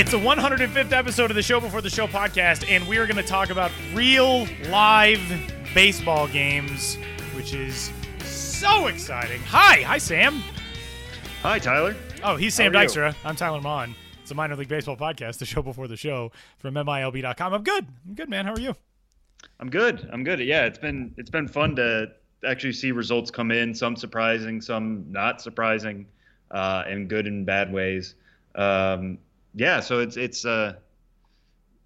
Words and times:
It's 0.00 0.12
the 0.12 0.16
105th 0.16 0.92
episode 0.92 1.30
of 1.30 1.34
the 1.34 1.42
Show 1.42 1.60
Before 1.60 1.82
the 1.82 1.90
Show 1.90 2.06
podcast, 2.06 2.66
and 2.66 2.88
we 2.88 2.96
are 2.96 3.04
going 3.04 3.18
to 3.18 3.22
talk 3.22 3.50
about 3.50 3.70
real 3.92 4.48
live 4.70 5.20
baseball 5.74 6.26
games, 6.26 6.96
which 7.36 7.52
is 7.52 7.90
so 8.24 8.86
exciting. 8.86 9.42
Hi, 9.42 9.82
hi, 9.82 9.98
Sam. 9.98 10.42
Hi, 11.42 11.58
Tyler. 11.58 11.94
Oh, 12.24 12.36
he's 12.36 12.54
Sam 12.54 12.72
How? 12.72 12.80
Dykstra. 12.80 13.14
I'm 13.26 13.36
Tyler 13.36 13.60
Maun. 13.60 13.94
It's 14.22 14.30
a 14.30 14.34
minor 14.34 14.56
league 14.56 14.68
baseball 14.68 14.96
podcast, 14.96 15.36
the 15.36 15.44
show 15.44 15.60
before 15.60 15.86
the 15.86 15.98
show 15.98 16.32
from 16.56 16.76
MILB.com. 16.76 17.52
I'm 17.52 17.62
good. 17.62 17.86
I'm 18.08 18.14
good, 18.14 18.30
man. 18.30 18.46
How 18.46 18.54
are 18.54 18.60
you? 18.60 18.74
I'm 19.60 19.68
good. 19.68 20.08
I'm 20.10 20.24
good. 20.24 20.40
Yeah, 20.40 20.64
it's 20.64 20.78
been 20.78 21.12
it's 21.18 21.28
been 21.28 21.46
fun 21.46 21.76
to 21.76 22.10
actually 22.46 22.72
see 22.72 22.90
results 22.90 23.30
come 23.30 23.50
in. 23.50 23.74
Some 23.74 23.96
surprising, 23.96 24.62
some 24.62 25.12
not 25.12 25.42
surprising, 25.42 26.06
uh, 26.52 26.84
in 26.88 27.06
good 27.06 27.26
and 27.26 27.44
bad 27.44 27.70
ways. 27.70 28.14
Um, 28.54 29.18
yeah, 29.54 29.80
so 29.80 30.00
it's 30.00 30.16
it's. 30.16 30.44
Uh, 30.44 30.74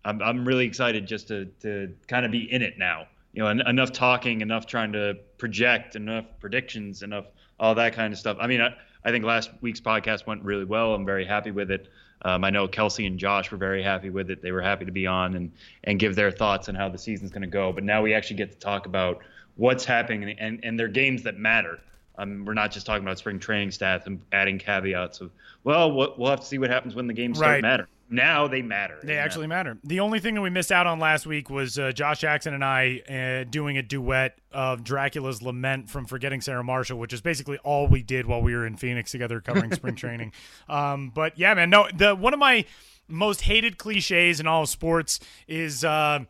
I'm 0.04 0.20
I'm 0.22 0.46
really 0.46 0.66
excited 0.66 1.06
just 1.06 1.28
to 1.28 1.46
to 1.60 1.94
kind 2.08 2.26
of 2.26 2.32
be 2.32 2.50
in 2.52 2.62
it 2.62 2.78
now. 2.78 3.06
You 3.32 3.42
know, 3.42 3.48
en- 3.48 3.66
enough 3.66 3.92
talking, 3.92 4.42
enough 4.42 4.66
trying 4.66 4.92
to 4.92 5.16
project, 5.38 5.96
enough 5.96 6.26
predictions, 6.40 7.02
enough 7.02 7.26
all 7.58 7.74
that 7.74 7.94
kind 7.94 8.12
of 8.12 8.18
stuff. 8.18 8.36
I 8.40 8.46
mean, 8.46 8.60
I, 8.60 8.74
I 9.04 9.10
think 9.10 9.24
last 9.24 9.50
week's 9.60 9.80
podcast 9.80 10.26
went 10.26 10.42
really 10.42 10.64
well. 10.64 10.94
I'm 10.94 11.04
very 11.04 11.24
happy 11.24 11.50
with 11.50 11.70
it. 11.70 11.88
Um, 12.22 12.44
I 12.44 12.50
know 12.50 12.66
Kelsey 12.68 13.06
and 13.06 13.18
Josh 13.18 13.50
were 13.50 13.58
very 13.58 13.82
happy 13.82 14.10
with 14.10 14.30
it. 14.30 14.40
They 14.40 14.52
were 14.52 14.62
happy 14.62 14.84
to 14.84 14.92
be 14.92 15.06
on 15.06 15.34
and 15.34 15.52
and 15.84 15.98
give 15.98 16.14
their 16.14 16.30
thoughts 16.30 16.68
on 16.68 16.74
how 16.74 16.88
the 16.88 16.98
season's 16.98 17.30
going 17.30 17.42
to 17.42 17.48
go. 17.48 17.72
But 17.72 17.84
now 17.84 18.02
we 18.02 18.14
actually 18.14 18.36
get 18.36 18.52
to 18.52 18.58
talk 18.58 18.86
about 18.86 19.20
what's 19.56 19.84
happening 19.84 20.36
and 20.38 20.60
and 20.62 20.78
they're 20.78 20.88
games 20.88 21.22
that 21.24 21.38
matter. 21.38 21.80
Um, 22.16 22.44
we're 22.44 22.54
not 22.54 22.70
just 22.70 22.86
talking 22.86 23.02
about 23.04 23.18
spring 23.18 23.38
training 23.38 23.70
stats 23.70 24.06
and 24.06 24.20
adding 24.32 24.58
caveats 24.58 25.20
of 25.20 25.30
well, 25.64 25.92
we'll 25.92 26.30
have 26.30 26.40
to 26.40 26.46
see 26.46 26.58
what 26.58 26.70
happens 26.70 26.94
when 26.94 27.06
the 27.06 27.14
games 27.14 27.38
Right. 27.38 27.46
start 27.58 27.62
matter. 27.62 27.88
Now 28.10 28.46
they 28.46 28.60
matter. 28.60 28.98
They 29.02 29.14
matter. 29.14 29.20
actually 29.20 29.46
matter. 29.46 29.78
The 29.83 30.00
only 30.00 30.20
thing 30.20 30.34
that 30.34 30.42
we 30.42 30.50
missed 30.50 30.70
out 30.70 30.86
on 30.86 30.98
last 30.98 31.27
week 31.27 31.48
was 31.48 31.78
uh, 31.78 31.90
Josh 31.92 32.20
Jackson 32.20 32.52
and 32.52 32.62
I 32.62 33.00
uh, 33.08 33.48
doing 33.50 33.78
a 33.78 33.83
duet 33.83 34.36
of 34.52 34.84
Dracula's 34.84 35.40
Lament 35.42 35.89
from 35.89 36.05
Forgetting 36.05 36.42
Sarah 36.42 36.62
Marshall, 36.62 36.98
which 36.98 37.14
is 37.14 37.22
basically 37.22 37.56
all 37.64 37.89
we 37.89 38.02
did 38.02 38.27
while 38.27 38.42
we 38.42 38.55
were 38.55 38.66
in 38.66 38.77
Phoenix 38.77 39.10
together 39.10 39.40
covering 39.40 39.72
spring 39.72 39.94
training. 39.96 40.33
Um, 40.68 41.10
but 41.14 41.39
yeah, 41.39 41.55
man, 41.55 41.70
no, 41.70 41.89
the 41.94 42.14
one 42.14 42.34
of 42.34 42.39
my 42.39 42.66
most 43.08 43.40
hated 43.40 43.78
cliches 43.78 44.39
in 44.39 44.46
all 44.46 44.62
of 44.64 44.68
sports 44.68 45.18
is. 45.48 45.83
Uh, 45.83 46.20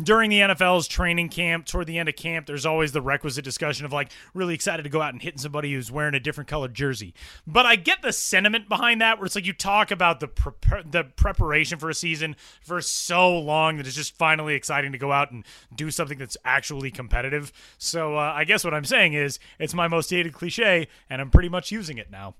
during 0.00 0.30
the 0.30 0.40
NFL's 0.40 0.88
training 0.88 1.28
camp, 1.28 1.66
toward 1.66 1.86
the 1.86 1.98
end 1.98 2.08
of 2.08 2.16
camp, 2.16 2.46
there's 2.46 2.66
always 2.66 2.92
the 2.92 3.02
requisite 3.02 3.44
discussion 3.44 3.84
of 3.84 3.92
like 3.92 4.10
really 4.34 4.54
excited 4.54 4.82
to 4.82 4.88
go 4.88 5.02
out 5.02 5.12
and 5.12 5.22
hitting 5.22 5.38
somebody 5.38 5.72
who's 5.72 5.90
wearing 5.90 6.14
a 6.14 6.20
different 6.20 6.48
colored 6.48 6.74
jersey. 6.74 7.14
But 7.46 7.66
I 7.66 7.76
get 7.76 8.02
the 8.02 8.12
sentiment 8.12 8.68
behind 8.68 9.00
that, 9.00 9.18
where 9.18 9.26
it's 9.26 9.34
like 9.34 9.46
you 9.46 9.52
talk 9.52 9.90
about 9.90 10.20
the 10.20 10.28
prep 10.28 10.90
the 10.90 11.04
preparation 11.04 11.78
for 11.78 11.90
a 11.90 11.94
season 11.94 12.36
for 12.62 12.80
so 12.80 13.38
long 13.38 13.76
that 13.76 13.86
it's 13.86 13.96
just 13.96 14.16
finally 14.16 14.54
exciting 14.54 14.92
to 14.92 14.98
go 14.98 15.12
out 15.12 15.30
and 15.30 15.44
do 15.74 15.90
something 15.90 16.18
that's 16.18 16.36
actually 16.44 16.90
competitive. 16.90 17.52
So 17.78 18.16
uh, 18.16 18.32
I 18.34 18.44
guess 18.44 18.64
what 18.64 18.74
I'm 18.74 18.84
saying 18.84 19.12
is 19.12 19.38
it's 19.58 19.74
my 19.74 19.88
most 19.88 20.10
hated 20.10 20.32
cliche, 20.32 20.88
and 21.10 21.20
I'm 21.20 21.30
pretty 21.30 21.48
much 21.48 21.70
using 21.70 21.98
it 21.98 22.10
now. 22.10 22.34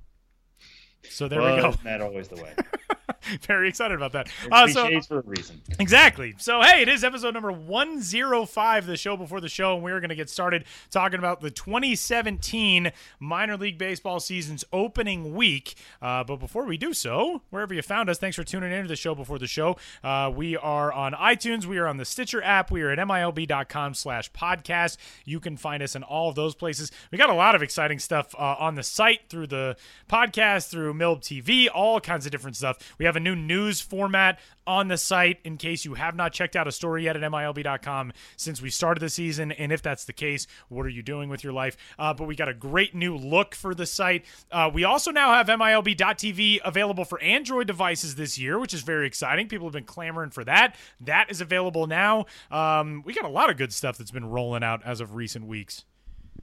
So 1.09 1.29
there 1.29 1.41
well, 1.41 1.57
we 1.57 1.63
go. 1.63 1.69
Isn't 1.71 1.85
that 1.85 2.01
always 2.01 2.29
the 2.29 2.37
way? 2.37 2.55
Very 3.43 3.69
excited 3.69 3.95
about 3.95 4.13
that. 4.13 4.29
Uh, 4.51 4.67
so 4.69 5.01
for 5.03 5.21
a 5.21 5.23
reason. 5.23 5.61
Exactly. 5.79 6.35
So, 6.39 6.61
hey, 6.61 6.83
it 6.83 6.89
is 6.89 7.05
episode 7.05 7.35
number 7.35 7.53
105, 7.53 8.87
the 8.87 8.97
show 8.97 9.17
before 9.17 9.41
the 9.41 9.49
show, 9.49 9.75
and 9.75 9.83
we're 9.83 10.01
going 10.01 10.11
to 10.11 10.17
get 10.17 10.29
started 10.29 10.65
talking 10.91 11.19
about 11.19 11.41
the 11.41 11.51
2017 11.51 12.93
minor 13.21 13.57
league 13.57 13.79
baseball 13.79 14.21
season's 14.21 14.65
opening 14.73 15.35
week. 15.35 15.77
Uh, 16.01 16.25
but 16.25 16.37
before 16.37 16.65
we 16.65 16.77
do 16.77 16.93
so, 16.93 17.43
wherever 17.51 17.75
you 17.75 17.83
found 17.83 18.09
us, 18.09 18.19
thanks 18.19 18.37
for 18.37 18.45
tuning 18.45 18.73
in 18.73 18.83
to 18.83 18.89
the 18.89 18.97
show 18.97 19.15
before 19.15 19.39
the 19.39 19.47
show. 19.47 19.77
Uh, 20.03 20.31
we 20.35 20.57
are 20.57 20.93
on 20.93 21.12
iTunes, 21.12 21.65
we 21.65 21.79
are 21.79 21.87
on 21.87 21.97
the 21.97 22.05
Stitcher 22.05 22.43
app, 22.43 22.71
we 22.71 22.83
are 22.83 22.91
at 22.91 22.99
MILB.com 22.99 23.95
slash 23.95 24.33
podcast. 24.33 24.97
You 25.25 25.41
can 25.41 25.57
find 25.57 25.83
us 25.83 25.95
in 25.95 26.03
all 26.03 26.29
of 26.29 26.35
those 26.35 26.55
places. 26.55 26.91
We 27.11 27.19
got 27.19 27.31
a 27.31 27.35
lot 27.35 27.55
of 27.55 27.62
exciting 27.62 27.99
stuff 27.99 28.35
uh, 28.37 28.57
on 28.59 28.75
the 28.75 28.83
site 28.83 29.29
through 29.29 29.49
the 29.49 29.77
podcast, 30.09 30.71
through 30.71 30.92
MILB 30.93 31.21
TV, 31.21 31.69
all 31.73 32.01
kinds 32.01 32.27
of 32.27 32.33
different 32.33 32.57
stuff. 32.57 32.95
We 32.99 33.05
have 33.05 33.17
a 33.17 33.21
new 33.21 33.35
news 33.35 33.81
format 33.81 34.39
on 34.67 34.89
the 34.89 34.97
site 34.97 35.39
in 35.45 35.57
case 35.57 35.85
you 35.85 35.95
have 35.95 36.15
not 36.15 36.33
checked 36.33 36.57
out 36.57 36.69
a 36.69 36.73
story 36.73 37.05
yet 37.05 37.17
at 37.17 37.23
MILB.com 37.23 38.13
since 38.37 38.63
we 38.63 38.71
started 38.71 39.01
the 39.01 39.09
season. 39.09 39.53
And 39.53 39.73
if 39.73 39.83
that's 39.83 40.05
the 40.05 40.13
case, 40.13 40.47
what 40.69 40.87
are 40.87 40.91
you 40.91 41.03
doing 41.03 41.29
with 41.29 41.43
your 41.43 41.53
life? 41.53 41.77
Uh, 41.99 42.15
but 42.15 42.27
we 42.27 42.37
got 42.37 42.49
a 42.49 42.55
great 42.55 42.95
new 42.95 43.17
look 43.17 43.55
for 43.55 43.75
the 43.75 43.87
site. 43.87 44.25
Uh, 44.51 44.71
we 44.73 44.85
also 44.85 45.11
now 45.11 45.33
have 45.33 45.47
MILB.TV 45.47 46.61
available 46.65 47.05
for 47.05 47.21
Android 47.21 47.67
devices 47.67 48.15
this 48.15 48.39
year, 48.39 48.59
which 48.59 48.75
is 48.75 48.83
very 48.83 49.07
exciting. 49.07 49.49
People 49.49 49.67
have 49.67 49.75
been 49.75 49.85
clamoring 49.85 50.31
for 50.31 50.45
that. 50.45 50.77
That 51.01 51.31
is 51.31 51.41
available 51.41 51.87
now. 51.87 52.27
Um, 52.51 53.03
we 53.05 53.15
got 53.15 53.25
a 53.25 53.29
lot 53.29 53.51
of 53.51 53.57
good 53.57 53.73
stuff 53.73 53.99
that's 53.99 54.11
been 54.11 54.27
rolling 54.27 54.63
out 54.63 54.83
as 54.85 55.01
of 55.01 55.15
recent 55.15 55.47
weeks. 55.47 55.85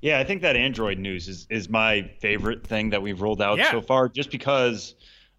Yeah, 0.02 0.20
I 0.20 0.24
think 0.24 0.42
that 0.44 0.56
Android 0.56 0.98
news 0.98 1.28
is 1.28 1.46
is 1.50 1.70
my 1.70 2.10
favorite 2.20 2.66
thing 2.66 2.92
that 2.92 3.02
we've 3.02 3.20
rolled 3.22 3.42
out 3.42 3.58
Yeah. 3.58 3.72
so 3.72 3.82
far, 3.82 4.08
just 4.08 4.32
because 4.32 4.96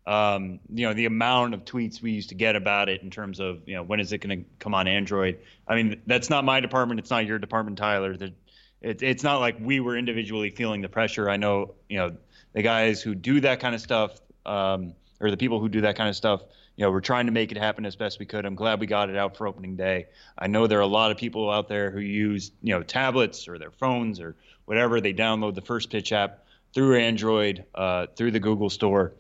um, 0.07 0.61
you 0.73 0.87
know 0.87 0.93
the 0.95 1.07
amount 1.07 1.55
of 1.55 1.65
tweets 1.65 2.03
we 2.03 2.11
used 2.13 2.29
to 2.31 2.35
get 2.35 2.57
about 2.57 2.89
it 2.89 3.03
in 3.03 3.11
terms 3.11 3.41
of 3.41 3.67
you 3.67 3.75
know 3.75 3.83
when 3.83 4.01
is 4.01 4.13
it 4.13 4.19
going 4.19 4.41
to 4.41 4.51
come 4.59 4.75
on 4.75 4.87
Android. 4.87 5.39
I 5.67 5.77
mean, 5.77 6.01
that's 6.07 6.29
not 6.31 6.45
my 6.45 6.61
department. 6.61 7.01
It's 7.01 7.11
not 7.11 7.27
your 7.27 7.39
department, 7.39 7.79
Tyler. 7.79 8.17
The- 8.17 8.35
It, 8.83 9.03
it's 9.03 9.23
not 9.23 9.41
like 9.41 9.57
we 9.61 9.79
were 9.81 9.97
individually 9.97 10.49
feeling 10.51 10.81
the 10.81 10.89
pressure. 10.89 11.29
I 11.31 11.37
know 11.37 11.75
you 11.89 11.99
know 11.99 12.17
the 12.55 12.63
guys 12.63 13.03
who 13.03 13.15
do 13.15 13.41
that 13.41 13.61
kind 13.61 13.75
of 13.75 13.81
stuff, 13.81 14.21
um, 14.47 14.95
or 15.21 15.31
the 15.31 15.37
people 15.37 15.61
who 15.61 15.69
do 15.69 15.83
that 15.83 15.97
kind 15.97 16.09
of 16.09 16.17
stuff. 16.17 16.43
You 16.81 16.87
know, 16.87 16.93
we're 16.93 17.03
trying 17.03 17.27
to 17.27 17.33
make 17.33 17.53
it 17.53 17.59
happen 17.59 17.85
as 17.85 17.95
best 17.95 18.19
we 18.19 18.25
could. 18.25 18.47
I'm 18.47 18.55
glad 18.55 18.81
we 18.81 18.87
got 18.87 19.11
it 19.11 19.17
out 19.17 19.37
for 19.37 19.47
opening 19.47 19.77
day. 19.77 20.07
I 20.39 20.47
know 20.47 20.67
there 20.67 20.79
are 20.79 20.81
a 20.81 20.87
lot 20.87 21.11
of 21.11 21.19
people 21.19 21.51
out 21.51 21.69
there 21.69 21.91
who 21.91 22.01
use, 22.01 22.53
you 22.63 22.73
know, 22.73 22.83
tablets 22.83 23.49
or 23.49 23.59
their 23.59 23.71
phones 23.71 24.19
or 24.19 24.35
whatever. 24.65 24.99
They 24.99 25.13
download 25.13 25.55
the 25.55 25.61
First 25.61 25.91
Pitch 25.91 26.11
app 26.11 26.47
through 26.73 26.99
Android, 26.99 27.67
uh, 27.75 28.07
through 28.17 28.31
the 28.31 28.41
Google 28.41 28.71
Store, 28.71 29.13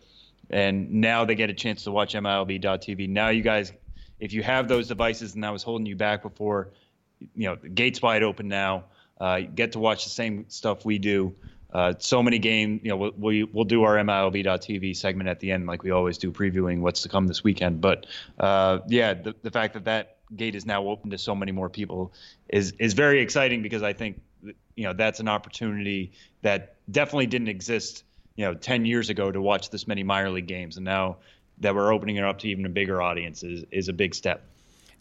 and 0.48 0.90
now 1.02 1.26
they 1.26 1.34
get 1.34 1.50
a 1.50 1.52
chance 1.52 1.84
to 1.84 1.90
watch 1.90 2.14
MILB.TV. 2.14 3.10
Now 3.10 3.28
you 3.28 3.42
guys, 3.42 3.74
if 4.18 4.32
you 4.32 4.42
have 4.42 4.66
those 4.66 4.88
devices 4.88 5.34
and 5.34 5.44
that 5.44 5.52
was 5.52 5.62
holding 5.62 5.84
you 5.84 5.96
back 5.96 6.22
before, 6.22 6.70
you 7.18 7.46
know, 7.46 7.56
the 7.56 7.68
gates 7.68 8.00
wide 8.00 8.22
open 8.22 8.48
now. 8.48 8.84
Uh, 9.20 9.40
get 9.40 9.72
to 9.72 9.78
watch 9.78 10.04
the 10.04 10.10
same 10.10 10.46
stuff 10.48 10.86
we 10.86 10.98
do. 10.98 11.34
Uh, 11.72 11.94
so 11.98 12.22
many 12.22 12.38
games, 12.38 12.80
you 12.82 12.90
know, 12.90 12.96
we'll, 12.96 13.12
we, 13.16 13.44
we'll 13.44 13.64
do 13.64 13.84
our 13.84 13.96
MILB.TV 13.96 14.96
segment 14.96 15.28
at 15.28 15.40
the 15.40 15.52
end, 15.52 15.66
like 15.66 15.82
we 15.82 15.90
always 15.90 16.18
do, 16.18 16.32
previewing 16.32 16.80
what's 16.80 17.02
to 17.02 17.08
come 17.08 17.26
this 17.26 17.44
weekend. 17.44 17.80
But 17.80 18.06
uh, 18.38 18.80
yeah, 18.88 19.14
the, 19.14 19.34
the 19.42 19.50
fact 19.50 19.74
that 19.74 19.84
that 19.84 20.16
gate 20.36 20.54
is 20.54 20.66
now 20.66 20.86
open 20.88 21.10
to 21.10 21.18
so 21.18 21.34
many 21.34 21.52
more 21.52 21.68
people 21.68 22.12
is 22.48 22.72
is 22.78 22.94
very 22.94 23.20
exciting 23.20 23.62
because 23.62 23.82
I 23.82 23.92
think, 23.92 24.20
you 24.42 24.84
know, 24.84 24.92
that's 24.92 25.20
an 25.20 25.28
opportunity 25.28 26.12
that 26.42 26.76
definitely 26.90 27.26
didn't 27.26 27.48
exist, 27.48 28.04
you 28.36 28.44
know, 28.44 28.54
10 28.54 28.84
years 28.84 29.10
ago 29.10 29.30
to 29.30 29.40
watch 29.40 29.70
this 29.70 29.86
many 29.86 30.02
minor 30.02 30.30
league 30.30 30.46
games, 30.46 30.76
and 30.76 30.84
now 30.84 31.18
that 31.58 31.74
we're 31.74 31.92
opening 31.92 32.16
it 32.16 32.24
up 32.24 32.38
to 32.40 32.48
even 32.48 32.64
a 32.66 32.68
bigger 32.70 33.00
audience 33.02 33.42
is 33.42 33.64
is 33.70 33.88
a 33.88 33.92
big 33.92 34.14
step. 34.14 34.44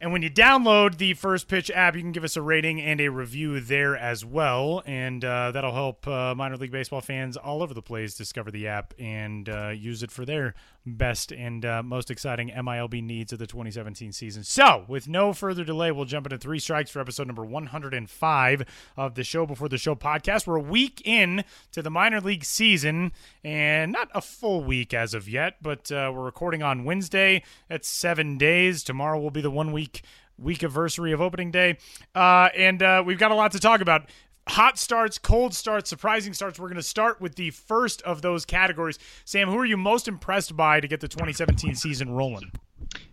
And 0.02 0.14
when 0.14 0.22
you 0.22 0.30
download 0.30 0.98
the 0.98 1.14
First 1.14 1.50
Pitch 1.50 1.70
app, 1.72 1.94
you 1.94 2.02
can 2.02 2.14
give 2.14 2.24
us 2.24 2.38
a 2.38 2.42
rating 2.42 2.80
and 2.82 3.02
a 3.02 3.10
review 3.10 3.60
there 3.60 3.98
as 3.98 4.24
well. 4.24 4.82
And 4.86 5.26
uh, 5.26 5.52
that'll 5.52 5.74
help 5.74 6.08
uh, 6.08 6.34
minor 6.36 6.56
league 6.56 6.72
baseball 6.72 7.02
fans 7.02 7.36
all 7.36 7.62
over 7.62 7.74
the 7.74 7.82
place 7.82 8.16
discover 8.16 8.50
the 8.50 8.68
app 8.68 8.94
and 8.98 9.50
uh, 9.50 9.70
use 9.70 10.02
it 10.02 10.10
for 10.10 10.24
their 10.26 10.56
best 10.86 11.32
and 11.32 11.66
uh, 11.66 11.84
most 11.84 12.10
exciting 12.10 12.50
MILB 12.50 13.04
needs 13.04 13.34
of 13.34 13.40
the 13.40 13.48
2017 13.48 14.12
season. 14.12 14.44
So, 14.44 14.86
with 14.88 15.08
no 15.08 15.34
further 15.34 15.64
delay, 15.64 15.92
we'll 15.92 16.06
jump 16.06 16.26
into 16.26 16.38
three 16.38 16.60
strikes 16.60 16.90
for 16.92 17.00
episode 17.00 17.28
number 17.28 17.46
105 17.46 18.64
of 18.98 19.16
the 19.16 19.24
Show 19.24 19.46
Before 19.46 19.70
the 19.70 19.78
Show 19.78 19.96
podcast. 19.96 20.48
We're 20.48 20.56
a 20.58 20.62
week 20.62 21.02
in 21.06 21.44
to 21.72 21.82
the 21.82 21.90
minor 21.90 22.22
league 22.22 22.46
season, 22.46 23.12
and 23.44 23.92
not 23.92 24.10
a 24.14 24.22
full 24.22 24.64
week 24.64 24.94
as 24.94 25.14
of 25.14 25.28
yet, 25.28 25.56
but 25.62 25.92
uh, 25.92 26.12
we're 26.14 26.26
recording 26.26 26.64
on 26.64 26.84
Wednesday. 26.84 27.44
That's 27.68 27.88
seven 27.88 28.38
days. 28.38 28.84
Tomorrow 28.84 29.20
will 29.20 29.32
be 29.32 29.42
the 29.42 29.52
one 29.52 29.72
week 29.72 30.04
week 30.38 30.64
anniversary 30.64 31.12
of 31.12 31.22
opening 31.22 31.52
day, 31.52 31.78
uh, 32.16 32.50
and 32.56 32.82
uh, 32.82 33.04
we've 33.06 33.20
got 33.20 33.32
a 33.32 33.36
lot 33.36 33.52
to 33.52 33.60
talk 33.60 33.82
about. 33.82 34.10
Hot 34.50 34.80
starts, 34.80 35.20
cold 35.20 35.54
starts, 35.54 35.92
surprising 35.92 36.34
starts. 36.34 36.60
We're 36.60 36.70
going 36.70 36.78
to 36.78 36.84
start 36.84 37.22
with 37.22 37.36
the 37.36 37.52
first 37.52 38.02
of 38.02 38.24
those 38.24 38.46
categories. 38.46 38.98
Sam, 39.24 39.48
who 39.48 39.60
are 39.60 39.66
you 39.66 39.78
most 39.78 40.08
impressed 40.08 40.58
by 40.58 40.80
to 40.80 40.88
get 40.88 41.02
the 41.02 41.08
2017 41.08 41.76
season 41.76 42.10
rolling? 42.10 42.52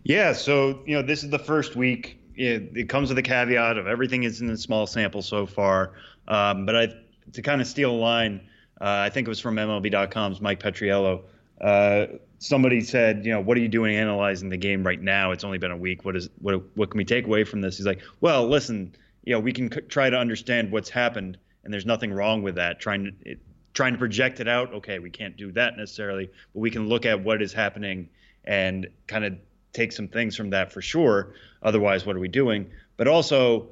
Yeah, 0.01 0.33
so 0.33 0.81
you 0.87 0.95
know 0.95 1.03
this 1.03 1.23
is 1.23 1.29
the 1.29 1.37
first 1.37 1.75
week. 1.75 2.19
It, 2.35 2.71
it 2.75 2.89
comes 2.89 3.09
with 3.09 3.19
a 3.19 3.21
caveat 3.21 3.77
of 3.77 3.85
everything 3.85 4.23
is 4.23 4.41
in 4.41 4.49
a 4.49 4.57
small 4.57 4.87
sample 4.87 5.21
so 5.21 5.45
far. 5.45 5.93
Um, 6.27 6.65
but 6.65 6.75
I, 6.75 6.87
to 7.33 7.41
kind 7.43 7.61
of 7.61 7.67
steal 7.67 7.91
a 7.91 7.93
line, 7.93 8.41
uh, 8.81 9.05
I 9.05 9.11
think 9.11 9.27
it 9.27 9.29
was 9.29 9.39
from 9.39 9.57
MLB.com's 9.57 10.41
Mike 10.41 10.59
Petriello. 10.59 11.21
Uh, 11.61 12.07
somebody 12.39 12.81
said, 12.81 13.25
you 13.25 13.31
know, 13.31 13.41
what 13.41 13.57
are 13.57 13.59
you 13.59 13.67
doing 13.67 13.95
analyzing 13.95 14.49
the 14.49 14.57
game 14.57 14.83
right 14.83 15.01
now? 15.01 15.31
It's 15.31 15.43
only 15.43 15.59
been 15.59 15.71
a 15.71 15.77
week. 15.77 16.03
What 16.03 16.15
is 16.15 16.29
what 16.39 16.63
what 16.75 16.89
can 16.89 16.97
we 16.97 17.05
take 17.05 17.27
away 17.27 17.43
from 17.43 17.61
this? 17.61 17.77
He's 17.77 17.85
like, 17.85 18.01
well, 18.21 18.47
listen, 18.47 18.95
you 19.27 19.33
know, 19.33 19.41
we 19.41 19.51
can 19.51 19.69
c- 19.69 19.81
try 19.81 20.09
to 20.09 20.17
understand 20.17 20.71
what's 20.71 20.89
happened, 20.89 21.37
and 21.65 21.73
there's 21.73 21.85
nothing 21.85 22.13
wrong 22.13 22.43
with 22.43 22.55
that. 22.55 22.79
Trying 22.79 23.03
to 23.03 23.11
it, 23.29 23.39
trying 23.73 23.91
to 23.91 23.99
project 23.99 24.39
it 24.39 24.47
out. 24.47 24.73
Okay, 24.75 24.99
we 24.99 25.09
can't 25.09 25.35
do 25.35 25.51
that 25.51 25.75
necessarily, 25.75 26.29
but 26.53 26.59
we 26.61 26.71
can 26.71 26.87
look 26.87 27.05
at 27.05 27.21
what 27.21 27.41
is 27.41 27.51
happening 27.51 28.07
and 28.45 28.87
kind 29.05 29.25
of 29.25 29.33
take 29.73 29.91
some 29.91 30.07
things 30.07 30.37
from 30.37 30.51
that 30.51 30.71
for 30.71 30.81
sure. 30.81 31.33
Otherwise, 31.61 32.05
what 32.05 32.15
are 32.15 32.19
we 32.19 32.29
doing? 32.29 32.71
But 32.95 33.09
also, 33.09 33.67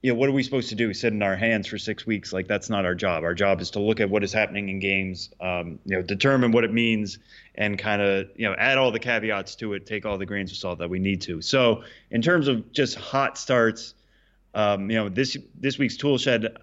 you 0.00 0.10
know, 0.10 0.18
what 0.18 0.30
are 0.30 0.32
we 0.32 0.42
supposed 0.42 0.70
to 0.70 0.74
do? 0.74 0.94
Sit 0.94 1.12
in 1.12 1.22
our 1.22 1.36
hands 1.36 1.66
for 1.66 1.76
six 1.76 2.06
weeks? 2.06 2.32
Like 2.32 2.48
that's 2.48 2.70
not 2.70 2.86
our 2.86 2.94
job. 2.94 3.24
Our 3.24 3.34
job 3.34 3.60
is 3.60 3.72
to 3.72 3.80
look 3.80 4.00
at 4.00 4.08
what 4.08 4.24
is 4.24 4.32
happening 4.32 4.70
in 4.70 4.80
games, 4.80 5.28
um, 5.38 5.78
you 5.84 5.96
know, 5.96 6.02
determine 6.02 6.50
what 6.50 6.64
it 6.64 6.72
means, 6.72 7.18
and 7.56 7.78
kind 7.78 8.00
of 8.00 8.30
you 8.36 8.48
know 8.48 8.54
add 8.56 8.78
all 8.78 8.90
the 8.90 9.00
caveats 9.00 9.54
to 9.56 9.74
it, 9.74 9.84
take 9.84 10.06
all 10.06 10.16
the 10.16 10.24
grains 10.24 10.50
of 10.50 10.56
salt 10.56 10.78
that 10.78 10.88
we 10.88 10.98
need 10.98 11.20
to. 11.20 11.42
So 11.42 11.84
in 12.10 12.22
terms 12.22 12.48
of 12.48 12.72
just 12.72 12.94
hot 12.94 13.36
starts, 13.36 13.92
um, 14.54 14.90
you 14.90 14.96
know, 14.96 15.08
this 15.08 15.36
this 15.58 15.78
week's 15.78 15.96
tool 15.96 16.18
shed 16.18 16.56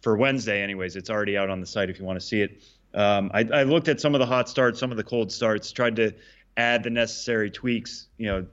for 0.00 0.16
Wednesday, 0.16 0.62
anyways, 0.62 0.96
it's 0.96 1.10
already 1.10 1.36
out 1.36 1.50
on 1.50 1.60
the 1.60 1.66
site 1.66 1.90
if 1.90 1.98
you 1.98 2.04
want 2.04 2.20
to 2.20 2.24
see 2.26 2.40
it. 2.40 2.62
Um, 2.94 3.30
I, 3.34 3.44
I 3.52 3.62
looked 3.64 3.88
at 3.88 4.00
some 4.00 4.14
of 4.14 4.18
the 4.18 4.26
hot 4.26 4.48
starts, 4.48 4.80
some 4.80 4.90
of 4.90 4.96
the 4.96 5.04
cold 5.04 5.30
starts, 5.30 5.70
tried 5.72 5.96
to 5.96 6.14
add 6.56 6.82
the 6.82 6.90
necessary 6.90 7.50
tweaks, 7.50 8.06
you 8.16 8.26
know, 8.26 8.46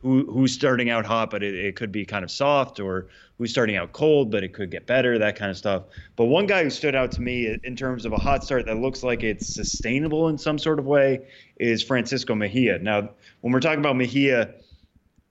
who 0.00 0.30
who's 0.30 0.52
starting 0.52 0.90
out 0.90 1.06
hot, 1.06 1.30
but 1.30 1.42
it, 1.42 1.54
it 1.54 1.76
could 1.76 1.92
be 1.92 2.04
kind 2.04 2.24
of 2.24 2.30
soft, 2.30 2.80
or 2.80 3.08
who's 3.38 3.50
starting 3.50 3.76
out 3.76 3.92
cold, 3.92 4.30
but 4.30 4.42
it 4.42 4.52
could 4.52 4.70
get 4.70 4.86
better, 4.86 5.18
that 5.18 5.36
kind 5.36 5.50
of 5.50 5.56
stuff. 5.56 5.84
But 6.16 6.26
one 6.26 6.46
guy 6.46 6.64
who 6.64 6.70
stood 6.70 6.94
out 6.94 7.12
to 7.12 7.22
me 7.22 7.56
in 7.64 7.76
terms 7.76 8.04
of 8.04 8.12
a 8.12 8.16
hot 8.16 8.44
start 8.44 8.66
that 8.66 8.78
looks 8.78 9.02
like 9.02 9.22
it's 9.22 9.46
sustainable 9.46 10.28
in 10.28 10.38
some 10.38 10.58
sort 10.58 10.78
of 10.78 10.86
way 10.86 11.26
is 11.58 11.82
Francisco 11.82 12.34
Mejia. 12.34 12.78
Now, 12.78 13.10
when 13.40 13.52
we're 13.52 13.60
talking 13.60 13.80
about 13.80 13.96
Mejia, 13.96 14.54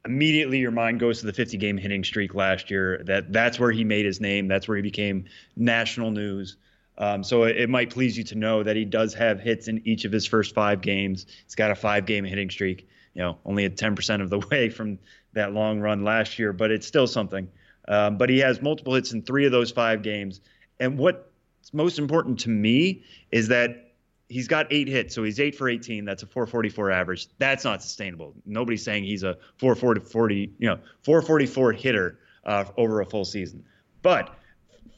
immediately 0.06 0.60
your 0.60 0.72
mind 0.72 1.00
goes 1.00 1.20
to 1.20 1.26
the 1.26 1.34
50 1.34 1.58
game 1.58 1.78
hitting 1.78 2.04
streak 2.04 2.34
last 2.34 2.70
year. 2.72 3.02
That 3.06 3.34
that's 3.34 3.60
where 3.60 3.72
he 3.72 3.84
made 3.84 4.06
his 4.06 4.22
name. 4.22 4.48
That's 4.48 4.68
where 4.68 4.78
he 4.78 4.84
became 4.84 5.26
national 5.56 6.12
news. 6.12 6.58
Um, 6.98 7.24
so 7.24 7.44
it, 7.44 7.58
it, 7.58 7.70
might 7.70 7.90
please 7.90 8.18
you 8.18 8.24
to 8.26 8.36
know 8.36 8.64
that 8.64 8.78
he 8.78 8.86
does 8.86 9.14
have 9.16 9.42
hits 9.42 9.68
in 9.68 9.82
each 9.86 10.06
of 10.06 10.14
his 10.14 10.26
first 10.26 10.56
five 10.56 10.80
games. 10.80 11.26
He's 11.44 11.56
got 11.56 11.70
a 11.70 11.76
five 11.76 12.06
game 12.06 12.24
hitting 12.24 12.50
streak 12.50 12.88
you 13.16 13.22
know, 13.22 13.38
only 13.46 13.66
at 13.66 13.76
10% 13.78 14.22
of 14.22 14.30
the 14.30 14.40
way 14.52 14.70
from 14.70 15.00
that 15.34 15.54
long 15.54 15.80
run 15.80 16.04
last 16.04 16.38
year, 16.38 16.54
but 16.54 16.70
it's 16.70 16.86
still 16.86 17.08
something. 17.08 17.50
Um, 17.88 18.18
but 18.18 18.30
he 18.30 18.40
has 18.40 18.62
multiple 18.62 18.94
hits 18.94 19.14
in 19.14 19.24
three 19.24 19.46
of 19.46 19.52
those 19.52 19.72
five 19.72 20.04
games. 20.04 20.42
And 20.80 20.98
what's 20.98 21.74
most 21.74 21.98
important 21.98 22.40
to 22.42 22.50
me 22.50 23.04
is 23.32 23.48
that 23.48 23.85
he's 24.30 24.48
got 24.48 24.68
eight 24.72 24.88
hits, 24.88 25.14
so 25.14 25.24
he's 25.24 25.40
eight 25.40 25.56
for 25.56 25.70
18. 25.70 26.06
That's 26.06 26.24
a 26.24 26.28
444 26.28 26.92
average. 26.92 27.28
That's 27.38 27.64
not 27.64 27.82
sustainable. 27.82 28.34
Nobody's 28.46 28.84
saying 28.84 29.04
he's 29.04 29.24
a 29.24 29.38
440, 29.58 30.54
you 30.58 30.68
know, 30.68 30.80
444 31.04 31.74
hitter 31.74 32.20
uh, 32.46 32.66
over 32.78 33.02
a 33.02 33.06
full 33.06 33.26
season. 33.26 33.64
But 34.02 34.36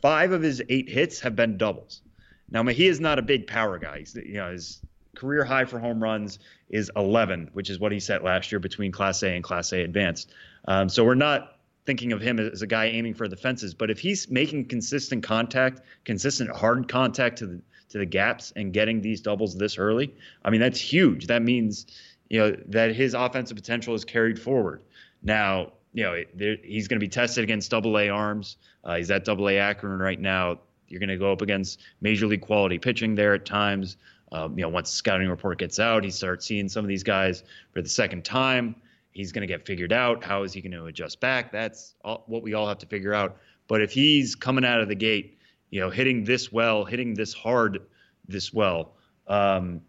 five 0.02 0.32
of 0.32 0.42
his 0.42 0.62
eight 0.70 0.90
hits 0.90 1.20
have 1.22 1.36
been 1.36 1.58
doubles. 1.58 2.02
Now, 2.50 2.64
he 2.64 2.88
is 2.88 3.00
not 3.00 3.20
a 3.20 3.22
big 3.22 3.48
power 3.48 3.78
guy. 3.78 4.00
He's, 4.00 4.16
you 4.16 4.36
know, 4.36 4.52
his 4.52 4.82
career 5.16 5.44
high 5.44 5.66
for 5.66 5.80
home 5.80 6.02
runs 6.02 6.40
is 6.70 6.92
11, 6.96 7.50
which 7.54 7.70
is 7.70 7.80
what 7.80 7.92
he 7.92 8.00
set 8.00 8.24
last 8.24 8.52
year 8.52 8.60
between 8.60 8.92
Class 8.92 9.24
A 9.24 9.36
and 9.36 9.44
Class 9.44 9.74
A 9.74 9.82
Advanced. 9.82 10.32
Um, 10.68 10.88
so 10.88 11.04
we're 11.04 11.16
not 11.16 11.58
thinking 11.86 12.12
of 12.12 12.22
him 12.22 12.40
as 12.40 12.62
a 12.62 12.68
guy 12.68 12.86
aiming 12.86 13.14
for 13.14 13.28
the 13.28 13.36
fences, 13.36 13.74
but 13.74 13.90
if 13.90 14.00
he's 14.00 14.30
making 14.30 14.66
consistent 14.66 15.24
contact, 15.24 15.82
consistent 16.04 16.50
hard 16.52 16.88
contact 16.88 17.38
to 17.40 17.48
the 17.48 17.62
to 17.90 17.98
the 17.98 18.06
gaps 18.06 18.52
and 18.56 18.74
getting 18.74 19.02
these 19.02 19.22
doubles 19.22 19.58
this 19.58 19.78
early, 19.78 20.14
I 20.44 20.50
mean 20.50 20.62
that's 20.62 20.80
huge. 20.80 21.28
That 21.28 21.42
means 21.42 21.88
you 22.30 22.40
know 22.40 22.56
that 22.68 22.96
his 22.96 23.14
offensive 23.14 23.56
potential 23.56 23.94
is 23.96 24.06
carried 24.06 24.40
forward. 24.40 24.82
Now, 25.24 25.74
you 25.94 26.04
know 26.04 26.24
he's 26.64 26.88
going 26.88 27.00
to 27.00 27.04
be 27.04 27.10
tested 27.10 27.44
against 27.44 27.72
Double 27.72 27.98
A 27.98 28.10
arms. 28.10 28.58
Uh, 28.84 28.96
he's 28.96 29.12
at 29.12 29.26
Double 29.26 29.50
A 29.50 29.58
Akron 29.58 30.00
right 30.00 30.20
now. 30.20 30.60
You're 30.88 31.00
going 31.00 31.10
to 31.10 31.18
go 31.18 31.32
up 31.32 31.42
against 31.42 31.82
major 32.02 32.28
league 32.28 32.42
quality 32.42 32.78
pitching 32.78 33.16
there 33.16 33.34
at 33.34 33.46
times. 33.46 33.98
Um, 34.32 34.58
you 34.58 34.64
know, 34.64 34.70
once 34.70 34.90
the 34.92 34.98
scouting 34.98 35.30
report 35.30 35.60
gets 35.60 35.80
out, 35.80 36.04
he 36.04 36.10
starts 36.10 36.46
seeing 36.46 36.68
some 36.70 36.84
of 36.84 36.90
these 36.90 37.04
guys 37.04 37.44
for 37.74 37.82
the 37.82 37.90
second 37.90 38.26
time. 38.26 38.76
He's 39.12 39.32
going 39.32 39.42
to 39.42 39.48
get 39.48 39.66
figured 39.66 39.94
out. 39.94 40.24
How 40.24 40.44
is 40.44 40.54
he 40.54 40.62
going 40.62 40.74
to 40.74 40.86
adjust 40.86 41.20
back? 41.20 41.52
That's 41.52 41.96
all, 42.04 42.24
what 42.28 42.44
we 42.44 42.54
all 42.54 42.68
have 42.68 42.78
to 42.80 42.86
figure 42.86 43.14
out. 43.14 43.38
But 43.68 43.82
if 43.82 43.92
he's 43.92 44.36
coming 44.36 44.66
out 44.66 44.80
of 44.80 44.90
the 44.90 44.96
gate, 44.96 45.37
you 45.70 45.80
know, 45.80 45.90
hitting 45.90 46.24
this 46.24 46.52
well, 46.52 46.86
hitting 46.86 47.14
this 47.14 47.34
hard, 47.34 47.82
this 48.28 48.54
well, 48.54 48.94
um, 49.28 49.82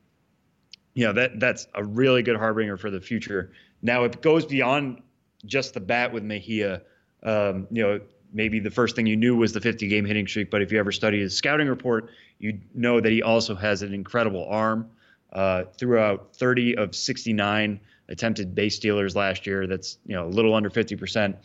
you 0.94 1.06
know, 1.06 1.12
that 1.12 1.38
that's 1.38 1.66
a 1.75 1.84
really 1.84 2.22
good 2.22 2.36
harbinger 2.36 2.76
for 2.76 2.90
the 2.90 3.00
future. 3.00 3.52
Now, 3.82 4.04
it 4.04 4.20
goes 4.20 4.44
beyond 4.44 5.02
just 5.46 5.75
the 5.75 5.80
bat 5.80 6.12
with 6.12 6.25
Mejia. 6.25 6.82
Um, 7.22 7.69
you 7.70 7.82
know, 7.82 8.00
maybe 8.32 8.58
the 8.60 8.70
first 8.70 8.96
thing 8.96 9.06
you 9.06 9.16
knew 9.16 9.36
was 9.36 9.52
the 9.52 9.60
50 9.60 9.86
game 9.88 10.04
hitting 10.04 10.26
streak, 10.26 10.50
but 10.50 10.62
if 10.62 10.72
you 10.72 10.78
ever 10.78 10.92
study 10.92 11.20
his 11.20 11.36
scouting 11.36 11.69
report, 11.69 12.10
you 12.38 12.60
know 12.75 13.00
that 13.00 13.12
he 13.12 13.22
also 13.22 13.54
has 13.54 13.82
an 13.82 13.94
incredible 13.94 14.47
arm. 14.49 14.90
Uh, 15.32 15.64
throughout 15.78 16.35
30 16.37 16.78
of 16.78 16.94
69 16.94 17.80
attempted 18.08 18.54
base 18.54 18.76
stealers 18.76 19.14
last 19.14 19.47
year, 19.47 19.66
that's 19.66 19.99
you 20.06 20.14
know 20.14 20.26
a 20.26 20.30
little 20.30 20.54
under 20.54 20.70
50%, 20.70 21.37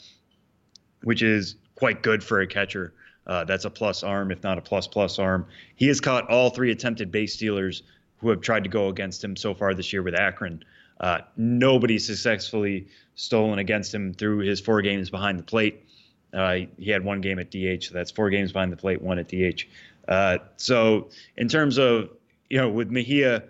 which 1.03 1.21
is 1.21 1.55
quite 1.75 2.01
good 2.01 2.23
for 2.23 2.41
a 2.41 2.47
catcher. 2.47 2.93
Uh, 3.25 3.43
that's 3.45 3.65
a 3.65 3.69
plus 3.69 4.03
arm, 4.03 4.31
if 4.31 4.43
not 4.43 4.57
a 4.57 4.61
plus 4.61 4.87
plus 4.87 5.19
arm. 5.19 5.45
He 5.75 5.87
has 5.87 6.01
caught 6.01 6.29
all 6.29 6.49
three 6.49 6.71
attempted 6.71 7.11
base 7.11 7.33
stealers 7.33 7.83
who 8.17 8.29
have 8.29 8.41
tried 8.41 8.63
to 8.63 8.69
go 8.69 8.89
against 8.89 9.23
him 9.23 9.35
so 9.35 9.53
far 9.53 9.73
this 9.73 9.93
year 9.93 10.01
with 10.01 10.15
Akron. 10.15 10.63
Uh, 10.99 11.19
nobody 11.35 11.99
successfully 11.99 12.87
stolen 13.15 13.59
against 13.59 13.93
him 13.93 14.13
through 14.13 14.39
his 14.39 14.59
four 14.59 14.81
games 14.81 15.09
behind 15.09 15.39
the 15.39 15.43
plate. 15.43 15.85
Uh, 16.33 16.59
he 16.77 16.89
had 16.89 17.03
one 17.03 17.21
game 17.21 17.39
at 17.39 17.51
DH, 17.51 17.85
so 17.85 17.93
that's 17.93 18.11
four 18.11 18.29
games 18.29 18.51
behind 18.51 18.71
the 18.71 18.77
plate, 18.77 19.01
one 19.01 19.19
at 19.19 19.27
DH. 19.27 19.65
Uh, 20.07 20.39
so 20.57 21.09
in 21.37 21.47
terms 21.47 21.77
of 21.77 22.09
you 22.49 22.57
know 22.57 22.69
with 22.69 22.89
Mejia, 22.89 23.43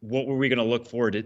what 0.00 0.26
were 0.26 0.36
we 0.36 0.48
going 0.48 0.58
to 0.58 0.64
look 0.64 0.86
for 0.86 1.10
to, 1.10 1.24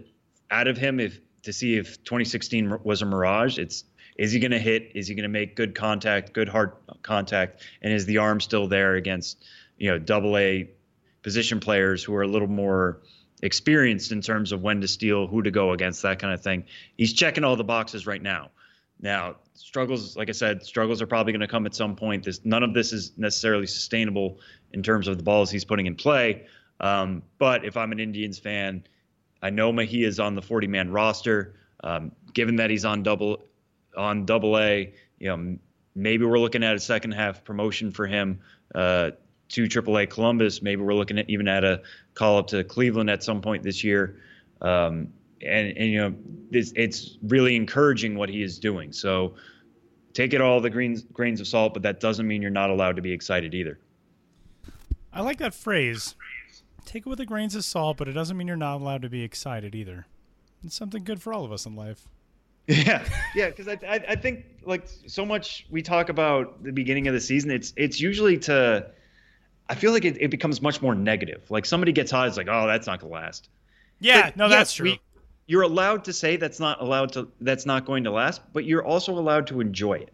out 0.51 0.67
of 0.67 0.77
him 0.77 0.99
if 0.99 1.19
to 1.43 1.53
see 1.53 1.77
if 1.77 2.03
2016 2.03 2.79
was 2.83 3.01
a 3.01 3.05
mirage? 3.05 3.59
It's 3.59 3.83
is 4.15 4.31
he 4.31 4.39
going 4.39 4.51
to 4.51 4.59
hit? 4.59 4.91
Is 4.95 5.07
he 5.07 5.15
going 5.15 5.23
to 5.23 5.29
make 5.29 5.55
good 5.55 5.75
contact, 5.75 6.33
good 6.33 6.49
hard 6.49 6.73
contact, 7.01 7.61
and 7.81 7.93
is 7.93 8.05
the 8.05 8.19
arm 8.19 8.39
still 8.39 8.67
there 8.67 8.95
against 8.95 9.43
you 9.77 9.89
know 9.89 9.99
Double 9.99 10.37
A 10.37 10.69
position 11.21 11.59
players 11.59 12.03
who 12.03 12.13
are 12.15 12.21
a 12.21 12.27
little 12.27 12.47
more 12.47 13.01
experienced 13.41 14.11
in 14.11 14.21
terms 14.21 14.51
of 14.51 14.61
when 14.61 14.81
to 14.81 14.87
steal, 14.87 15.27
who 15.27 15.41
to 15.41 15.51
go 15.51 15.71
against, 15.71 16.01
that 16.03 16.19
kind 16.19 16.33
of 16.33 16.41
thing. 16.41 16.65
He's 16.97 17.13
checking 17.13 17.43
all 17.43 17.55
the 17.55 17.63
boxes 17.63 18.07
right 18.07 18.21
now. 18.21 18.51
Now, 19.01 19.35
struggles, 19.53 20.15
like 20.15 20.29
I 20.29 20.31
said, 20.31 20.63
struggles 20.63 21.01
are 21.01 21.07
probably 21.07 21.33
going 21.33 21.41
to 21.41 21.47
come 21.47 21.65
at 21.65 21.75
some 21.75 21.95
point. 21.95 22.23
This 22.23 22.39
none 22.45 22.63
of 22.63 22.73
this 22.73 22.93
is 22.93 23.11
necessarily 23.17 23.67
sustainable 23.67 24.39
in 24.71 24.83
terms 24.83 25.07
of 25.07 25.17
the 25.17 25.23
balls 25.23 25.51
he's 25.51 25.65
putting 25.65 25.85
in 25.85 25.95
play. 25.95 26.45
Um, 26.79 27.23
but 27.37 27.65
if 27.65 27.75
I'm 27.75 27.91
an 27.91 27.99
Indians 27.99 28.39
fan, 28.39 28.85
I 29.41 29.49
know 29.49 29.71
Mejia 29.71 30.07
is 30.07 30.19
on 30.19 30.35
the 30.35 30.41
40 30.41 30.67
man 30.67 30.91
roster. 30.91 31.55
Um, 31.83 32.13
given 32.33 32.55
that 32.55 32.69
he's 32.69 32.85
on 32.85 33.03
double 33.03 33.43
on 33.95 34.25
double 34.25 34.57
A, 34.57 34.93
you 35.19 35.27
know, 35.27 35.57
maybe 35.95 36.25
we're 36.25 36.39
looking 36.39 36.63
at 36.63 36.75
a 36.75 36.79
second 36.79 37.11
half 37.11 37.43
promotion 37.43 37.91
for 37.91 38.07
him 38.07 38.39
uh, 38.73 39.11
to 39.49 39.67
Triple 39.67 39.97
A 39.97 40.07
Columbus. 40.07 40.61
Maybe 40.61 40.81
we're 40.81 40.95
looking 40.95 41.19
at 41.19 41.29
even 41.29 41.47
at 41.47 41.63
a 41.63 41.81
call 42.13 42.37
up 42.37 42.47
to 42.47 42.63
Cleveland 42.63 43.09
at 43.09 43.23
some 43.23 43.41
point 43.41 43.63
this 43.63 43.83
year. 43.83 44.19
Um, 44.61 45.13
and 45.41 45.77
and 45.77 45.91
you 45.91 45.97
know 45.97 46.15
it's 46.51 47.17
really 47.23 47.55
encouraging 47.55 48.15
what 48.15 48.29
he 48.29 48.41
is 48.41 48.59
doing. 48.59 48.91
So 48.91 49.35
take 50.13 50.33
it 50.33 50.41
all 50.41 50.61
the 50.61 50.69
grains 50.69 51.03
grains 51.03 51.41
of 51.41 51.47
salt, 51.47 51.73
but 51.73 51.83
that 51.83 51.99
doesn't 51.99 52.27
mean 52.27 52.41
you're 52.41 52.51
not 52.51 52.69
allowed 52.69 52.95
to 52.95 53.01
be 53.01 53.11
excited 53.11 53.53
either. 53.53 53.79
I 55.13 55.21
like 55.21 55.37
that 55.37 55.53
phrase. 55.53 56.15
Take 56.85 57.05
it 57.05 57.09
with 57.09 57.19
the 57.19 57.25
grains 57.25 57.55
of 57.55 57.63
salt, 57.63 57.97
but 57.97 58.07
it 58.07 58.13
doesn't 58.13 58.37
mean 58.37 58.47
you're 58.47 58.57
not 58.57 58.81
allowed 58.81 59.01
to 59.03 59.09
be 59.09 59.23
excited 59.23 59.73
either. 59.73 60.05
It's 60.63 60.75
something 60.75 61.03
good 61.03 61.21
for 61.21 61.33
all 61.33 61.45
of 61.45 61.51
us 61.51 61.65
in 61.65 61.75
life. 61.75 62.07
Yeah, 62.67 63.03
yeah, 63.35 63.49
because 63.49 63.67
I, 63.67 63.77
I, 63.87 63.95
I 64.09 64.15
think 64.15 64.45
like 64.63 64.87
so 65.07 65.25
much 65.25 65.65
we 65.69 65.81
talk 65.81 66.09
about 66.09 66.63
the 66.63 66.71
beginning 66.71 67.07
of 67.07 67.13
the 67.13 67.21
season. 67.21 67.51
It's 67.51 67.73
it's 67.75 67.99
usually 68.01 68.37
to, 68.39 68.89
I 69.69 69.75
feel 69.75 69.91
like 69.91 70.05
it, 70.05 70.17
it 70.19 70.31
becomes 70.31 70.61
much 70.61 70.81
more 70.81 70.95
negative. 70.95 71.49
Like 71.49 71.65
somebody 71.65 71.91
gets 71.91 72.11
hot, 72.11 72.27
it's 72.27 72.37
like, 72.37 72.47
oh, 72.49 72.65
that's 72.67 72.87
not 72.87 72.99
gonna 73.01 73.13
last. 73.13 73.49
Yeah, 73.99 74.25
But 74.25 74.37
no, 74.37 74.45
yes, 74.45 74.51
that's 74.51 74.73
true. 74.73 74.83
we- 74.91 75.01
you're 75.47 75.61
allowed 75.61 76.03
to 76.05 76.11
say 76.13 76.37
that's 76.37 76.59
not 76.59 76.81
allowed 76.81 77.13
to 77.13 77.27
that's 77.41 77.67
not 77.67 77.85
going 77.85 78.03
to 78.05 78.11
last, 78.11 78.41
but 78.51 78.65
you're 78.65 78.83
also 78.83 79.11
allowed 79.13 79.45
to 79.47 79.61
enjoy 79.61 79.93
it. 79.93 80.11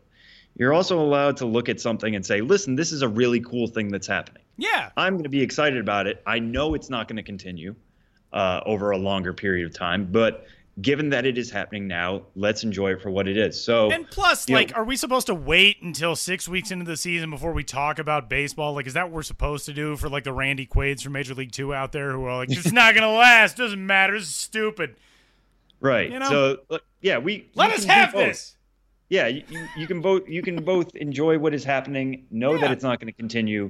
You're 0.58 0.74
also 0.74 1.00
allowed 1.00 1.38
to 1.38 1.46
look 1.46 1.70
at 1.70 1.79
something 1.79 2.13
and 2.13 2.25
say, 2.25 2.41
listen, 2.41 2.75
this 2.75 2.91
is 2.91 3.01
a 3.01 3.08
really 3.08 3.39
cool 3.39 3.67
thing 3.67 3.88
that's 3.88 4.08
happening. 4.08 4.43
yeah, 4.58 4.89
I'm 4.98 5.13
going 5.13 5.24
to 5.24 5.29
be 5.29 5.41
excited 5.41 5.79
about 5.79 6.05
it. 6.08 6.22
I 6.27 6.39
know 6.39 6.74
it's 6.74 6.89
not 6.89 7.08
going 7.08 7.15
to 7.15 7.24
continue 7.24 7.74
uh, 8.34 8.60
over 8.65 8.91
a 8.91 8.98
longer 8.98 9.31
period 9.34 9.65
of 9.65 9.74
time, 9.74 10.10
but 10.12 10.46
given 10.81 11.09
that 11.09 11.25
it 11.25 11.37
is 11.37 11.51
happening 11.51 11.87
now, 11.87 12.21
let's 12.35 12.63
enjoy 12.63 12.93
it 12.93 13.01
for 13.01 13.11
what 13.11 13.27
it 13.27 13.35
is. 13.37 13.61
So, 13.61 13.91
And 13.91 14.09
plus, 14.09 14.47
you 14.47 14.53
know- 14.53 14.59
like, 14.61 14.75
are 14.75 14.83
we 14.85 14.95
supposed 14.95 15.27
to 15.27 15.35
wait 15.35 15.81
until 15.81 16.15
six 16.15 16.47
weeks 16.47 16.71
into 16.71 16.85
the 16.85 16.95
season 16.95 17.29
before 17.29 17.51
we 17.51 17.63
talk 17.63 17.99
about 17.99 18.29
baseball? 18.29 18.73
Like, 18.73 18.87
is 18.87 18.93
that 18.93 19.07
what 19.07 19.11
we're 19.13 19.23
supposed 19.23 19.65
to 19.65 19.73
do 19.73 19.97
for 19.97 20.07
like 20.07 20.23
the 20.23 20.31
Randy 20.33 20.65
Quaids 20.65 21.01
from 21.01 21.13
Major 21.13 21.33
League 21.33 21.51
Two 21.51 21.73
out 21.73 21.91
there 21.91 22.11
who 22.13 22.23
are 22.25 22.37
like, 22.37 22.49
it's 22.51 22.71
not 22.71 22.95
gonna 22.95 23.11
last, 23.11 23.57
doesn't 23.57 23.85
matter, 23.85 24.15
it's 24.15 24.27
stupid. 24.27 24.95
right. 25.81 26.09
you 26.09 26.19
know? 26.19 26.29
so, 26.69 26.79
yeah, 27.01 27.17
we 27.17 27.49
Let 27.55 27.71
us 27.71 27.83
have 27.83 28.13
this. 28.13 28.55
Yeah, 29.09 29.27
you, 29.27 29.43
you, 29.75 29.87
can 29.87 29.99
both 29.99 30.29
you 30.29 30.41
can 30.41 30.63
both 30.63 30.95
enjoy 30.95 31.37
what 31.37 31.53
is 31.53 31.65
happening, 31.65 32.25
know 32.31 32.53
Yeah. 32.53 32.61
that 32.61 32.71
it's 32.71 32.83
not 32.83 32.99
going 33.01 33.11
to 33.11 33.17
continue, 33.17 33.69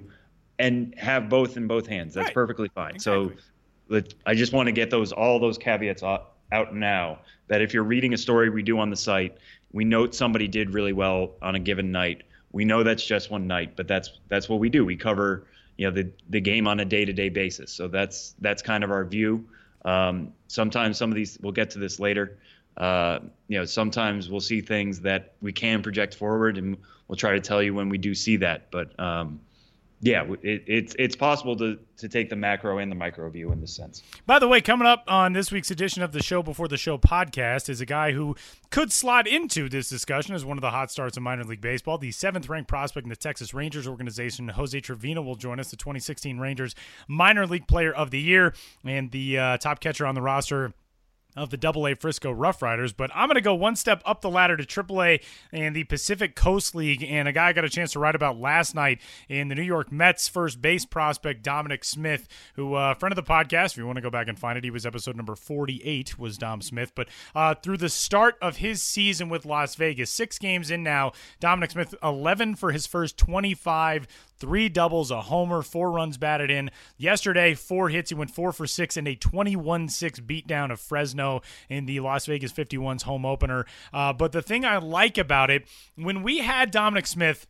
and 0.60 0.94
have 1.00 1.30
both 1.30 1.58
in 1.58 1.66
both 1.66 1.88
hands. 1.88 2.14
That's 2.14 2.28
Right. 2.28 2.34
perfectly 2.36 2.70
fine. 2.76 3.00
So, 3.00 3.24
Exactly. 3.24 3.44
let, 3.90 4.14
I 4.28 4.36
just 4.36 4.54
want 4.54 4.68
to 4.68 4.72
get 4.72 4.92
those 4.92 5.12
all 5.12 5.40
those 5.40 5.58
caveats 5.58 6.04
out, 6.04 6.31
out 6.52 6.76
now. 6.76 7.20
That 7.48 7.62
if 7.62 7.74
you're 7.74 7.84
reading 7.84 8.14
a 8.14 8.18
story 8.18 8.50
we 8.50 8.64
do 8.64 8.80
on 8.80 8.90
the 8.90 8.96
site, 8.96 9.38
we 9.72 9.84
note 9.84 10.16
somebody 10.16 10.48
did 10.48 10.74
really 10.74 10.94
well 10.94 11.32
on 11.42 11.56
a 11.56 11.60
given 11.60 11.92
night. 11.92 12.24
We 12.52 12.66
know 12.66 12.84
that's 12.84 13.06
just 13.06 13.32
one 13.32 13.48
night, 13.48 13.76
but 13.76 13.88
that's 13.88 14.20
that's 14.28 14.50
what 14.50 14.60
we 14.60 14.70
do. 14.70 14.86
We 14.86 14.96
cover 14.96 15.48
you 15.78 15.88
know 15.88 15.92
the 15.92 16.12
the 16.30 16.42
game 16.42 16.68
on 16.68 16.80
a 16.80 16.86
day 16.86 17.06
to 17.06 17.14
day 17.14 17.30
basis. 17.30 17.72
So 17.72 17.88
that's 17.88 18.36
that's 18.40 18.62
kind 18.62 18.84
of 18.84 18.92
our 18.92 19.06
view. 19.06 19.46
Um, 19.84 20.34
sometimes 20.48 20.98
some 20.98 21.10
of 21.10 21.16
these 21.16 21.40
we'll 21.42 21.54
get 21.54 21.72
to 21.72 21.80
this 21.80 22.00
later. 22.00 22.38
Uh, 22.78 23.20
you 23.48 23.58
know, 23.58 23.66
sometimes 23.66 24.30
we'll 24.30 24.40
see 24.40 24.62
things 24.62 25.02
that 25.02 25.34
we 25.42 25.52
can 25.52 25.82
project 25.82 26.16
forward, 26.16 26.58
and 26.58 26.78
we'll 27.08 27.18
try 27.18 27.34
to 27.34 27.40
tell 27.40 27.62
you 27.62 27.74
when 27.74 27.90
we 27.90 27.98
do 27.98 28.16
see 28.16 28.38
that. 28.38 28.72
But 28.72 28.98
um, 29.00 29.40
yeah, 30.04 30.24
it, 30.42 30.64
it's 30.66 30.96
it's 30.98 31.16
possible 31.16 31.56
to 31.58 31.78
to 31.98 32.10
take 32.10 32.30
the 32.32 32.36
macro 32.36 32.80
and 32.80 32.92
the 32.92 32.96
micro 32.96 33.30
view 33.30 33.52
in 33.52 33.62
this 33.62 33.76
sense. 33.76 34.02
By 34.26 34.40
the 34.40 34.48
way, 34.48 34.60
coming 34.60 34.88
up 34.88 35.04
on 35.08 35.34
this 35.34 35.52
week's 35.52 35.70
edition 35.70 36.02
of 36.02 36.12
the 36.12 36.24
Show 36.24 36.42
Before 36.42 36.68
the 36.68 36.78
Show 36.78 36.98
podcast 36.98 37.70
is 37.70 37.82
a 37.82 37.86
guy 37.86 38.12
who 38.12 38.36
could 38.72 38.92
slot 38.92 39.28
into 39.28 39.70
this 39.70 39.90
discussion 39.90 40.34
as 40.34 40.44
one 40.44 40.58
of 40.58 40.62
the 40.62 40.72
hot 40.72 40.90
starts 40.90 41.18
in 41.18 41.24
minor 41.24 41.44
league 41.44 41.62
baseball. 41.62 42.00
The 42.00 42.12
seventh 42.12 42.50
ranked 42.50 42.68
prospect 42.68 43.06
in 43.06 43.10
the 43.10 43.16
Texas 43.16 43.54
Rangers 43.54 43.88
organization, 43.88 44.48
Jose 44.48 44.80
Trevino, 44.80 45.22
will 45.22 45.36
join 45.36 45.60
us, 45.60 45.70
the 45.70 45.78
2016 45.78 46.40
Rangers 46.40 46.74
minor 47.08 47.46
league 47.46 47.68
player 47.68 47.94
of 47.94 48.10
the 48.10 48.20
year 48.20 48.56
and 48.84 49.12
the 49.12 49.38
uh, 49.38 49.58
top 49.58 49.80
catcher 49.82 50.08
on 50.08 50.16
the 50.16 50.22
roster 50.22 50.74
of 51.36 51.50
the 51.50 51.58
Double 51.58 51.88
A 51.88 51.96
Frisco 51.96 52.32
Rough 52.32 52.62
Riders, 52.62 52.94
but 52.94 53.10
I'm 53.14 53.28
going 53.28 53.36
to 53.36 53.42
go 53.42 53.56
one 53.56 53.76
step 53.76 54.02
up 54.06 54.22
the 54.22 54.30
ladder 54.30 54.58
to 54.58 54.66
Triple 54.66 55.02
A 55.02 55.20
and 55.52 55.76
the 55.76 55.84
Pacific 55.86 56.36
Coast 56.36 56.76
League. 56.76 57.04
And 57.04 57.28
a 57.28 57.32
guy 57.32 57.48
I 57.48 57.54
got 57.54 57.64
a 57.64 57.70
chance 57.70 57.94
to 57.94 58.00
write 58.00 58.16
about 58.16 58.40
last 58.40 58.76
night 58.76 59.02
in 59.30 59.48
the 59.48 59.56
New 59.56 59.62
York 59.62 59.92
Mets 59.92 60.28
first 60.28 60.62
base 60.62 60.86
prospect 60.86 61.44
Dominic 61.44 61.84
Smith, 61.84 62.28
who 62.56 62.74
uh, 62.76 62.94
friend 62.96 63.12
of 63.12 63.16
the 63.16 63.32
podcast. 63.32 63.72
If 63.72 63.78
you 63.78 63.86
want 63.86 63.98
to 63.98 64.02
go 64.02 64.10
back 64.10 64.28
and 64.28 64.38
find 64.38 64.58
it, 64.58 64.64
he 64.64 64.72
was 64.72 64.86
episode 64.86 65.16
number 65.16 65.36
48 65.36 66.20
was 66.20 66.38
Dom 66.38 66.62
Smith. 66.62 66.94
But 66.96 67.08
uh, 67.36 67.56
through 67.56 67.78
the 67.78 67.90
start 67.90 68.36
of 68.42 68.58
his 68.58 68.82
season 68.82 69.30
with 69.30 69.46
Las 69.46 69.76
Vegas, 69.76 70.12
six 70.12 70.38
games 70.38 70.70
in 70.70 70.84
now, 70.84 71.14
Dominic 71.40 71.72
Smith 71.72 71.96
11 72.04 72.56
for 72.56 72.72
his 72.72 72.88
first 72.88 73.18
25 73.18 74.08
three 74.42 74.68
doubles, 74.68 75.12
a 75.12 75.22
homer, 75.22 75.62
four 75.62 75.92
runs 75.92 76.18
batted 76.18 76.50
in. 76.50 76.72
Yesterday, 76.98 77.54
four 77.54 77.90
hits. 77.90 78.10
He 78.10 78.16
went 78.16 78.32
four 78.32 78.52
for 78.52 78.66
six 78.68 78.98
and 78.98 79.08
a 79.08 79.16
21 79.16 79.88
6 79.88 80.20
beatdown 80.22 80.72
of 80.72 80.80
Fresno 80.80 81.42
in 81.70 81.86
the 81.86 82.00
Las 82.00 82.26
Vegas 82.26 82.52
51's 82.52 83.04
home 83.04 83.26
opener. 83.26 83.66
Uh, 83.94 84.12
but 84.12 84.32
the 84.32 84.42
thing 84.42 84.66
I 84.66 84.78
like 84.78 85.18
about 85.18 85.52
it, 85.52 85.68
when 85.96 86.24
we 86.24 86.40
had 86.40 86.72
Dominic 86.72 87.06
Smith, 87.06 87.48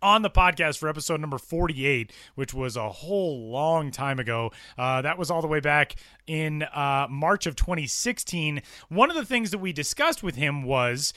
on 0.00 0.22
the 0.22 0.30
podcast 0.30 0.78
for 0.78 0.88
episode 0.88 1.20
number 1.20 1.38
48, 1.38 2.12
which 2.34 2.52
was 2.52 2.76
a 2.76 2.88
whole 2.88 3.50
long 3.50 3.92
time 3.92 4.18
ago. 4.18 4.50
Uh, 4.76 5.00
that 5.02 5.16
was 5.16 5.30
all 5.30 5.40
the 5.40 5.46
way 5.46 5.60
back 5.60 5.94
in 6.26 6.62
uh, 6.62 7.06
March 7.08 7.46
of 7.46 7.54
2016. 7.54 8.62
One 8.88 9.10
of 9.10 9.16
the 9.16 9.24
things 9.24 9.52
that 9.52 9.58
we 9.58 9.72
discussed 9.72 10.22
with 10.22 10.34
him 10.34 10.64
was 10.64 11.12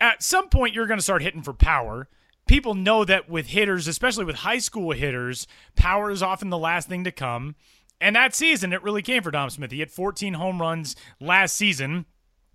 at 0.00 0.22
some 0.22 0.48
point 0.48 0.74
you're 0.74 0.86
going 0.86 0.98
to 0.98 1.04
start 1.04 1.20
hitting 1.20 1.42
for 1.42 1.52
power. 1.52 2.08
People 2.46 2.74
know 2.74 3.04
that 3.04 3.28
with 3.28 3.48
hitters, 3.48 3.88
especially 3.88 4.24
with 4.24 4.36
high 4.36 4.58
school 4.58 4.92
hitters, 4.92 5.48
power 5.74 6.10
is 6.10 6.22
often 6.22 6.48
the 6.48 6.58
last 6.58 6.88
thing 6.88 7.02
to 7.02 7.10
come. 7.10 7.56
And 8.00 8.14
that 8.14 8.34
season, 8.36 8.72
it 8.72 8.82
really 8.82 9.02
came 9.02 9.22
for 9.22 9.32
Dom 9.32 9.50
Smith. 9.50 9.72
He 9.72 9.78
hit 9.78 9.90
14 9.90 10.34
home 10.34 10.60
runs 10.60 10.94
last 11.20 11.56
season. 11.56 12.06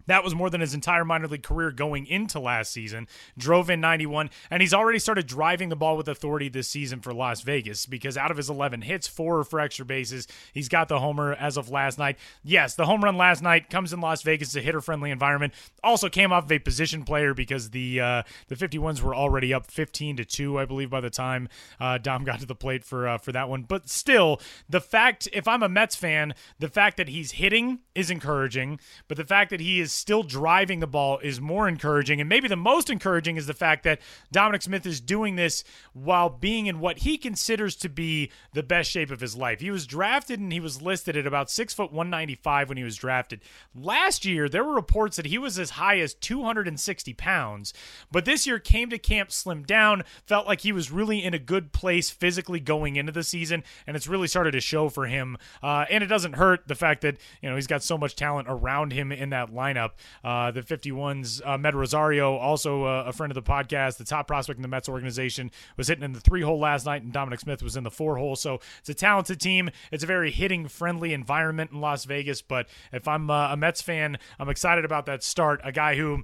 That 0.07 0.23
was 0.23 0.35
more 0.35 0.49
than 0.49 0.61
his 0.61 0.73
entire 0.73 1.05
minor 1.05 1.27
league 1.27 1.43
career 1.43 1.71
going 1.71 2.05
into 2.05 2.39
last 2.39 2.71
season. 2.71 3.07
Drove 3.37 3.69
in 3.69 3.81
91, 3.81 4.29
and 4.49 4.61
he's 4.61 4.73
already 4.73 4.99
started 4.99 5.27
driving 5.27 5.69
the 5.69 5.75
ball 5.75 5.97
with 5.97 6.07
authority 6.07 6.49
this 6.49 6.67
season 6.67 6.99
for 6.99 7.13
Las 7.13 7.41
Vegas 7.41 7.85
because 7.85 8.17
out 8.17 8.31
of 8.31 8.37
his 8.37 8.49
11 8.49 8.81
hits, 8.81 9.07
four 9.07 9.39
are 9.39 9.43
for 9.43 9.59
extra 9.59 9.85
bases. 9.85 10.27
He's 10.53 10.69
got 10.69 10.87
the 10.87 10.99
homer 10.99 11.33
as 11.33 11.57
of 11.57 11.69
last 11.69 11.97
night. 11.97 12.17
Yes, 12.43 12.75
the 12.75 12.85
home 12.85 13.03
run 13.03 13.17
last 13.17 13.41
night 13.41 13.69
comes 13.69 13.93
in 13.93 14.01
Las 14.01 14.21
Vegas, 14.23 14.55
a 14.55 14.61
hitter 14.61 14.81
friendly 14.81 15.11
environment. 15.11 15.53
Also 15.83 16.09
came 16.09 16.31
off 16.31 16.45
of 16.45 16.51
a 16.51 16.59
position 16.59 17.03
player 17.03 17.33
because 17.33 17.71
the 17.71 17.99
uh, 17.99 18.23
the 18.47 18.55
51s 18.55 19.01
were 19.01 19.15
already 19.15 19.53
up 19.53 19.69
15 19.69 20.17
to 20.17 20.25
two, 20.25 20.59
I 20.59 20.65
believe, 20.65 20.89
by 20.89 21.01
the 21.01 21.09
time 21.09 21.47
uh, 21.79 21.97
Dom 21.97 22.23
got 22.23 22.39
to 22.39 22.45
the 22.45 22.55
plate 22.55 22.83
for 22.83 23.07
uh, 23.07 23.17
for 23.17 23.31
that 23.31 23.49
one. 23.49 23.63
But 23.63 23.89
still, 23.89 24.39
the 24.69 24.81
fact 24.81 25.27
if 25.33 25.47
I'm 25.47 25.63
a 25.63 25.69
Mets 25.69 25.95
fan, 25.95 26.33
the 26.59 26.69
fact 26.69 26.97
that 26.97 27.09
he's 27.09 27.33
hitting 27.33 27.79
is 27.95 28.09
encouraging, 28.09 28.79
but 29.07 29.17
the 29.17 29.25
fact 29.25 29.49
that 29.51 29.59
he 29.59 29.79
is 29.79 29.90
still 29.93 30.23
driving 30.23 30.79
the 30.79 30.87
ball 30.87 31.19
is 31.19 31.41
more 31.41 31.67
encouraging. 31.67 32.19
And 32.19 32.29
maybe 32.29 32.47
the 32.47 32.55
most 32.55 32.89
encouraging 32.89 33.37
is 33.37 33.47
the 33.47 33.53
fact 33.53 33.83
that 33.83 33.99
Dominic 34.31 34.61
Smith 34.61 34.85
is 34.85 35.01
doing 35.01 35.35
this 35.35 35.63
while 35.93 36.29
being 36.29 36.67
in 36.67 36.79
what 36.79 36.99
he 36.99 37.17
considers 37.17 37.75
to 37.77 37.89
be 37.89 38.31
the 38.53 38.63
best 38.63 38.89
shape 38.89 39.11
of 39.11 39.19
his 39.19 39.35
life. 39.35 39.59
He 39.59 39.71
was 39.71 39.85
drafted 39.85 40.39
and 40.39 40.51
he 40.51 40.59
was 40.59 40.81
listed 40.81 41.17
at 41.17 41.27
about 41.27 41.49
six 41.49 41.73
foot 41.73 41.91
195 41.91 42.69
when 42.69 42.77
he 42.77 42.83
was 42.83 42.95
drafted. 42.95 43.41
Last 43.75 44.25
year, 44.25 44.47
there 44.47 44.63
were 44.63 44.75
reports 44.75 45.17
that 45.17 45.25
he 45.25 45.37
was 45.37 45.59
as 45.59 45.71
high 45.71 45.99
as 45.99 46.13
260 46.13 47.13
pounds, 47.13 47.73
but 48.11 48.25
this 48.25 48.47
year 48.47 48.59
came 48.59 48.89
to 48.89 48.97
camp 48.97 49.29
slimmed 49.29 49.65
down, 49.65 50.03
felt 50.25 50.47
like 50.47 50.61
he 50.61 50.71
was 50.71 50.91
really 50.91 51.23
in 51.23 51.33
a 51.33 51.39
good 51.39 51.71
place 51.73 52.09
physically 52.09 52.59
going 52.59 52.95
into 52.95 53.11
the 53.11 53.23
season, 53.23 53.63
and 53.85 53.95
it's 53.95 54.07
really 54.07 54.27
started 54.27 54.51
to 54.51 54.61
show 54.61 54.89
for 54.89 55.07
him. 55.07 55.37
Uh, 55.61 55.85
and 55.89 56.03
it 56.03 56.07
doesn't 56.07 56.33
hurt 56.33 56.67
the 56.67 56.75
fact 56.75 57.01
that, 57.01 57.17
you 57.41 57.49
know, 57.49 57.55
he's 57.55 57.67
got 57.67 57.83
so 57.83 57.97
much 57.97 58.15
talent 58.15 58.47
around 58.49 58.93
him 58.93 59.11
in 59.11 59.29
that 59.31 59.51
lineup. 59.51 59.80
Uh, 60.23 60.51
the 60.51 60.61
51's 60.61 61.41
uh, 61.45 61.57
Med 61.57 61.75
Rosario, 61.75 62.35
also 62.35 62.85
uh, 62.85 63.03
a 63.07 63.13
friend 63.13 63.31
of 63.31 63.35
the 63.35 63.41
podcast, 63.41 63.97
the 63.97 64.03
top 64.03 64.27
prospect 64.27 64.57
in 64.57 64.61
the 64.61 64.67
Mets 64.67 64.89
organization, 64.89 65.51
was 65.77 65.87
hitting 65.87 66.03
in 66.03 66.13
the 66.13 66.19
three 66.19 66.41
hole 66.41 66.59
last 66.59 66.85
night, 66.85 67.03
and 67.03 67.11
Dominic 67.11 67.39
Smith 67.39 67.63
was 67.63 67.75
in 67.75 67.83
the 67.83 67.91
four 67.91 68.17
hole. 68.17 68.35
So 68.35 68.59
it's 68.79 68.89
a 68.89 68.93
talented 68.93 69.39
team. 69.39 69.69
It's 69.91 70.03
a 70.03 70.07
very 70.07 70.31
hitting 70.31 70.67
friendly 70.67 71.13
environment 71.13 71.71
in 71.71 71.81
Las 71.81 72.05
Vegas. 72.05 72.41
But 72.41 72.67
if 72.91 73.07
I'm 73.07 73.29
uh, 73.29 73.53
a 73.53 73.57
Mets 73.57 73.81
fan, 73.81 74.17
I'm 74.39 74.49
excited 74.49 74.85
about 74.85 75.05
that 75.05 75.23
start. 75.23 75.61
A 75.63 75.71
guy 75.71 75.95
who 75.95 76.23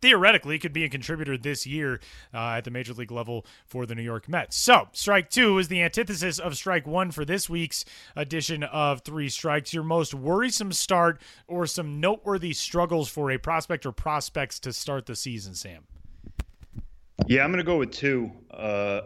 theoretically 0.00 0.58
could 0.58 0.72
be 0.72 0.84
a 0.84 0.88
contributor 0.88 1.36
this 1.36 1.66
year 1.66 2.00
uh, 2.34 2.56
at 2.56 2.64
the 2.64 2.70
major 2.70 2.92
league 2.92 3.10
level 3.10 3.46
for 3.66 3.86
the 3.86 3.94
New 3.94 4.02
York 4.02 4.28
Mets. 4.28 4.56
So, 4.56 4.88
strike 4.92 5.30
two 5.30 5.58
is 5.58 5.68
the 5.68 5.82
antithesis 5.82 6.38
of 6.38 6.56
strike 6.56 6.86
one 6.86 7.10
for 7.10 7.24
this 7.24 7.48
week's 7.48 7.84
edition 8.14 8.62
of 8.62 9.02
Three 9.02 9.28
Strikes. 9.28 9.72
Your 9.72 9.84
most 9.84 10.14
worrisome 10.14 10.72
start 10.72 11.20
or 11.46 11.66
some 11.66 12.00
noteworthy 12.00 12.52
struggles 12.52 13.08
for 13.08 13.30
a 13.30 13.38
prospect 13.38 13.86
or 13.86 13.92
prospects 13.92 14.58
to 14.60 14.72
start 14.72 15.06
the 15.06 15.16
season, 15.16 15.54
Sam? 15.54 15.84
Yeah, 17.26 17.42
I'm 17.42 17.50
going 17.50 17.58
to 17.58 17.64
go 17.64 17.78
with 17.78 17.90
two. 17.90 18.30
Uh, 18.50 19.02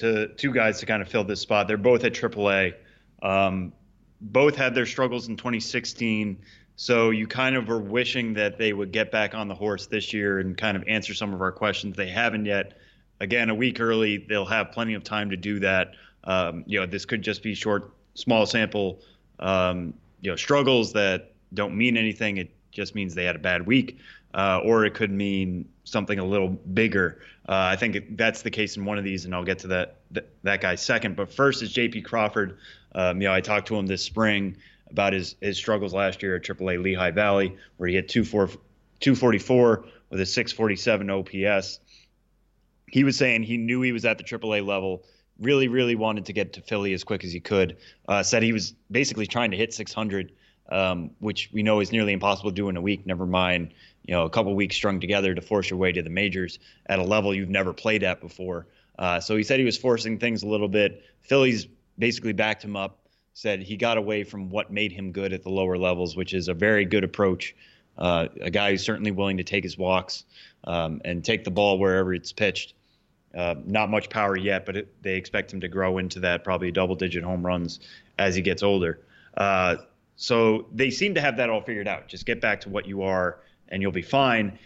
to 0.00 0.28
two 0.28 0.52
guys 0.52 0.80
to 0.80 0.86
kind 0.86 1.02
of 1.02 1.08
fill 1.08 1.24
this 1.24 1.40
spot. 1.40 1.68
They're 1.68 1.76
both 1.76 2.04
at 2.04 2.14
AAA. 2.14 2.74
Um, 3.22 3.72
both 4.20 4.56
had 4.56 4.74
their 4.74 4.86
struggles 4.86 5.28
in 5.28 5.36
2016. 5.36 6.38
So 6.80 7.10
you 7.10 7.26
kind 7.26 7.56
of 7.56 7.68
were 7.68 7.78
wishing 7.78 8.32
that 8.32 8.56
they 8.56 8.72
would 8.72 8.90
get 8.90 9.12
back 9.12 9.34
on 9.34 9.48
the 9.48 9.54
horse 9.54 9.86
this 9.86 10.14
year 10.14 10.38
and 10.38 10.56
kind 10.56 10.78
of 10.78 10.84
answer 10.88 11.12
some 11.12 11.34
of 11.34 11.42
our 11.42 11.52
questions. 11.52 11.94
They 11.94 12.08
haven't 12.08 12.46
yet. 12.46 12.78
Again, 13.20 13.50
a 13.50 13.54
week 13.54 13.80
early, 13.80 14.16
they'll 14.16 14.46
have 14.46 14.72
plenty 14.72 14.94
of 14.94 15.04
time 15.04 15.28
to 15.28 15.36
do 15.36 15.60
that. 15.60 15.92
Um, 16.24 16.64
you 16.66 16.80
know, 16.80 16.86
this 16.86 17.04
could 17.04 17.20
just 17.20 17.42
be 17.42 17.54
short, 17.54 17.92
small 18.14 18.46
sample, 18.46 19.02
um, 19.40 19.92
you 20.22 20.30
know, 20.30 20.36
struggles 20.36 20.94
that 20.94 21.32
don't 21.52 21.76
mean 21.76 21.98
anything. 21.98 22.38
It 22.38 22.50
just 22.72 22.94
means 22.94 23.14
they 23.14 23.26
had 23.26 23.36
a 23.36 23.40
bad 23.40 23.66
week, 23.66 23.98
uh, 24.32 24.62
or 24.64 24.86
it 24.86 24.94
could 24.94 25.10
mean 25.10 25.68
something 25.84 26.18
a 26.18 26.24
little 26.24 26.48
bigger. 26.48 27.20
Uh, 27.46 27.56
I 27.56 27.76
think 27.76 28.16
that's 28.16 28.40
the 28.40 28.50
case 28.50 28.78
in 28.78 28.86
one 28.86 28.96
of 28.96 29.04
these, 29.04 29.26
and 29.26 29.34
I'll 29.34 29.44
get 29.44 29.58
to 29.58 29.66
that 29.66 29.96
that, 30.12 30.30
that 30.44 30.62
guy 30.62 30.76
second. 30.76 31.14
But 31.14 31.30
first 31.30 31.62
is 31.62 31.70
J.P. 31.74 32.00
Crawford. 32.00 32.56
Um, 32.94 33.20
you 33.20 33.28
know, 33.28 33.34
I 33.34 33.42
talked 33.42 33.68
to 33.68 33.76
him 33.76 33.86
this 33.86 34.02
spring 34.02 34.56
about 34.90 35.12
his 35.12 35.36
his 35.40 35.56
struggles 35.56 35.94
last 35.94 36.22
year 36.22 36.36
at 36.36 36.42
AAA 36.42 36.82
Lehigh 36.82 37.10
Valley, 37.10 37.56
where 37.76 37.88
he 37.88 37.94
hit 37.94 38.08
244 38.08 39.84
with 40.10 40.20
a 40.20 40.26
647 40.26 41.10
OPS. 41.10 41.80
He 42.88 43.04
was 43.04 43.16
saying 43.16 43.44
he 43.44 43.56
knew 43.56 43.82
he 43.82 43.92
was 43.92 44.04
at 44.04 44.18
the 44.18 44.24
AAA 44.24 44.66
level 44.66 45.04
really, 45.40 45.68
really 45.68 45.96
wanted 45.96 46.26
to 46.26 46.32
get 46.32 46.52
to 46.52 46.60
Philly 46.60 46.92
as 46.92 47.02
quick 47.02 47.24
as 47.24 47.32
he 47.32 47.40
could. 47.40 47.78
Uh, 48.06 48.22
said 48.22 48.42
he 48.42 48.52
was 48.52 48.74
basically 48.90 49.26
trying 49.26 49.50
to 49.50 49.56
hit 49.56 49.72
600, 49.72 50.32
um, 50.70 51.10
which 51.18 51.50
we 51.52 51.62
know 51.62 51.80
is 51.80 51.90
nearly 51.92 52.12
impossible 52.12 52.50
to 52.50 52.54
do 52.54 52.68
in 52.68 52.76
a 52.76 52.80
week. 52.80 53.06
Never 53.06 53.26
mind, 53.26 53.72
you 54.04 54.14
know, 54.14 54.24
a 54.24 54.30
couple 54.30 54.54
weeks 54.54 54.76
strung 54.76 55.00
together 55.00 55.34
to 55.34 55.40
force 55.40 55.70
your 55.70 55.78
way 55.78 55.92
to 55.92 56.02
the 56.02 56.10
majors 56.10 56.58
at 56.86 56.98
a 56.98 57.02
level 57.02 57.34
you've 57.34 57.48
never 57.48 57.72
played 57.72 58.02
at 58.02 58.20
before. 58.20 58.66
Uh, 58.98 59.18
so 59.18 59.36
he 59.36 59.42
said 59.42 59.58
he 59.58 59.64
was 59.64 59.78
forcing 59.78 60.18
things 60.18 60.42
a 60.42 60.46
little 60.46 60.68
bit. 60.68 61.02
Philly's 61.20 61.66
basically 61.98 62.34
backed 62.34 62.62
him 62.62 62.76
up. 62.76 62.98
Said 63.32 63.62
he 63.62 63.76
got 63.76 63.96
away 63.96 64.24
from 64.24 64.50
what 64.50 64.72
made 64.72 64.92
him 64.92 65.12
good 65.12 65.32
at 65.32 65.42
the 65.42 65.50
lower 65.50 65.78
levels, 65.78 66.16
which 66.16 66.34
is 66.34 66.48
a 66.48 66.54
very 66.54 66.84
good 66.84 67.04
approach. 67.04 67.54
Uh, 67.96 68.28
a 68.40 68.50
guy 68.50 68.70
who's 68.70 68.82
certainly 68.82 69.10
willing 69.10 69.36
to 69.36 69.44
take 69.44 69.62
his 69.62 69.76
walks 69.78 70.24
um, 70.64 71.00
and 71.04 71.24
take 71.24 71.44
the 71.44 71.50
ball 71.50 71.78
wherever 71.78 72.12
it's 72.14 72.32
pitched. 72.32 72.74
Uh, 73.34 73.54
not 73.64 73.90
much 73.90 74.10
power 74.10 74.36
yet, 74.36 74.66
but 74.66 74.76
it, 74.76 75.02
they 75.02 75.14
expect 75.14 75.52
him 75.52 75.60
to 75.60 75.68
grow 75.68 75.98
into 75.98 76.20
that 76.20 76.42
probably 76.42 76.70
double 76.72 76.96
digit 76.96 77.22
home 77.22 77.44
runs 77.46 77.80
as 78.18 78.34
he 78.34 78.42
gets 78.42 78.62
older. 78.62 79.00
Uh, 79.36 79.76
so 80.16 80.66
they 80.74 80.90
seem 80.90 81.14
to 81.14 81.20
have 81.20 81.36
that 81.36 81.48
all 81.48 81.60
figured 81.60 81.88
out. 81.88 82.08
Just 82.08 82.26
get 82.26 82.40
back 82.40 82.60
to 82.62 82.68
what 82.68 82.86
you 82.86 83.02
are 83.02 83.40
and 83.68 83.80
you'll 83.80 83.92
be 83.92 84.02
fine. 84.02 84.58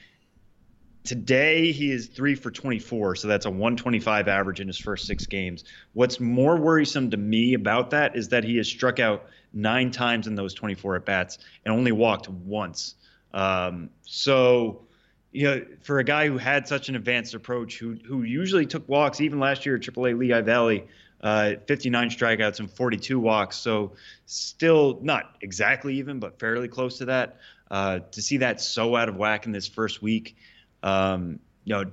Today 1.05 1.71
he 1.71 1.91
is 1.91 2.07
three 2.07 2.35
for 2.35 2.51
24, 2.51 3.17
so 3.17 3.29
that's 3.29 3.45
a 3.45 3.51
125 3.51 4.27
average 4.27 4.61
in 4.61 4.67
his 4.67 4.79
first 4.79 5.07
six 5.07 5.27
games. 5.27 5.65
What's 5.93 6.19
more 6.19 6.57
worrisome 6.57 7.11
to 7.11 7.19
me 7.19 7.53
about 7.53 7.91
that 7.91 8.17
is 8.17 8.31
that 8.31 8.43
he 8.43 8.57
has 8.57 8.67
struck 8.67 8.99
out 8.99 9.27
nine 9.53 9.91
times 9.91 10.27
in 10.27 10.35
those 10.35 10.55
24 10.55 10.97
at 10.97 11.05
bats 11.05 11.39
and 11.67 11.75
only 11.75 11.93
walked 11.93 12.31
once. 12.31 12.95
Um, 13.35 13.91
so 14.07 14.87
you 15.31 15.45
know, 15.45 15.67
for 15.83 15.99
a 15.99 16.05
guy 16.05 16.27
who 16.29 16.39
had 16.39 16.67
such 16.67 16.89
an 16.89 16.97
advanced 16.97 17.35
approach, 17.35 17.79
who 17.79 17.99
who 18.07 18.23
usually 18.23 18.65
took 18.65 18.89
walks, 18.89 19.21
even 19.21 19.41
last 19.41 19.67
year 19.67 19.77
at 19.77 19.83
AAA 19.83 20.17
Lehigh 20.17 20.41
Valley, 20.41 20.87
uh, 21.21 21.55
59 21.67 22.09
strikeouts 22.09 22.61
and 22.61 22.71
42 22.71 23.21
walks, 23.21 23.57
so 23.57 23.93
still 24.25 25.01
not 25.03 25.37
exactly 25.43 25.97
even, 25.99 26.19
but 26.19 26.39
fairly 26.39 26.69
close 26.69 26.97
to 26.99 27.05
that. 27.07 27.41
Uh, 27.71 27.99
to 28.13 28.23
see 28.23 28.39
that 28.39 28.61
so 28.61 28.95
out 28.97 29.09
of 29.09 29.17
whack 29.17 29.45
in 29.45 29.53
this 29.53 29.67
first 29.67 30.01
week, 30.01 30.37
um, 30.85 31.41
you 31.65 31.75
know, 31.75 31.91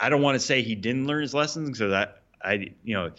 I 0.00 0.10
don't 0.10 0.20
want 0.20 0.34
to 0.34 0.40
say 0.40 0.60
he 0.60 0.74
didn't 0.74 1.06
learn 1.06 1.22
his 1.22 1.32
lessons 1.32 1.78
because 1.78 1.92
I, 1.92 2.08
I, 2.46 2.52
you 2.84 2.94
know, 2.94 3.12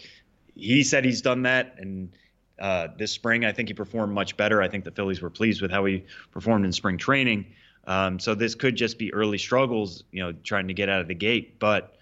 he 0.54 0.84
said 0.84 1.04
he's 1.04 1.22
done 1.22 1.42
that, 1.42 1.74
and 1.78 2.12
uh, 2.60 2.88
this 2.98 3.10
spring 3.10 3.46
I 3.46 3.52
think 3.52 3.68
he 3.68 3.74
performed 3.74 4.12
much 4.12 4.36
better. 4.36 4.60
I 4.60 4.68
think 4.68 4.84
the 4.84 4.90
Phillies 4.90 5.22
were 5.22 5.30
pleased 5.30 5.62
with 5.62 5.70
how 5.70 5.86
he 5.86 6.04
performed 6.30 6.66
in 6.66 6.72
spring 6.72 6.98
training. 6.98 7.46
Um, 7.86 8.20
so 8.20 8.34
this 8.34 8.54
could 8.54 8.76
just 8.76 8.98
be 8.98 9.12
early 9.14 9.38
struggles, 9.38 10.04
you 10.12 10.22
know, 10.22 10.32
trying 10.32 10.68
to 10.68 10.74
get 10.74 10.90
out 10.90 11.00
of 11.00 11.08
the 11.08 11.14
gate. 11.14 11.58
But 11.58 11.96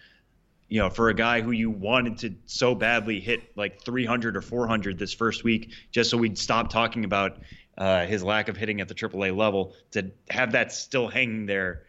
you 0.68 0.80
know, 0.80 0.90
for 0.90 1.08
a 1.08 1.14
guy 1.14 1.40
who 1.40 1.52
you 1.52 1.70
wanted 1.70 2.18
to 2.18 2.34
so 2.46 2.74
badly 2.74 3.20
hit 3.20 3.56
like 3.56 3.80
300 3.82 4.36
or 4.36 4.42
400 4.42 4.98
this 4.98 5.14
first 5.14 5.44
week, 5.44 5.70
just 5.92 6.10
so 6.10 6.18
we'd 6.18 6.36
stop 6.36 6.68
talking 6.68 7.04
about 7.04 7.38
uh, 7.78 8.04
his 8.06 8.24
lack 8.24 8.48
of 8.48 8.56
hitting 8.56 8.80
at 8.80 8.88
the 8.88 8.94
AAA 8.94 9.34
level, 9.34 9.72
to 9.92 10.10
have 10.30 10.52
that 10.52 10.72
still 10.72 11.06
hanging 11.08 11.46
there, 11.46 11.84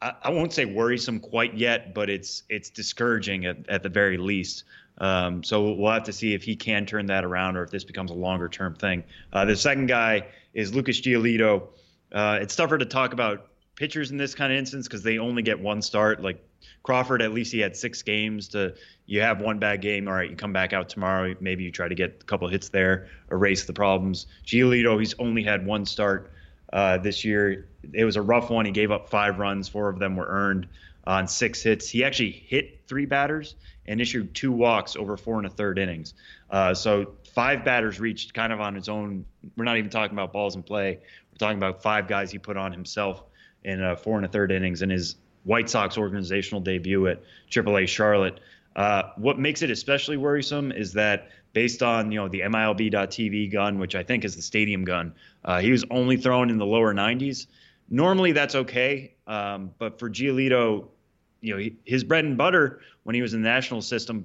I, 0.00 0.12
I, 0.24 0.30
won't 0.30 0.52
say 0.52 0.64
worrisome 0.64 1.20
quite 1.20 1.54
yet, 1.54 1.94
but 1.94 2.08
it's 2.08 2.42
it's 2.48 2.70
discouraging 2.70 3.46
at, 3.46 3.68
at 3.68 3.82
the 3.82 3.88
very 3.88 4.16
least. 4.16 4.64
Um, 4.98 5.44
so 5.44 5.72
we'll 5.72 5.92
have 5.92 6.04
to 6.04 6.12
see 6.12 6.34
if 6.34 6.42
he 6.42 6.56
can 6.56 6.84
turn 6.86 7.06
that 7.06 7.24
around 7.24 7.56
or 7.56 7.62
if 7.62 7.70
this 7.70 7.84
becomes 7.84 8.10
a 8.10 8.14
longer 8.14 8.48
term 8.48 8.74
thing. 8.74 9.04
Uh, 9.32 9.44
the 9.44 9.56
second 9.56 9.86
guy 9.86 10.26
is 10.54 10.74
Lucas 10.74 11.00
Giolito. 11.00 11.68
Uh, 12.12 12.38
it's 12.40 12.56
tougher 12.56 12.78
to 12.78 12.84
talk 12.84 13.12
about 13.12 13.48
pitchers 13.76 14.10
in 14.10 14.16
this 14.16 14.34
kind 14.34 14.52
of 14.52 14.58
instance 14.58 14.88
because 14.88 15.02
they 15.02 15.18
only 15.18 15.42
get 15.42 15.60
one 15.60 15.82
start. 15.82 16.20
Like 16.20 16.42
Crawford, 16.82 17.22
at 17.22 17.32
least 17.32 17.52
he 17.52 17.60
had 17.60 17.76
six 17.76 18.02
games 18.02 18.48
to. 18.48 18.74
You 19.06 19.22
have 19.22 19.40
one 19.40 19.58
bad 19.58 19.80
game, 19.80 20.06
all 20.06 20.14
right. 20.14 20.28
You 20.28 20.36
come 20.36 20.52
back 20.52 20.74
out 20.74 20.90
tomorrow. 20.90 21.34
Maybe 21.40 21.64
you 21.64 21.70
try 21.70 21.88
to 21.88 21.94
get 21.94 22.18
a 22.20 22.24
couple 22.24 22.46
hits 22.48 22.68
there, 22.68 23.08
erase 23.30 23.64
the 23.64 23.72
problems. 23.72 24.26
Giolito, 24.44 24.98
he's 24.98 25.14
only 25.18 25.42
had 25.42 25.64
one 25.64 25.86
start 25.86 26.30
uh, 26.72 26.98
this 26.98 27.24
year. 27.24 27.68
It 27.92 28.04
was 28.04 28.16
a 28.16 28.22
rough 28.22 28.50
one. 28.50 28.66
He 28.66 28.72
gave 28.72 28.90
up 28.90 29.08
five 29.08 29.38
runs. 29.38 29.68
Four 29.68 29.88
of 29.88 29.98
them 29.98 30.16
were 30.16 30.26
earned 30.26 30.68
on 31.04 31.26
six 31.26 31.62
hits. 31.62 31.88
He 31.88 32.04
actually 32.04 32.30
hit 32.30 32.80
three 32.86 33.06
batters 33.06 33.54
and 33.86 34.00
issued 34.00 34.34
two 34.34 34.52
walks 34.52 34.94
over 34.94 35.16
four 35.16 35.38
and 35.38 35.46
a 35.46 35.50
third 35.50 35.78
innings. 35.78 36.14
Uh, 36.50 36.74
so 36.74 37.12
five 37.34 37.64
batters 37.64 37.98
reached 37.98 38.34
kind 38.34 38.52
of 38.52 38.60
on 38.60 38.74
his 38.74 38.88
own. 38.88 39.24
We're 39.56 39.64
not 39.64 39.78
even 39.78 39.90
talking 39.90 40.14
about 40.14 40.32
balls 40.32 40.54
in 40.54 40.62
play 40.62 40.98
We're 41.32 41.38
talking 41.38 41.56
about 41.56 41.82
five 41.82 42.08
guys 42.08 42.30
he 42.30 42.38
put 42.38 42.56
on 42.56 42.72
himself 42.72 43.24
in 43.64 43.82
uh, 43.82 43.96
four 43.96 44.16
and 44.16 44.26
a 44.26 44.28
third 44.28 44.52
innings 44.52 44.82
in 44.82 44.90
his 44.90 45.16
White 45.44 45.70
Sox 45.70 45.96
organizational 45.96 46.60
debut 46.60 47.06
at 47.08 47.22
AAA 47.50 47.88
Charlotte. 47.88 48.40
Uh, 48.76 49.04
what 49.16 49.38
makes 49.38 49.62
it 49.62 49.70
especially 49.70 50.16
worrisome 50.16 50.70
is 50.70 50.92
that 50.92 51.30
based 51.52 51.82
on 51.82 52.12
you 52.12 52.18
know 52.18 52.28
the 52.28 52.40
MILB.TV 52.40 53.50
gun, 53.52 53.78
which 53.78 53.94
I 53.94 54.02
think 54.02 54.24
is 54.24 54.36
the 54.36 54.42
stadium 54.42 54.84
gun, 54.84 55.14
uh, 55.44 55.60
he 55.60 55.70
was 55.70 55.84
only 55.90 56.16
thrown 56.16 56.50
in 56.50 56.58
the 56.58 56.66
lower 56.66 56.94
90s. 56.94 57.46
Normally 57.90 58.32
that's 58.32 58.54
okay, 58.54 59.14
um, 59.26 59.70
but 59.78 59.98
for 59.98 60.10
Giolito, 60.10 60.88
you 61.40 61.54
know 61.54 61.58
he, 61.58 61.76
his 61.84 62.04
bread 62.04 62.24
and 62.24 62.36
butter 62.36 62.80
when 63.04 63.14
he 63.14 63.22
was 63.22 63.34
in 63.34 63.42
the 63.42 63.48
Nationals 63.48 63.86
system 63.86 64.24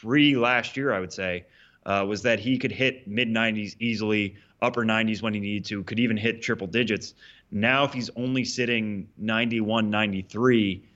pre 0.00 0.36
last 0.36 0.76
year, 0.76 0.92
I 0.92 1.00
would 1.00 1.12
say, 1.12 1.44
uh, 1.86 2.04
was 2.08 2.22
that 2.22 2.38
he 2.38 2.58
could 2.58 2.72
hit 2.72 3.06
mid 3.08 3.28
90s 3.28 3.76
easily 3.80 4.36
upper 4.60 4.84
90s 4.84 5.22
when 5.22 5.34
he 5.34 5.40
needed 5.40 5.64
to, 5.66 5.82
could 5.84 5.98
even 5.98 6.16
hit 6.16 6.40
triple 6.40 6.66
digits. 6.66 7.14
Now, 7.50 7.84
if 7.84 7.92
he's 7.92 8.08
only 8.16 8.44
sitting 8.44 9.08
91, 9.18 9.90
93, 9.90 10.88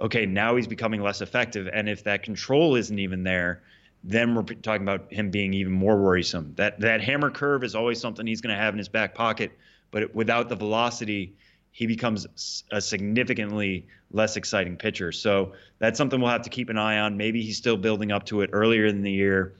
okay, 0.00 0.26
now 0.26 0.56
he's 0.56 0.66
becoming 0.66 1.00
less 1.00 1.20
effective. 1.20 1.68
And 1.72 1.88
if 1.88 2.04
that 2.04 2.22
control 2.22 2.74
isn't 2.74 2.98
even 2.98 3.22
there, 3.22 3.62
then 4.04 4.34
we're 4.34 4.42
talking 4.42 4.82
about 4.82 5.12
him 5.12 5.30
being 5.30 5.54
even 5.54 5.72
more 5.72 5.96
worrisome. 5.96 6.52
That 6.56 6.80
that 6.80 7.00
hammer 7.00 7.30
curve 7.30 7.64
is 7.64 7.74
always 7.74 8.00
something 8.00 8.26
he's 8.26 8.40
going 8.40 8.54
to 8.54 8.60
have 8.60 8.74
in 8.74 8.78
his 8.78 8.88
back 8.88 9.14
pocket, 9.14 9.52
but 9.90 10.14
without 10.14 10.48
the 10.48 10.56
velocity, 10.56 11.34
he 11.72 11.86
becomes 11.86 12.62
a 12.70 12.80
significantly 12.80 13.86
less 14.12 14.36
exciting 14.36 14.76
pitcher. 14.76 15.10
So 15.10 15.54
that's 15.78 15.98
something 15.98 16.20
we'll 16.20 16.30
have 16.30 16.42
to 16.42 16.50
keep 16.50 16.68
an 16.68 16.78
eye 16.78 16.98
on. 16.98 17.16
Maybe 17.16 17.42
he's 17.42 17.56
still 17.56 17.76
building 17.76 18.12
up 18.12 18.26
to 18.26 18.42
it 18.42 18.50
earlier 18.52 18.86
in 18.86 19.02
the 19.02 19.10
year 19.10 19.54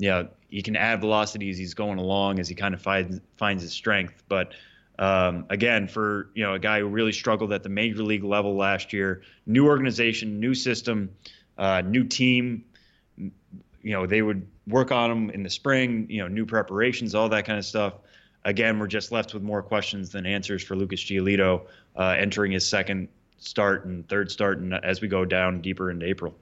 yeah, 0.00 0.24
he 0.48 0.62
can 0.62 0.76
add 0.76 1.00
velocity 1.02 1.50
as 1.50 1.58
he's 1.58 1.74
going 1.74 1.98
along 1.98 2.40
as 2.40 2.48
he 2.48 2.54
kind 2.54 2.72
of 2.72 2.80
finds 2.80 3.20
finds 3.36 3.62
his 3.62 3.72
strength. 3.72 4.22
But 4.28 4.54
um, 4.98 5.44
again, 5.50 5.86
for 5.88 6.30
you 6.34 6.42
know 6.42 6.54
a 6.54 6.58
guy 6.58 6.80
who 6.80 6.86
really 6.86 7.12
struggled 7.12 7.52
at 7.52 7.62
the 7.62 7.68
major 7.68 8.02
league 8.02 8.24
level 8.24 8.56
last 8.56 8.94
year, 8.94 9.20
new 9.44 9.66
organization, 9.66 10.40
new 10.40 10.54
system, 10.54 11.10
uh, 11.58 11.82
new 11.82 12.04
team. 12.04 12.64
You 13.82 13.92
know 13.92 14.06
they 14.06 14.22
would 14.22 14.46
work 14.66 14.92
on 14.92 15.10
them 15.10 15.30
in 15.30 15.42
the 15.42 15.50
spring. 15.50 16.06
You 16.08 16.22
know 16.22 16.28
new 16.28 16.46
preparations, 16.46 17.14
all 17.14 17.28
that 17.28 17.44
kind 17.44 17.58
of 17.58 17.64
stuff. 17.64 17.94
Again, 18.44 18.78
we're 18.78 18.86
just 18.86 19.12
left 19.12 19.34
with 19.34 19.42
more 19.42 19.62
questions 19.62 20.10
than 20.10 20.24
answers 20.24 20.62
for 20.62 20.74
Lucas 20.74 21.02
Giolito 21.02 21.66
uh, 21.96 22.14
entering 22.18 22.52
his 22.52 22.66
second 22.66 23.08
start 23.38 23.84
and 23.84 24.08
third 24.08 24.30
start, 24.30 24.58
and 24.58 24.74
as 24.74 25.00
we 25.00 25.08
go 25.08 25.24
down 25.24 25.60
deeper 25.60 25.90
into 25.90 26.06
April. 26.06 26.34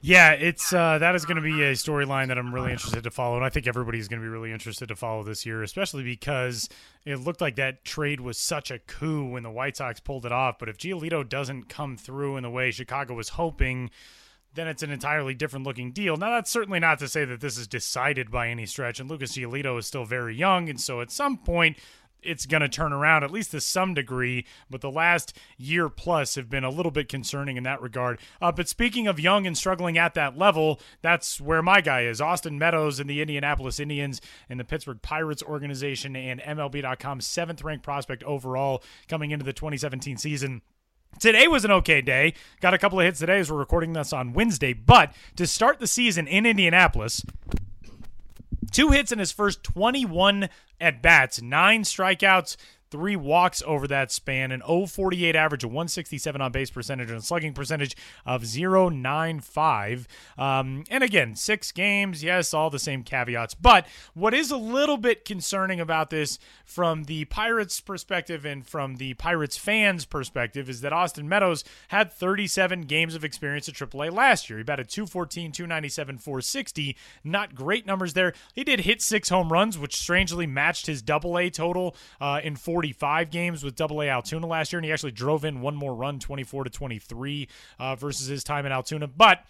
Yeah, 0.00 0.32
it's 0.32 0.72
uh, 0.72 0.98
that 0.98 1.14
is 1.14 1.24
going 1.24 1.36
to 1.36 1.42
be 1.42 1.62
a 1.62 1.72
storyline 1.72 2.28
that 2.28 2.38
I'm 2.38 2.54
really 2.54 2.70
interested 2.70 3.02
to 3.04 3.10
follow, 3.10 3.36
and 3.36 3.44
I 3.44 3.48
think 3.48 3.66
everybody's 3.66 4.06
going 4.06 4.20
to 4.20 4.24
be 4.24 4.30
really 4.30 4.52
interested 4.52 4.88
to 4.88 4.96
follow 4.96 5.24
this 5.24 5.44
year, 5.44 5.62
especially 5.62 6.04
because 6.04 6.68
it 7.04 7.16
looked 7.16 7.40
like 7.40 7.56
that 7.56 7.84
trade 7.84 8.20
was 8.20 8.38
such 8.38 8.70
a 8.70 8.78
coup 8.78 9.28
when 9.28 9.42
the 9.42 9.50
White 9.50 9.76
Sox 9.76 9.98
pulled 9.98 10.24
it 10.24 10.32
off. 10.32 10.58
But 10.58 10.68
if 10.68 10.78
Giolito 10.78 11.28
doesn't 11.28 11.68
come 11.68 11.96
through 11.96 12.36
in 12.36 12.44
the 12.44 12.50
way 12.50 12.70
Chicago 12.70 13.14
was 13.14 13.30
hoping, 13.30 13.90
then 14.58 14.68
it's 14.68 14.82
an 14.82 14.90
entirely 14.90 15.34
different 15.34 15.64
looking 15.64 15.92
deal. 15.92 16.16
Now, 16.16 16.30
that's 16.30 16.50
certainly 16.50 16.80
not 16.80 16.98
to 16.98 17.08
say 17.08 17.24
that 17.24 17.40
this 17.40 17.56
is 17.56 17.68
decided 17.68 18.30
by 18.30 18.48
any 18.48 18.66
stretch, 18.66 18.98
and 18.98 19.08
Lucas 19.08 19.36
Giolito 19.36 19.78
is 19.78 19.86
still 19.86 20.04
very 20.04 20.34
young, 20.34 20.68
and 20.68 20.80
so 20.80 21.00
at 21.00 21.10
some 21.10 21.38
point 21.38 21.78
it's 22.22 22.46
going 22.46 22.62
to 22.62 22.68
turn 22.68 22.92
around 22.92 23.22
at 23.22 23.30
least 23.30 23.52
to 23.52 23.60
some 23.60 23.94
degree, 23.94 24.44
but 24.68 24.80
the 24.80 24.90
last 24.90 25.36
year 25.56 25.88
plus 25.88 26.34
have 26.34 26.50
been 26.50 26.64
a 26.64 26.70
little 26.70 26.90
bit 26.90 27.08
concerning 27.08 27.56
in 27.56 27.62
that 27.62 27.80
regard. 27.80 28.18
Uh, 28.40 28.50
but 28.50 28.68
speaking 28.68 29.06
of 29.06 29.20
young 29.20 29.46
and 29.46 29.56
struggling 29.56 29.96
at 29.96 30.14
that 30.14 30.36
level, 30.36 30.80
that's 31.00 31.40
where 31.40 31.62
my 31.62 31.80
guy 31.80 32.02
is 32.02 32.20
Austin 32.20 32.58
Meadows 32.58 32.98
in 32.98 33.06
the 33.06 33.20
Indianapolis 33.20 33.78
Indians 33.78 34.20
and 34.48 34.58
the 34.58 34.64
Pittsburgh 34.64 35.00
Pirates 35.02 35.42
organization 35.42 36.16
and 36.16 36.40
MLB.com 36.40 37.20
seventh 37.20 37.62
ranked 37.62 37.84
prospect 37.84 38.24
overall 38.24 38.82
coming 39.08 39.30
into 39.30 39.44
the 39.44 39.52
2017 39.52 40.16
season. 40.16 40.62
Today 41.20 41.48
was 41.48 41.64
an 41.64 41.70
okay 41.72 42.00
day. 42.00 42.34
Got 42.60 42.74
a 42.74 42.78
couple 42.78 43.00
of 43.00 43.04
hits 43.04 43.18
today 43.18 43.40
as 43.40 43.50
we're 43.50 43.58
recording 43.58 43.92
this 43.92 44.12
on 44.12 44.32
Wednesday, 44.32 44.72
but 44.72 45.12
to 45.36 45.46
start 45.46 45.80
the 45.80 45.86
season 45.86 46.28
in 46.28 46.46
Indianapolis, 46.46 47.24
Two 48.70 48.90
hits 48.90 49.12
in 49.12 49.18
his 49.18 49.32
first 49.32 49.62
21 49.62 50.48
at 50.80 51.02
bats, 51.02 51.40
nine 51.40 51.82
strikeouts, 51.82 52.56
three 52.90 53.16
walks 53.16 53.62
over 53.66 53.86
that 53.88 54.10
span, 54.10 54.52
an 54.52 54.62
048 54.62 55.36
average, 55.36 55.64
a 55.64 55.68
167 55.68 56.40
on 56.40 56.52
base 56.52 56.70
percentage, 56.70 57.10
and 57.10 57.18
a 57.18 57.22
slugging 57.22 57.52
percentage 57.52 57.96
of 58.24 58.44
095. 58.44 60.08
Um, 60.36 60.84
and 60.90 61.04
again, 61.04 61.36
six 61.36 61.72
games, 61.72 62.22
yes, 62.22 62.54
all 62.54 62.70
the 62.70 62.78
same 62.78 63.02
caveats. 63.02 63.54
But 63.54 63.86
what 64.14 64.34
is 64.34 64.50
a 64.50 64.56
little 64.56 64.96
bit 64.96 65.24
concerning 65.24 65.80
about 65.80 66.10
this 66.10 66.38
from 66.64 67.04
the 67.04 67.24
Pirates' 67.26 67.80
perspective 67.80 68.44
and 68.44 68.66
from 68.66 68.96
the 68.96 69.14
Pirates 69.14 69.56
fans' 69.56 70.04
perspective 70.04 70.68
is 70.68 70.80
that 70.80 70.92
Austin 70.92 71.28
Meadows 71.28 71.64
had 71.88 72.12
37 72.12 72.82
games 72.82 73.14
of 73.14 73.24
experience 73.24 73.68
at 73.68 73.74
AAA 73.74 74.12
last 74.12 74.48
year. 74.48 74.58
He 74.58 74.64
batted 74.64 74.88
214, 74.88 75.52
297, 75.52 76.18
460. 76.18 76.96
Not 77.24 77.54
great 77.54 77.86
numbers 77.86 78.14
there. 78.14 78.32
He 78.54 78.64
did 78.64 78.80
hit 78.80 79.02
six 79.02 79.28
home 79.28 79.52
runs, 79.52 79.78
which 79.78 79.96
strangely 79.96 80.46
matched 80.46 80.86
his 80.86 81.02
double 81.02 81.38
A 81.38 81.50
total 81.50 81.96
uh, 82.20 82.40
in 82.42 82.56
45 82.78 83.32
games 83.32 83.64
with 83.64 83.74
double 83.74 84.00
A 84.02 84.08
Altoona 84.08 84.46
last 84.46 84.72
year. 84.72 84.78
And 84.78 84.86
he 84.86 84.92
actually 84.92 85.10
drove 85.10 85.44
in 85.44 85.60
one 85.60 85.74
more 85.74 85.96
run, 85.96 86.20
24 86.20 86.62
to 86.62 86.70
23 86.70 87.48
uh, 87.80 87.96
versus 87.96 88.28
his 88.28 88.44
time 88.44 88.66
in 88.66 88.70
Altoona. 88.70 89.08
But 89.08 89.44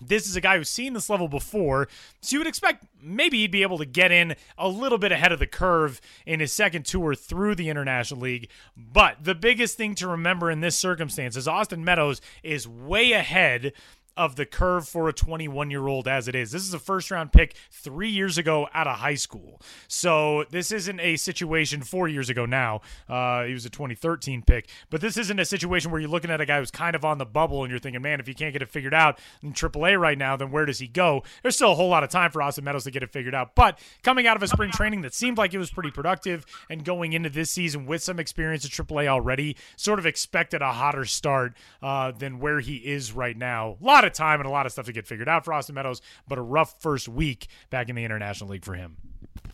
this 0.00 0.28
is 0.28 0.36
a 0.36 0.40
guy 0.40 0.58
who's 0.58 0.68
seen 0.68 0.92
this 0.92 1.10
level 1.10 1.26
before, 1.26 1.88
so 2.20 2.34
you 2.34 2.38
would 2.38 2.46
expect 2.46 2.86
maybe 3.00 3.38
he'd 3.38 3.50
be 3.50 3.62
able 3.62 3.78
to 3.78 3.84
get 3.84 4.12
in 4.12 4.36
a 4.56 4.68
little 4.68 4.98
bit 4.98 5.10
ahead 5.10 5.32
of 5.32 5.40
the 5.40 5.46
curve 5.46 6.00
in 6.24 6.38
his 6.38 6.52
second 6.52 6.86
tour 6.86 7.16
through 7.16 7.56
the 7.56 7.68
International 7.68 8.20
League. 8.20 8.48
But 8.76 9.24
the 9.24 9.34
biggest 9.34 9.76
thing 9.76 9.96
to 9.96 10.06
remember 10.06 10.48
in 10.48 10.60
this 10.60 10.78
circumstance 10.78 11.36
is 11.36 11.48
Austin 11.48 11.84
Meadows 11.84 12.20
is 12.44 12.66
way 12.68 13.12
ahead 13.12 13.72
of 14.16 14.36
the 14.36 14.46
curve 14.46 14.88
for 14.88 15.08
a 15.08 15.12
21 15.12 15.70
year 15.70 15.86
old 15.86 16.06
as 16.06 16.28
it 16.28 16.34
is. 16.34 16.50
This 16.52 16.62
is 16.62 16.74
a 16.74 16.78
first 16.78 17.10
round 17.10 17.32
pick 17.32 17.54
three 17.70 18.10
years 18.10 18.38
ago 18.38 18.68
out 18.74 18.86
of 18.86 18.96
high 18.96 19.14
school. 19.14 19.60
So 19.88 20.44
this 20.50 20.70
isn't 20.72 21.00
a 21.00 21.16
situation 21.16 21.82
four 21.82 22.08
years 22.08 22.28
ago 22.28 22.46
now. 22.46 22.80
Uh, 23.08 23.44
he 23.44 23.52
was 23.52 23.64
a 23.64 23.70
2013 23.70 24.42
pick, 24.42 24.68
but 24.90 25.00
this 25.00 25.16
isn't 25.16 25.38
a 25.38 25.44
situation 25.44 25.90
where 25.90 26.00
you're 26.00 26.10
looking 26.10 26.30
at 26.30 26.40
a 26.40 26.46
guy 26.46 26.58
who's 26.58 26.70
kind 26.70 26.94
of 26.94 27.04
on 27.04 27.18
the 27.18 27.26
bubble 27.26 27.62
and 27.62 27.70
you're 27.70 27.80
thinking, 27.80 28.02
man, 28.02 28.20
if 28.20 28.26
he 28.26 28.34
can't 28.34 28.52
get 28.52 28.62
it 28.62 28.68
figured 28.68 28.94
out 28.94 29.18
in 29.42 29.52
AAA 29.52 29.98
right 29.98 30.18
now, 30.18 30.36
then 30.36 30.50
where 30.50 30.66
does 30.66 30.78
he 30.78 30.88
go? 30.88 31.22
There's 31.42 31.54
still 31.54 31.72
a 31.72 31.74
whole 31.74 31.88
lot 31.88 32.04
of 32.04 32.10
time 32.10 32.30
for 32.30 32.42
Austin 32.42 32.64
Meadows 32.64 32.84
to 32.84 32.90
get 32.90 33.02
it 33.02 33.12
figured 33.12 33.34
out. 33.34 33.54
But 33.54 33.78
coming 34.02 34.26
out 34.26 34.36
of 34.36 34.42
a 34.42 34.48
spring 34.48 34.70
training 34.70 35.02
that 35.02 35.14
seemed 35.14 35.38
like 35.38 35.54
it 35.54 35.58
was 35.58 35.70
pretty 35.70 35.90
productive 35.90 36.44
and 36.68 36.84
going 36.84 37.12
into 37.12 37.30
this 37.30 37.50
season 37.50 37.86
with 37.86 38.02
some 38.02 38.18
experience 38.18 38.64
at 38.64 38.70
AAA 38.70 39.06
already, 39.06 39.56
sort 39.76 39.98
of 39.98 40.06
expected 40.06 40.62
a 40.62 40.72
hotter 40.72 41.04
start 41.04 41.54
uh, 41.82 42.12
than 42.12 42.38
where 42.38 42.60
he 42.60 42.76
is 42.76 43.12
right 43.12 43.36
now. 43.36 43.76
A 43.80 43.84
lot 43.84 44.01
lot 44.02 44.08
of 44.08 44.12
time 44.12 44.40
and 44.40 44.48
a 44.48 44.50
lot 44.50 44.66
of 44.66 44.72
stuff 44.72 44.86
to 44.86 44.92
get 44.92 45.06
figured 45.06 45.28
out 45.28 45.44
for 45.44 45.52
Austin 45.52 45.74
Meadows, 45.74 46.02
but 46.28 46.38
a 46.38 46.42
rough 46.42 46.80
first 46.80 47.08
week 47.08 47.46
back 47.70 47.88
in 47.88 47.96
the 47.96 48.04
International 48.04 48.50
League 48.50 48.64
for 48.64 48.74
him. 48.74 48.96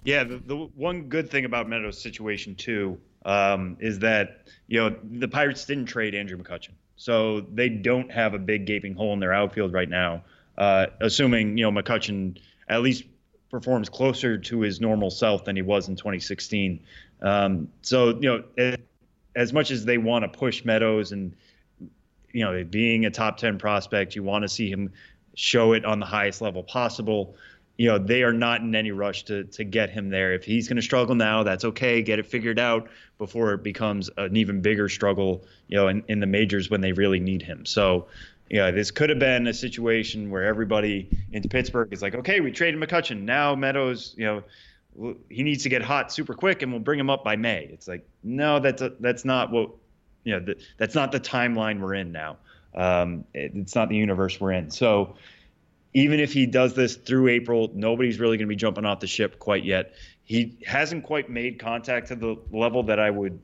Yeah, 0.04 0.24
the, 0.24 0.38
the 0.38 0.56
one 0.56 1.08
good 1.08 1.30
thing 1.30 1.44
about 1.44 1.68
Meadows' 1.68 2.00
situation 2.00 2.54
too 2.54 2.98
um, 3.24 3.76
is 3.80 3.98
that 3.98 4.46
you 4.66 4.78
know 4.78 4.96
the 5.02 5.28
Pirates 5.28 5.64
didn't 5.66 5.86
trade 5.86 6.14
Andrew 6.14 6.38
McCutchen, 6.38 6.72
so 6.96 7.40
they 7.40 7.68
don't 7.68 8.10
have 8.10 8.34
a 8.34 8.38
big 8.38 8.64
gaping 8.64 8.94
hole 8.94 9.12
in 9.12 9.20
their 9.20 9.34
outfield 9.34 9.72
right 9.72 9.88
now. 9.88 10.24
Uh, 10.56 10.86
assuming 11.00 11.58
you 11.58 11.70
know 11.70 11.82
McCutchen 11.82 12.38
at 12.68 12.80
least 12.80 13.04
performs 13.50 13.88
closer 13.88 14.38
to 14.38 14.60
his 14.60 14.80
normal 14.80 15.10
self 15.10 15.44
than 15.44 15.56
he 15.56 15.62
was 15.62 15.88
in 15.88 15.96
2016. 15.96 16.80
Um, 17.20 17.68
so 17.82 18.18
you 18.20 18.44
know, 18.58 18.76
as 19.36 19.52
much 19.52 19.70
as 19.70 19.84
they 19.84 19.98
want 19.98 20.24
to 20.24 20.38
push 20.38 20.64
Meadows 20.64 21.12
and 21.12 21.34
you 22.32 22.44
know, 22.44 22.64
being 22.64 23.06
a 23.06 23.10
top 23.10 23.38
10 23.38 23.58
prospect, 23.58 24.14
you 24.14 24.22
want 24.22 24.42
to 24.42 24.48
see 24.48 24.70
him 24.70 24.92
show 25.34 25.72
it 25.72 25.84
on 25.84 26.00
the 26.00 26.06
highest 26.06 26.40
level 26.40 26.62
possible. 26.62 27.36
You 27.76 27.88
know, 27.88 27.98
they 27.98 28.24
are 28.24 28.32
not 28.32 28.60
in 28.60 28.74
any 28.74 28.90
rush 28.90 29.24
to 29.24 29.44
to 29.44 29.64
get 29.64 29.90
him 29.90 30.10
there. 30.10 30.34
If 30.34 30.44
he's 30.44 30.68
going 30.68 30.76
to 30.76 30.82
struggle 30.82 31.14
now, 31.14 31.44
that's 31.44 31.64
okay. 31.64 32.02
Get 32.02 32.18
it 32.18 32.26
figured 32.26 32.58
out 32.58 32.88
before 33.18 33.52
it 33.54 33.62
becomes 33.62 34.10
an 34.16 34.36
even 34.36 34.60
bigger 34.60 34.88
struggle, 34.88 35.44
you 35.68 35.76
know, 35.76 35.88
in, 35.88 36.02
in 36.08 36.20
the 36.20 36.26
majors 36.26 36.70
when 36.70 36.80
they 36.80 36.92
really 36.92 37.20
need 37.20 37.42
him. 37.42 37.64
So, 37.66 38.08
yeah, 38.50 38.70
this 38.70 38.90
could 38.90 39.10
have 39.10 39.18
been 39.18 39.46
a 39.46 39.54
situation 39.54 40.30
where 40.30 40.44
everybody 40.44 41.08
in 41.32 41.42
Pittsburgh 41.42 41.92
is 41.92 42.02
like, 42.02 42.14
okay, 42.14 42.40
we 42.40 42.50
traded 42.50 42.80
McCutchen. 42.80 43.22
Now 43.22 43.54
Meadows, 43.54 44.14
you 44.16 44.24
know, 44.24 45.14
he 45.28 45.42
needs 45.42 45.62
to 45.62 45.68
get 45.68 45.82
hot 45.82 46.12
super 46.12 46.34
quick 46.34 46.62
and 46.62 46.72
we'll 46.72 46.80
bring 46.80 46.98
him 46.98 47.10
up 47.10 47.22
by 47.22 47.36
May. 47.36 47.68
It's 47.72 47.86
like, 47.86 48.06
no, 48.24 48.58
that's 48.58 48.82
a, 48.82 48.92
that's 49.00 49.24
not 49.24 49.52
what 49.52 49.70
you 50.24 50.34
know, 50.34 50.40
the, 50.40 50.56
that's 50.76 50.94
not 50.94 51.12
the 51.12 51.20
timeline 51.20 51.80
we're 51.80 51.94
in 51.94 52.12
now. 52.12 52.36
Um, 52.74 53.24
it, 53.34 53.52
it's 53.54 53.74
not 53.74 53.88
the 53.88 53.96
universe 53.96 54.40
we're 54.40 54.52
in. 54.52 54.70
So 54.70 55.16
even 55.94 56.20
if 56.20 56.32
he 56.32 56.46
does 56.46 56.74
this 56.74 56.96
through 56.96 57.28
April, 57.28 57.70
nobody's 57.74 58.20
really 58.20 58.36
going 58.36 58.46
to 58.46 58.52
be 58.52 58.56
jumping 58.56 58.84
off 58.84 59.00
the 59.00 59.06
ship 59.06 59.38
quite 59.38 59.64
yet. 59.64 59.94
He 60.24 60.58
hasn't 60.66 61.04
quite 61.04 61.30
made 61.30 61.58
contact 61.58 62.08
to 62.08 62.16
the 62.16 62.36
level 62.52 62.82
that 62.84 63.00
I 63.00 63.10
would 63.10 63.40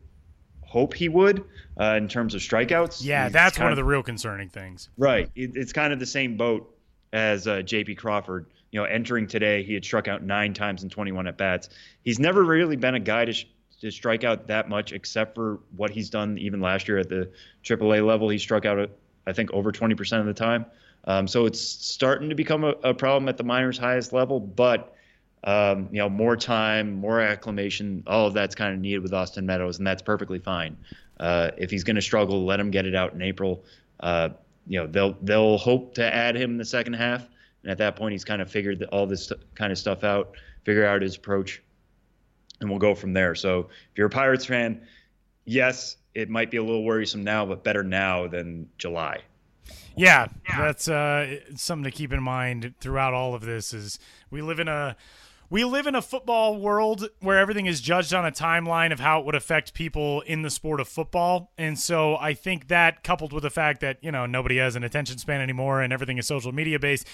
hope 0.62 0.92
he 0.92 1.08
would 1.08 1.44
uh, 1.80 1.94
in 1.96 2.08
terms 2.08 2.34
of 2.34 2.42
strikeouts. 2.42 3.02
Yeah, 3.02 3.28
that's 3.28 3.58
one 3.58 3.68
of, 3.68 3.72
of 3.72 3.76
the 3.76 3.84
real 3.84 4.02
concerning 4.02 4.50
things. 4.50 4.90
Right. 4.98 5.30
It, 5.34 5.52
it's 5.54 5.72
kind 5.72 5.92
of 5.92 5.98
the 5.98 6.06
same 6.06 6.36
boat 6.36 6.76
as 7.12 7.46
uh, 7.46 7.62
J.P. 7.62 7.94
Crawford. 7.94 8.46
You 8.72 8.80
know, 8.80 8.86
entering 8.86 9.28
today, 9.28 9.62
he 9.62 9.72
had 9.72 9.84
struck 9.84 10.08
out 10.08 10.24
nine 10.24 10.52
times 10.52 10.82
in 10.82 10.90
21 10.90 11.28
at 11.28 11.38
bats. 11.38 11.68
He's 12.02 12.18
never 12.18 12.42
really 12.42 12.74
been 12.74 12.96
a 12.96 13.00
guy 13.00 13.24
to 13.24 13.32
sh- 13.32 13.46
to 13.84 13.90
strike 13.90 14.24
out 14.24 14.46
that 14.46 14.68
much, 14.68 14.92
except 14.92 15.34
for 15.34 15.60
what 15.76 15.90
he's 15.90 16.08
done 16.08 16.38
even 16.38 16.60
last 16.60 16.88
year 16.88 16.98
at 16.98 17.08
the 17.10 17.30
AAA 17.62 18.04
level. 18.04 18.30
He 18.30 18.38
struck 18.38 18.64
out, 18.64 18.90
I 19.26 19.32
think, 19.32 19.52
over 19.52 19.72
20% 19.72 20.20
of 20.20 20.26
the 20.26 20.32
time. 20.32 20.64
Um, 21.06 21.28
so 21.28 21.44
it's 21.44 21.60
starting 21.60 22.30
to 22.30 22.34
become 22.34 22.64
a, 22.64 22.74
a, 22.82 22.94
problem 22.94 23.28
at 23.28 23.36
the 23.36 23.44
minors' 23.44 23.76
highest 23.76 24.14
level, 24.14 24.40
but 24.40 24.96
um, 25.44 25.90
you 25.92 25.98
know, 25.98 26.08
more 26.08 26.34
time, 26.34 26.94
more 26.94 27.20
acclimation, 27.20 28.02
all 28.06 28.26
of 28.26 28.32
that's 28.32 28.54
kind 28.54 28.72
of 28.72 28.80
needed 28.80 29.02
with 29.02 29.12
Austin 29.12 29.44
Meadows, 29.44 29.76
and 29.76 29.86
that's 29.86 30.00
perfectly 30.00 30.38
fine. 30.38 30.78
Uh, 31.20 31.50
if 31.58 31.70
he's 31.70 31.84
going 31.84 31.96
to 31.96 32.02
struggle, 32.02 32.46
let 32.46 32.58
him 32.58 32.70
get 32.70 32.86
it 32.86 32.94
out 32.94 33.12
in 33.12 33.20
April. 33.20 33.62
Uh, 34.00 34.30
you 34.66 34.80
know, 34.80 34.86
they'll 34.86 35.14
they'll 35.20 35.58
hope 35.58 35.94
to 35.96 36.14
add 36.14 36.34
him 36.34 36.52
in 36.52 36.56
the 36.56 36.64
second 36.64 36.94
half, 36.94 37.28
and 37.62 37.70
at 37.70 37.76
that 37.76 37.96
point, 37.96 38.12
he's 38.12 38.24
kind 38.24 38.40
of 38.40 38.50
figured 38.50 38.82
all 38.84 39.06
this 39.06 39.30
kind 39.54 39.70
of 39.70 39.76
stuff 39.76 40.04
out, 40.04 40.34
figure 40.64 40.86
out 40.86 41.02
his 41.02 41.16
approach 41.16 41.62
and 42.64 42.70
we'll 42.70 42.80
go 42.80 42.94
from 42.94 43.12
there. 43.12 43.34
So 43.34 43.68
if 43.92 43.98
you're 43.98 44.08
a 44.08 44.10
Pirates 44.10 44.44
fan, 44.44 44.80
yes, 45.44 45.96
it 46.14 46.28
might 46.28 46.50
be 46.50 46.56
a 46.56 46.62
little 46.62 46.84
worrisome 46.84 47.22
now, 47.22 47.46
but 47.46 47.62
better 47.62 47.82
now 47.84 48.26
than 48.26 48.68
July. 48.78 49.20
Yeah, 49.96 50.26
that's 50.48 50.88
uh, 50.88 51.38
something 51.54 51.84
to 51.84 51.90
keep 51.90 52.12
in 52.12 52.22
mind 52.22 52.74
throughout 52.80 53.14
all 53.14 53.34
of 53.34 53.42
this. 53.42 53.72
Is 53.72 53.98
we 54.30 54.42
live 54.42 54.58
in 54.58 54.66
a 54.66 54.96
we 55.54 55.62
live 55.62 55.86
in 55.86 55.94
a 55.94 56.02
football 56.02 56.58
world 56.58 57.08
where 57.20 57.38
everything 57.38 57.66
is 57.66 57.80
judged 57.80 58.12
on 58.12 58.26
a 58.26 58.32
timeline 58.32 58.92
of 58.92 58.98
how 58.98 59.20
it 59.20 59.24
would 59.24 59.36
affect 59.36 59.72
people 59.72 60.20
in 60.22 60.42
the 60.42 60.50
sport 60.50 60.80
of 60.80 60.88
football. 60.88 61.52
And 61.56 61.78
so 61.78 62.16
I 62.16 62.34
think 62.34 62.66
that 62.66 63.04
coupled 63.04 63.32
with 63.32 63.44
the 63.44 63.50
fact 63.50 63.80
that, 63.80 63.98
you 64.02 64.10
know, 64.10 64.26
nobody 64.26 64.56
has 64.56 64.74
an 64.74 64.82
attention 64.82 65.16
span 65.16 65.40
anymore 65.40 65.80
and 65.80 65.92
everything 65.92 66.18
is 66.18 66.26
social 66.26 66.50
media 66.50 66.80
based 66.80 67.06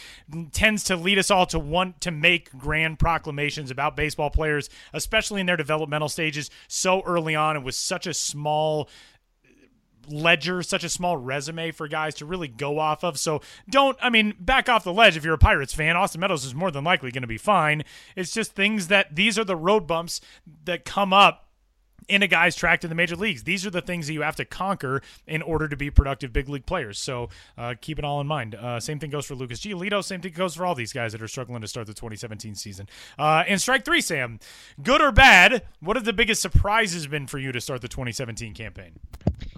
tends 0.53 0.85
to 0.85 0.97
lead 0.97 1.19
us 1.19 1.31
all 1.31 1.45
to 1.45 1.59
want 1.59 2.01
to 2.01 2.11
make 2.11 2.51
grand 2.57 2.99
proclamations 2.99 3.71
about 3.71 3.95
baseball 3.95 4.31
players, 4.31 4.71
especially 4.95 5.43
in 5.43 5.47
their 5.47 5.59
developmental 5.59 6.09
stages 6.09 6.49
so 6.67 7.03
early 7.03 7.35
on 7.35 7.57
and 7.57 7.65
with 7.67 7.75
such 7.75 8.07
a 8.07 8.15
small 8.15 8.89
ledger, 10.09 10.63
such 10.63 10.85
a 10.85 10.89
small 10.89 11.17
resume 11.17 11.71
for 11.71 11.89
guys 11.89 12.15
to 12.17 12.27
really 12.27 12.49
go 12.49 12.79
off 12.79 13.05
of. 13.05 13.19
So 13.19 13.41
don't, 13.69 13.97
I 14.01 14.11
mean, 14.11 14.35
back 14.39 14.69
off 14.69 14.85
the 14.85 14.93
ledge 14.93 15.17
if 15.17 15.25
you're 15.25 15.35
a 15.35 15.39
Pirates 15.39 15.75
fan. 15.75 15.97
Austin 15.97 16.21
Meadows 16.21 16.45
is 16.45 16.55
more 16.55 16.71
than 16.71 16.85
likely 16.85 17.11
going 17.11 17.23
to 17.23 17.29
be 17.29 17.39
fine. 17.39 17.85
It's 18.17 18.33
just 18.33 18.55
things 18.55 18.89
that 18.89 19.15
these 19.15 19.39
are 19.39 19.45
the 19.45 19.57
road 19.57 19.87
bumps 19.87 20.21
that 20.65 20.85
come 20.85 21.13
up 21.13 21.47
in 22.11 22.23
a 22.23 22.27
guy's 22.27 22.57
track 22.57 22.81
to 22.81 22.89
the 22.89 22.95
major 22.95 23.15
leagues. 23.15 23.45
These 23.45 23.65
are 23.65 23.71
the 23.71 23.81
things 23.81 24.09
that 24.09 24.13
you 24.13 24.23
have 24.23 24.37
to 24.37 24.45
conquer 24.45 25.01
in 25.27 25.43
order 25.43 25.69
to 25.69 25.77
be 25.77 25.91
productive 25.91 26.33
big 26.33 26.49
league 26.49 26.67
players. 26.67 26.99
So 26.99 27.29
uh, 27.57 27.75
keep 27.81 27.99
it 27.99 28.05
all 28.05 28.21
in 28.21 28.27
mind. 28.27 28.57
Uh, 28.57 28.81
same 28.81 28.99
thing 28.99 29.11
goes 29.11 29.27
for 29.27 29.35
Lucas 29.35 29.61
Giolito. 29.61 30.03
Same 30.03 30.21
thing 30.21 30.33
goes 30.33 30.57
for 30.57 30.67
all 30.67 30.75
these 30.75 30.93
guys 30.93 31.13
that 31.13 31.23
are 31.23 31.29
struggling 31.29 31.61
to 31.63 31.69
start 31.69 31.87
the 31.87 31.95
2017 31.95 32.57
season. 32.57 32.89
Uh, 33.19 33.45
and 33.47 33.61
strike 33.61 33.85
three, 33.85 34.01
Sam. 34.01 34.41
Good 34.83 35.01
or 35.01 35.13
bad? 35.13 35.63
What 35.81 35.97
have 35.97 36.05
the 36.05 36.13
biggest 36.13 36.43
surprises 36.43 37.07
been 37.07 37.27
for 37.27 37.39
you 37.39 37.53
to 37.53 37.61
start 37.61 37.81
the 37.81 37.89
2017 37.89 38.55
campaign? 38.55 38.99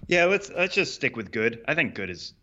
Yeah, 0.08 0.24
let's 0.26 0.50
let's 0.50 0.74
just 0.74 0.94
stick 0.94 1.16
with 1.16 1.30
good. 1.30 1.64
I 1.66 1.74
think 1.74 1.94
good 1.94 2.10
is 2.10 2.34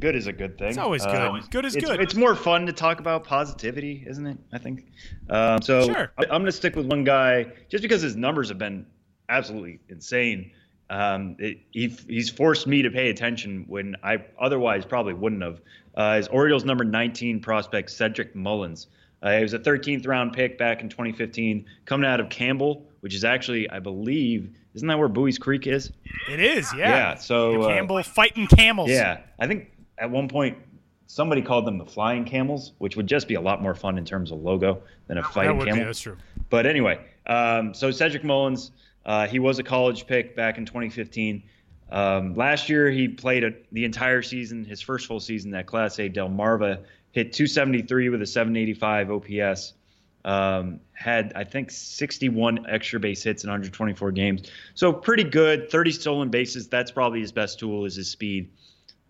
good 0.00 0.16
is 0.16 0.26
a 0.26 0.32
good 0.32 0.58
thing. 0.58 0.68
It's 0.68 0.78
always 0.78 1.04
good. 1.04 1.14
Uh, 1.14 1.40
good 1.50 1.64
is 1.64 1.76
it's, 1.76 1.84
good. 1.84 2.00
It's 2.00 2.14
more 2.14 2.34
fun 2.34 2.66
to 2.66 2.72
talk 2.72 3.00
about 3.00 3.24
positivity, 3.24 4.04
isn't 4.06 4.26
it? 4.26 4.38
I 4.52 4.58
think. 4.58 4.86
Um, 5.28 5.62
so 5.62 5.86
sure. 5.86 6.12
I, 6.18 6.22
am 6.24 6.28
going 6.28 6.46
to 6.46 6.52
stick 6.52 6.76
with 6.76 6.86
one 6.86 7.04
guy 7.04 7.46
just 7.68 7.82
because 7.82 8.02
his 8.02 8.16
numbers 8.16 8.48
have 8.48 8.58
been 8.58 8.86
absolutely 9.28 9.80
insane. 9.88 10.52
Um, 10.88 11.36
it, 11.38 11.58
he, 11.72 11.88
he's 12.06 12.30
forced 12.30 12.66
me 12.66 12.82
to 12.82 12.90
pay 12.90 13.10
attention 13.10 13.64
when 13.66 13.96
I 14.02 14.24
otherwise 14.40 14.84
probably 14.84 15.14
wouldn't 15.14 15.42
have. 15.42 15.60
Uh, 15.96 16.16
is 16.18 16.28
Orioles 16.28 16.64
number 16.64 16.84
19 16.84 17.40
prospect 17.40 17.90
Cedric 17.90 18.36
Mullins. 18.36 18.86
Uh, 19.22 19.36
he 19.36 19.42
was 19.42 19.54
a 19.54 19.58
13th 19.58 20.06
round 20.06 20.32
pick 20.34 20.58
back 20.58 20.82
in 20.82 20.88
2015, 20.88 21.64
coming 21.86 22.08
out 22.08 22.20
of 22.20 22.28
Campbell, 22.28 22.86
which 23.06 23.14
is 23.14 23.22
actually, 23.22 23.70
I 23.70 23.78
believe, 23.78 24.50
isn't 24.74 24.88
that 24.88 24.98
where 24.98 25.08
Buies 25.08 25.38
Creek 25.38 25.68
is? 25.68 25.92
It 26.28 26.40
is, 26.40 26.74
yeah. 26.76 26.88
Yeah. 26.88 27.14
So 27.14 27.52
the 27.52 27.60
uh, 27.60 27.68
Campbell 27.68 27.96
uh, 27.98 28.02
fighting 28.02 28.48
camels. 28.48 28.90
Yeah, 28.90 29.20
I 29.38 29.46
think 29.46 29.70
at 29.96 30.10
one 30.10 30.26
point 30.26 30.58
somebody 31.06 31.40
called 31.40 31.68
them 31.68 31.78
the 31.78 31.86
flying 31.86 32.24
camels, 32.24 32.72
which 32.78 32.96
would 32.96 33.06
just 33.06 33.28
be 33.28 33.34
a 33.34 33.40
lot 33.40 33.62
more 33.62 33.76
fun 33.76 33.96
in 33.96 34.04
terms 34.04 34.32
of 34.32 34.42
logo 34.42 34.82
than 35.06 35.18
a 35.18 35.22
fighting 35.22 35.56
camel. 35.60 35.76
Be, 35.76 35.84
that's 35.84 36.00
true. 36.00 36.16
But 36.50 36.66
anyway, 36.66 36.98
um, 37.28 37.74
so 37.74 37.92
Cedric 37.92 38.24
Mullins, 38.24 38.72
uh, 39.04 39.28
he 39.28 39.38
was 39.38 39.60
a 39.60 39.62
college 39.62 40.08
pick 40.08 40.34
back 40.34 40.58
in 40.58 40.66
2015. 40.66 41.44
Um, 41.92 42.34
last 42.34 42.68
year, 42.68 42.90
he 42.90 43.06
played 43.06 43.44
a, 43.44 43.52
the 43.70 43.84
entire 43.84 44.22
season, 44.22 44.64
his 44.64 44.80
first 44.80 45.06
full 45.06 45.20
season 45.20 45.54
at 45.54 45.66
Class 45.66 46.00
A 46.00 46.10
Delmarva, 46.10 46.82
hit 47.12 47.32
273 47.32 48.08
with 48.08 48.20
a 48.20 48.26
785 48.26 49.12
OPS. 49.12 49.74
Um, 50.26 50.80
had 50.92 51.34
I 51.36 51.44
think 51.44 51.70
61 51.70 52.66
extra 52.68 52.98
base 52.98 53.22
hits 53.22 53.44
in 53.44 53.48
124 53.48 54.10
games, 54.10 54.50
so 54.74 54.92
pretty 54.92 55.22
good. 55.22 55.70
30 55.70 55.92
stolen 55.92 56.30
bases. 56.30 56.66
That's 56.66 56.90
probably 56.90 57.20
his 57.20 57.30
best 57.30 57.60
tool 57.60 57.84
is 57.84 57.94
his 57.94 58.10
speed, 58.10 58.50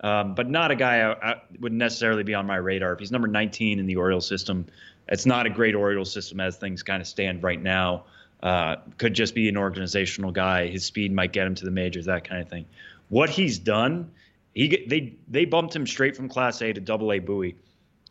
um, 0.03 0.35
but 0.35 0.51
not 0.51 0.71
a 0.71 0.77
guy 0.77 0.99
I, 1.01 1.33
I 1.33 1.43
would 1.59 1.73
necessarily 1.73 2.23
be 2.23 2.35
on 2.35 2.47
my 2.47 2.57
radar. 2.57 2.93
If 2.93 2.99
he's 2.99 3.11
number 3.11 3.29
19 3.29 3.79
in 3.79 3.87
the 3.87 3.97
Orioles 3.97 4.29
system, 4.29 4.67
it's 5.09 5.25
not 5.25 5.47
a 5.47 5.51
great 5.51 5.75
Orioles 5.75 6.13
system 6.13 6.39
as 6.39 6.59
things 6.59 6.83
kind 6.83 7.01
of 7.01 7.09
stand 7.09 7.43
right 7.43 7.63
now. 7.63 8.05
Uh, 8.43 8.77
could 8.99 9.15
just 9.15 9.35
be 9.35 9.49
an 9.49 9.57
organizational 9.57 10.33
guy. 10.33 10.67
His 10.67 10.85
speed 10.85 11.13
might 11.13 11.33
get 11.33 11.47
him 11.47 11.55
to 11.55 11.65
the 11.65 11.71
majors, 11.71 12.05
that 12.05 12.29
kind 12.29 12.43
of 12.43 12.51
thing. 12.51 12.67
What 13.09 13.31
he's 13.31 13.59
done, 13.59 14.11
he 14.55 14.85
they 14.87 15.15
they 15.29 15.47
bumped 15.47 15.75
him 15.75 15.87
straight 15.87 16.15
from 16.15 16.29
Class 16.29 16.61
A 16.61 16.75
to 16.75 16.81
Double 16.81 17.11
A 17.11 17.21
Bowie, 17.21 17.57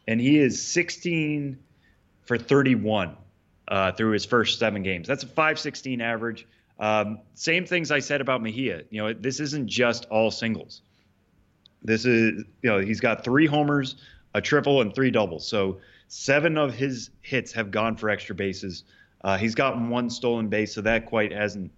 and 0.08 0.20
he 0.20 0.40
is 0.40 0.60
16 0.60 1.60
for 2.26 2.38
31 2.38 3.16
uh, 3.68 3.92
through 3.94 4.12
his 4.12 4.26
first 4.26 4.60
seven 4.60 4.84
games. 4.84 5.08
That's 5.08 5.24
a 5.24 5.28
516 5.28 6.02
average. 6.02 6.48
Um, 6.80 7.20
same 7.34 7.66
things 7.66 7.92
I 7.92 8.00
said 8.00 8.22
about 8.22 8.42
Mejia. 8.42 8.84
You 8.90 9.04
know, 9.04 9.14
this 9.14 9.40
isn't 9.40 9.68
just 9.68 10.06
all 10.06 10.32
singles. 10.32 10.82
This 11.84 12.06
is, 12.06 12.44
you 12.62 12.70
know, 12.70 12.80
he's 12.80 13.00
got 13.00 13.24
three 13.24 13.46
homers, 13.46 13.96
a 14.34 14.42
triple, 14.42 14.82
and 14.82 14.94
three 14.94 15.12
doubles. 15.12 15.48
So 15.48 15.80
seven 16.08 16.58
of 16.58 16.74
his 16.74 17.12
hits 17.22 17.54
have 17.54 17.72
gone 17.72 17.96
for 17.96 18.10
extra 18.10 18.36
bases. 18.36 18.84
Uh, 19.24 19.38
he's 19.38 19.56
gotten 19.56 19.90
one 19.90 20.10
stolen 20.10 20.50
base, 20.50 20.74
so 20.74 20.82
that 20.82 21.06
quite 21.06 21.32
hasn't 21.32 21.72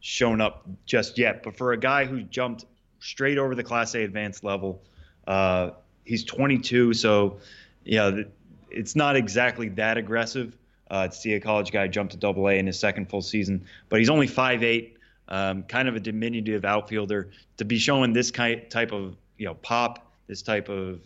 shown 0.00 0.40
up 0.40 0.66
just 0.86 1.18
yet. 1.18 1.42
But 1.42 1.56
for 1.56 1.72
a 1.72 1.76
guy 1.76 2.04
who 2.04 2.22
jumped 2.22 2.64
straight 3.00 3.38
over 3.38 3.54
the 3.54 3.62
Class 3.62 3.94
A 3.94 4.02
advanced 4.02 4.44
level, 4.44 4.82
uh, 5.26 5.70
he's 6.04 6.24
22, 6.24 6.94
so 6.94 7.38
yeah, 7.84 8.22
it's 8.70 8.96
not 8.96 9.16
exactly 9.16 9.68
that 9.70 9.96
aggressive 9.98 10.56
uh, 10.90 11.08
to 11.08 11.14
see 11.14 11.34
a 11.34 11.40
college 11.40 11.70
guy 11.70 11.86
jump 11.88 12.10
to 12.10 12.16
Double 12.16 12.48
A 12.48 12.54
in 12.54 12.66
his 12.66 12.78
second 12.78 13.08
full 13.08 13.22
season. 13.22 13.64
But 13.88 13.98
he's 13.98 14.10
only 14.10 14.26
5'8", 14.26 14.92
um, 15.28 15.62
kind 15.64 15.88
of 15.88 15.96
a 15.96 16.00
diminutive 16.00 16.64
outfielder. 16.64 17.30
To 17.58 17.64
be 17.64 17.78
showing 17.78 18.12
this 18.12 18.30
type 18.30 18.92
of 18.92 19.16
you 19.36 19.46
know 19.46 19.54
pop, 19.54 20.10
this 20.26 20.42
type 20.42 20.68
of 20.68 21.00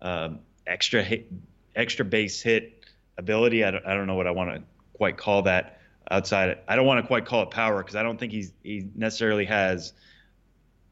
um, 0.00 0.40
extra 0.66 1.02
hit, 1.02 1.30
extra 1.76 2.04
base 2.04 2.40
hit 2.40 2.84
ability, 3.18 3.64
I 3.64 3.70
don't, 3.70 3.86
I 3.86 3.94
don't 3.94 4.06
know 4.06 4.14
what 4.14 4.26
I 4.26 4.30
want 4.30 4.54
to 4.54 4.62
quite 4.94 5.16
call 5.16 5.42
that 5.42 5.80
outside. 6.10 6.58
I 6.66 6.76
don't 6.76 6.86
want 6.86 7.02
to 7.02 7.06
quite 7.06 7.26
call 7.26 7.42
it 7.42 7.50
power 7.50 7.82
because 7.82 7.96
I 7.96 8.02
don't 8.02 8.18
think 8.18 8.32
he's 8.32 8.52
he 8.62 8.88
necessarily 8.94 9.44
has 9.46 9.92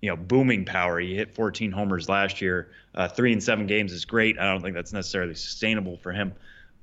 you 0.01 0.11
know 0.11 0.17
booming 0.17 0.65
power. 0.65 0.99
He 0.99 1.15
hit 1.15 1.35
14 1.35 1.73
homers 1.73 2.09
last 2.09 2.41
year. 2.41 2.71
Uh, 2.95 3.09
three 3.09 3.33
and 3.33 3.43
seven 3.43 3.67
games 3.67 3.93
is 3.93 4.05
great. 4.05 4.39
I 4.39 4.45
don't 4.45 4.63
think 4.63 4.75
that's 4.75 4.93
necessarily 4.93 5.35
sustainable 5.35 5.97
for 5.99 6.13
him, 6.13 6.33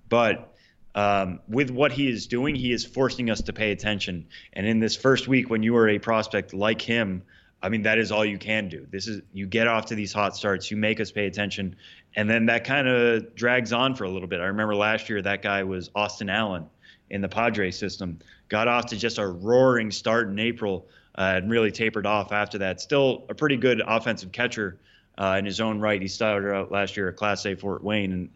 but 0.09 0.53
um, 0.95 1.41
with 1.47 1.69
what 1.69 1.91
he 1.91 2.09
is 2.09 2.25
doing, 2.25 2.55
he 2.55 2.71
is 2.71 2.83
forcing 2.83 3.29
us 3.29 3.41
to 3.41 3.53
pay 3.53 3.71
attention. 3.71 4.25
And 4.53 4.65
in 4.65 4.79
this 4.79 4.95
first 4.95 5.27
week, 5.27 5.47
when 5.47 5.61
you 5.61 5.77
are 5.77 5.87
a 5.87 5.99
prospect 5.99 6.55
like 6.55 6.81
him, 6.81 7.21
I 7.61 7.69
mean 7.69 7.83
that 7.83 7.99
is 7.99 8.11
all 8.11 8.25
you 8.25 8.39
can 8.39 8.67
do. 8.67 8.87
This 8.89 9.07
is 9.07 9.21
you 9.33 9.45
get 9.45 9.67
off 9.67 9.85
to 9.87 9.95
these 9.95 10.11
hot 10.11 10.35
starts, 10.35 10.71
you 10.71 10.77
make 10.77 10.99
us 10.99 11.11
pay 11.11 11.27
attention, 11.27 11.75
and 12.15 12.29
then 12.29 12.47
that 12.47 12.63
kind 12.63 12.87
of 12.87 13.35
drags 13.35 13.73
on 13.73 13.95
for 13.95 14.05
a 14.05 14.09
little 14.09 14.27
bit. 14.27 14.39
I 14.39 14.45
remember 14.45 14.75
last 14.75 15.09
year 15.09 15.21
that 15.21 15.41
guy 15.41 15.63
was 15.63 15.91
Austin 15.95 16.29
Allen 16.29 16.67
in 17.09 17.21
the 17.21 17.29
Padre 17.29 17.71
system. 17.71 18.19
Got 18.49 18.67
off 18.67 18.87
to 18.87 18.97
just 18.97 19.17
a 19.17 19.27
roaring 19.27 19.91
start 19.91 20.29
in 20.29 20.39
April 20.39 20.87
and 21.17 21.49
really 21.49 21.71
tapered 21.71 22.05
off 22.05 22.31
after 22.31 22.59
that. 22.59 22.79
Still 22.81 23.25
a 23.29 23.33
pretty 23.33 23.57
good 23.57 23.81
offensive 23.85 24.31
catcher 24.31 24.79
uh, 25.17 25.35
in 25.39 25.45
his 25.45 25.59
own 25.59 25.79
right. 25.79 26.01
He 26.01 26.07
started 26.07 26.53
out 26.53 26.71
last 26.71 26.95
year 26.95 27.09
at 27.09 27.15
Class 27.15 27.45
A 27.45 27.55
Fort 27.55 27.83
Wayne 27.83 28.11
and 28.11 28.29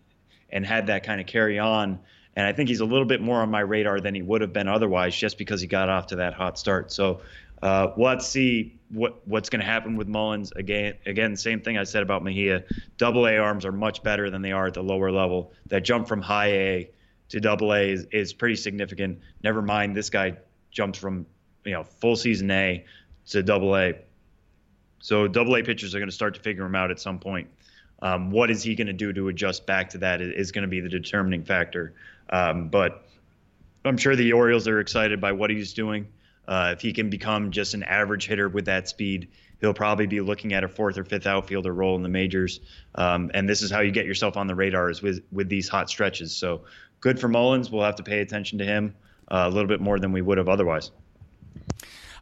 and 0.54 0.65
had 0.65 0.88
that 0.88 1.04
kind 1.04 1.22
of 1.22 1.28
carry 1.28 1.60
on. 1.60 2.00
And 2.36 2.46
I 2.46 2.54
think 2.54 2.70
he's 2.70 2.82
a 2.82 2.86
little 2.86 3.06
bit 3.06 3.22
more 3.22 3.41
on 3.41 3.50
my 3.50 3.62
radar 3.62 4.00
than 4.00 4.15
he 4.15 4.22
would 4.22 4.41
have 4.41 4.54
been 4.54 4.67
otherwise, 4.67 5.15
just 5.15 5.38
because 5.38 5.62
he 5.62 5.67
got 5.67 5.89
off 5.89 6.08
to 6.08 6.17
that 6.17 6.34
hot 6.34 6.58
start. 6.58 6.91
So 6.91 7.22
uh, 7.62 7.89
let's 7.98 8.28
see 8.28 8.80
what 8.89 9.26
what's 9.28 9.50
going 9.50 9.60
to 9.60 9.65
happen 9.65 9.96
with 9.96 10.08
Mullins 10.08 10.52
again. 10.52 10.96
Again, 11.06 11.36
same 11.36 11.62
thing 11.62 11.78
I 11.78 11.84
said 11.84 12.04
about 12.04 12.24
Mejia. 12.24 12.63
Double 12.98 13.28
A 13.28 13.38
arms 13.38 13.65
are 13.65 13.72
much 13.72 14.04
better 14.04 14.30
than 14.30 14.41
they 14.41 14.52
are 14.52 14.67
at 14.67 14.74
the 14.74 14.84
lower 14.84 15.12
level. 15.12 15.54
That 15.67 15.84
jump 15.84 16.08
from 16.08 16.22
high 16.22 16.52
A 16.52 16.89
to 17.30 17.39
double 17.39 17.74
A 17.74 17.91
is, 17.91 18.08
is 18.12 18.34
pretty 18.34 18.56
significant. 18.56 19.20
Never 19.44 19.62
mind, 19.62 19.96
this 19.96 20.10
guy 20.10 20.38
jumps 20.72 21.00
from 21.00 21.26
you 21.65 21.74
know 21.74 21.84
full 21.84 22.15
season 22.15 22.50
A 22.52 22.86
to 23.28 23.43
double 23.43 23.76
A. 23.78 23.95
So 25.00 25.28
double 25.28 25.56
A 25.56 25.63
pitchers 25.63 25.95
are 25.95 26.00
going 26.00 26.10
to 26.10 26.15
start 26.15 26.36
to 26.36 26.41
figure 26.41 26.65
him 26.65 26.76
out 26.76 26.91
at 26.91 27.00
some 27.00 27.19
point. 27.19 27.50
Um, 28.02 28.32
what 28.32 28.50
is 28.50 28.63
he 28.63 28.76
going 28.76 28.88
to 28.88 28.93
do 28.93 29.13
to 29.13 29.28
adjust 29.28 29.65
back 29.65 29.89
to 29.91 30.00
that 30.00 30.21
is, 30.21 30.52
going 30.52 30.63
to 30.63 30.67
be 30.67 30.80
the 30.80 30.89
determining 30.89 31.43
factor. 31.43 31.93
Um, 32.30 32.69
but 32.69 33.06
I'm 33.86 33.97
sure 33.97 34.15
the 34.15 34.34
Orioles 34.34 34.67
are 34.67 34.80
excited 34.80 35.21
by 35.21 35.34
what 35.34 35.50
he's 35.50 35.74
doing. 35.74 36.08
Uh, 36.47 36.71
if 36.74 36.82
he 36.82 36.93
can 36.93 37.10
become 37.10 37.52
just 37.52 37.74
an 37.76 37.84
average 37.84 38.26
hitter 38.26 38.50
with 38.50 38.65
that 38.65 38.89
speed, 38.89 39.30
he'll 39.60 39.74
probably 39.74 40.08
be 40.08 40.19
looking 40.19 40.54
at 40.54 40.63
a 40.63 40.67
fourth 40.67 40.97
or 40.97 41.04
fifth 41.04 41.28
outfielder 41.28 41.71
role 41.71 41.95
in 41.95 42.02
the 42.02 42.10
majors. 42.10 42.60
Um, 42.95 43.30
and 43.34 43.47
this 43.47 43.62
is 43.62 43.69
how 43.69 43.82
you 43.82 43.91
get 43.91 44.06
yourself 44.06 44.36
on 44.36 44.47
the 44.47 44.56
radar 44.56 44.89
is 44.89 45.02
with 45.02 45.24
with 45.32 45.50
these 45.50 45.69
hot 45.69 45.89
stretches. 45.89 46.36
So 46.36 46.63
good 47.00 47.19
for 47.19 47.28
Mullins. 47.28 47.69
We'll 47.69 47.84
have 47.84 47.95
to 47.97 48.04
pay 48.04 48.19
attention 48.19 48.58
to 48.60 48.65
him 48.65 48.95
uh, 49.30 49.45
a 49.47 49.50
little 49.50 49.67
bit 49.67 49.80
more 49.80 50.00
than 50.00 50.12
we 50.12 50.21
would 50.21 50.39
have 50.39 50.50
otherwise. 50.50 50.91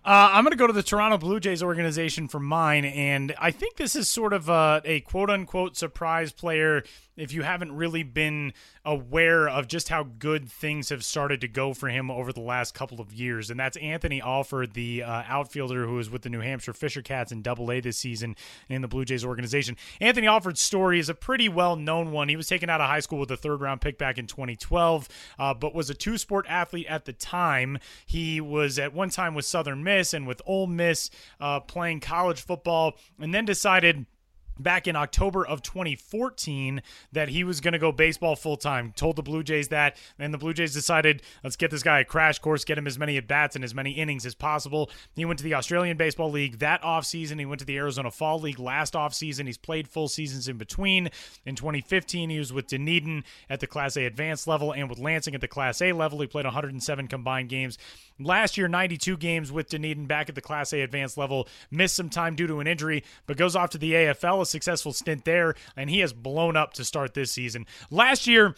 Uh, 0.06 0.32
I'm 0.32 0.46
going 0.46 0.52
to 0.52 0.58
go 0.58 0.66
to 0.66 0.74
the 0.74 0.82
Toronto 0.82 1.18
Blue 1.18 1.42
Jays 1.42 1.62
organization 1.62 2.30
for 2.30 2.40
mine, 2.40 2.86
and 2.86 3.36
I 3.38 3.52
think 3.52 3.76
this 3.76 3.98
is 3.98 4.08
sort 4.08 4.32
of 4.32 4.48
a, 4.48 4.82
a 4.86 5.02
quote 5.02 5.30
unquote 5.30 5.76
surprise 5.76 6.32
player 6.32 6.84
if 7.20 7.34
you 7.34 7.44
haven't 7.44 7.74
really 7.74 8.04
been 8.04 8.54
aware 8.86 9.48
of 9.48 9.68
just 9.68 9.90
how 9.90 10.04
good 10.04 10.50
things 10.50 10.90
have 10.90 11.04
started 11.04 11.42
to 11.42 11.48
go 11.48 11.74
for 11.74 11.90
him 11.90 12.10
over 12.10 12.32
the 12.32 12.40
last 12.40 12.74
couple 12.74 13.02
of 13.02 13.14
years. 13.14 13.50
And 13.50 13.60
that's 13.60 13.78
Anthony 13.78 14.22
Alford, 14.22 14.74
the 14.74 15.04
uh, 15.04 15.24
outfielder 15.28 15.86
who 15.86 16.00
is 16.00 16.10
with 16.10 16.22
the 16.22 16.30
New 16.30 16.40
Hampshire 16.40 16.74
Fisher 16.74 17.02
Cats 17.02 17.32
in 17.32 17.42
Double 17.42 17.72
A 17.72 17.82
this 17.82 17.98
season 17.98 18.36
in 18.70 18.82
the 18.82 18.88
Blue 18.88 19.06
Jays 19.06 19.26
organization. 19.26 19.76
Anthony 20.00 20.28
Alford's 20.28 20.62
story 20.62 20.98
is 20.98 21.10
a 21.10 21.14
pretty 21.14 21.50
well 21.50 21.76
known 21.76 22.12
one. 22.12 22.30
He 22.30 22.38
was 22.38 22.48
taken 22.48 22.70
out 22.70 22.82
of 22.82 22.88
high 22.88 23.02
school 23.02 23.20
with 23.20 23.32
a 23.32 23.38
third 23.38 23.60
round 23.60 23.82
pick 23.82 23.98
back 23.98 24.18
in 24.18 24.26
2012, 24.26 25.08
uh, 25.38 25.54
but 25.54 25.76
was 25.76 25.90
a 25.90 25.94
two 25.94 26.18
sport 26.18 26.46
athlete 26.48 26.88
at 26.88 27.06
the 27.06 27.14
time. 27.14 27.80
He 28.06 28.40
was 28.40 28.80
at 28.80 28.94
one 28.94 29.10
time 29.10 29.36
with 29.36 29.46
Southern 29.46 29.84
Miss 29.90 30.14
and 30.14 30.28
with 30.28 30.42
Ole 30.46 30.68
Miss 30.68 31.10
uh, 31.40 31.60
playing 31.62 32.00
college 32.00 32.42
football, 32.42 32.94
and 33.20 33.34
then 33.34 33.46
decided 33.46 34.06
back 34.60 34.88
in 34.88 34.96
October 34.96 35.46
of 35.46 35.62
2014 35.62 36.82
that 37.14 37.30
he 37.30 37.44
was 37.44 37.62
going 37.62 37.72
to 37.72 37.80
go 37.80 37.92
baseball 37.92 38.36
full 38.36 38.58
time. 38.58 38.92
Told 38.96 39.16
the 39.16 39.24
Blue 39.24 39.42
Jays 39.42 39.70
that, 39.70 39.98
and 40.20 40.34
the 40.34 40.38
Blue 40.38 40.54
Jays 40.54 40.74
decided, 40.74 41.24
let's 41.44 41.56
get 41.56 41.72
this 41.72 41.84
guy 41.84 42.02
a 42.02 42.06
crash 42.06 42.40
course, 42.40 42.66
get 42.66 42.78
him 42.78 42.86
as 42.86 43.00
many 43.00 43.18
at 43.18 43.28
bats 43.28 43.56
and 43.56 43.64
as 43.64 43.74
many 43.74 43.92
innings 43.92 44.26
as 44.26 44.36
possible. 44.36 44.92
He 45.16 45.26
went 45.26 45.40
to 45.40 45.44
the 45.44 45.54
Australian 45.54 45.98
Baseball 45.98 46.30
League 46.30 46.60
that 46.60 46.82
offseason. 46.82 47.40
He 47.40 47.46
went 47.46 47.60
to 47.60 47.66
the 47.66 47.78
Arizona 47.78 48.12
Fall 48.12 48.40
League 48.40 48.60
last 48.60 48.94
offseason. 48.94 49.46
He's 49.46 49.58
played 49.58 49.88
full 49.88 50.08
seasons 50.08 50.48
in 50.48 50.58
between. 50.58 51.10
In 51.46 51.56
2015, 51.56 52.30
he 52.30 52.38
was 52.38 52.54
with 52.54 52.68
Dunedin 52.68 53.24
at 53.50 53.60
the 53.60 53.68
Class 53.68 53.98
A 53.98 54.06
advanced 54.06 54.48
level 54.48 54.74
and 54.74 54.90
with 54.90 55.00
Lansing 55.00 55.36
at 55.36 55.42
the 55.42 55.48
Class 55.48 55.82
A 55.82 55.94
level. 55.94 56.20
He 56.20 56.28
played 56.28 56.46
107 56.46 57.08
combined 57.08 57.50
games. 57.50 57.78
Last 58.20 58.58
year, 58.58 58.68
92 58.68 59.18
games 59.18 59.52
with 59.52 59.70
Dunedin 59.70 60.06
back 60.06 60.28
at 60.30 60.36
the 60.36 60.42
Class 60.42 60.74
A 60.74 60.82
advanced 60.82 61.18
level. 61.18 61.48
Missed 61.72 61.96
some 61.96 62.10
time 62.10 62.36
due 62.36 62.48
to 62.48 62.60
an 62.60 62.68
injury, 62.68 63.04
but 63.26 63.38
goes 63.38 63.56
off 63.56 63.70
to 63.72 63.78
the 63.78 63.94
AFL, 63.94 64.42
a 64.42 64.46
successful 64.46 64.92
stint 64.92 65.26
there, 65.26 65.56
and 65.76 65.90
he 65.90 66.00
has 66.00 66.12
blown 66.12 66.58
up 66.58 66.74
to 66.74 66.84
start 66.84 67.14
this 67.14 67.32
season. 67.32 67.66
Last 67.90 68.28
year, 68.28 68.56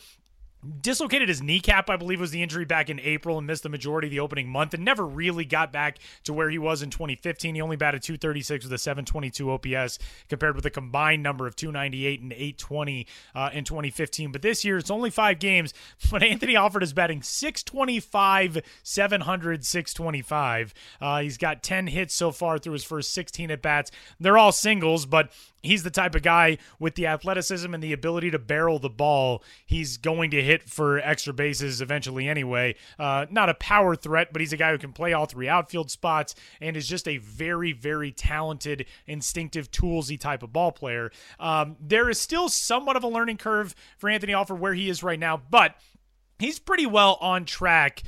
dislocated 0.82 1.28
his 1.28 1.41
kneecap, 1.41 1.89
I 1.89 1.97
believe 1.97 2.19
was 2.19 2.32
the 2.32 2.43
injury 2.43 2.65
back 2.65 2.89
in 2.89 3.00
April 3.00 3.38
and 3.38 3.47
missed 3.47 3.63
the 3.63 3.69
majority 3.69 4.08
of 4.08 4.12
the 4.12 4.19
opening 4.19 4.47
month 4.47 4.74
and 4.74 4.86
never 4.86 5.06
really 5.06 5.45
got 5.45 5.71
back 5.71 5.97
to 6.24 6.34
where 6.34 6.50
he 6.50 6.58
was 6.58 6.82
in 6.82 6.89
2015. 6.89 7.56
He 7.56 7.62
only 7.62 7.76
batted 7.76 8.04
236 8.04 8.65
with 8.65 8.74
a 8.74 8.78
722 8.78 9.50
OPS 9.50 10.00
compared 10.30 10.56
with 10.56 10.65
a 10.65 10.69
combined 10.69 11.24
number 11.24 11.47
of 11.47 11.56
298 11.56 12.21
and 12.21 12.34
820 12.34 13.08
uh, 13.34 13.50
in 13.54 13.63
2015. 13.63 14.32
But 14.32 14.41
this 14.41 14.63
year 14.63 14.78
it's 14.78 14.91
only 14.91 15.10
five 15.10 15.39
games, 15.39 15.74
but 16.12 16.21
Anthony 16.21 16.56
Alford 16.56 16.84
is 16.84 16.93
batting 16.93 17.24
625, 17.24 18.62
700, 18.84 19.65
625. 19.65 20.74
Uh, 21.00 21.21
he's 21.21 21.38
got 21.38 21.63
10 21.63 21.88
hits 21.88 22.13
so 22.13 22.32
far 22.32 22.60
through 22.60 22.74
his 22.74 22.84
first 22.84 23.13
16 23.13 23.50
at 23.50 23.62
bats. 23.62 23.91
They're 24.19 24.38
all 24.38 24.52
singles, 24.52 25.06
but 25.06 25.32
he's 25.63 25.84
the 25.84 25.91
type 25.91 26.15
of 26.15 26.21
guy 26.21 26.58
with 26.80 26.95
the 26.95 27.08
athleticism 27.08 27.74
and 27.74 27.84
the 27.84 27.93
ability 27.93 28.32
to 28.32 28.39
barrel 28.39 28.80
the 28.80 28.89
ball. 28.89 29.43
He's 29.65 29.97
going 29.97 30.32
to 30.32 30.41
hit 30.41 30.51
hit 30.52 30.70
for 30.70 31.00
extra 31.00 31.34
bases 31.34 31.80
eventually 31.80 32.28
anyway. 32.28 32.76
Uh, 33.00 33.26
not 33.30 33.48
a 33.48 33.54
power 33.54 33.96
threat, 33.96 34.34
but 34.34 34.42
he's 34.42 34.52
a 34.52 34.58
guy 34.58 34.72
who 34.72 34.78
can 34.78 34.92
play 34.92 35.14
all 35.14 35.26
three 35.26 35.48
outfield 35.48 35.90
spots 35.90 36.36
and 36.60 36.76
is 36.76 36.88
just 36.88 37.08
a 37.08 37.18
very, 37.18 37.72
very 37.72 38.12
talented, 38.12 38.86
instinctive, 39.08 39.72
toolsy 39.72 40.20
type 40.20 40.44
of 40.44 40.52
ball 40.52 40.74
player. 40.74 41.10
Um, 41.40 41.78
there 41.80 42.10
is 42.10 42.20
still 42.20 42.50
somewhat 42.50 42.98
of 42.98 43.04
a 43.06 43.08
learning 43.08 43.38
curve 43.38 43.74
for 43.98 44.10
Anthony 44.10 44.34
Alford 44.34 44.60
where 44.60 44.74
he 44.74 44.90
is 44.90 45.02
right 45.04 45.20
now, 45.20 45.42
but 45.50 45.76
he's 46.38 46.60
pretty 46.60 46.86
well 46.86 47.18
on 47.22 47.46
track 47.46 48.04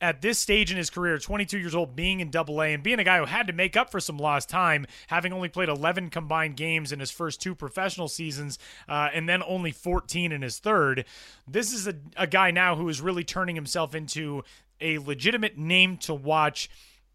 at 0.00 0.22
this 0.22 0.38
stage 0.38 0.70
in 0.70 0.76
his 0.76 0.90
career, 0.90 1.18
22 1.18 1.58
years 1.58 1.74
old, 1.74 1.96
being 1.96 2.20
in 2.20 2.30
Double 2.30 2.62
A 2.62 2.72
and 2.72 2.82
being 2.82 2.98
a 2.98 3.04
guy 3.04 3.18
who 3.18 3.24
had 3.24 3.46
to 3.48 3.52
make 3.52 3.76
up 3.76 3.90
for 3.90 4.00
some 4.00 4.18
lost 4.18 4.48
time, 4.48 4.86
having 5.08 5.32
only 5.32 5.48
played 5.48 5.68
11 5.68 6.10
combined 6.10 6.56
games 6.56 6.92
in 6.92 7.00
his 7.00 7.10
first 7.10 7.40
two 7.40 7.54
professional 7.54 8.08
seasons, 8.08 8.58
uh, 8.88 9.08
and 9.12 9.28
then 9.28 9.42
only 9.42 9.72
14 9.72 10.32
in 10.32 10.42
his 10.42 10.58
third. 10.58 11.04
This 11.46 11.72
is 11.72 11.86
a, 11.86 11.94
a 12.16 12.26
guy 12.26 12.50
now 12.50 12.76
who 12.76 12.88
is 12.88 13.00
really 13.00 13.24
turning 13.24 13.56
himself 13.56 13.94
into 13.94 14.44
a 14.80 14.98
legitimate 14.98 15.58
name 15.58 15.96
to 15.96 16.14
watch 16.14 16.70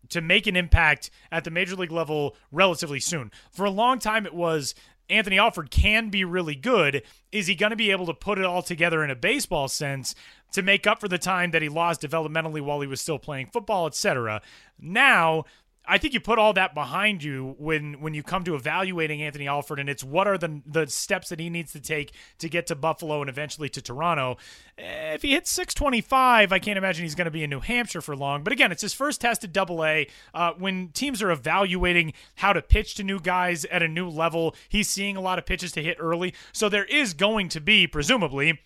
to 0.09 0.21
make 0.21 0.47
an 0.47 0.55
impact 0.55 1.09
at 1.31 1.43
the 1.43 1.51
major 1.51 1.75
league 1.75 1.91
level 1.91 2.35
relatively 2.51 2.99
soon. 2.99 3.31
For 3.51 3.65
a 3.65 3.69
long 3.69 3.99
time, 3.99 4.25
it 4.25 4.33
was 4.33 4.75
Anthony 5.09 5.37
Alford 5.37 5.69
can 5.69 6.09
be 6.09 6.23
really 6.23 6.55
good. 6.55 7.03
Is 7.31 7.47
he 7.47 7.55
going 7.55 7.71
to 7.71 7.75
be 7.75 7.91
able 7.91 8.05
to 8.05 8.13
put 8.13 8.39
it 8.39 8.45
all 8.45 8.61
together 8.61 9.03
in 9.03 9.09
a 9.09 9.15
baseball 9.15 9.67
sense 9.67 10.15
to 10.53 10.61
make 10.61 10.87
up 10.87 10.99
for 10.99 11.07
the 11.07 11.17
time 11.17 11.51
that 11.51 11.61
he 11.61 11.69
lost 11.69 12.01
developmentally 12.01 12.61
while 12.61 12.81
he 12.81 12.87
was 12.87 13.01
still 13.01 13.19
playing 13.19 13.47
football, 13.47 13.87
etc.? 13.87 14.41
Now, 14.79 15.45
I 15.85 15.97
think 15.97 16.13
you 16.13 16.21
put 16.21 16.39
all 16.39 16.53
that 16.53 16.73
behind 16.73 17.23
you 17.23 17.55
when 17.57 17.99
when 17.99 18.13
you 18.13 18.23
come 18.23 18.43
to 18.45 18.55
evaluating 18.55 19.21
Anthony 19.21 19.47
Alford, 19.47 19.79
and 19.79 19.89
it's 19.89 20.03
what 20.03 20.27
are 20.27 20.37
the 20.37 20.61
the 20.65 20.87
steps 20.87 21.29
that 21.29 21.39
he 21.39 21.49
needs 21.49 21.73
to 21.73 21.81
take 21.81 22.13
to 22.39 22.47
get 22.47 22.67
to 22.67 22.75
Buffalo 22.75 23.19
and 23.21 23.29
eventually 23.29 23.67
to 23.69 23.81
Toronto. 23.81 24.37
If 24.77 25.21
he 25.21 25.31
hits 25.31 25.51
625, 25.51 26.51
I 26.53 26.59
can't 26.59 26.77
imagine 26.77 27.03
he's 27.03 27.15
going 27.15 27.25
to 27.25 27.31
be 27.31 27.43
in 27.43 27.49
New 27.49 27.59
Hampshire 27.59 28.01
for 28.01 28.15
long. 28.15 28.43
But 28.43 28.53
again, 28.53 28.71
it's 28.71 28.81
his 28.81 28.93
first 28.93 29.21
test 29.21 29.43
at 29.43 29.51
Double 29.51 29.83
A. 29.83 30.07
Uh, 30.33 30.53
when 30.57 30.89
teams 30.89 31.21
are 31.21 31.31
evaluating 31.31 32.13
how 32.35 32.53
to 32.53 32.61
pitch 32.61 32.95
to 32.95 33.03
new 33.03 33.19
guys 33.19 33.65
at 33.65 33.83
a 33.83 33.87
new 33.87 34.09
level, 34.09 34.55
he's 34.69 34.89
seeing 34.89 35.17
a 35.17 35.21
lot 35.21 35.37
of 35.37 35.45
pitches 35.45 35.73
to 35.73 35.83
hit 35.83 35.97
early. 35.99 36.33
So 36.53 36.69
there 36.69 36.85
is 36.85 37.13
going 37.13 37.49
to 37.49 37.61
be, 37.61 37.87
presumably, 37.87 38.61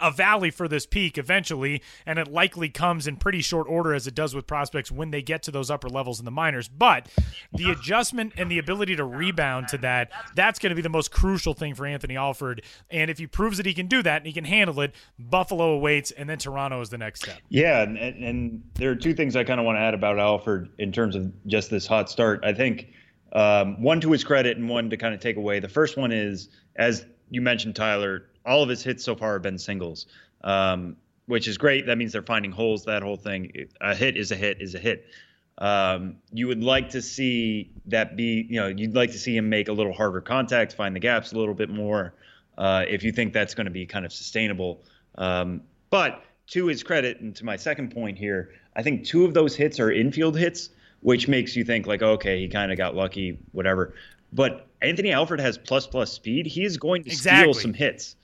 a 0.00 0.10
valley 0.10 0.50
for 0.50 0.68
this 0.68 0.86
peak 0.86 1.18
eventually, 1.18 1.82
and 2.04 2.18
it 2.18 2.28
likely 2.28 2.68
comes 2.68 3.06
in 3.06 3.16
pretty 3.16 3.40
short 3.40 3.66
order 3.68 3.94
as 3.94 4.06
it 4.06 4.14
does 4.14 4.34
with 4.34 4.46
prospects 4.46 4.90
when 4.90 5.10
they 5.10 5.22
get 5.22 5.42
to 5.44 5.50
those 5.50 5.70
upper 5.70 5.88
levels 5.88 6.18
in 6.18 6.24
the 6.24 6.30
minors. 6.30 6.68
But 6.68 7.08
the 7.52 7.70
adjustment 7.70 8.34
and 8.36 8.50
the 8.50 8.58
ability 8.58 8.96
to 8.96 9.04
rebound 9.04 9.68
to 9.68 9.78
that, 9.78 10.10
that's 10.34 10.58
going 10.58 10.70
to 10.70 10.76
be 10.76 10.82
the 10.82 10.88
most 10.88 11.10
crucial 11.10 11.54
thing 11.54 11.74
for 11.74 11.86
Anthony 11.86 12.16
Alford. 12.16 12.62
And 12.90 13.10
if 13.10 13.18
he 13.18 13.26
proves 13.26 13.56
that 13.56 13.66
he 13.66 13.74
can 13.74 13.86
do 13.86 14.02
that 14.02 14.18
and 14.18 14.26
he 14.26 14.32
can 14.32 14.44
handle 14.44 14.80
it, 14.80 14.94
Buffalo 15.18 15.72
awaits, 15.74 16.10
and 16.10 16.28
then 16.28 16.38
Toronto 16.38 16.80
is 16.80 16.90
the 16.90 16.98
next 16.98 17.22
step. 17.22 17.38
Yeah, 17.48 17.82
and, 17.82 17.96
and 17.98 18.62
there 18.74 18.90
are 18.90 18.96
two 18.96 19.14
things 19.14 19.36
I 19.36 19.44
kind 19.44 19.60
of 19.60 19.66
want 19.66 19.76
to 19.76 19.80
add 19.80 19.94
about 19.94 20.18
Alford 20.18 20.70
in 20.78 20.92
terms 20.92 21.16
of 21.16 21.32
just 21.46 21.70
this 21.70 21.86
hot 21.86 22.10
start. 22.10 22.40
I 22.44 22.52
think 22.52 22.88
um, 23.32 23.82
one 23.82 24.00
to 24.00 24.12
his 24.12 24.24
credit 24.24 24.56
and 24.56 24.68
one 24.68 24.90
to 24.90 24.96
kind 24.96 25.14
of 25.14 25.20
take 25.20 25.36
away. 25.36 25.60
The 25.60 25.68
first 25.68 25.96
one 25.96 26.12
is, 26.12 26.48
as 26.76 27.04
you 27.30 27.40
mentioned, 27.40 27.76
Tyler, 27.76 28.28
all 28.46 28.62
of 28.62 28.68
his 28.68 28.82
hits 28.82 29.04
so 29.04 29.16
far 29.16 29.34
have 29.34 29.42
been 29.42 29.58
singles, 29.58 30.06
um, 30.44 30.96
which 31.26 31.48
is 31.48 31.58
great. 31.58 31.86
That 31.86 31.98
means 31.98 32.12
they're 32.12 32.22
finding 32.22 32.52
holes. 32.52 32.84
That 32.84 33.02
whole 33.02 33.16
thing. 33.16 33.68
A 33.80 33.94
hit 33.94 34.16
is 34.16 34.30
a 34.32 34.36
hit 34.36 34.60
is 34.60 34.74
a 34.74 34.78
hit. 34.78 35.06
Um, 35.58 36.16
you 36.32 36.46
would 36.48 36.62
like 36.62 36.90
to 36.90 37.00
see 37.00 37.70
that 37.86 38.16
be, 38.16 38.46
you 38.48 38.60
know, 38.60 38.66
you'd 38.66 38.94
like 38.94 39.12
to 39.12 39.18
see 39.18 39.36
him 39.36 39.48
make 39.48 39.68
a 39.68 39.72
little 39.72 39.92
harder 39.92 40.20
contact, 40.20 40.74
find 40.74 40.94
the 40.94 41.00
gaps 41.00 41.32
a 41.32 41.38
little 41.38 41.54
bit 41.54 41.70
more, 41.70 42.14
uh, 42.58 42.84
if 42.86 43.02
you 43.02 43.10
think 43.10 43.32
that's 43.32 43.54
going 43.54 43.64
to 43.64 43.70
be 43.70 43.86
kind 43.86 44.04
of 44.04 44.12
sustainable. 44.12 44.82
Um, 45.16 45.62
but 45.88 46.22
to 46.48 46.66
his 46.66 46.82
credit, 46.82 47.20
and 47.20 47.34
to 47.36 47.44
my 47.44 47.56
second 47.56 47.90
point 47.90 48.18
here, 48.18 48.52
I 48.76 48.82
think 48.82 49.06
two 49.06 49.24
of 49.24 49.32
those 49.32 49.56
hits 49.56 49.80
are 49.80 49.90
infield 49.90 50.36
hits, 50.36 50.68
which 51.00 51.26
makes 51.26 51.56
you 51.56 51.64
think 51.64 51.86
like, 51.86 52.02
okay, 52.02 52.38
he 52.38 52.48
kind 52.48 52.70
of 52.70 52.76
got 52.76 52.94
lucky, 52.94 53.38
whatever. 53.52 53.94
But 54.32 54.66
Anthony 54.82 55.12
Alford 55.12 55.40
has 55.40 55.56
plus 55.56 55.86
plus 55.86 56.12
speed. 56.12 56.46
He 56.46 56.64
is 56.64 56.76
going 56.76 57.04
to 57.04 57.10
exactly. 57.10 57.52
steal 57.54 57.62
some 57.62 57.72
hits. 57.72 58.16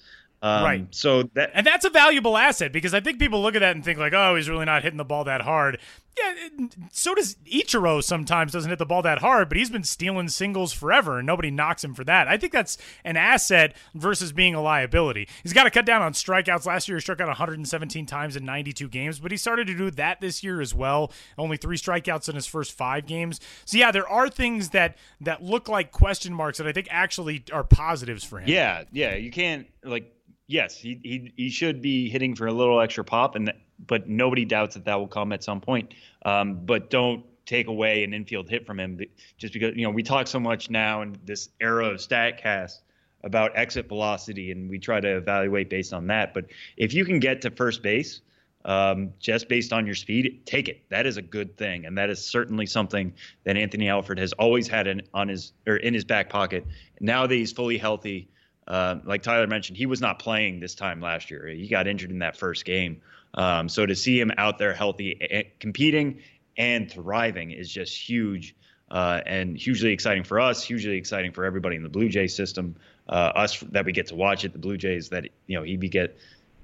Um, 0.43 0.65
right. 0.65 0.87
So 0.91 1.23
that 1.35 1.53
and 1.55 1.65
that's 1.65 1.85
a 1.85 1.91
valuable 1.91 2.37
asset 2.37 2.73
because 2.73 2.95
I 2.95 3.01
think 3.01 3.21
people 3.21 3.41
look 3.41 3.55
at 3.55 3.61
that 3.61 3.77
and 3.77 3.85
think 3.85 4.01
like, 4.01 4.13
oh, 4.13 4.35
he's 4.35 4.49
really 4.49 4.65
not 4.65 4.83
hitting 4.83 4.97
the 4.97 5.05
ball 5.05 5.23
that 5.25 5.43
hard. 5.43 5.79
Yeah, 6.19 6.67
so 6.91 7.15
does 7.15 7.37
Ichiro 7.51 8.03
sometimes 8.03 8.53
doesn't 8.53 8.69
hit 8.69 8.79
the 8.79 8.85
ball 8.85 9.01
that 9.01 9.21
hard, 9.21 9.49
but 9.49 9.57
he's 9.57 9.71
been 9.71 9.85
stealing 9.85 10.29
singles 10.29 10.71
forever 10.73 11.19
and 11.19 11.27
nobody 11.27 11.51
knocks 11.51 11.83
him 11.83 11.95
for 11.95 12.05
that. 12.05 12.29
I 12.29 12.37
think 12.37 12.53
that's 12.53 12.77
an 13.03 13.17
asset 13.17 13.75
versus 13.95 14.31
being 14.31 14.55
a 14.55 14.61
liability. 14.61 15.27
He's 15.43 15.55
got 15.55 15.65
to 15.65 15.71
cut 15.71 15.87
down 15.87 16.03
on 16.03 16.13
strikeouts. 16.13 16.67
Last 16.67 16.87
year 16.87 16.99
he 16.99 17.01
struck 17.01 17.21
out 17.23 17.29
117 17.29 18.05
times 18.05 18.37
in 18.37 18.45
92 18.45 18.89
games, 18.89 19.21
but 19.21 19.31
he 19.31 19.39
started 19.39 19.69
to 19.69 19.75
do 19.75 19.91
that 19.93 20.21
this 20.21 20.45
year 20.45 20.61
as 20.61 20.75
well. 20.75 21.13
Only 21.39 21.57
3 21.57 21.79
strikeouts 21.79 22.29
in 22.29 22.35
his 22.35 22.47
first 22.47 22.73
5 22.73 23.07
games. 23.07 23.41
So 23.65 23.79
yeah, 23.79 23.91
there 23.91 24.09
are 24.09 24.29
things 24.29 24.71
that 24.71 24.99
that 25.23 25.43
look 25.43 25.69
like 25.69 25.93
question 25.93 26.35
marks 26.35 26.59
that 26.59 26.67
I 26.67 26.73
think 26.73 26.89
actually 26.91 27.45
are 27.53 27.65
positives 27.65 28.23
for 28.23 28.39
him. 28.41 28.49
Yeah, 28.49 28.85
yeah, 28.93 29.15
you 29.15 29.31
can't 29.31 29.67
like 29.83 30.13
yes, 30.53 30.77
he, 30.77 31.01
he 31.03 31.33
he 31.37 31.51
should 31.51 31.81
be 31.81 32.09
hitting 32.09 32.37
for 32.37 32.47
a 32.47 32.53
little 32.53 32.81
extra 32.81 33.05
pop, 33.05 33.35
and 33.35 33.53
but 33.87 34.09
nobody 34.09 34.45
doubts 34.45 34.75
that 34.75 34.85
that 34.85 34.99
will 34.99 35.09
come 35.09 35.33
at 35.33 35.43
some 35.43 35.61
point. 35.61 35.95
Um, 36.25 36.65
but 36.65 36.91
don't 36.91 37.25
take 37.47 37.67
away 37.67 38.05
an 38.05 38.15
infield 38.15 38.49
hit 38.49 38.67
from 38.67 38.79
him 38.79 39.01
just 39.39 39.53
because 39.53 39.75
you 39.75 39.83
know 39.83 39.91
we 39.91 40.03
talk 40.03 40.27
so 40.27 40.39
much 40.39 40.71
now 40.71 41.03
in 41.03 41.17
this 41.25 41.49
era 41.61 41.87
of 41.87 41.97
Statcast 41.97 42.81
about 43.25 43.57
exit 43.57 43.89
velocity, 43.89 44.53
and 44.53 44.69
we 44.69 44.79
try 44.79 45.01
to 45.01 45.17
evaluate 45.17 45.71
based 45.71 45.93
on 45.93 46.07
that. 46.09 46.35
But 46.35 46.47
if 46.77 46.93
you 46.93 47.05
can 47.05 47.19
get 47.19 47.43
to 47.43 47.51
first 47.51 47.83
base. 47.83 48.21
Um, 48.65 49.15
just 49.19 49.49
based 49.49 49.73
on 49.73 49.87
your 49.87 49.97
speed, 49.97 50.43
take 50.47 50.69
it. 50.69 50.89
That 50.89 51.05
is 51.05 51.17
a 51.17 51.23
good 51.23 51.57
thing, 51.57 51.85
and 51.85 51.99
that 51.99 52.11
is 52.11 52.25
certainly 52.25 52.67
something 52.67 53.13
that 53.43 53.57
Anthony 53.57 53.89
Alford 53.89 54.21
has 54.21 54.33
always 54.35 54.69
had 54.69 54.87
in, 54.87 55.03
on 55.13 55.27
his 55.27 55.53
or 55.67 55.79
in 55.79 55.93
his 55.93 56.05
back 56.05 56.31
pocket. 56.31 56.65
Now 57.01 57.27
that 57.27 57.35
he's 57.35 57.51
fully 57.51 57.77
healthy, 57.77 58.29
uh, 58.67 58.97
like 59.05 59.23
Tyler 59.23 59.47
mentioned, 59.47 59.77
he 59.77 59.87
was 59.87 60.01
not 60.01 60.19
playing 60.19 60.61
this 60.61 60.75
time 60.75 61.01
last 61.01 61.31
year. 61.31 61.47
He 61.49 61.69
got 61.69 61.87
injured 61.87 62.11
in 62.11 62.21
that 62.21 62.37
first 62.37 62.65
game. 62.65 63.01
Um, 63.35 63.69
so 63.69 63.87
to 63.87 63.97
see 63.97 64.21
him 64.21 64.31
out 64.37 64.59
there 64.59 64.75
healthy, 64.75 65.49
competing, 65.59 66.21
and 66.57 66.91
thriving 66.91 67.51
is 67.51 67.71
just 67.71 67.97
huge 67.97 68.55
uh, 68.91 69.21
and 69.25 69.57
hugely 69.57 69.93
exciting 69.93 70.23
for 70.23 70.39
us. 70.39 70.63
Hugely 70.63 70.97
exciting 70.97 71.33
for 71.33 71.45
everybody 71.45 71.77
in 71.77 71.83
the 71.83 71.89
Blue 71.89 72.09
Jays 72.09 72.35
system. 72.35 72.77
Uh, 73.09 73.33
us 73.35 73.59
that 73.71 73.85
we 73.85 73.93
get 73.93 74.09
to 74.09 74.15
watch 74.15 74.45
it. 74.45 74.53
The 74.53 74.59
Blue 74.59 74.77
Jays 74.77 75.09
that 75.09 75.29
you 75.47 75.57
know 75.57 75.65
he 75.65 75.77
get 75.77 76.17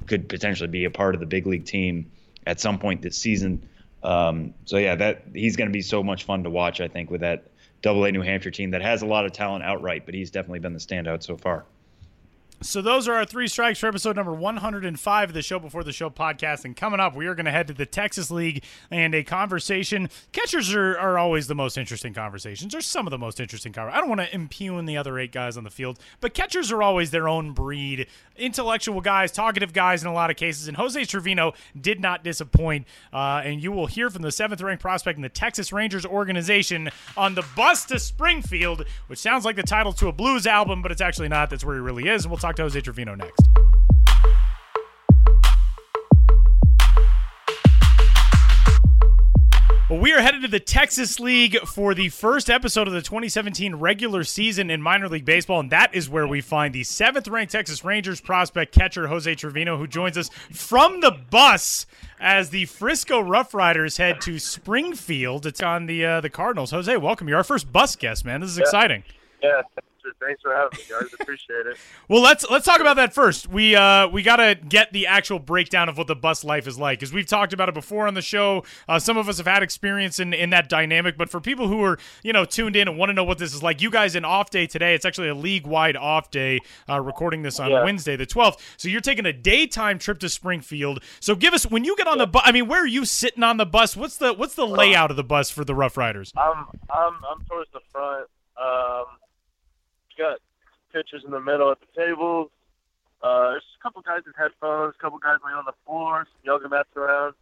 could 0.07 0.29
potentially 0.29 0.69
be 0.69 0.85
a 0.85 0.91
part 0.91 1.15
of 1.15 1.21
the 1.21 1.27
big 1.27 1.47
league 1.47 1.65
team 1.65 2.11
at 2.47 2.61
some 2.61 2.79
point 2.79 3.03
this 3.03 3.17
season. 3.17 3.69
Um, 4.03 4.55
so 4.65 4.77
yeah, 4.77 4.95
that 4.95 5.23
he's 5.35 5.57
going 5.57 5.69
to 5.69 5.73
be 5.73 5.83
so 5.83 6.03
much 6.03 6.25
fun 6.25 6.45
to 6.45 6.51
watch. 6.51 6.81
I 6.81 6.89
think 6.89 7.11
with 7.11 7.23
that 7.23 7.47
Double 7.83 8.05
A 8.05 8.13
New 8.13 8.23
Hampshire 8.23 8.51
team 8.51 8.71
that 8.71 8.83
has 8.83 9.03
a 9.03 9.07
lot 9.07 9.25
of 9.25 9.33
talent 9.33 9.65
outright, 9.65 10.05
but 10.05 10.15
he's 10.15 10.31
definitely 10.31 10.61
been 10.61 10.75
the 10.75 10.79
standout 10.79 11.23
so 11.23 11.37
far. 11.37 11.65
So 12.61 12.83
those 12.83 13.07
are 13.07 13.15
our 13.15 13.25
three 13.25 13.47
strikes 13.47 13.79
for 13.79 13.87
episode 13.87 14.17
number 14.17 14.35
105 14.35 15.29
of 15.29 15.33
the 15.33 15.43
Show 15.43 15.61
Before 15.61 15.85
the 15.85 15.93
Show 15.93 16.11
podcast. 16.11 16.65
And 16.65 16.75
coming 16.75 16.99
up, 16.99 17.15
we 17.15 17.29
are 17.29 17.37
going 17.37 17.47
to 17.47 17.53
head 17.53 17.69
to 17.69 17.73
the 17.73 17.87
Texas 17.87 18.33
League 18.33 18.65
and 18.91 19.15
a 19.15 19.23
conversation. 19.23 20.11
Catchers 20.33 20.75
are, 20.75 20.99
are 20.99 21.19
always 21.19 21.47
the 21.47 21.55
most 21.55 21.79
interesting 21.79 22.13
conversations, 22.13 22.75
or 22.75 22.81
some 22.81 23.07
of 23.07 23.13
the 23.13 23.19
most 23.19 23.39
interesting 23.39 23.73
conversations. 23.73 23.97
I 23.97 24.01
don't 24.01 24.09
want 24.09 24.29
to 24.29 24.35
impugn 24.35 24.87
the 24.87 24.97
other 24.97 25.21
eight 25.21 25.31
guys 25.31 25.57
on 25.57 25.63
the 25.63 25.71
field, 25.71 26.01
but 26.21 26.35
catchers 26.35 26.73
are 26.73 26.83
always 26.83 27.13
their 27.13 27.29
own 27.29 27.53
breed. 27.53 28.09
Intellectual 28.37 29.01
guys, 29.01 29.31
talkative 29.31 29.73
guys 29.73 30.03
in 30.03 30.09
a 30.09 30.13
lot 30.13 30.29
of 30.29 30.37
cases. 30.37 30.67
And 30.67 30.77
Jose 30.77 31.05
Trevino 31.05 31.55
did 31.81 32.01
not 32.01 32.25
disappoint. 32.25 32.89
Uh, 33.13 33.41
and 33.45 33.63
you 33.63 33.71
will 33.71 33.87
hear 33.87 34.11
from 34.11 34.23
the 34.23 34.33
seventh 34.33 34.61
ranked 34.61 34.83
prospect 34.83 35.17
in 35.17 35.23
the 35.23 35.29
Texas 35.29 35.73
Rangers 35.73 36.05
organization 36.05 36.91
on 37.17 37.37
the 37.37 37.45
bus 37.55 37.85
to 37.85 38.01
Springfield, 38.01 38.85
which 39.07 39.21
sounds 39.21 39.45
like 39.45 39.55
the 39.55 39.63
title 39.63 39.93
to 39.93 40.09
a 40.09 40.13
blues 40.13 40.45
album, 40.45 40.83
but 40.83 40.91
it's 40.91 41.01
actually 41.01 41.29
not. 41.29 41.51
That's 41.51 41.65
where 41.65 41.77
he 41.77 41.81
really 41.81 42.09
is. 42.09 42.25
And 42.25 42.33
we'll 42.33 42.39
talk 42.39 42.48
talk 42.49 42.57
to 42.57 42.63
Jose 42.63 42.81
Trevino 42.81 43.15
next. 43.15 43.49
Well, 49.91 50.01
we 50.01 50.13
are 50.13 50.21
headed 50.21 50.43
to 50.43 50.49
the 50.49 50.61
Texas 50.61 51.19
League 51.19 51.59
for 51.61 51.95
the 51.95 52.11
first 52.11 52.51
episode 52.51 52.87
of 52.89 52.93
the 52.93 53.01
2017 53.01 53.77
regular 53.77 54.23
season 54.23 54.69
in 54.69 54.83
minor 54.83 55.09
league 55.09 55.25
baseball, 55.25 55.61
and 55.61 55.71
that 55.71 55.95
is 55.95 56.11
where 56.11 56.27
we 56.27 56.43
find 56.43 56.75
the 56.75 56.85
seventh 56.85 57.27
ranked 57.27 57.53
Texas 57.53 57.83
Rangers 57.85 58.21
prospect 58.21 58.75
catcher 58.75 59.09
Jose 59.09 59.35
Trevino, 59.35 59.79
who 59.79 59.87
joins 59.87 60.19
us 60.19 60.29
from 60.53 61.01
the 61.01 61.11
bus 61.11 61.87
as 62.21 62.51
the 62.51 62.67
Frisco 62.67 63.21
Rough 63.21 63.55
Riders 63.55 63.97
head 63.97 64.21
to 64.23 64.39
Springfield. 64.39 65.47
It's 65.47 65.63
on 65.63 65.87
the 65.87 66.05
uh, 66.05 66.21
the 66.21 66.31
Cardinals. 66.31 66.71
Jose, 66.71 66.95
welcome. 66.99 67.27
You're 67.29 67.39
our 67.39 67.45
first 67.45 67.73
bus 67.73 67.97
guest, 67.97 68.27
man. 68.27 68.43
This 68.43 68.51
is 68.51 68.59
yeah. 68.59 68.65
exciting. 68.65 69.05
Yeah. 69.43 69.63
Thanks 70.21 70.41
for 70.43 70.55
having 70.55 70.71
me, 70.79 70.85
guys. 70.89 71.13
Appreciate 71.21 71.67
it. 71.67 71.77
Well, 72.09 72.23
let's 72.23 72.49
let's 72.49 72.65
talk 72.65 72.81
about 72.81 72.97
that 72.97 73.13
first. 73.13 73.49
We 73.49 73.77
uh 73.77 74.09
we 74.09 74.23
gotta 74.23 74.55
get 74.55 74.93
the 74.95 75.07
actual 75.09 75.39
breakdown 75.39 75.91
of 75.91 75.99
what 75.99 76.07
the 76.07 76.17
bus 76.17 76.43
life 76.43 76.67
is 76.67 76.79
like, 76.79 76.99
because 76.99 77.13
we've 77.13 77.27
talked 77.27 77.53
about 77.53 77.69
it 77.69 77.75
before 77.75 78.07
on 78.07 78.15
the 78.15 78.23
show. 78.23 78.65
Uh, 78.89 78.99
some 78.99 79.19
of 79.19 79.29
us 79.29 79.37
have 79.37 79.47
had 79.47 79.63
experience 79.63 80.19
in 80.19 80.33
in 80.33 80.49
that 80.51 80.71
dynamic, 80.71 81.19
but 81.19 81.29
for 81.29 81.39
people 81.41 81.69
who 81.69 81.83
are 81.85 81.99
you 82.23 82.33
know 82.33 82.47
tuned 82.47 82.77
in 82.77 82.89
and 82.89 82.97
want 82.97 83.11
to 83.11 83.13
know 83.15 83.25
what 83.25 83.37
this 83.37 83.53
is 83.53 83.63
like, 83.63 83.83
you 83.83 83.91
guys 83.91 84.15
an 84.15 84.25
off 84.25 84.49
day 84.49 84.67
today. 84.67 84.95
It's 84.95 85.05
actually 85.05 85.29
a 85.29 85.35
league 85.35 85.67
wide 85.67 85.97
off 85.97 86.31
day. 86.31 86.61
Uh, 86.89 86.99
recording 87.01 87.43
this 87.43 87.61
on 87.61 87.71
Yeah. 87.71 87.85
Wednesday, 87.85 88.17
the 88.17 88.25
twelfth. 88.27 88.65
So 88.79 88.89
you're 88.89 89.03
taking 89.03 89.27
a 89.27 89.33
daytime 89.33 89.99
trip 89.99 90.19
to 90.21 90.31
Springfield. 90.31 91.03
So 91.21 91.35
give 91.35 91.53
us 91.53 91.65
when 91.67 91.85
you 91.85 91.95
get 91.97 92.07
on 92.07 92.17
the 92.17 92.27
bus. 92.27 92.43
I 92.47 92.53
mean, 92.53 92.69
where 92.69 92.83
are 92.83 92.87
you 92.87 93.05
sitting 93.05 93.43
on 93.43 93.59
the 93.59 93.67
bus? 93.67 93.97
What's 93.99 94.17
the 94.17 94.33
what's 94.33 94.55
the 94.55 94.67
layout 94.67 95.11
of 95.11 95.19
the 95.19 95.25
bus 95.25 95.51
for 95.51 95.65
the 95.65 95.75
Rough 95.75 95.99
Riders? 95.99 96.33
I'm 96.39 96.65
I'm 96.91 97.15
I'm 97.31 97.45
towards 97.45 97.71
the 97.73 97.81
front. 97.93 98.29
Um, 98.61 99.05
got 100.19 100.39
pitchers 100.93 101.23
in 101.25 101.31
the 101.31 101.41
middle 101.41 101.71
at 101.71 101.79
the 101.81 101.87
tables. 101.97 102.51
Uh, 103.23 103.51
there's 103.51 103.65
a 103.79 103.83
couple 103.83 104.03
guys 104.03 104.21
with 104.27 104.37
headphones, 104.37 104.95
a 104.99 105.03
couple 105.03 105.19
guys 105.19 105.39
laying 105.45 105.57
on 105.57 105.65
the 105.65 105.73
floor, 105.87 106.25
some 106.27 106.41
yoga 106.45 106.69
mats 106.69 106.89
around. 106.97 107.35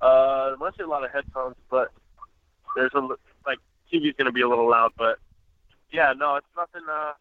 Uh, 0.00 0.54
mostly 0.58 0.84
a 0.84 0.88
lot 0.88 1.04
of 1.04 1.10
headphones, 1.12 1.54
but 1.70 1.92
there's 2.74 2.90
a 2.94 3.00
like 3.46 3.58
TV's 3.92 4.14
gonna 4.18 4.32
be 4.32 4.40
a 4.40 4.48
little 4.48 4.68
loud, 4.68 4.92
but 4.96 5.18
yeah, 5.92 6.12
no, 6.16 6.36
it's 6.36 6.46
nothing. 6.56 6.82
Uh, 6.90 7.12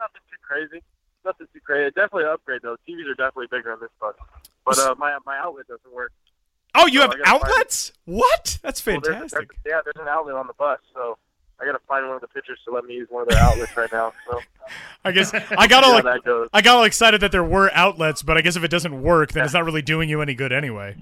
nothing 0.00 0.20
too 0.30 0.38
crazy. 0.46 0.82
Nothing 1.24 1.48
too 1.52 1.60
crazy. 1.60 1.90
Definitely 1.90 2.22
an 2.24 2.30
upgrade 2.30 2.60
though. 2.62 2.76
TVs 2.88 3.10
are 3.10 3.14
definitely 3.14 3.48
bigger 3.50 3.72
on 3.72 3.80
this 3.80 3.90
bus, 4.00 4.14
but 4.64 4.78
uh, 4.78 4.94
my 4.96 5.18
my 5.26 5.36
outlet 5.36 5.66
doesn't 5.66 5.92
work. 5.92 6.12
Oh, 6.74 6.86
you 6.86 7.00
So 7.00 7.08
have 7.10 7.14
I 7.26 7.30
outlets? 7.30 7.92
What? 8.06 8.58
That's 8.62 8.84
Well, 8.86 9.00
there's- 9.00 9.18
fantastic. 9.32 9.50
there's- 9.64 9.64
yeah, 9.66 9.80
there's 9.84 10.00
an 10.02 10.08
outlet 10.08 10.36
on 10.36 10.46
the 10.46 10.52
bus, 10.54 10.78
so 10.94 11.18
I 11.60 11.64
gotta 11.64 11.80
find 11.88 12.06
one 12.06 12.14
of 12.14 12.20
the 12.20 12.28
pitchers 12.28 12.58
to 12.64 12.70
let 12.72 12.84
me 12.84 12.94
use 12.94 13.08
one 13.10 13.22
of 13.22 13.28
their 13.28 13.38
outlets 13.38 13.76
right 13.76 13.92
now. 13.92 14.12
So 14.30 14.40
I 15.04 15.12
guess 15.12 15.34
I 15.34 15.66
got 15.66 15.84
all 15.84 15.94
how 15.94 16.02
that 16.02 16.24
goes. 16.24 16.48
I 16.52 16.62
got 16.62 16.76
all 16.76 16.84
excited 16.84 17.20
that 17.22 17.32
there 17.32 17.44
were 17.44 17.70
outlets, 17.74 18.22
but 18.22 18.36
I 18.36 18.42
guess 18.42 18.56
if 18.56 18.64
it 18.64 18.70
doesn't 18.70 19.02
work, 19.02 19.32
then 19.32 19.44
it's 19.44 19.54
not 19.54 19.64
really 19.64 19.82
doing 19.82 20.08
you 20.08 20.22
any 20.22 20.34
good 20.34 20.52
anyway. 20.52 20.96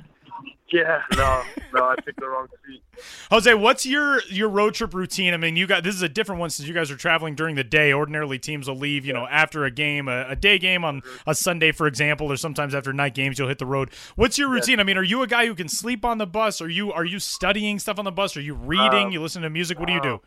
Yeah, 0.72 1.02
no, 1.16 1.42
no, 1.72 1.84
I 1.84 1.94
picked 2.04 2.18
the 2.18 2.26
wrong 2.26 2.48
seat. 2.66 2.82
Jose, 3.30 3.54
what's 3.54 3.86
your 3.86 4.20
your 4.24 4.48
road 4.48 4.74
trip 4.74 4.94
routine? 4.94 5.32
I 5.32 5.36
mean, 5.36 5.56
you 5.56 5.64
got 5.66 5.84
this 5.84 5.94
is 5.94 6.02
a 6.02 6.08
different 6.08 6.40
one 6.40 6.50
since 6.50 6.66
you 6.66 6.74
guys 6.74 6.90
are 6.90 6.96
traveling 6.96 7.36
during 7.36 7.54
the 7.54 7.62
day. 7.62 7.92
Ordinarily, 7.92 8.40
teams 8.40 8.66
will 8.66 8.76
leave, 8.76 9.06
you 9.06 9.12
know, 9.12 9.28
after 9.28 9.64
a 9.64 9.70
game, 9.70 10.08
a, 10.08 10.26
a 10.30 10.36
day 10.36 10.58
game 10.58 10.84
on 10.84 11.02
a 11.24 11.36
Sunday, 11.36 11.70
for 11.70 11.86
example, 11.86 12.32
or 12.32 12.36
sometimes 12.36 12.74
after 12.74 12.92
night 12.92 13.14
games, 13.14 13.38
you'll 13.38 13.48
hit 13.48 13.58
the 13.58 13.66
road. 13.66 13.90
What's 14.16 14.38
your 14.38 14.48
routine? 14.48 14.80
I 14.80 14.82
mean, 14.82 14.96
are 14.96 15.04
you 15.04 15.22
a 15.22 15.28
guy 15.28 15.46
who 15.46 15.54
can 15.54 15.68
sleep 15.68 16.04
on 16.04 16.18
the 16.18 16.26
bus? 16.26 16.60
Are 16.60 16.68
you 16.68 16.92
are 16.92 17.04
you 17.04 17.20
studying 17.20 17.78
stuff 17.78 18.00
on 18.00 18.04
the 18.04 18.12
bus? 18.12 18.36
Are 18.36 18.40
you 18.42 18.54
reading? 18.54 19.06
Um, 19.06 19.12
you 19.12 19.22
listen 19.22 19.42
to 19.42 19.50
music? 19.50 19.78
What 19.78 19.86
do 19.86 19.92
you 19.92 20.02
do? 20.02 20.20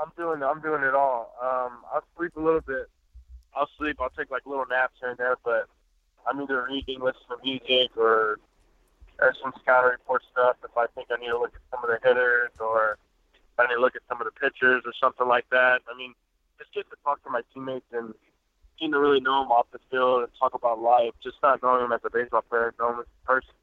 I'm 0.00 0.12
doing, 0.16 0.42
I'm 0.42 0.60
doing 0.60 0.82
it 0.82 0.94
all. 0.94 1.34
Um, 1.42 1.84
I'll 1.92 2.04
sleep 2.16 2.36
a 2.36 2.40
little 2.40 2.60
bit. 2.60 2.88
I'll 3.54 3.68
sleep. 3.78 3.98
I'll 4.00 4.10
take 4.10 4.30
like 4.30 4.46
little 4.46 4.66
naps 4.66 4.94
here 5.00 5.10
and 5.10 5.18
there, 5.18 5.36
but 5.44 5.68
I'm 6.26 6.40
either 6.40 6.66
reading, 6.68 7.00
listening 7.00 7.38
to 7.38 7.44
music, 7.44 7.96
or 7.96 8.38
there's 9.18 9.38
some 9.42 9.52
scouting 9.62 9.92
report 9.92 10.22
stuff. 10.32 10.56
If 10.64 10.76
I 10.76 10.86
think 10.94 11.08
I 11.10 11.20
need 11.20 11.28
to 11.28 11.38
look 11.38 11.54
at 11.54 11.62
some 11.70 11.84
of 11.84 11.90
the 11.90 11.98
hitters, 12.06 12.50
or 12.58 12.98
if 13.32 13.58
I 13.58 13.66
need 13.68 13.76
to 13.76 13.80
look 13.80 13.94
at 13.94 14.02
some 14.08 14.20
of 14.20 14.26
the 14.26 14.34
pitchers, 14.34 14.82
or 14.84 14.92
something 15.00 15.28
like 15.28 15.46
that. 15.50 15.82
I 15.86 15.96
mean, 15.96 16.14
just 16.58 16.74
get 16.74 16.90
to 16.90 16.96
talk 17.04 17.22
to 17.24 17.30
my 17.30 17.42
teammates 17.52 17.86
and 17.92 18.14
getting 18.78 18.92
to 18.92 18.98
really 18.98 19.20
know 19.20 19.42
them 19.42 19.52
off 19.52 19.66
the 19.72 19.78
field 19.90 20.24
and 20.24 20.32
talk 20.38 20.54
about 20.54 20.80
life. 20.80 21.12
Just 21.22 21.36
not 21.42 21.62
knowing 21.62 21.82
them 21.82 21.92
as 21.92 22.00
a 22.04 22.10
baseball 22.10 22.42
player, 22.42 22.74
knowing 22.78 22.96
them 22.96 23.06
as 23.06 23.12
a 23.22 23.26
person. 23.26 23.54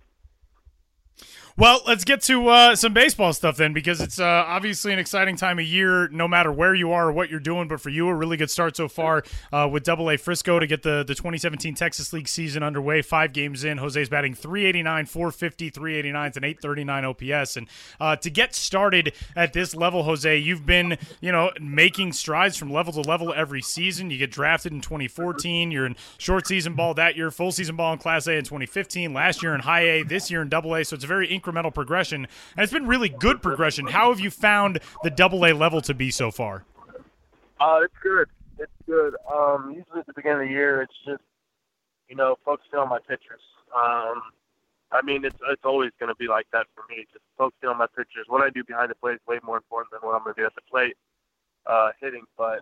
Well, 1.58 1.82
let's 1.86 2.06
get 2.06 2.22
to 2.24 2.48
uh, 2.48 2.76
some 2.76 2.94
baseball 2.94 3.34
stuff 3.34 3.58
then, 3.58 3.74
because 3.74 4.00
it's 4.00 4.20
uh, 4.20 4.26
obviously 4.48 4.94
an 4.94 5.00
exciting 5.00 5.36
time 5.36 5.60
of 5.60 5.66
year, 5.66 6.08
no 6.08 6.28
matter 6.28 6.52
where 6.52 6.74
you 6.74 6.92
are 6.92 7.10
or 7.10 7.12
what 7.12 7.30
you're 7.30 7.42
doing. 7.42 7.68
But 7.68 7.82
for 7.82 7.90
you, 7.90 8.08
a 8.08 8.16
really 8.16 8.38
good 8.38 8.50
start 8.50 8.78
so 8.78 8.88
far 8.88 9.24
uh, 9.52 9.68
with 9.72 9.84
Double 9.84 10.10
A 10.10 10.18
Frisco 10.18 10.60
to 10.60 10.68
get 10.68 10.84
the, 10.84 11.04
the 11.04 11.14
2017 11.14 11.76
Texas 11.76 12.14
League 12.14 12.30
season 12.30 12.64
underway. 12.64 13.02
Five 13.02 13.34
games 13.34 13.66
in, 13.66 13.78
Jose's 13.80 14.08
batting 14.08 14.34
389, 14.34 15.06
450, 15.06 15.70
389, 15.70 16.32
and 16.36 16.46
839 16.46 17.06
OPS. 17.06 17.58
And 17.58 17.68
uh, 18.00 18.16
to 18.16 18.30
get 18.30 18.56
started 18.56 19.14
at 19.36 19.52
this 19.52 19.76
level, 19.76 20.04
Jose, 20.04 20.38
you've 20.38 20.66
been 20.66 20.98
you 21.20 21.32
know 21.32 21.52
making 21.60 22.14
strides 22.14 22.56
from 22.56 22.72
level 22.72 22.94
to 22.94 23.02
level 23.02 23.34
every 23.34 23.62
season. 23.62 24.10
You 24.10 24.18
get 24.18 24.32
drafted 24.32 24.72
in 24.72 24.80
2014. 24.80 25.70
You're 25.70 25.86
in 25.86 25.98
short 26.18 26.48
season 26.48 26.76
ball 26.76 26.94
that 26.94 27.18
year, 27.18 27.30
full 27.30 27.52
season 27.52 27.76
ball 27.76 27.92
in 27.92 28.00
Class 28.00 28.28
A 28.28 28.34
in 28.34 28.46
2015. 28.46 29.14
Last 29.14 29.44
year 29.44 29.54
in 29.54 29.62
High 29.62 29.90
A, 29.90 30.04
this 30.04 30.32
year 30.32 30.42
in 30.42 30.50
Double 30.50 30.76
A. 30.76 30.86
So 30.86 30.96
it's 30.96 31.04
a 31.04 31.08
very 31.08 31.28
incremental 31.42 31.74
progression, 31.74 32.28
and 32.56 32.64
it's 32.64 32.74
been 32.74 32.88
really 32.88 33.10
good 33.10 33.42
progression. 33.42 33.88
How 33.88 34.10
have 34.10 34.20
you 34.20 34.30
found 34.30 34.80
the 35.04 35.10
Double 35.10 35.46
A 35.46 35.54
level 35.54 35.82
to 35.82 35.94
be 35.94 36.12
so 36.12 36.32
far? 36.32 36.64
Uh, 37.60 37.82
it's 37.84 37.94
good. 38.02 38.30
It's 38.58 38.72
good. 38.86 39.16
Um, 39.32 39.74
usually 39.76 40.00
at 40.00 40.08
the 40.08 40.14
beginning 40.14 40.42
of 40.42 40.48
the 40.48 40.54
year, 40.54 40.82
it's 40.82 40.94
just 41.06 41.24
you 42.10 42.16
know 42.16 42.38
focusing 42.46 42.80
on 42.80 42.90
my 42.90 43.00
pitchers. 43.00 43.42
Um, 43.76 44.22
I 44.92 45.02
mean, 45.04 45.24
it's 45.24 45.38
it's 45.50 45.64
always 45.64 45.92
going 46.00 46.10
to 46.10 46.16
be 46.16 46.28
like 46.28 46.48
that 46.52 46.68
for 46.76 46.84
me. 46.90 47.06
Just 47.12 47.24
focusing 47.38 47.70
on 47.70 47.78
my 47.78 47.88
pitchers. 47.88 48.26
What 48.28 48.42
I 48.42 48.50
do 48.50 48.64
behind 48.64 48.92
the 48.92 48.96
plate 48.96 49.16
is 49.16 49.20
way 49.28 49.40
more 49.44 49.58
important 49.58 49.92
than 49.92 50.02
what 50.02 50.16
I'm 50.16 50.24
going 50.24 50.36
to 50.36 50.42
do 50.42 50.46
at 50.46 50.56
the 50.56 50.62
plate, 50.70 50.98
uh, 51.66 51.90
hitting. 52.00 52.24
But 52.38 52.62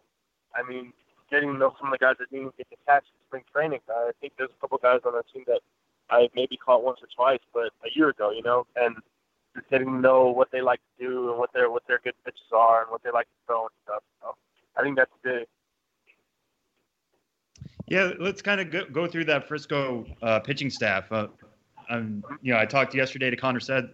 I 0.54 0.68
mean, 0.68 0.94
getting 1.32 1.54
to 1.54 1.58
know 1.58 1.74
some 1.80 1.92
of 1.92 2.00
the 2.00 2.04
guys 2.04 2.16
that 2.20 2.30
didn't 2.30 2.56
get 2.58 2.68
attached 2.74 3.08
to 3.08 3.20
spring 3.28 3.44
training. 3.54 3.80
I 3.90 4.12
think 4.22 4.34
there's 4.38 4.52
a 4.56 4.62
couple 4.62 4.78
guys 4.78 5.02
on 5.06 5.16
our 5.16 5.24
team 5.34 5.44
that 5.48 5.62
I 6.10 6.30
maybe 6.36 6.58
caught 6.58 6.84
once 6.84 7.00
or 7.02 7.08
twice, 7.16 7.40
but 7.54 7.72
a 7.86 7.90
year 7.94 8.10
ago, 8.10 8.32
you 8.32 8.44
know, 8.44 8.66
and 8.76 8.96
just 9.56 9.70
getting 9.70 9.88
to 9.88 10.00
know 10.00 10.28
what 10.28 10.52
they 10.52 10.62
like 10.62 10.80
to 10.98 11.06
do 11.06 11.30
and 11.30 11.40
what 11.40 11.52
their 11.54 11.70
what 11.70 11.84
their 11.88 12.00
good 12.04 12.14
pitches 12.26 12.42
are 12.54 12.82
and 12.82 12.92
what 12.92 13.04
they 13.04 13.12
like 13.12 13.26
to 13.26 13.46
throw 13.46 13.64
and 13.64 13.72
stuff. 13.84 14.04
So 14.22 14.36
I 14.78 14.84
think 14.84 14.98
that's 14.98 15.12
big. 15.24 15.48
Yeah, 17.88 18.12
let's 18.20 18.42
kind 18.42 18.62
of 18.62 18.70
go, 18.70 18.86
go 18.86 19.08
through 19.08 19.26
that 19.26 19.48
Frisco 19.48 20.06
uh, 20.22 20.40
pitching 20.40 20.70
staff. 20.70 21.12
Uh, 21.12 21.28
um, 21.90 22.24
you 22.42 22.54
know, 22.54 22.60
I 22.60 22.66
talked 22.66 22.94
yesterday 22.94 23.32
to 23.32 23.36
Connor 23.36 23.60
said 23.60 23.90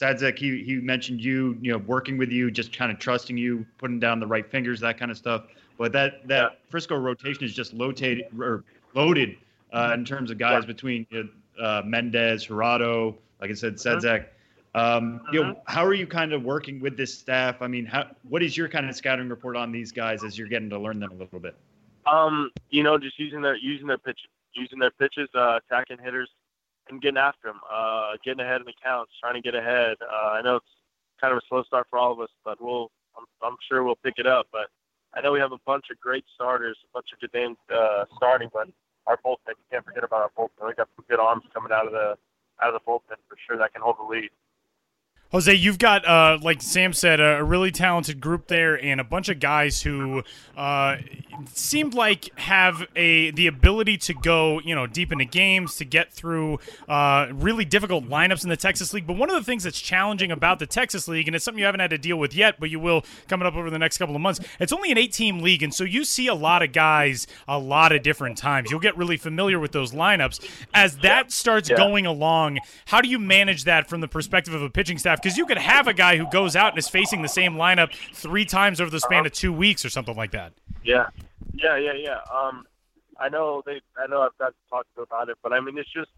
Sadzeck. 0.00 0.38
He 0.38 0.62
he 0.62 0.76
mentioned 0.76 1.22
you, 1.22 1.56
you 1.60 1.72
know, 1.72 1.78
working 1.78 2.18
with 2.18 2.30
you, 2.30 2.50
just 2.50 2.76
kind 2.76 2.92
of 2.92 2.98
trusting 2.98 3.38
you, 3.38 3.64
putting 3.78 3.98
down 3.98 4.20
the 4.20 4.26
right 4.26 4.48
fingers, 4.50 4.80
that 4.80 4.98
kind 4.98 5.10
of 5.10 5.16
stuff. 5.16 5.44
But 5.78 5.92
that 5.92 6.26
that 6.28 6.58
Frisco 6.68 6.96
rotation 6.96 7.44
is 7.44 7.54
just 7.54 7.72
loaded 7.72 8.24
or 8.38 8.64
loaded 8.94 9.36
uh, 9.72 9.92
in 9.94 10.04
terms 10.04 10.30
of 10.30 10.38
guys 10.38 10.66
between 10.66 11.06
uh, 11.60 11.82
Mendez, 11.84 12.46
Jurado, 12.46 13.16
like 13.40 13.50
I 13.50 13.54
said, 13.54 13.74
Sadzeck. 13.74 14.26
Um, 14.74 15.22
you 15.32 15.42
know, 15.42 15.60
how 15.66 15.84
are 15.84 15.94
you 15.94 16.06
kind 16.06 16.32
of 16.32 16.44
working 16.44 16.80
with 16.80 16.96
this 16.96 17.16
staff? 17.16 17.62
I 17.62 17.68
mean, 17.68 17.86
how 17.86 18.10
what 18.28 18.42
is 18.42 18.56
your 18.56 18.68
kind 18.68 18.88
of 18.88 18.94
scouting 18.94 19.28
report 19.28 19.56
on 19.56 19.72
these 19.72 19.92
guys 19.92 20.22
as 20.22 20.38
you're 20.38 20.48
getting 20.48 20.70
to 20.70 20.78
learn 20.78 21.00
them 21.00 21.10
a 21.12 21.14
little 21.14 21.40
bit? 21.40 21.56
Um, 22.06 22.50
you 22.70 22.82
know, 22.82 22.98
just 22.98 23.18
using 23.18 23.42
their 23.42 23.56
using 23.56 23.86
their 23.86 23.98
pitch, 23.98 24.20
using 24.54 24.78
their 24.78 24.90
pitches, 24.90 25.28
uh, 25.34 25.58
attacking 25.64 25.98
hitters, 26.02 26.30
and 26.90 27.00
getting 27.00 27.18
after 27.18 27.48
them, 27.48 27.60
uh, 27.70 28.12
getting 28.24 28.40
ahead 28.40 28.60
in 28.60 28.66
the 28.66 28.74
counts, 28.82 29.12
trying 29.20 29.34
to 29.34 29.40
get 29.40 29.54
ahead. 29.54 29.96
Uh, 30.02 30.28
I 30.28 30.42
know 30.42 30.56
it's 30.56 30.66
kind 31.20 31.32
of 31.32 31.38
a 31.38 31.46
slow 31.48 31.62
start 31.64 31.86
for 31.90 31.98
all 31.98 32.12
of 32.12 32.20
us, 32.20 32.30
but 32.44 32.60
we'll, 32.60 32.90
I'm, 33.16 33.24
I'm 33.42 33.56
sure 33.68 33.82
we'll 33.82 33.96
pick 33.96 34.14
it 34.18 34.26
up. 34.26 34.46
But 34.52 34.68
I 35.14 35.20
know 35.20 35.32
we 35.32 35.40
have 35.40 35.52
a 35.52 35.58
bunch 35.66 35.86
of 35.90 35.98
great 35.98 36.24
starters, 36.34 36.78
a 36.84 36.92
bunch 36.92 37.08
of 37.12 37.20
good 37.20 37.34
names 37.34 37.56
uh, 37.74 38.04
starting, 38.16 38.48
but 38.52 38.68
our 39.08 39.16
bullpen, 39.24 39.56
you 39.56 39.66
can't 39.72 39.84
forget 39.84 40.04
about 40.04 40.20
our 40.20 40.32
bullpen. 40.36 40.68
We 40.68 40.74
got 40.74 40.88
some 40.94 41.04
good 41.08 41.18
arms 41.18 41.44
coming 41.54 41.72
out 41.72 41.86
of 41.88 41.92
the 41.92 42.16
out 42.62 42.74
of 42.74 42.76
the 42.76 42.84
bullpen 42.86 43.16
for 43.28 43.36
sure 43.48 43.56
that 43.58 43.72
can 43.72 43.82
hold 43.82 43.96
the 43.98 44.04
lead. 44.04 44.30
Jose, 45.30 45.52
you've 45.52 45.78
got, 45.78 46.06
uh, 46.08 46.38
like 46.40 46.62
Sam 46.62 46.94
said, 46.94 47.20
a, 47.20 47.44
really 47.44 47.70
talented 47.70 48.18
group 48.18 48.46
there, 48.46 48.82
and 48.82 48.98
a 48.98 49.04
bunch 49.04 49.28
of 49.28 49.38
guys 49.40 49.82
who 49.82 50.22
uh, 50.56 50.96
seemed 51.52 51.92
like 51.92 52.30
have 52.38 52.86
a 52.96 53.30
the 53.32 53.46
ability 53.46 53.98
to 53.98 54.14
go, 54.14 54.58
you 54.60 54.74
know, 54.74 54.86
deep 54.86 55.12
into 55.12 55.26
games 55.26 55.76
to 55.76 55.84
get 55.84 56.10
through 56.12 56.58
uh, 56.88 57.26
really 57.32 57.66
difficult 57.66 58.08
lineups 58.08 58.42
in 58.42 58.48
the 58.48 58.56
Texas 58.56 58.94
League. 58.94 59.06
But 59.06 59.18
one 59.18 59.28
of 59.28 59.36
the 59.36 59.44
things 59.44 59.64
that's 59.64 59.80
challenging 59.80 60.30
about 60.32 60.58
the 60.60 60.66
Texas 60.66 61.06
League, 61.08 61.28
and 61.28 61.36
it's 61.36 61.44
something 61.44 61.58
you 61.58 61.66
haven't 61.66 61.80
had 61.80 61.90
to 61.90 61.98
deal 61.98 62.16
with 62.18 62.34
yet, 62.34 62.58
but 62.58 62.70
you 62.70 62.80
will 62.80 63.04
coming 63.28 63.46
up 63.46 63.54
over 63.54 63.68
the 63.68 63.78
next 63.78 63.98
couple 63.98 64.16
of 64.16 64.22
months. 64.22 64.40
It's 64.58 64.72
only 64.72 64.90
an 64.90 64.96
eight-team 64.96 65.40
league, 65.40 65.62
and 65.62 65.74
so 65.74 65.84
you 65.84 66.04
see 66.04 66.26
a 66.28 66.34
lot 66.34 66.62
of 66.62 66.72
guys 66.72 67.26
a 67.46 67.58
lot 67.58 67.92
of 67.92 68.02
different 68.02 68.38
times. 68.38 68.70
You'll 68.70 68.80
get 68.80 68.96
really 68.96 69.18
familiar 69.18 69.58
with 69.60 69.72
those 69.72 69.92
lineups 69.92 70.40
as 70.72 70.96
that 70.98 71.32
starts 71.32 71.68
Yeah. 71.68 71.76
going 71.76 72.06
along. 72.06 72.60
How 72.86 73.02
do 73.02 73.08
you 73.10 73.18
manage 73.18 73.64
that 73.64 73.88
from 73.90 74.00
the 74.00 74.08
perspective 74.08 74.54
of 74.54 74.62
a 74.62 74.70
pitching 74.70 74.96
staff? 74.96 75.17
Because 75.20 75.36
you 75.36 75.46
could 75.46 75.58
have 75.58 75.86
a 75.86 75.94
guy 75.94 76.16
who 76.16 76.26
goes 76.30 76.56
out 76.56 76.70
and 76.70 76.78
is 76.78 76.88
facing 76.88 77.22
the 77.22 77.28
same 77.28 77.54
lineup 77.54 77.92
three 78.12 78.44
times 78.44 78.80
over 78.80 78.90
the 78.90 79.00
span 79.00 79.26
of 79.26 79.32
two 79.32 79.52
weeks 79.52 79.84
or 79.84 79.90
something 79.90 80.16
like 80.16 80.30
that. 80.32 80.52
Yeah, 80.82 81.08
yeah, 81.54 81.76
yeah, 81.76 81.92
yeah. 81.94 82.20
Um, 82.32 82.66
I 83.18 83.28
know 83.28 83.62
they, 83.66 83.80
I 83.96 84.06
know 84.06 84.22
I've 84.22 84.36
got 84.38 84.48
to 84.48 84.70
talk 84.70 84.86
to 84.96 85.02
about 85.02 85.28
it, 85.28 85.36
but 85.42 85.52
I 85.52 85.60
mean, 85.60 85.76
it's 85.76 85.92
just, 85.92 86.10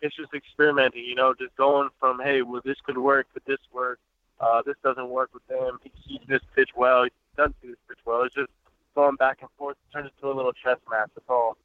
it's 0.00 0.14
just 0.14 0.32
experimenting. 0.32 1.04
You 1.04 1.14
know, 1.14 1.34
just 1.34 1.54
going 1.56 1.88
from, 1.98 2.20
hey, 2.20 2.42
well, 2.42 2.62
this 2.64 2.76
could 2.84 2.98
work, 2.98 3.26
could 3.32 3.42
this 3.46 3.58
work? 3.72 3.98
Uh, 4.40 4.62
this 4.64 4.76
doesn't 4.82 5.08
work 5.08 5.30
with 5.32 5.46
them. 5.48 5.78
He 5.82 5.90
sees 6.06 6.20
this 6.28 6.42
pitch 6.54 6.70
well. 6.76 7.04
He 7.04 7.10
doesn't 7.36 7.56
see 7.62 7.68
this 7.68 7.76
pitch 7.88 7.98
well. 8.04 8.22
It's 8.22 8.34
just 8.34 8.50
going 8.94 9.16
back 9.16 9.38
and 9.40 9.50
forth. 9.58 9.76
It 9.88 9.92
turns 9.92 10.10
into 10.14 10.32
a 10.32 10.34
little 10.34 10.52
chess 10.52 10.78
match. 10.90 11.10
That's 11.14 11.28
all. 11.28 11.56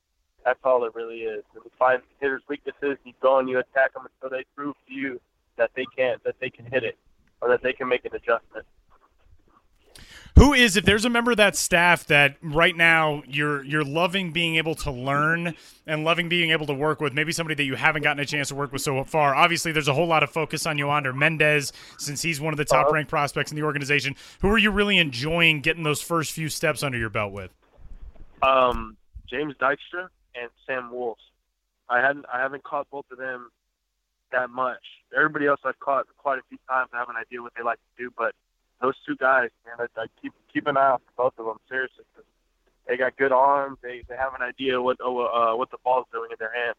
That's 0.46 0.60
all 0.64 0.84
it 0.86 0.96
really 0.96 1.22
is. 1.22 1.44
You 1.54 1.70
find 1.78 2.02
hitters' 2.20 2.44
weaknesses. 2.48 2.98
You 3.04 3.14
go 3.22 3.40
and 3.40 3.50
you 3.50 3.60
attack 3.60 3.94
them 3.94 4.08
until 4.22 4.36
they 4.36 4.46
prove 4.56 4.76
to 4.88 4.94
you 4.94 5.20
that 5.60 5.72
they 5.76 5.86
can't, 5.95 6.24
that 6.24 6.36
they 6.39 6.49
can 6.49 6.66
hit 6.66 6.84
it, 6.84 6.97
or 7.41 7.49
that 7.49 7.62
they 7.62 7.74
can 7.74 7.88
make 7.88 8.05
an 8.05 8.16
adjustment. 8.16 8.66
Who 10.38 10.53
is 10.53 10.78
if 10.78 10.86
there's 10.86 11.03
a 11.03 11.10
member 11.10 11.32
of 11.32 11.38
that 11.38 11.57
staff 11.57 12.05
that 12.05 12.38
right 12.41 12.76
now 12.76 13.24
you're 13.28 13.62
you're 13.66 13.84
loving 13.84 14.32
being 14.32 14.55
able 14.55 14.74
to 14.76 14.91
learn 14.91 15.53
and 15.86 16.05
loving 16.05 16.30
being 16.30 16.51
able 16.51 16.66
to 16.68 16.74
work 16.74 17.01
with, 17.01 17.14
maybe 17.14 17.34
somebody 17.34 17.55
that 17.55 17.66
you 17.66 17.76
haven't 17.76 18.03
gotten 18.03 18.22
a 18.22 18.26
chance 18.26 18.47
to 18.47 18.55
work 18.55 18.72
with 18.72 18.82
so 18.82 19.03
far. 19.03 19.36
Obviously, 19.36 19.74
there's 19.74 19.89
a 19.89 19.93
whole 19.93 20.07
lot 20.07 20.24
of 20.24 20.30
focus 20.30 20.66
on 20.66 20.78
Yohander 20.78 21.12
Mendez 21.12 21.74
since 21.97 22.22
he's 22.22 22.39
one 22.39 22.53
of 22.53 22.57
the 22.57 22.64
top 22.64 22.86
uh-huh. 22.86 22.93
ranked 22.93 23.10
prospects 23.10 23.51
in 23.51 23.57
the 23.57 23.64
organization. 23.64 24.16
Who 24.41 24.49
are 24.49 24.57
you 24.57 24.72
really 24.72 24.97
enjoying 24.97 25.60
getting 25.60 25.84
those 25.84 26.01
first 26.01 26.32
few 26.32 26.47
steps 26.47 26.84
under 26.84 26.97
your 26.97 27.10
belt 27.10 27.34
with? 27.34 27.53
Um, 28.41 28.95
James 29.30 29.55
Dykstra 29.60 30.07
and 30.36 30.49
Sam 30.66 30.89
Wolff. 30.89 31.18
I 31.89 31.99
hadn't 31.99 32.26
I 32.34 32.39
haven't 32.39 32.64
caught 32.64 32.89
both 32.89 33.05
of 33.12 33.18
them 33.18 33.49
that 34.32 34.50
much. 34.50 34.84
Everybody 35.16 35.48
else 35.48 35.60
I've 35.64 35.80
caught 35.80 36.06
quite 36.18 36.40
a 36.40 36.42
few 36.50 36.58
times. 36.68 36.90
I 36.94 36.98
have 36.98 37.10
an 37.10 37.16
idea 37.16 37.42
what 37.42 37.54
they 37.56 37.64
like 37.64 37.80
to 37.80 38.04
do, 38.04 38.14
but 38.18 38.34
those 38.82 38.96
two 39.06 39.16
guys, 39.16 39.50
man, 39.66 39.88
I, 39.98 40.02
I 40.02 40.06
keep 40.22 40.34
keep 40.52 40.68
an 40.68 40.78
eye 40.78 40.92
out 40.92 41.02
for 41.06 41.26
both 41.26 41.40
of 41.40 41.46
them 41.46 41.58
seriously. 41.68 42.06
Cause 42.16 42.26
they 42.88 42.98
got 42.98 43.18
good 43.18 43.32
arms. 43.32 43.78
They 43.82 44.04
they 44.08 44.16
have 44.16 44.34
an 44.34 44.42
idea 44.42 44.82
what 44.82 45.00
uh, 45.00 45.56
what 45.56 45.70
the 45.72 45.78
ball's 45.84 46.06
doing 46.12 46.30
in 46.32 46.38
their 46.40 46.54
hand. 46.54 46.76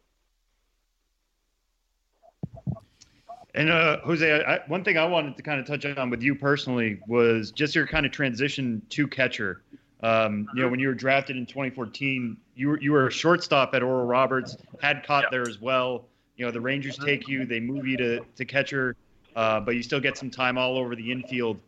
And 3.53 3.69
uh, 3.69 3.99
Jose, 4.01 4.43
I, 4.43 4.59
one 4.67 4.83
thing 4.83 4.97
I 4.97 5.05
wanted 5.05 5.35
to 5.37 5.43
kind 5.43 5.59
of 5.59 5.67
touch 5.67 5.85
on 5.85 6.09
with 6.09 6.21
you 6.21 6.35
personally 6.35 6.99
was 7.07 7.51
just 7.51 7.75
your 7.75 7.85
kind 7.85 8.05
of 8.05 8.11
transition 8.11 8.81
to 8.89 9.07
catcher. 9.07 9.61
Um, 10.03 10.47
you 10.55 10.61
know, 10.61 10.69
when 10.69 10.79
you 10.79 10.87
were 10.87 10.93
drafted 10.93 11.37
in 11.37 11.45
2014, 11.45 12.37
you 12.55 12.69
were 12.69 12.81
you 12.81 12.91
were 12.91 13.07
a 13.07 13.11
shortstop 13.11 13.75
at 13.75 13.83
Oral 13.83 14.05
Roberts, 14.05 14.57
had 14.81 15.03
caught 15.05 15.25
there 15.31 15.47
as 15.47 15.61
well. 15.61 16.05
You 16.41 16.47
know, 16.47 16.51
the 16.51 16.59
Rangers 16.59 16.97
take 16.97 17.27
you, 17.27 17.45
they 17.45 17.59
move 17.59 17.85
you 17.85 17.97
to 17.97 18.25
to 18.35 18.45
catcher, 18.45 18.95
uh, 19.35 19.59
but 19.59 19.75
you 19.75 19.83
still 19.83 19.99
get 19.99 20.17
some 20.17 20.31
time 20.31 20.57
all 20.57 20.75
over 20.75 20.95
the 20.95 21.11
infield. 21.11 21.59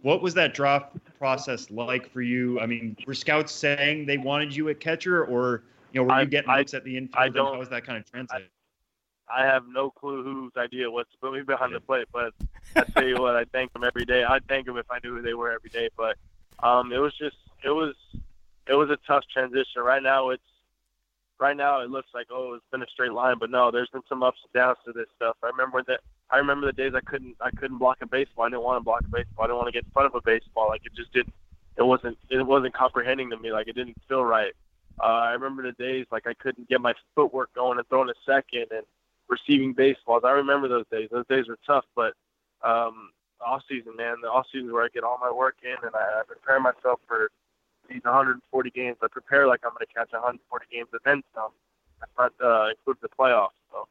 What 0.00 0.22
was 0.22 0.32
that 0.32 0.54
draft 0.54 0.96
process 1.18 1.70
like 1.70 2.10
for 2.10 2.22
you? 2.22 2.58
I 2.58 2.64
mean, 2.64 2.96
were 3.06 3.12
scouts 3.12 3.52
saying 3.52 4.06
they 4.06 4.16
wanted 4.16 4.56
you 4.56 4.70
at 4.70 4.80
catcher, 4.80 5.26
or 5.26 5.64
you 5.92 6.00
know, 6.00 6.06
were 6.10 6.22
you 6.22 6.26
getting 6.26 6.48
I, 6.48 6.56
looks 6.56 6.72
at 6.72 6.84
the 6.84 6.96
infield? 6.96 7.22
I 7.22 7.28
don't, 7.28 7.52
how 7.52 7.58
was 7.58 7.68
that 7.68 7.84
kind 7.84 7.98
of 7.98 8.10
translate? 8.10 8.48
I, 9.28 9.42
I 9.42 9.44
have 9.44 9.64
no 9.68 9.90
clue 9.90 10.24
whose 10.24 10.52
idea 10.56 10.90
was 10.90 11.04
to 11.12 11.18
put 11.18 11.34
me 11.34 11.42
behind 11.42 11.74
the 11.74 11.80
plate, 11.80 12.06
but 12.10 12.32
I 12.74 12.84
tell 12.84 13.06
you 13.06 13.16
what, 13.16 13.36
I 13.36 13.44
thank 13.44 13.74
them 13.74 13.84
every 13.84 14.06
day. 14.06 14.24
I'd 14.24 14.48
thank 14.48 14.64
them 14.64 14.78
if 14.78 14.90
I 14.90 15.00
knew 15.04 15.16
who 15.16 15.20
they 15.20 15.34
were 15.34 15.52
every 15.52 15.68
day. 15.68 15.90
But 15.98 16.16
um, 16.62 16.94
it 16.94 16.98
was 16.98 17.12
just, 17.18 17.36
it 17.62 17.72
was, 17.72 17.94
it 18.66 18.72
was 18.72 18.88
a 18.88 18.96
tough 19.06 19.24
transition. 19.30 19.82
Right 19.82 20.02
now, 20.02 20.30
it's 20.30 20.42
right 21.40 21.56
now 21.56 21.80
it 21.80 21.90
looks 21.90 22.08
like 22.14 22.26
oh 22.30 22.54
it's 22.54 22.64
been 22.70 22.82
a 22.82 22.86
straight 22.92 23.12
line, 23.12 23.36
but 23.38 23.50
no, 23.50 23.70
there's 23.70 23.88
been 23.90 24.02
some 24.08 24.22
ups 24.22 24.38
and 24.44 24.52
downs 24.52 24.78
to 24.86 24.92
this 24.92 25.06
stuff. 25.16 25.36
I 25.42 25.48
remember 25.48 25.82
that 25.88 26.00
I 26.30 26.38
remember 26.38 26.66
the 26.66 26.72
days 26.72 26.92
I 26.94 27.00
couldn't 27.00 27.36
I 27.40 27.50
couldn't 27.50 27.78
block 27.78 27.98
a 28.00 28.06
baseball. 28.06 28.44
I 28.44 28.48
didn't 28.48 28.62
want 28.62 28.80
to 28.80 28.84
block 28.84 29.02
a 29.04 29.08
baseball. 29.08 29.44
I 29.44 29.46
didn't 29.48 29.56
want 29.56 29.68
to 29.68 29.72
get 29.72 29.84
in 29.84 29.90
front 29.90 30.06
of 30.06 30.14
a 30.14 30.22
baseball. 30.22 30.68
Like 30.68 30.82
it 30.84 30.94
just 30.94 31.12
didn't 31.12 31.34
it 31.76 31.82
wasn't 31.82 32.18
it 32.30 32.46
wasn't 32.46 32.74
comprehending 32.74 33.30
to 33.30 33.36
me. 33.36 33.52
Like 33.52 33.68
it 33.68 33.74
didn't 33.74 33.96
feel 34.08 34.24
right. 34.24 34.52
Uh, 35.02 35.06
I 35.06 35.32
remember 35.32 35.62
the 35.62 35.72
days 35.72 36.06
like 36.12 36.26
I 36.26 36.34
couldn't 36.34 36.68
get 36.68 36.80
my 36.80 36.94
footwork 37.14 37.52
going 37.54 37.78
and 37.78 37.88
throwing 37.88 38.10
a 38.10 38.14
second 38.24 38.66
and 38.70 38.86
receiving 39.28 39.72
baseballs. 39.72 40.22
I 40.24 40.30
remember 40.30 40.68
those 40.68 40.86
days. 40.90 41.08
Those 41.10 41.26
days 41.26 41.48
were 41.48 41.58
tough, 41.66 41.84
but 41.96 42.14
um, 42.62 43.10
off 43.44 43.62
season, 43.68 43.96
man, 43.96 44.16
the 44.22 44.28
off 44.28 44.46
season 44.52 44.72
where 44.72 44.84
I 44.84 44.88
get 44.94 45.04
all 45.04 45.18
my 45.20 45.32
work 45.32 45.56
in 45.62 45.76
and 45.82 45.94
I, 45.94 46.20
I 46.20 46.22
prepare 46.26 46.60
myself 46.60 47.00
for 47.06 47.30
these 47.88 48.04
140 48.04 48.70
games. 48.70 48.96
I 49.02 49.08
prepare 49.08 49.46
like 49.46 49.60
I'm 49.64 49.72
going 49.72 49.86
to 49.86 49.92
catch 49.92 50.12
140 50.12 50.66
games 50.72 50.88
and 50.92 51.00
then 51.04 51.22
some. 51.34 51.50
That's 52.00 52.12
not 52.18 52.32
uh, 52.44 52.70
include 52.70 52.98
the 53.02 53.08
playoffs. 53.08 53.56
So 53.70 53.88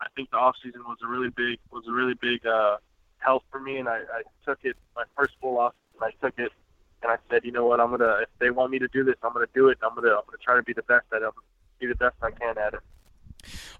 I 0.00 0.06
think 0.16 0.30
the 0.30 0.36
off 0.36 0.56
season 0.62 0.82
was 0.84 0.98
a 1.04 1.06
really 1.06 1.30
big 1.30 1.58
was 1.70 1.84
a 1.88 1.92
really 1.92 2.14
big 2.14 2.46
uh, 2.46 2.76
help 3.18 3.44
for 3.50 3.60
me, 3.60 3.78
and 3.78 3.88
I, 3.88 4.00
I 4.12 4.22
took 4.44 4.58
it 4.64 4.76
my 4.96 5.04
first 5.16 5.34
full 5.40 5.58
off, 5.58 5.74
and 5.94 6.02
I 6.04 6.12
took 6.24 6.38
it, 6.38 6.52
and 7.02 7.12
I 7.12 7.16
said, 7.30 7.44
you 7.44 7.52
know 7.52 7.66
what, 7.66 7.80
I'm 7.80 7.90
gonna 7.90 8.18
if 8.22 8.28
they 8.38 8.50
want 8.50 8.70
me 8.72 8.78
to 8.78 8.88
do 8.88 9.04
this, 9.04 9.16
I'm 9.22 9.32
gonna 9.32 9.46
do 9.54 9.68
it. 9.68 9.78
I'm 9.82 9.94
gonna 9.94 10.14
I'm 10.14 10.24
gonna 10.26 10.42
try 10.42 10.56
to 10.56 10.62
be 10.62 10.72
the 10.72 10.82
best 10.82 11.06
at 11.14 11.22
it. 11.22 11.28
Be 11.80 11.86
the 11.86 11.94
best 11.94 12.16
I 12.22 12.30
can 12.30 12.56
at 12.58 12.74
it. 12.74 12.80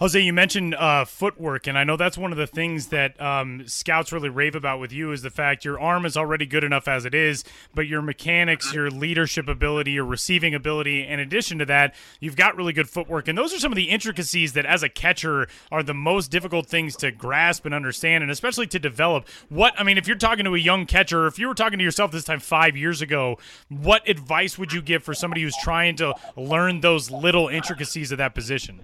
Jose, 0.01 0.19
you 0.19 0.33
mentioned 0.33 0.75
uh, 0.75 1.05
footwork, 1.05 1.67
and 1.67 1.79
I 1.79 1.85
know 1.85 1.97
that's 1.97 2.19
one 2.19 2.33
of 2.33 2.39
the 2.39 2.47
things 2.47 2.89
that 2.89 3.21
um, 3.21 3.67
scouts 3.67 4.13
really 4.13 4.29
rave 4.29 4.55
about 4.55 4.81
with 4.81 4.93
you 4.93 5.13
is 5.13 5.23
the 5.23 5.31
fact 5.31 5.65
your 5.65 5.81
arm 5.81 6.05
is 6.07 6.17
already 6.17 6.47
good 6.47 6.65
enough 6.65 6.89
as 6.89 7.05
it 7.05 7.15
is, 7.15 7.45
but 7.75 7.87
your 7.87 8.03
mechanics, 8.03 8.73
your 8.73 8.91
leadership 8.91 9.49
ability, 9.49 9.93
your 9.93 10.05
receiving 10.05 10.55
ability, 10.55 11.07
in 11.07 11.21
addition 11.21 11.59
to 11.59 11.67
that, 11.67 11.95
you've 12.21 12.37
got 12.37 12.57
really 12.57 12.73
good 12.73 12.89
footwork. 12.89 13.29
And 13.29 13.37
those 13.37 13.53
are 13.55 13.59
some 13.59 13.73
of 13.73 13.77
the 13.77 13.91
intricacies 13.91 14.53
that, 14.55 14.67
as 14.67 14.83
a 14.83 14.89
catcher, 14.89 15.49
are 15.71 15.83
the 15.83 15.95
most 15.95 16.31
difficult 16.31 16.67
things 16.67 16.97
to 16.97 17.11
grasp 17.11 17.65
and 17.65 17.75
understand, 17.75 18.23
and 18.23 18.31
especially 18.31 18.67
to 18.69 18.79
develop. 18.79 19.29
What, 19.49 19.75
I 19.79 19.85
mean, 19.85 19.99
if 19.99 20.07
you're 20.07 20.17
talking 20.17 20.45
to 20.45 20.55
a 20.55 20.59
young 20.59 20.87
catcher, 20.87 21.27
if 21.27 21.39
you 21.39 21.49
were 21.49 21.55
talking 21.55 21.79
to 21.79 21.85
yourself 21.85 22.11
this 22.13 22.25
time 22.25 22.41
five 22.41 22.77
years 22.77 23.03
ago, 23.03 23.39
what 23.69 24.09
advice 24.09 24.59
would 24.59 24.73
you 24.73 24.83
give 24.83 25.03
for 25.03 25.15
somebody 25.15 25.43
who's 25.43 25.57
trying 25.63 25.97
to 25.97 26.15
learn 26.37 26.81
those 26.81 27.11
little 27.11 27.49
intricacies 27.49 28.13
of 28.13 28.19
that 28.19 28.35
position? 28.35 28.81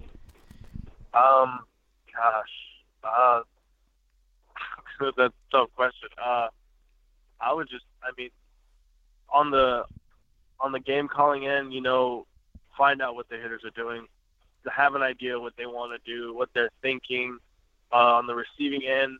Um, 1.13 1.59
gosh, 2.13 3.03
uh, 3.03 3.41
that's 5.17 5.17
a 5.17 5.51
tough 5.51 5.69
question. 5.75 6.09
Uh, 6.23 6.47
I 7.39 7.53
would 7.53 7.69
just, 7.69 7.85
I 8.03 8.11
mean, 8.17 8.29
on 9.29 9.51
the 9.51 9.83
on 10.59 10.71
the 10.71 10.79
game 10.79 11.07
calling 11.07 11.47
end, 11.47 11.73
you 11.73 11.81
know, 11.81 12.27
find 12.77 13.01
out 13.01 13.15
what 13.15 13.27
the 13.29 13.35
hitters 13.37 13.63
are 13.65 13.71
doing, 13.71 14.05
have 14.69 14.95
an 14.95 15.01
idea 15.01 15.39
what 15.39 15.53
they 15.57 15.65
want 15.65 15.91
to 15.91 16.11
do, 16.11 16.35
what 16.35 16.49
they're 16.53 16.69
thinking. 16.81 17.37
Uh, 17.93 18.15
on 18.15 18.25
the 18.25 18.33
receiving 18.33 18.87
end, 18.87 19.19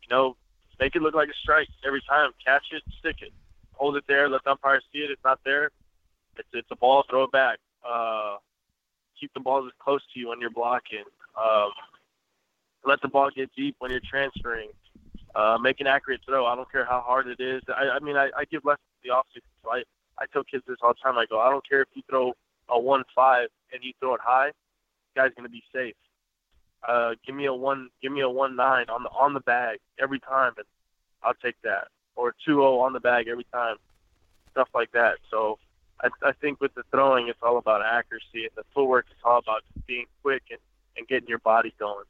you 0.00 0.08
know, 0.08 0.36
make 0.78 0.94
it 0.94 1.02
look 1.02 1.14
like 1.14 1.28
a 1.28 1.34
strike 1.42 1.66
every 1.84 2.00
time. 2.08 2.30
Catch 2.44 2.66
it, 2.70 2.82
stick 3.00 3.16
it, 3.20 3.32
hold 3.72 3.96
it 3.96 4.04
there, 4.06 4.28
let 4.28 4.44
the 4.44 4.52
umpire 4.52 4.80
see 4.92 5.00
it. 5.00 5.10
It's 5.10 5.24
not 5.24 5.40
there. 5.44 5.72
It's 6.36 6.48
it's 6.52 6.68
a 6.70 6.76
ball. 6.76 7.04
Throw 7.10 7.24
it 7.24 7.32
back. 7.32 7.58
Uh, 7.84 8.36
keep 9.18 9.32
the 9.34 9.40
balls 9.40 9.66
as 9.66 9.72
close 9.80 10.02
to 10.14 10.20
you 10.20 10.28
when 10.28 10.40
you're 10.40 10.50
blocking. 10.50 11.04
Um, 11.40 11.70
let 12.84 13.00
the 13.00 13.08
ball 13.08 13.30
get 13.34 13.50
deep 13.56 13.76
when 13.78 13.90
you're 13.90 14.00
transferring. 14.00 14.70
Uh, 15.34 15.56
make 15.60 15.80
an 15.80 15.86
accurate 15.86 16.20
throw. 16.26 16.44
I 16.46 16.54
don't 16.54 16.70
care 16.70 16.84
how 16.84 17.00
hard 17.00 17.26
it 17.26 17.40
is. 17.40 17.62
I, 17.68 17.96
I 17.96 17.98
mean, 18.00 18.16
I, 18.16 18.30
I 18.36 18.44
give 18.50 18.64
lessons 18.64 18.86
to 19.02 19.08
the 19.08 19.14
offseason. 19.14 19.48
So 19.64 19.70
I, 19.70 19.82
I 20.18 20.26
tell 20.32 20.44
kids 20.44 20.64
this 20.66 20.76
all 20.82 20.92
the 20.92 21.00
time. 21.02 21.16
I 21.16 21.24
go, 21.26 21.40
I 21.40 21.50
don't 21.50 21.66
care 21.66 21.82
if 21.82 21.88
you 21.94 22.02
throw 22.08 22.34
a 22.68 22.78
one 22.78 23.04
five 23.14 23.48
and 23.72 23.82
you 23.82 23.92
throw 23.98 24.14
it 24.14 24.20
high, 24.22 24.50
guy's 25.16 25.30
gonna 25.36 25.48
be 25.48 25.62
safe. 25.74 25.94
Uh, 26.86 27.12
give 27.24 27.34
me 27.34 27.46
a 27.46 27.54
one, 27.54 27.88
give 28.02 28.12
me 28.12 28.20
a 28.20 28.28
one 28.28 28.56
nine 28.56 28.86
on 28.90 29.02
the 29.04 29.08
on 29.10 29.34
the 29.34 29.40
bag 29.40 29.78
every 29.98 30.20
time, 30.20 30.52
and 30.56 30.66
I'll 31.22 31.34
take 31.34 31.56
that. 31.62 31.88
Or 32.14 32.32
two 32.44 32.56
zero 32.56 32.80
on 32.80 32.92
the 32.92 33.00
bag 33.00 33.28
every 33.28 33.46
time, 33.52 33.76
stuff 34.50 34.68
like 34.74 34.92
that. 34.92 35.16
So 35.30 35.58
I, 36.02 36.08
I 36.22 36.32
think 36.32 36.60
with 36.60 36.74
the 36.74 36.82
throwing, 36.90 37.28
it's 37.28 37.38
all 37.42 37.56
about 37.56 37.82
accuracy, 37.82 38.44
and 38.44 38.50
the 38.54 38.64
footwork 38.74 39.06
is 39.10 39.16
all 39.24 39.38
about 39.38 39.62
being 39.86 40.06
quick 40.22 40.42
and 40.50 40.58
and 40.96 41.06
getting 41.08 41.28
your 41.28 41.38
body 41.38 41.74
going. 41.78 42.04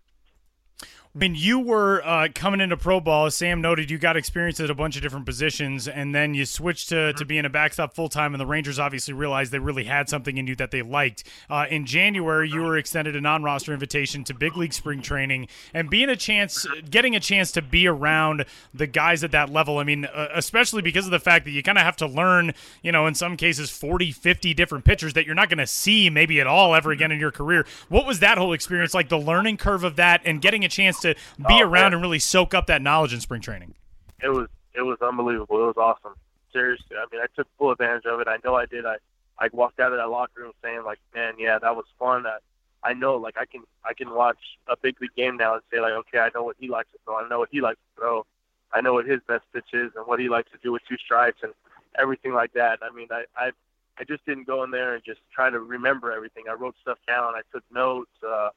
When 1.15 1.35
you 1.35 1.61
were 1.61 2.01
uh, 2.07 2.29
coming 2.35 2.63
into 2.63 2.79
pro 2.79 2.99
ball, 2.99 3.31
Sam 3.31 3.61
noted 3.61 3.91
you 3.91 3.99
got 3.99 4.17
experience 4.17 4.59
at 4.61 4.71
a 4.71 4.75
bunch 4.75 4.97
of 4.97 5.03
different 5.03 5.27
positions, 5.27 5.87
and 5.87 6.15
then 6.15 6.33
you 6.33 6.47
switched 6.47 6.89
to, 6.89 6.95
mm-hmm. 6.95 7.19
to 7.19 7.25
being 7.27 7.45
a 7.45 7.51
backstop 7.51 7.93
full 7.93 8.09
time. 8.09 8.33
And 8.33 8.41
the 8.41 8.47
Rangers 8.47 8.79
obviously 8.79 9.13
realized 9.13 9.53
they 9.53 9.59
really 9.59 9.85
had 9.85 10.09
something 10.09 10.39
in 10.39 10.47
you 10.47 10.57
that 10.57 10.71
they 10.71 10.81
liked. 10.81 11.25
Uh, 11.51 11.67
in 11.69 11.85
January, 11.85 12.49
you 12.49 12.63
were 12.63 12.79
extended 12.79 13.15
a 13.15 13.21
non 13.21 13.43
roster 13.43 13.75
invitation 13.75 14.25
to 14.25 14.33
big 14.33 14.57
league 14.57 14.73
spring 14.73 15.03
training, 15.03 15.49
and 15.75 15.91
being 15.91 16.09
a 16.09 16.17
chance, 16.17 16.67
getting 16.89 17.15
a 17.15 17.21
chance 17.21 17.53
to 17.53 17.61
be 17.61 17.87
around 17.87 18.47
the 18.73 18.87
guys 18.87 19.23
at 19.23 19.33
that 19.33 19.51
level. 19.51 19.77
I 19.77 19.85
mean, 19.85 20.07
uh, 20.07 20.29
especially 20.33 20.81
because 20.81 21.05
of 21.05 21.11
the 21.11 21.21
fact 21.21 21.45
that 21.45 21.51
you 21.51 21.63
kind 21.63 21.77
of 21.77 21.85
have 21.85 21.97
to 21.97 22.07
learn, 22.07 22.55
you 22.83 22.91
know, 22.91 23.07
in 23.07 23.15
some 23.15 23.37
cases, 23.37 23.69
40, 23.69 24.13
50 24.13 24.55
different 24.55 24.87
pitchers 24.87 25.13
that 25.13 25.27
you're 25.27 25.35
not 25.35 25.51
going 25.51 25.59
to 25.59 25.67
see 25.67 26.09
maybe 26.09 26.41
at 26.41 26.47
all 26.47 26.75
ever 26.75 26.91
again 26.91 27.13
in 27.13 27.21
your 27.21 27.33
career. 27.33 27.67
What 27.91 28.07
was 28.07 28.21
that 28.21 28.39
whole 28.39 28.55
experience 28.55 28.95
like, 28.95 29.11
the 29.11 29.19
learning 29.19 29.59
curve 29.59 29.85
of 29.85 29.97
that, 29.97 30.23
and 30.25 30.41
getting 30.41 30.65
a 30.65 30.71
chance 30.71 31.02
to 31.03 31.15
be 31.37 31.45
oh, 31.49 31.61
around 31.61 31.91
man. 31.91 31.95
and 31.95 32.03
really 32.03 32.19
soak 32.19 32.55
up 32.55 32.67
that 32.67 32.83
knowledge 32.83 33.13
in 33.13 33.21
spring 33.21 33.41
training. 33.41 33.75
It 34.23 34.29
was 34.29 34.49
it 34.75 34.83
was 34.83 34.99
unbelievable. 35.01 35.63
It 35.63 35.67
was 35.67 35.77
awesome. 35.77 36.17
Seriously, 36.53 36.97
I 36.97 37.07
mean, 37.13 37.23
I 37.23 37.27
took 37.37 37.47
full 37.59 37.71
advantage 37.71 38.05
of 38.07 38.21
it. 38.21 38.29
I 38.29 38.37
know 38.45 38.55
I 38.55 38.67
did. 38.67 38.87
I 38.87 38.97
I 39.39 39.49
walked 39.53 39.81
out 39.81 39.93
of 39.93 39.99
that 39.99 40.09
locker 40.09 40.43
room 40.43 40.53
saying 40.63 40.83
like, 40.85 40.99
man, 41.15 41.35
yeah, 41.39 41.59
that 41.59 41.75
was 41.75 41.87
fun. 41.99 42.27
I, 42.27 42.39
I 42.83 42.93
know 42.95 43.17
like 43.17 43.37
I 43.39 43.47
can 43.47 43.63
I 43.85 43.95
can 43.95 44.11
watch 44.11 44.39
a 44.69 44.77
big 44.77 45.01
league 45.01 45.15
game 45.17 45.37
now 45.37 45.55
and 45.55 45.63
say 45.73 45.81
like, 45.81 45.93
okay, 45.93 46.19
I 46.19 46.31
know 46.35 46.43
what 46.43 46.57
he 46.59 46.69
likes 46.69 46.91
to 46.93 46.99
throw. 47.05 47.17
I 47.17 47.29
know 47.29 47.39
what 47.39 47.49
he 47.51 47.61
likes 47.61 47.79
to 47.79 48.01
throw. 48.01 48.27
I 48.73 48.81
know 48.81 48.95
what 48.95 49.07
his 49.07 49.21
best 49.27 49.45
pitch 49.53 49.73
is 49.73 49.93
and 49.97 50.07
what 50.07 50.19
he 50.19 50.29
likes 50.29 50.51
to 50.53 50.59
do 50.63 50.73
with 50.73 50.83
two 50.89 50.97
strikes 50.97 51.39
and 51.43 51.53
everything 51.99 52.33
like 52.33 52.53
that. 52.55 52.79
I 52.83 52.95
mean, 52.95 53.09
I 53.11 53.25
I 53.37 53.51
I 53.99 54.05
just 54.05 54.25
didn't 54.27 54.47
go 54.47 54.63
in 54.65 54.71
there 54.71 54.95
and 54.95 55.05
just 55.05 55.21
try 55.35 55.51
to 55.51 55.61
remember 55.61 56.13
everything. 56.13 56.45
I 56.49 56.55
wrote 56.55 56.75
stuff 56.81 56.99
down. 57.07 57.35
I 57.35 57.43
took 57.53 57.63
notes. 57.73 58.11
Uh, 58.27 58.49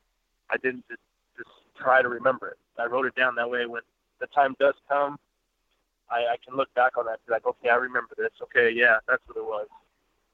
I 0.50 0.58
didn't 0.58 0.88
just 0.88 1.02
just 1.38 1.50
try 1.78 2.02
to 2.02 2.10
remember 2.10 2.50
it. 2.50 2.58
I 2.80 2.86
wrote 2.86 3.06
it 3.06 3.16
down 3.16 3.36
that 3.36 3.50
way. 3.50 3.66
When 3.66 3.82
the 4.20 4.28
time 4.28 4.56
does 4.60 4.76
come, 4.90 5.18
I, 6.10 6.18
I 6.18 6.36
can 6.46 6.56
look 6.56 6.74
back 6.74 6.98
on 6.98 7.06
that. 7.06 7.12
And 7.12 7.20
be 7.28 7.34
like, 7.34 7.46
okay, 7.46 7.70
I 7.70 7.76
remember 7.76 8.14
this. 8.18 8.32
Okay, 8.44 8.72
yeah, 8.74 8.98
that's 9.08 9.22
what 9.28 9.38
it 9.38 9.46
was. 9.46 9.68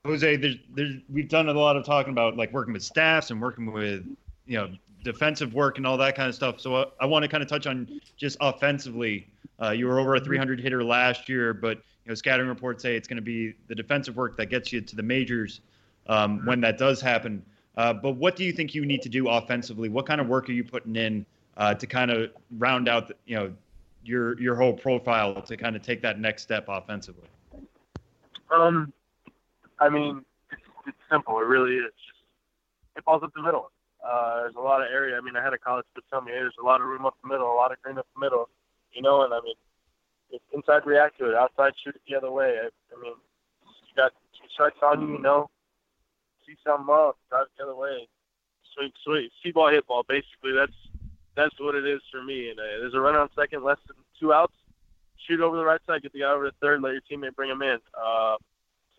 Jose, 0.06 0.36
there's, 0.38 0.56
there's, 0.74 0.96
we've 1.10 1.30
done 1.30 1.48
a 1.48 1.54
lot 1.54 1.78
of 1.78 1.86
talking 1.86 2.12
about 2.12 2.36
like 2.36 2.52
working 2.52 2.74
with 2.74 2.84
staffs 2.84 3.30
and 3.30 3.40
working 3.40 3.72
with, 3.72 4.04
you 4.46 4.58
know, 4.58 4.70
defensive 5.04 5.54
work 5.54 5.78
and 5.78 5.86
all 5.86 5.98
that 5.98 6.16
kind 6.16 6.30
of 6.30 6.36
stuff. 6.36 6.60
So 6.60 6.76
uh, 6.76 6.86
I 7.00 7.06
want 7.06 7.24
to 7.24 7.30
kind 7.30 7.44
of 7.44 7.50
touch 7.50 7.68
on 7.68 8.02
just 8.18 8.38
offensively. 8.42 9.28
Uh, 9.62 9.70
you 9.72 9.88
were 9.88 10.00
over 10.00 10.16
a 10.16 10.20
300 10.20 10.60
hitter 10.60 10.84
last 10.84 11.30
year, 11.30 11.54
but 11.54 11.78
you 12.06 12.10
know, 12.10 12.16
scattering 12.16 12.50
reports 12.50 12.82
say 12.82 12.96
it's 12.96 13.08
going 13.08 13.18
to 13.18 13.22
be 13.22 13.54
the 13.68 13.76
defensive 13.76 14.16
work 14.16 14.38
that 14.38 14.48
gets 14.48 14.74
you 14.74 14.82
to 14.82 14.96
the 14.96 15.04
majors 15.04 15.62
um, 16.08 16.46
when 16.46 16.62
that 16.62 16.78
does 16.78 17.00
happen. 17.00 17.44
Uh, 17.78 17.94
but 17.94 18.12
what 18.12 18.36
do 18.36 18.44
you 18.44 18.52
think 18.52 18.76
you 18.76 18.86
need 18.86 19.02
to 19.02 19.10
do 19.10 19.30
offensively? 19.30 19.90
What 19.90 20.06
kind 20.06 20.20
of 20.20 20.28
work 20.28 20.50
are 20.50 20.54
you 20.54 20.64
putting 20.64 20.96
in 20.96 21.26
uh, 21.58 21.74
to 21.76 21.88
kind 21.88 22.12
of 22.12 22.32
round 22.58 22.90
out, 22.90 23.08
the, 23.08 23.16
you 23.26 23.36
know, 23.36 23.54
your 24.04 24.40
your 24.42 24.56
whole 24.56 24.74
profile 24.74 25.42
to 25.42 25.56
kind 25.56 25.76
of 25.76 25.82
take 25.82 26.02
that 26.02 26.20
next 26.20 26.42
step 26.44 26.66
offensively? 26.68 27.28
Um, 28.52 28.92
I 29.80 29.90
mean, 29.90 30.26
it's, 30.52 30.62
it's 30.88 30.98
simple. 31.10 31.40
It 31.40 31.46
really 31.46 31.76
is. 31.76 31.92
Just 32.08 32.24
it 32.98 33.04
falls 33.04 33.24
up 33.24 33.32
the 33.36 33.44
middle. 33.44 33.72
Uh, 34.06 34.42
there's 34.42 34.56
a 34.56 34.60
lot 34.62 34.82
of 34.82 34.88
area. 34.92 35.18
I 35.18 35.22
mean, 35.22 35.36
I 35.36 35.44
had 35.44 35.54
a 35.54 35.58
college 35.58 35.86
coach 35.96 36.04
tell 36.10 36.22
me 36.22 36.32
hey, 36.32 36.40
there's 36.40 36.56
a 36.62 36.66
lot 36.66 36.82
of 36.82 36.88
room 36.88 37.06
up 37.06 37.16
the 37.22 37.30
middle, 37.30 37.46
a 37.46 37.56
lot 37.56 37.72
of 37.72 37.82
green 37.82 37.98
up 37.98 38.08
the 38.16 38.20
middle. 38.20 38.50
You 38.94 39.02
know, 39.02 39.24
and 39.24 39.34
I 39.34 39.40
mean, 39.42 39.56
inside 40.54 40.86
react 40.86 41.20
to 41.20 41.30
it, 41.30 41.36
outside 41.36 41.74
shoot 41.84 41.96
it 41.96 42.02
the 42.10 42.18
other 42.18 42.32
way. 42.32 42.58
I, 42.62 42.68
I 42.68 43.02
mean, 43.02 43.14
you 43.64 43.96
got 43.96 44.12
two 44.34 44.48
strikes 44.54 44.78
on 44.84 45.02
you, 45.02 45.14
you 45.14 45.22
know, 45.22 45.50
see 46.52 46.58
something 46.66 46.94
up, 46.94 47.18
drive 47.30 47.48
the 47.58 47.64
other 47.64 47.76
way. 47.76 48.08
Sweet, 48.76 48.94
sweet, 49.04 49.32
see 49.44 49.52
ball, 49.52 49.70
hit 49.70 49.88
ball. 49.88 50.04
Basically, 50.08 50.54
that's 50.56 50.76
that's 51.36 51.56
what 51.60 51.76
it 51.76 51.86
is 51.86 52.02
for 52.12 52.24
me. 52.24 52.50
And 52.50 52.60
uh, 52.60 52.80
there's 52.80 52.94
a 52.94 53.00
run 53.00 53.16
on 53.16 53.30
second, 53.36 53.64
less 53.64 53.78
than 53.88 53.98
two 54.20 54.34
outs. 54.34 54.54
Shoot 55.28 55.40
over 55.40 55.56
the 55.56 55.64
right 55.64 55.80
side, 55.86 56.02
get 56.02 56.14
the 56.14 56.22
guy 56.22 56.32
over 56.32 56.50
to 56.50 56.56
third, 56.62 56.82
let 56.82 56.94
your 56.94 57.02
teammate 57.02 57.36
bring 57.36 57.52
him 57.52 57.62
in. 57.62 57.78
Uh, 57.94 58.38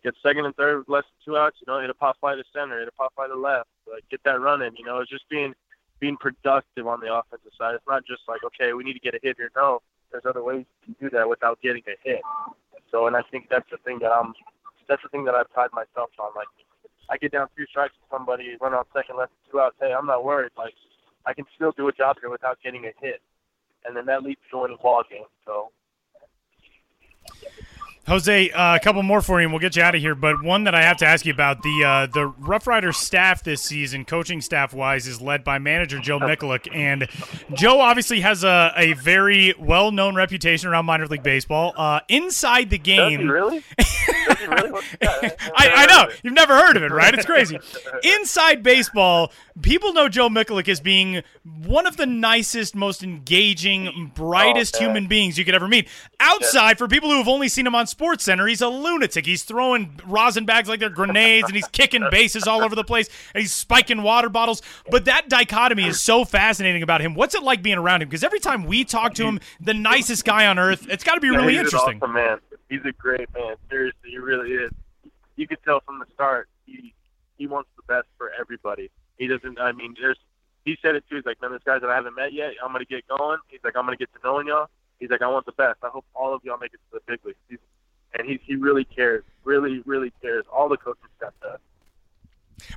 get 0.04 0.14
second 0.22 0.46
and 0.46 0.54
third 0.56 0.78
with 0.78 0.88
less 0.88 1.04
than 1.04 1.34
two 1.34 1.38
outs. 1.38 1.56
You 1.60 1.72
know, 1.72 1.80
hit 1.80 1.90
a 1.90 1.94
pop 1.94 2.18
fly 2.20 2.34
to 2.36 2.44
center, 2.54 2.78
hit 2.78 2.88
a 2.88 2.92
pop 2.92 3.14
fly 3.14 3.26
to 3.26 3.34
left. 3.34 3.68
Like, 3.90 4.04
get 4.10 4.22
that 4.24 4.40
run 4.40 4.62
in. 4.62 4.76
You 4.76 4.84
know, 4.84 4.98
it's 4.98 5.10
just 5.10 5.28
being 5.28 5.54
being 6.00 6.16
productive 6.16 6.86
on 6.86 7.00
the 7.00 7.12
offensive 7.12 7.52
side. 7.58 7.74
It's 7.74 7.84
not 7.88 8.04
just 8.06 8.22
like, 8.28 8.42
okay, 8.44 8.72
we 8.72 8.84
need 8.84 8.94
to 8.94 9.00
get 9.00 9.14
a 9.14 9.20
hit 9.22 9.36
here. 9.36 9.50
No, 9.56 9.80
there's 10.10 10.26
other 10.26 10.42
ways 10.42 10.64
to 10.86 10.94
do 11.00 11.10
that 11.10 11.28
without 11.28 11.60
getting 11.62 11.82
a 11.86 11.96
hit. 12.08 12.22
So, 12.90 13.06
and 13.06 13.16
I 13.16 13.22
think 13.30 13.48
that's 13.50 13.68
the 13.70 13.78
thing 13.78 13.98
that 14.00 14.10
I'm. 14.12 14.34
That's 14.88 15.02
the 15.02 15.08
thing 15.08 15.24
that 15.24 15.34
I 15.34 15.42
pride 15.44 15.70
myself 15.72 16.10
on. 16.18 16.30
Like, 16.36 16.48
I 17.12 17.18
get 17.18 17.30
down 17.32 17.48
two 17.54 17.66
strikes 17.68 17.92
to 17.94 18.04
somebody, 18.10 18.56
run 18.58 18.72
on 18.72 18.84
second, 18.96 19.18
left 19.18 19.32
two 19.50 19.60
outs. 19.60 19.76
Hey, 19.78 19.92
I'm 19.92 20.06
not 20.06 20.24
worried. 20.24 20.52
Like, 20.56 20.72
I 21.26 21.34
can 21.34 21.44
still 21.54 21.72
do 21.76 21.88
a 21.88 21.92
job 21.92 22.16
here 22.20 22.30
without 22.30 22.56
getting 22.64 22.86
a 22.86 22.92
hit, 23.04 23.20
and 23.84 23.94
then 23.94 24.06
that 24.06 24.22
leads 24.22 24.40
to 24.50 24.58
winning 24.58 24.78
ball 24.82 25.04
game. 25.08 25.28
So. 25.44 25.70
Jose, 28.08 28.50
uh, 28.50 28.74
a 28.74 28.80
couple 28.80 29.02
more 29.04 29.22
for 29.22 29.40
you, 29.40 29.44
and 29.44 29.52
we'll 29.52 29.60
get 29.60 29.76
you 29.76 29.82
out 29.82 29.94
of 29.94 30.00
here. 30.00 30.16
But 30.16 30.42
one 30.42 30.64
that 30.64 30.74
I 30.74 30.82
have 30.82 30.96
to 30.98 31.06
ask 31.06 31.24
you 31.24 31.32
about 31.32 31.62
the 31.62 31.84
uh, 31.84 32.06
the 32.06 32.26
Rough 32.26 32.66
Rider 32.66 32.92
staff 32.92 33.44
this 33.44 33.62
season, 33.62 34.04
coaching 34.04 34.40
staff 34.40 34.74
wise, 34.74 35.06
is 35.06 35.20
led 35.20 35.44
by 35.44 35.58
manager 35.58 36.00
Joe 36.00 36.18
Mikulik, 36.18 36.68
and 36.74 37.08
Joe 37.54 37.80
obviously 37.80 38.20
has 38.20 38.42
a, 38.42 38.72
a 38.76 38.94
very 38.94 39.54
well 39.58 39.92
known 39.92 40.16
reputation 40.16 40.68
around 40.68 40.84
minor 40.86 41.06
league 41.06 41.22
baseball. 41.22 41.72
Uh, 41.76 42.00
inside 42.08 42.70
the 42.70 42.78
game, 42.78 43.28
really? 43.28 43.62
Really? 44.48 44.80
I, 45.02 45.32
I 45.56 45.86
know 45.86 46.12
you've 46.24 46.34
never 46.34 46.56
heard 46.56 46.76
of 46.76 46.82
it, 46.82 46.90
right? 46.90 47.14
It's 47.14 47.26
crazy. 47.26 47.58
Inside 48.02 48.62
baseball, 48.62 49.32
people 49.60 49.92
know 49.92 50.08
Joe 50.08 50.28
Mikulik 50.28 50.68
as 50.68 50.80
being 50.80 51.22
one 51.44 51.86
of 51.86 51.96
the 51.96 52.06
nicest, 52.06 52.74
most 52.74 53.02
engaging, 53.02 54.12
brightest 54.14 54.76
Oh, 54.76 54.80
human 54.80 55.06
beings 55.06 55.36
you 55.36 55.44
could 55.44 55.54
ever 55.54 55.68
meet. 55.68 55.88
Outside, 56.20 56.78
for 56.78 56.88
people 56.88 57.10
who 57.10 57.18
have 57.18 57.28
only 57.28 57.48
seen 57.48 57.66
him 57.66 57.74
on 57.74 57.86
Sports 57.86 58.24
Center, 58.24 58.46
he's 58.46 58.62
a 58.62 58.68
lunatic. 58.68 59.26
He's 59.26 59.42
throwing 59.42 60.00
rosin 60.06 60.44
bags 60.44 60.68
like 60.68 60.80
they're 60.80 60.88
grenades, 60.88 61.46
and 61.46 61.54
he's 61.54 61.68
kicking 61.68 62.06
bases 62.10 62.46
all 62.46 62.62
over 62.62 62.74
the 62.74 62.84
place, 62.84 63.08
and 63.34 63.42
he's 63.42 63.52
spiking 63.52 64.02
water 64.02 64.28
bottles. 64.28 64.62
But 64.90 65.04
that 65.04 65.28
dichotomy 65.28 65.86
is 65.86 66.00
so 66.00 66.24
fascinating 66.24 66.82
about 66.82 67.00
him. 67.00 67.14
What's 67.14 67.34
it 67.34 67.42
like 67.42 67.62
being 67.62 67.78
around 67.78 68.02
him? 68.02 68.08
Because 68.08 68.24
every 68.24 68.40
time 68.40 68.64
we 68.64 68.84
talk 68.84 69.14
to 69.14 69.24
him, 69.24 69.40
the 69.60 69.74
nicest 69.74 70.24
guy 70.24 70.46
on 70.46 70.58
earth, 70.58 70.86
it's 70.88 71.04
got 71.04 71.14
to 71.16 71.20
be 71.20 71.28
Yeah, 71.28 71.36
really 71.36 71.52
he's 71.54 71.62
interesting. 71.62 71.96
An 71.96 72.02
awesome 72.02 72.14
man. 72.14 72.38
He's 72.68 72.84
a 72.86 72.92
great 72.92 73.28
man. 73.34 73.56
Seriously, 73.68 74.10
he 74.10 74.18
really 74.18 74.50
is. 74.52 74.70
You 75.36 75.46
could 75.46 75.62
tell 75.64 75.80
from 75.80 75.98
the 75.98 76.06
start 76.14 76.48
he 76.64 76.94
he 77.36 77.46
wants 77.46 77.68
the 77.76 77.82
best 77.82 78.06
for 78.16 78.30
everybody. 78.38 78.90
He 79.18 79.26
doesn't. 79.26 79.60
I 79.60 79.72
mean, 79.72 79.94
there's. 80.00 80.18
He 80.64 80.76
said 80.80 80.94
it 80.94 81.04
too. 81.08 81.16
He's 81.16 81.26
like, 81.26 81.40
man, 81.40 81.50
there's 81.50 81.62
guys 81.64 81.80
that 81.80 81.90
I 81.90 81.94
haven't 81.96 82.14
met 82.14 82.32
yet. 82.32 82.52
I'm 82.62 82.72
gonna 82.72 82.84
get 82.84 83.06
going. 83.08 83.38
He's 83.48 83.60
like, 83.64 83.76
I'm 83.76 83.84
gonna 83.84 83.96
get 83.96 84.12
to 84.12 84.20
knowing 84.22 84.46
y'all. 84.46 84.68
He's 85.00 85.10
like, 85.10 85.22
I 85.22 85.28
want 85.28 85.46
the 85.46 85.52
best. 85.52 85.78
I 85.82 85.88
hope 85.88 86.04
all 86.14 86.34
of 86.34 86.44
y'all 86.44 86.58
make 86.58 86.72
it 86.72 86.80
to 86.92 86.98
the 86.98 87.00
big 87.06 87.18
leagues. 87.24 87.38
He's, 87.48 87.58
and 88.16 88.28
he 88.28 88.40
he 88.44 88.56
really 88.56 88.84
cares. 88.84 89.24
Really, 89.44 89.82
really 89.84 90.12
cares. 90.22 90.44
All 90.52 90.68
the 90.68 90.76
coaches 90.76 91.02
staff 91.16 91.32
does. 91.42 91.58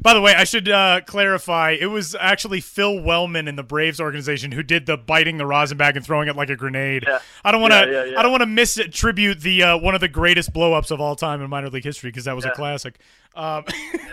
By 0.02 0.14
the 0.14 0.22
way, 0.22 0.34
I 0.34 0.44
should 0.44 0.70
uh, 0.70 1.02
clarify. 1.06 1.76
It 1.80 1.88
was 1.88 2.16
actually 2.16 2.62
Phil 2.62 3.00
Wellman 3.00 3.48
in 3.48 3.56
the 3.56 3.64
Braves 3.64 4.00
organization 4.00 4.52
who 4.52 4.64
did 4.64 4.86
the 4.86 4.98
biting 4.98 5.38
the 5.38 5.46
rosin 5.46 5.78
bag 5.78 5.96
and 5.96 6.06
throwing 6.06 6.28
it 6.28 6.36
like 6.36 6.50
a 6.50 6.56
grenade. 6.56 7.04
Yeah. 7.08 7.20
I 7.44 7.52
don't 7.52 7.62
want 7.62 7.74
to. 7.74 7.80
Yeah, 7.80 7.92
yeah, 7.92 8.04
yeah. 8.12 8.20
I 8.20 8.24
don't 8.24 8.32
want 8.32 8.42
to 8.42 8.48
misattribute 8.48 9.42
the 9.42 9.64
uh, 9.64 9.78
one 9.78 9.96
of 9.96 10.02
the 10.02 10.08
greatest 10.08 10.54
blowups 10.54 10.92
of 10.92 11.00
all 11.00 11.16
time 11.16 11.42
in 11.42 11.50
minor 11.50 11.70
league 11.70 11.84
history 11.84 12.10
because 12.10 12.26
that 12.26 12.36
was 12.36 12.46
a 12.46 12.52
classic. 12.52 13.00
Um, 13.36 13.66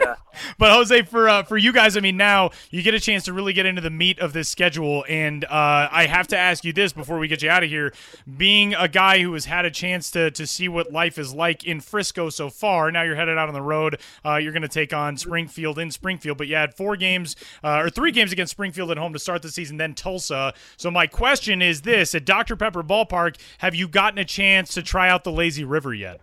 Yeah. 0.02 0.16
but 0.58 0.72
Jose, 0.72 1.02
for 1.02 1.28
uh, 1.28 1.42
for 1.42 1.56
you 1.56 1.72
guys, 1.72 1.96
I 1.96 2.00
mean, 2.00 2.16
now 2.16 2.50
you 2.70 2.82
get 2.82 2.94
a 2.94 3.00
chance 3.00 3.24
to 3.24 3.32
really 3.32 3.52
get 3.52 3.66
into 3.66 3.80
the 3.80 3.90
meat 3.90 4.18
of 4.18 4.32
this 4.32 4.48
schedule, 4.48 5.04
and 5.08 5.44
uh, 5.44 5.88
I 5.90 6.06
have 6.06 6.26
to 6.28 6.38
ask 6.38 6.64
you 6.64 6.72
this 6.72 6.92
before 6.92 7.18
we 7.18 7.28
get 7.28 7.42
you 7.42 7.50
out 7.50 7.62
of 7.62 7.68
here. 7.68 7.92
Being 8.36 8.74
a 8.74 8.88
guy 8.88 9.20
who 9.20 9.32
has 9.34 9.46
had 9.46 9.64
a 9.64 9.70
chance 9.70 10.10
to 10.12 10.30
to 10.30 10.46
see 10.46 10.68
what 10.68 10.92
life 10.92 11.18
is 11.18 11.34
like 11.34 11.64
in 11.64 11.80
Frisco 11.80 12.30
so 12.30 12.50
far, 12.50 12.90
now 12.90 13.02
you're 13.02 13.16
headed 13.16 13.38
out 13.38 13.48
on 13.48 13.54
the 13.54 13.62
road. 13.62 14.00
Uh, 14.24 14.36
you're 14.36 14.52
going 14.52 14.62
to 14.62 14.68
take 14.68 14.92
on 14.92 15.16
Springfield 15.16 15.78
in 15.78 15.90
Springfield, 15.90 16.38
but 16.38 16.48
you 16.48 16.56
had 16.56 16.74
four 16.74 16.96
games 16.96 17.36
uh, 17.62 17.78
or 17.78 17.90
three 17.90 18.12
games 18.12 18.32
against 18.32 18.52
Springfield 18.52 18.90
at 18.90 18.98
home 18.98 19.12
to 19.12 19.18
start 19.18 19.42
the 19.42 19.50
season, 19.50 19.76
then 19.76 19.94
Tulsa. 19.94 20.54
So 20.76 20.90
my 20.90 21.06
question 21.06 21.62
is 21.62 21.82
this: 21.82 22.14
At 22.14 22.24
Dr 22.24 22.56
Pepper 22.56 22.82
Ballpark, 22.82 23.36
have 23.58 23.74
you 23.74 23.88
gotten 23.88 24.18
a 24.18 24.24
chance 24.24 24.74
to 24.74 24.82
try 24.82 25.08
out 25.08 25.24
the 25.24 25.32
Lazy 25.32 25.64
River 25.64 25.94
yet? 25.94 26.20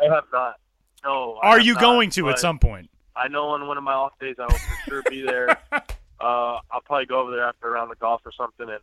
I 0.00 0.12
have 0.12 0.24
not. 0.32 0.56
No. 1.04 1.38
Are 1.42 1.60
you 1.60 1.74
not, 1.74 1.80
going 1.80 2.10
to 2.10 2.30
at 2.30 2.38
some 2.38 2.58
point? 2.58 2.90
I 3.14 3.28
know 3.28 3.48
on 3.48 3.66
one 3.66 3.78
of 3.78 3.84
my 3.84 3.92
off 3.92 4.18
days 4.18 4.36
I 4.38 4.46
will 4.46 4.58
for 4.58 4.90
sure 4.90 5.02
be 5.08 5.22
there. 5.22 5.50
uh, 5.72 5.80
I'll 6.20 6.80
probably 6.84 7.06
go 7.06 7.20
over 7.20 7.30
there 7.30 7.44
after 7.44 7.68
a 7.68 7.70
round 7.72 7.90
of 7.90 7.98
golf 7.98 8.22
or 8.24 8.32
something 8.32 8.68
and 8.68 8.80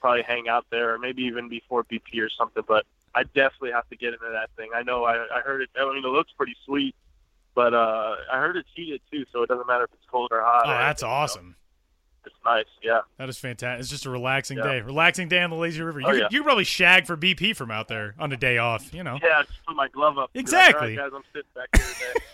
probably 0.00 0.22
hang 0.22 0.48
out 0.48 0.66
there, 0.70 0.94
or 0.94 0.98
maybe 0.98 1.22
even 1.24 1.48
before 1.48 1.84
BP 1.84 2.20
or 2.20 2.30
something. 2.30 2.62
But 2.66 2.86
I 3.14 3.22
definitely 3.22 3.72
have 3.72 3.88
to 3.90 3.96
get 3.96 4.14
into 4.14 4.28
that 4.32 4.50
thing. 4.56 4.70
I 4.74 4.82
know 4.82 5.04
I, 5.04 5.26
I 5.34 5.40
heard 5.40 5.62
it. 5.62 5.70
I 5.78 5.84
mean, 5.92 6.04
it 6.04 6.08
looks 6.08 6.32
pretty 6.32 6.56
sweet, 6.64 6.94
but 7.54 7.74
uh, 7.74 8.16
I 8.32 8.38
heard 8.38 8.56
it's 8.56 8.68
heated 8.74 9.00
too, 9.10 9.24
so 9.32 9.42
it 9.42 9.48
doesn't 9.48 9.66
matter 9.66 9.84
if 9.84 9.90
it's 9.92 10.06
cold 10.10 10.28
or 10.32 10.40
hot. 10.40 10.62
Oh, 10.64 10.68
that's 10.68 11.02
anything, 11.02 11.08
so 11.08 11.08
awesome. 11.08 11.56
It's 12.26 12.34
nice. 12.44 12.64
Yeah. 12.82 13.00
That 13.18 13.28
is 13.28 13.38
fantastic. 13.38 13.80
It's 13.80 13.88
just 13.90 14.06
a 14.06 14.10
relaxing 14.10 14.58
Yeah. 14.58 14.64
day. 14.64 14.80
Relaxing 14.80 15.28
day 15.28 15.40
on 15.42 15.50
the 15.50 15.56
lazy 15.56 15.80
river. 15.82 16.00
You, 16.00 16.06
Oh, 16.06 16.10
could, 16.10 16.18
yeah. 16.20 16.28
you 16.30 16.40
could 16.40 16.46
probably 16.46 16.64
shag 16.64 17.06
for 17.06 17.16
BP 17.16 17.54
from 17.56 17.70
out 17.70 17.88
there 17.88 18.14
on 18.18 18.32
a 18.32 18.36
day 18.36 18.58
off, 18.58 18.92
you 18.94 19.02
know. 19.04 19.18
Yeah. 19.22 19.42
Just 19.42 19.58
put 19.66 19.76
my 19.76 19.88
glove 19.88 20.18
up. 20.18 20.30
Like, 20.34 20.40
Exactly. 20.42 20.96
Right, 20.96 21.10
guys, 21.10 21.12
I'm 21.14 21.22
sitting 21.32 21.48
back 21.54 21.68
here 21.76 21.84
today. 21.86 22.20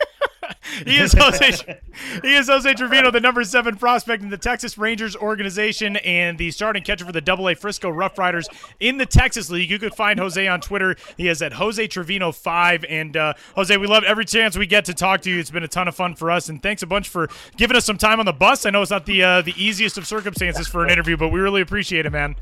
He 0.85 0.99
is 0.99 1.13
Jose 1.13 1.79
He 2.23 2.35
is 2.37 2.47
Jose 2.49 2.73
Trevino, 2.75 3.11
the 3.11 3.19
number 3.21 3.43
seven 3.43 3.77
prospect 3.77 4.23
in 4.23 4.29
the 4.31 4.37
Texas 4.39 4.79
Rangers 4.79 5.17
organization 5.17 5.97
and 5.99 6.39
the 6.39 6.51
starting 6.53 6.85
catcher 6.85 7.05
for 7.05 7.11
the 7.13 7.21
Double 7.21 7.49
A 7.49 7.55
Frisco 7.57 7.89
Rough 7.89 8.17
Riders 8.19 8.49
in 8.79 8.97
the 8.99 9.07
Texas 9.07 9.51
League. 9.51 9.71
You 9.71 9.79
could 9.81 9.95
find 9.95 10.21
Jose 10.21 10.47
on 10.47 10.61
Twitter. 10.61 10.95
He 11.17 11.27
is 11.29 11.43
at 11.43 11.55
Jose 11.55 11.85
Trevino 11.89 12.31
five. 12.31 12.85
And 12.89 13.17
uh, 13.17 13.35
Jose, 13.57 13.77
we 13.77 13.87
love 13.89 14.05
every 14.05 14.25
chance 14.25 14.57
we 14.57 14.67
get 14.67 14.85
to 14.85 14.95
talk 14.95 15.23
to 15.23 15.31
you. 15.31 15.41
It's 15.41 15.51
been 15.51 15.65
a 15.65 15.69
ton 15.69 15.89
of 15.89 15.97
fun 15.97 16.15
for 16.15 16.31
us, 16.31 16.49
and 16.49 16.63
thanks 16.63 16.83
a 16.83 16.87
bunch 16.87 17.09
for 17.09 17.29
giving 17.57 17.77
us 17.77 17.85
some 17.85 17.99
time 17.99 18.21
on 18.21 18.27
the 18.27 18.33
bus. 18.33 18.67
I 18.67 18.71
know 18.71 18.83
it's 18.83 18.91
not 18.93 19.07
the 19.07 19.23
uh, 19.25 19.43
the 19.43 19.55
easiest 19.77 19.99
of 19.99 20.07
circumstances 20.07 20.67
for 20.67 20.83
an 20.85 20.91
interview, 20.91 21.19
but 21.19 21.29
we 21.29 21.39
really 21.39 21.61
appreciate 21.61 22.07
it, 22.07 22.11
man. 22.11 22.35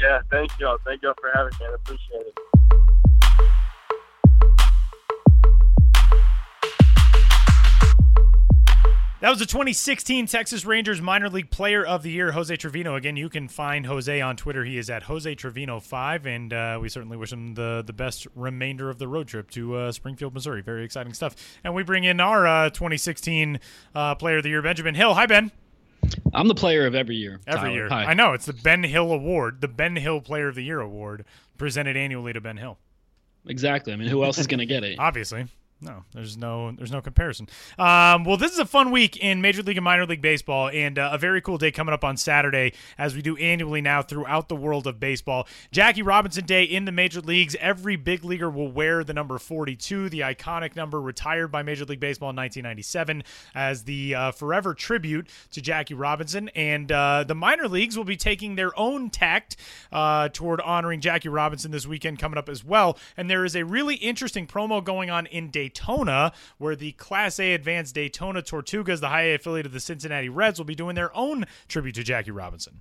yeah. 0.00 0.20
Thank 0.30 0.50
y'all. 0.58 0.78
Thank 0.84 1.02
y'all 1.02 1.12
for 1.20 1.30
having 1.34 1.52
me. 1.60 1.66
I 1.66 1.74
appreciate 1.74 2.26
it. 2.26 2.38
That 9.20 9.30
was 9.30 9.40
the 9.40 9.46
2016 9.46 10.26
Texas 10.26 10.64
Rangers 10.64 11.02
Minor 11.02 11.28
League 11.28 11.50
Player 11.50 11.84
of 11.84 12.04
the 12.04 12.10
Year, 12.10 12.30
Jose 12.30 12.54
Trevino. 12.56 12.94
Again, 12.94 13.16
you 13.16 13.28
can 13.28 13.48
find 13.48 13.84
Jose 13.84 14.20
on 14.20 14.36
Twitter. 14.36 14.64
He 14.64 14.78
is 14.78 14.88
at 14.88 15.02
Jose 15.02 15.34
Trevino5, 15.34 16.24
and 16.24 16.52
uh, 16.52 16.78
we 16.80 16.88
certainly 16.88 17.16
wish 17.16 17.32
him 17.32 17.54
the, 17.54 17.82
the 17.84 17.92
best 17.92 18.28
remainder 18.36 18.88
of 18.88 18.98
the 18.98 19.08
road 19.08 19.26
trip 19.26 19.50
to 19.50 19.74
uh, 19.74 19.92
Springfield, 19.92 20.34
Missouri. 20.34 20.62
Very 20.62 20.84
exciting 20.84 21.14
stuff. 21.14 21.34
And 21.64 21.74
we 21.74 21.82
bring 21.82 22.04
in 22.04 22.20
our 22.20 22.46
uh, 22.46 22.70
2016 22.70 23.58
uh, 23.92 24.14
Player 24.14 24.36
of 24.36 24.44
the 24.44 24.50
Year, 24.50 24.62
Benjamin 24.62 24.94
Hill. 24.94 25.14
Hi, 25.14 25.26
Ben. 25.26 25.50
I'm 26.32 26.48
the 26.48 26.54
player 26.54 26.86
of 26.86 26.94
every 26.94 27.16
year. 27.16 27.40
Every 27.46 27.60
Tyler. 27.60 27.74
year. 27.74 27.88
Hi. 27.88 28.04
I 28.04 28.14
know. 28.14 28.32
It's 28.32 28.46
the 28.46 28.52
Ben 28.52 28.82
Hill 28.82 29.12
Award, 29.12 29.60
the 29.60 29.68
Ben 29.68 29.96
Hill 29.96 30.20
Player 30.20 30.48
of 30.48 30.54
the 30.54 30.62
Year 30.62 30.80
Award, 30.80 31.24
presented 31.56 31.96
annually 31.96 32.32
to 32.32 32.40
Ben 32.40 32.56
Hill. 32.56 32.78
Exactly. 33.46 33.92
I 33.92 33.96
mean, 33.96 34.08
who 34.08 34.24
else 34.24 34.38
is 34.38 34.46
going 34.46 34.58
to 34.58 34.66
get 34.66 34.84
it? 34.84 34.96
Obviously. 34.98 35.46
No, 35.80 36.02
there's 36.12 36.36
no 36.36 36.72
there's 36.72 36.90
no 36.90 37.00
comparison. 37.00 37.48
Um, 37.78 38.24
well, 38.24 38.36
this 38.36 38.52
is 38.52 38.58
a 38.58 38.66
fun 38.66 38.90
week 38.90 39.16
in 39.16 39.40
Major 39.40 39.62
League 39.62 39.76
and 39.76 39.84
Minor 39.84 40.06
League 40.06 40.20
Baseball, 40.20 40.68
and 40.70 40.98
uh, 40.98 41.10
a 41.12 41.18
very 41.18 41.40
cool 41.40 41.56
day 41.56 41.70
coming 41.70 41.94
up 41.94 42.02
on 42.02 42.16
Saturday, 42.16 42.72
as 42.98 43.14
we 43.14 43.22
do 43.22 43.36
annually 43.36 43.80
now 43.80 44.02
throughout 44.02 44.48
the 44.48 44.56
world 44.56 44.88
of 44.88 44.98
baseball. 44.98 45.46
Jackie 45.70 46.02
Robinson 46.02 46.44
Day 46.44 46.64
in 46.64 46.84
the 46.84 46.90
major 46.90 47.20
leagues. 47.20 47.54
Every 47.60 47.94
big 47.94 48.24
leaguer 48.24 48.50
will 48.50 48.72
wear 48.72 49.04
the 49.04 49.14
number 49.14 49.38
42, 49.38 50.08
the 50.08 50.20
iconic 50.20 50.74
number 50.74 51.00
retired 51.00 51.52
by 51.52 51.62
Major 51.62 51.84
League 51.84 52.00
Baseball 52.00 52.30
in 52.30 52.36
1997, 52.36 53.22
as 53.54 53.84
the 53.84 54.16
uh, 54.16 54.32
forever 54.32 54.74
tribute 54.74 55.28
to 55.52 55.60
Jackie 55.60 55.94
Robinson. 55.94 56.48
And 56.56 56.90
uh, 56.90 57.22
the 57.22 57.36
minor 57.36 57.68
leagues 57.68 57.96
will 57.96 58.02
be 58.02 58.16
taking 58.16 58.56
their 58.56 58.76
own 58.76 59.10
tact 59.10 59.56
uh, 59.92 60.28
toward 60.30 60.60
honoring 60.60 61.00
Jackie 61.00 61.28
Robinson 61.28 61.70
this 61.70 61.86
weekend 61.86 62.18
coming 62.18 62.36
up 62.36 62.48
as 62.48 62.64
well. 62.64 62.98
And 63.16 63.30
there 63.30 63.44
is 63.44 63.54
a 63.54 63.64
really 63.64 63.94
interesting 63.94 64.48
promo 64.48 64.82
going 64.82 65.08
on 65.08 65.26
in 65.26 65.50
Daytona. 65.50 65.67
Daytona, 65.68 66.32
where 66.56 66.74
the 66.74 66.92
Class 66.92 67.38
A 67.38 67.52
Advanced 67.52 67.94
Daytona 67.94 68.42
Tortugas, 68.42 69.00
the 69.00 69.08
high 69.08 69.24
A 69.24 69.34
affiliate 69.34 69.66
of 69.66 69.72
the 69.72 69.80
Cincinnati 69.80 70.28
Reds, 70.28 70.58
will 70.58 70.64
be 70.64 70.74
doing 70.74 70.94
their 70.94 71.14
own 71.14 71.44
tribute 71.68 71.94
to 71.96 72.02
Jackie 72.02 72.30
Robinson. 72.30 72.80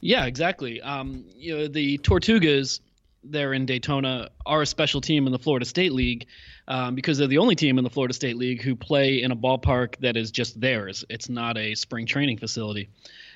Yeah, 0.00 0.24
exactly. 0.24 0.80
Um, 0.80 1.24
you 1.36 1.56
know, 1.56 1.68
the 1.68 1.98
Tortugas 1.98 2.80
there 3.24 3.52
in 3.52 3.66
Daytona 3.66 4.30
are 4.44 4.62
a 4.62 4.66
special 4.66 5.00
team 5.00 5.26
in 5.26 5.32
the 5.32 5.38
Florida 5.38 5.64
State 5.64 5.92
League 5.92 6.26
um, 6.66 6.94
because 6.94 7.18
they're 7.18 7.28
the 7.28 7.38
only 7.38 7.54
team 7.54 7.78
in 7.78 7.84
the 7.84 7.90
Florida 7.90 8.14
State 8.14 8.36
League 8.36 8.62
who 8.62 8.74
play 8.74 9.22
in 9.22 9.30
a 9.30 9.36
ballpark 9.36 9.96
that 10.00 10.16
is 10.16 10.30
just 10.30 10.60
theirs. 10.60 11.04
It's 11.08 11.28
not 11.28 11.56
a 11.56 11.74
spring 11.74 12.06
training 12.06 12.38
facility. 12.38 12.88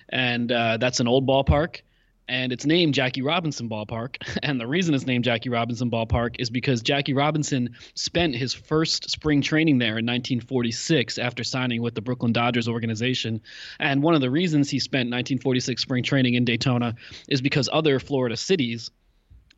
And 0.09 0.51
uh, 0.51 0.79
that's 0.79 1.01
an 1.01 1.09
old 1.09 1.27
ballpark 1.27 1.83
and 2.29 2.53
it's 2.53 2.67
named 2.67 2.95
Jackie 2.95 3.23
Robinson 3.23 3.69
Ballpark. 3.69 4.17
And 4.47 4.61
the 4.61 4.67
reason 4.67 4.95
it's 4.95 5.07
named 5.07 5.25
Jackie 5.25 5.49
Robinson 5.49 5.91
Ballpark 5.91 6.37
is 6.39 6.51
because 6.51 6.83
Jackie 6.83 7.15
Robinson 7.15 7.75
spent 7.95 8.37
his 8.37 8.55
first 8.55 9.11
spring 9.11 9.43
training 9.43 9.79
there 9.79 9.99
in 9.99 10.07
1946 10.07 11.19
after 11.19 11.43
signing 11.43 11.83
with 11.83 11.95
the 11.95 12.01
Brooklyn 12.01 12.33
Dodgers 12.33 12.69
organization. 12.69 13.41
And 13.81 14.03
one 14.03 14.15
of 14.15 14.21
the 14.21 14.31
reasons 14.31 14.71
he 14.71 14.79
spent 14.79 15.09
1946 15.09 15.83
spring 15.83 16.05
training 16.05 16.35
in 16.35 16.45
Daytona 16.45 16.95
is 17.29 17.41
because 17.41 17.69
other 17.73 17.99
Florida 17.99 18.37
cities 18.37 18.91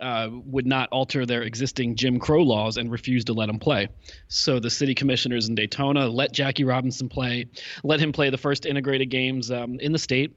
uh, 0.01 0.29
would 0.31 0.66
not 0.66 0.89
alter 0.91 1.27
their 1.27 1.43
existing 1.43 1.97
Jim 1.97 2.19
Crow 2.19 2.43
laws 2.43 2.77
and 2.77 2.91
refused 2.91 3.27
to 3.27 3.33
let 3.33 3.49
him 3.49 3.59
play. 3.59 3.89
So 4.29 4.61
the 4.61 4.71
city 4.71 4.95
commissioners 4.95 5.49
in 5.49 5.55
Daytona 5.55 6.09
let 6.09 6.33
Jackie 6.33 6.64
Robinson 6.64 7.09
play, 7.09 7.47
let 7.83 8.01
him 8.01 8.12
play 8.12 8.31
the 8.31 8.39
first 8.39 8.64
integrated 8.64 9.11
games 9.11 9.51
um, 9.51 9.81
in 9.81 9.93
the 9.93 9.99
state 9.99 10.37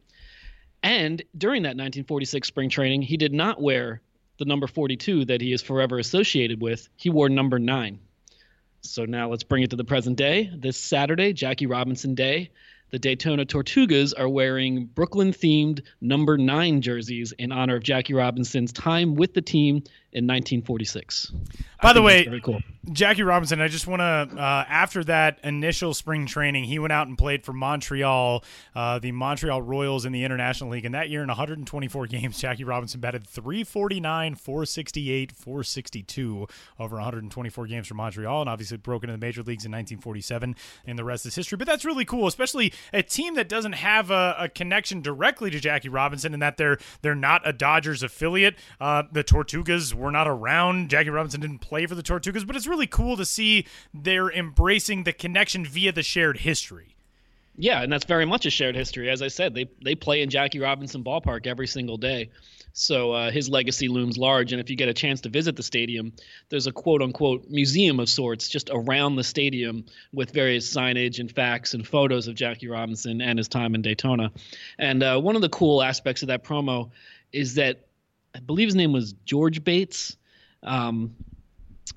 and 0.83 1.21
during 1.37 1.63
that 1.63 1.69
1946 1.69 2.47
spring 2.47 2.69
training, 2.69 3.01
he 3.01 3.17
did 3.17 3.33
not 3.33 3.61
wear 3.61 4.01
the 4.37 4.45
number 4.45 4.67
42 4.67 5.25
that 5.25 5.41
he 5.41 5.53
is 5.53 5.61
forever 5.61 5.99
associated 5.99 6.61
with. 6.61 6.89
He 6.95 7.09
wore 7.09 7.29
number 7.29 7.59
nine. 7.59 7.99
So 8.81 9.05
now 9.05 9.29
let's 9.29 9.43
bring 9.43 9.61
it 9.61 9.69
to 9.69 9.75
the 9.75 9.83
present 9.83 10.17
day. 10.17 10.49
This 10.55 10.77
Saturday, 10.77 11.33
Jackie 11.33 11.67
Robinson 11.67 12.15
Day, 12.15 12.49
the 12.89 12.97
Daytona 12.97 13.45
Tortugas 13.45 14.13
are 14.17 14.27
wearing 14.27 14.85
Brooklyn 14.85 15.31
themed 15.31 15.81
number 16.01 16.37
nine 16.37 16.81
jerseys 16.81 17.31
in 17.31 17.51
honor 17.51 17.75
of 17.75 17.83
Jackie 17.83 18.13
Robinson's 18.13 18.73
time 18.73 19.15
with 19.15 19.33
the 19.33 19.41
team 19.41 19.83
in 20.13 20.25
1946. 20.27 21.31
By 21.81 21.93
the 21.93 22.01
way, 22.01 22.41
cool. 22.43 22.61
Jackie 22.91 23.21
Robinson, 23.21 23.61
I 23.61 23.67
just 23.67 23.85
want 23.85 23.99
to, 23.99 24.41
uh, 24.41 24.65
after 24.67 25.03
that 25.03 25.39
initial 25.43 25.93
spring 25.93 26.25
training, 26.25 26.63
he 26.63 26.79
went 26.79 26.91
out 26.91 27.07
and 27.07 27.15
played 27.15 27.45
for 27.45 27.53
Montreal, 27.53 28.43
uh, 28.75 28.97
the 28.97 29.11
Montreal 29.11 29.61
Royals 29.61 30.03
in 30.05 30.11
the 30.11 30.23
International 30.23 30.71
League. 30.71 30.85
And 30.85 30.95
that 30.95 31.09
year, 31.09 31.21
in 31.21 31.27
124 31.27 32.07
games, 32.07 32.39
Jackie 32.39 32.63
Robinson 32.63 32.99
batted 32.99 33.25
349, 33.27 34.35
468, 34.35 35.31
462 35.31 36.47
over 36.79 36.95
124 36.95 37.67
games 37.67 37.87
for 37.87 37.93
Montreal, 37.93 38.41
and 38.41 38.49
obviously 38.49 38.77
broke 38.77 39.03
into 39.03 39.13
the 39.13 39.19
major 39.19 39.41
leagues 39.41 39.63
in 39.63 39.71
1947. 39.71 40.55
And 40.87 40.99
the 40.99 41.03
rest 41.03 41.25
is 41.25 41.35
history. 41.35 41.57
But 41.57 41.67
that's 41.67 41.85
really 41.85 42.05
cool, 42.05 42.27
especially 42.27 42.73
a 42.91 43.03
team 43.03 43.35
that 43.35 43.47
doesn't 43.47 43.73
have 43.73 44.09
a, 44.09 44.35
a 44.39 44.49
connection 44.49 45.01
directly 45.01 45.51
to 45.51 45.59
Jackie 45.59 45.89
Robinson, 45.89 46.33
and 46.33 46.41
that 46.41 46.57
they're 46.57 46.79
they're 47.01 47.15
not 47.15 47.47
a 47.47 47.53
Dodgers 47.53 48.01
affiliate. 48.01 48.55
Uh, 48.79 49.03
the 49.11 49.23
Tortugas 49.23 49.93
were 50.01 50.11
not 50.11 50.27
around. 50.27 50.89
Jackie 50.89 51.09
Robinson 51.09 51.39
didn't 51.39 51.59
play 51.59 51.85
for 51.85 51.95
the 51.95 52.03
Tortugas, 52.03 52.45
but 52.45 52.55
it's 52.55 52.67
really 52.67 52.87
cool 52.87 53.15
to 53.17 53.25
see 53.25 53.65
they're 53.93 54.31
embracing 54.31 55.03
the 55.03 55.13
connection 55.13 55.65
via 55.65 55.91
the 55.91 56.03
shared 56.03 56.37
history. 56.37 56.95
Yeah, 57.57 57.81
and 57.81 57.91
that's 57.91 58.05
very 58.05 58.25
much 58.25 58.45
a 58.45 58.49
shared 58.49 58.75
history. 58.75 59.09
As 59.09 59.21
I 59.21 59.27
said, 59.27 59.53
they 59.53 59.69
they 59.83 59.93
play 59.93 60.21
in 60.21 60.29
Jackie 60.29 60.59
Robinson 60.59 61.03
Ballpark 61.03 61.45
every 61.47 61.67
single 61.67 61.97
day. 61.97 62.29
So 62.73 63.11
uh, 63.11 63.31
his 63.31 63.49
legacy 63.49 63.87
looms 63.89 64.17
large. 64.17 64.53
And 64.53 64.61
if 64.61 64.69
you 64.69 64.75
get 64.75 64.87
a 64.87 64.93
chance 64.93 65.21
to 65.21 65.29
visit 65.29 65.55
the 65.57 65.63
stadium, 65.63 66.13
there's 66.49 66.67
a 66.67 66.71
quote 66.71 67.01
unquote 67.01 67.49
museum 67.49 67.99
of 67.99 68.09
sorts 68.09 68.47
just 68.47 68.69
around 68.71 69.15
the 69.17 69.23
stadium 69.23 69.85
with 70.13 70.31
various 70.31 70.73
signage 70.73 71.19
and 71.19 71.29
facts 71.29 71.73
and 71.73 71.85
photos 71.85 72.27
of 72.27 72.35
Jackie 72.35 72.69
Robinson 72.69 73.21
and 73.21 73.37
his 73.37 73.49
time 73.49 73.75
in 73.75 73.81
Daytona. 73.81 74.31
And 74.79 75.03
uh, 75.03 75.19
one 75.19 75.35
of 75.35 75.41
the 75.41 75.49
cool 75.49 75.83
aspects 75.83 76.21
of 76.21 76.29
that 76.29 76.43
promo 76.43 76.91
is 77.33 77.55
that 77.55 77.87
I 78.35 78.39
believe 78.39 78.67
his 78.67 78.75
name 78.75 78.93
was 78.93 79.13
George 79.25 79.63
Bates. 79.63 80.17
Um, 80.63 81.15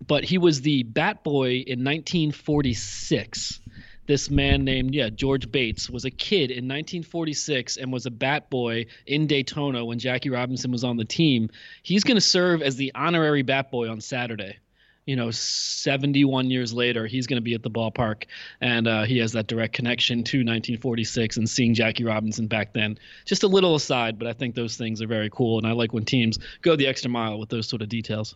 but 0.07 0.25
he 0.25 0.39
was 0.39 0.61
the 0.63 0.83
bat 0.83 1.23
boy 1.23 1.57
in 1.67 1.85
1946 1.85 3.61
this 4.07 4.31
man 4.31 4.65
named 4.65 4.95
yeah 4.95 5.09
George 5.09 5.51
Bates 5.51 5.89
was 5.89 6.05
a 6.05 6.11
kid 6.11 6.51
in 6.51 6.65
1946 6.69 7.77
and 7.77 7.93
was 7.93 8.07
a 8.07 8.11
bat 8.11 8.51
boy 8.51 8.87
in 9.07 9.27
Daytona 9.27 9.85
when 9.85 9.99
Jackie 9.99 10.31
Robinson 10.31 10.71
was 10.71 10.85
on 10.85 10.97
the 10.97 11.05
team. 11.05 11.51
He's 11.83 12.05
going 12.05 12.17
to 12.17 12.21
serve 12.21 12.63
as 12.63 12.77
the 12.77 12.93
honorary 12.95 13.43
bat 13.43 13.71
boy 13.71 13.89
on 13.89 14.01
Saturday. 14.01 14.59
You 15.07 15.17
know, 15.17 15.31
71 15.31 16.51
years 16.51 16.73
later, 16.73 17.07
he's 17.07 17.27
going 17.27 17.37
to 17.37 17.43
be 17.43 17.55
at 17.55 17.63
the 17.63 17.71
ballpark, 17.71 18.25
and 18.61 18.89
uh, 18.89 19.03
he 19.03 19.19
has 19.19 19.33
that 19.33 19.47
direct 19.47 19.75
connection 19.75 20.25
to 20.25 20.39
1946 20.39 21.37
and 21.37 21.49
seeing 21.49 21.75
Jackie 21.75 22.05
Robinson 22.05 22.47
back 22.47 22.73
then. 22.73 22.99
Just 23.27 23.43
a 23.43 23.49
little 23.49 23.75
aside, 23.75 24.19
but 24.19 24.27
I 24.27 24.33
think 24.33 24.55
those 24.55 24.77
things 24.77 25.03
are 25.03 25.07
very 25.07 25.29
cool, 25.31 25.59
and 25.59 25.67
I 25.67 25.73
like 25.73 25.93
when 25.93 26.05
teams 26.05 26.39
go 26.63 26.75
the 26.77 26.87
extra 26.87 27.11
mile 27.11 27.39
with 27.39 27.51
those 27.51 27.69
sort 27.69 27.83
of 27.83 27.89
details 27.89 28.35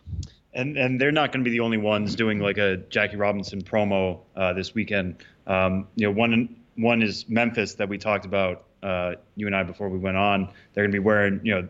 and 0.53 0.77
and 0.77 0.99
they're 0.99 1.11
not 1.11 1.31
going 1.31 1.43
to 1.43 1.49
be 1.49 1.55
the 1.55 1.59
only 1.59 1.77
ones 1.77 2.15
doing 2.15 2.39
like 2.39 2.57
a 2.57 2.77
Jackie 2.77 3.17
Robinson 3.17 3.61
promo 3.61 4.19
uh, 4.35 4.53
this 4.53 4.73
weekend. 4.73 5.17
Um, 5.47 5.87
you 5.95 6.07
know, 6.07 6.11
one 6.11 6.55
one 6.75 7.01
is 7.01 7.27
Memphis 7.29 7.75
that 7.75 7.89
we 7.89 7.97
talked 7.97 8.25
about 8.25 8.65
uh, 8.81 9.15
you 9.35 9.47
and 9.47 9.55
I 9.55 9.63
before 9.63 9.89
we 9.89 9.99
went 9.99 10.17
on. 10.17 10.51
They're 10.73 10.83
going 10.83 10.91
to 10.91 10.95
be 10.95 11.03
wearing 11.03 11.41
you 11.43 11.55
know 11.55 11.67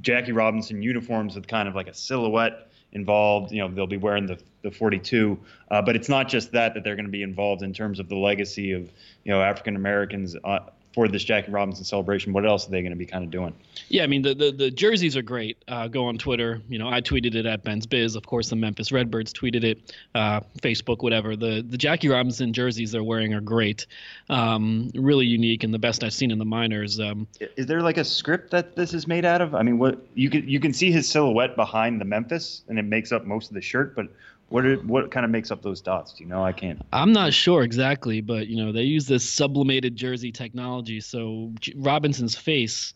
Jackie 0.00 0.32
Robinson 0.32 0.82
uniforms 0.82 1.34
with 1.34 1.46
kind 1.46 1.68
of 1.68 1.74
like 1.74 1.88
a 1.88 1.94
silhouette 1.94 2.70
involved. 2.96 3.52
You 3.52 3.60
know, 3.60 3.72
they'll 3.72 3.86
be 3.86 3.96
wearing 3.98 4.26
the 4.26 4.40
the 4.62 4.70
42, 4.72 5.38
uh, 5.70 5.82
but 5.82 5.94
it's 5.94 6.08
not 6.08 6.28
just 6.28 6.52
that 6.52 6.74
that 6.74 6.82
they're 6.82 6.96
going 6.96 7.06
to 7.06 7.12
be 7.12 7.22
involved 7.22 7.62
in 7.62 7.72
terms 7.72 8.00
of 8.00 8.08
the 8.08 8.16
legacy 8.16 8.72
of 8.72 8.90
you 9.22 9.32
know 9.32 9.40
African 9.40 9.76
Americans 9.76 10.34
uh, 10.42 10.58
for 10.96 11.08
this 11.08 11.22
Jackie 11.22 11.52
Robinson 11.52 11.84
celebration, 11.84 12.32
what 12.32 12.46
else 12.46 12.66
are 12.66 12.70
they 12.70 12.80
going 12.80 12.90
to 12.90 12.96
be 12.96 13.04
kind 13.04 13.22
of 13.22 13.30
doing? 13.30 13.54
Yeah, 13.88 14.02
I 14.02 14.06
mean 14.06 14.22
the 14.22 14.34
the, 14.34 14.50
the 14.50 14.70
jerseys 14.70 15.14
are 15.14 15.20
great. 15.22 15.62
Uh, 15.68 15.88
go 15.88 16.06
on 16.06 16.16
Twitter. 16.16 16.62
You 16.70 16.78
know, 16.78 16.88
I 16.88 17.02
tweeted 17.02 17.34
it 17.34 17.44
at 17.44 17.62
Ben's 17.62 17.86
Biz. 17.86 18.16
Of 18.16 18.24
course, 18.24 18.48
the 18.48 18.56
Memphis 18.56 18.90
Redbirds 18.90 19.34
tweeted 19.34 19.62
it. 19.62 19.94
Uh, 20.14 20.40
Facebook, 20.62 21.02
whatever. 21.02 21.36
The 21.36 21.62
the 21.68 21.76
Jackie 21.76 22.08
Robinson 22.08 22.54
jerseys 22.54 22.92
they're 22.92 23.04
wearing 23.04 23.34
are 23.34 23.42
great. 23.42 23.86
Um, 24.30 24.90
really 24.94 25.26
unique 25.26 25.64
and 25.64 25.74
the 25.74 25.78
best 25.78 26.02
I've 26.02 26.14
seen 26.14 26.30
in 26.30 26.38
the 26.38 26.46
minors. 26.46 26.98
Um, 26.98 27.28
is 27.40 27.66
there 27.66 27.82
like 27.82 27.98
a 27.98 28.04
script 28.04 28.50
that 28.52 28.74
this 28.74 28.94
is 28.94 29.06
made 29.06 29.26
out 29.26 29.42
of? 29.42 29.54
I 29.54 29.62
mean, 29.62 29.78
what 29.78 29.98
you 30.14 30.30
can 30.30 30.48
you 30.48 30.60
can 30.60 30.72
see 30.72 30.90
his 30.90 31.06
silhouette 31.06 31.56
behind 31.56 32.00
the 32.00 32.06
Memphis, 32.06 32.62
and 32.68 32.78
it 32.78 32.86
makes 32.86 33.12
up 33.12 33.26
most 33.26 33.50
of 33.50 33.54
the 33.54 33.60
shirt, 33.60 33.94
but 33.94 34.06
what 34.48 34.64
are, 34.64 34.76
what 34.76 35.10
kind 35.10 35.24
of 35.24 35.30
makes 35.30 35.50
up 35.50 35.62
those 35.62 35.80
dots? 35.80 36.12
Do 36.14 36.24
you 36.24 36.30
know? 36.30 36.44
I 36.44 36.52
can't. 36.52 36.80
I'm 36.92 37.12
not 37.12 37.32
sure 37.32 37.62
exactly, 37.62 38.20
but 38.20 38.46
you 38.46 38.62
know 38.62 38.72
they 38.72 38.82
use 38.82 39.06
this 39.06 39.28
sublimated 39.28 39.96
jersey 39.96 40.30
technology. 40.30 41.00
So 41.00 41.52
Robinson's 41.74 42.36
face 42.36 42.94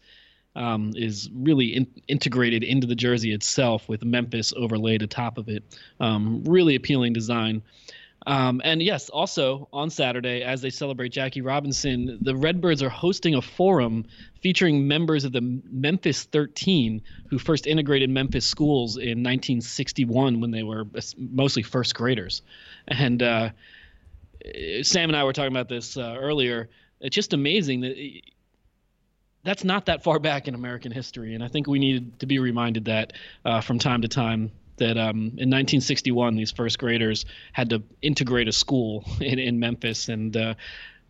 um, 0.55 0.93
is 0.95 1.29
really 1.33 1.75
in- 1.75 2.03
integrated 2.09 2.63
into 2.63 2.87
the 2.87 2.95
jersey 2.95 3.33
itself 3.33 3.89
with 3.89 4.05
Memphis 4.05 4.53
overlaid 4.57 5.03
atop 5.03 5.39
of 5.39 5.49
it. 5.49 5.65
Um, 5.99 6.45
really 6.45 6.75
appealing 6.77 7.13
design. 7.13 7.63
Um, 8.27 8.61
and 8.65 8.83
yes, 8.83 9.09
also 9.09 9.69
on 9.73 9.89
Saturday, 9.89 10.43
as 10.43 10.61
they 10.61 10.71
celebrate 10.71 11.11
Jackie 11.11 11.41
Robinson, 11.41 12.19
the 12.21 12.37
Redbirds 12.37 12.83
are 12.83 12.91
hosting 12.91 13.35
a 13.35 13.43
forum 13.43 14.05
featuring 14.43 14.87
members 14.87 15.25
of 15.25 15.33
the 15.33 15.41
Memphis 15.41 16.25
13 16.25 17.03
who 17.31 17.39
first 17.39 17.67
integrated 17.67 18.11
Memphis 18.11 18.45
schools 18.45 18.97
in 18.97 19.23
1961 19.23 20.41
when 20.41 20.51
they 20.51 20.63
were 20.63 20.87
mostly 21.17 21.63
first 21.63 21.95
graders. 21.95 22.43
And 22.89 23.23
uh, 23.23 23.51
Sam 24.83 25.09
and 25.09 25.17
I 25.17 25.25
were 25.25 25.33
talking 25.33 25.53
about 25.53 25.69
this 25.69 25.97
uh, 25.97 26.17
earlier. 26.19 26.69
It's 27.01 27.15
just 27.15 27.33
amazing 27.33 27.81
that. 27.81 27.97
that's 29.45 29.65
not 29.65 29.87
that 29.87 30.03
far 30.03 30.19
back 30.19 30.49
in 30.49 30.55
American 30.55 30.93
history, 30.93 31.35
and 31.35 31.43
I 31.43 31.49
think 31.49 31.67
we 31.67 31.79
need 31.79 32.19
to 32.21 32.27
be 32.27 32.39
reminded 32.39 32.85
that 32.87 33.15
uh, 33.47 33.63
from 33.63 33.79
time 33.79 34.03
to 34.03 34.09
time 34.09 34.53
that 34.81 34.99
um, 34.99 35.19
in 35.19 35.49
1961 35.49 36.35
these 36.35 36.51
first 36.51 36.79
graders 36.79 37.25
had 37.53 37.71
to 37.71 37.83
integrate 38.03 38.49
a 38.49 38.53
school 38.53 39.05
in, 39.21 39.39
in 39.39 39.61
Memphis, 39.61 40.09
and 40.09 40.37
uh, 40.37 40.55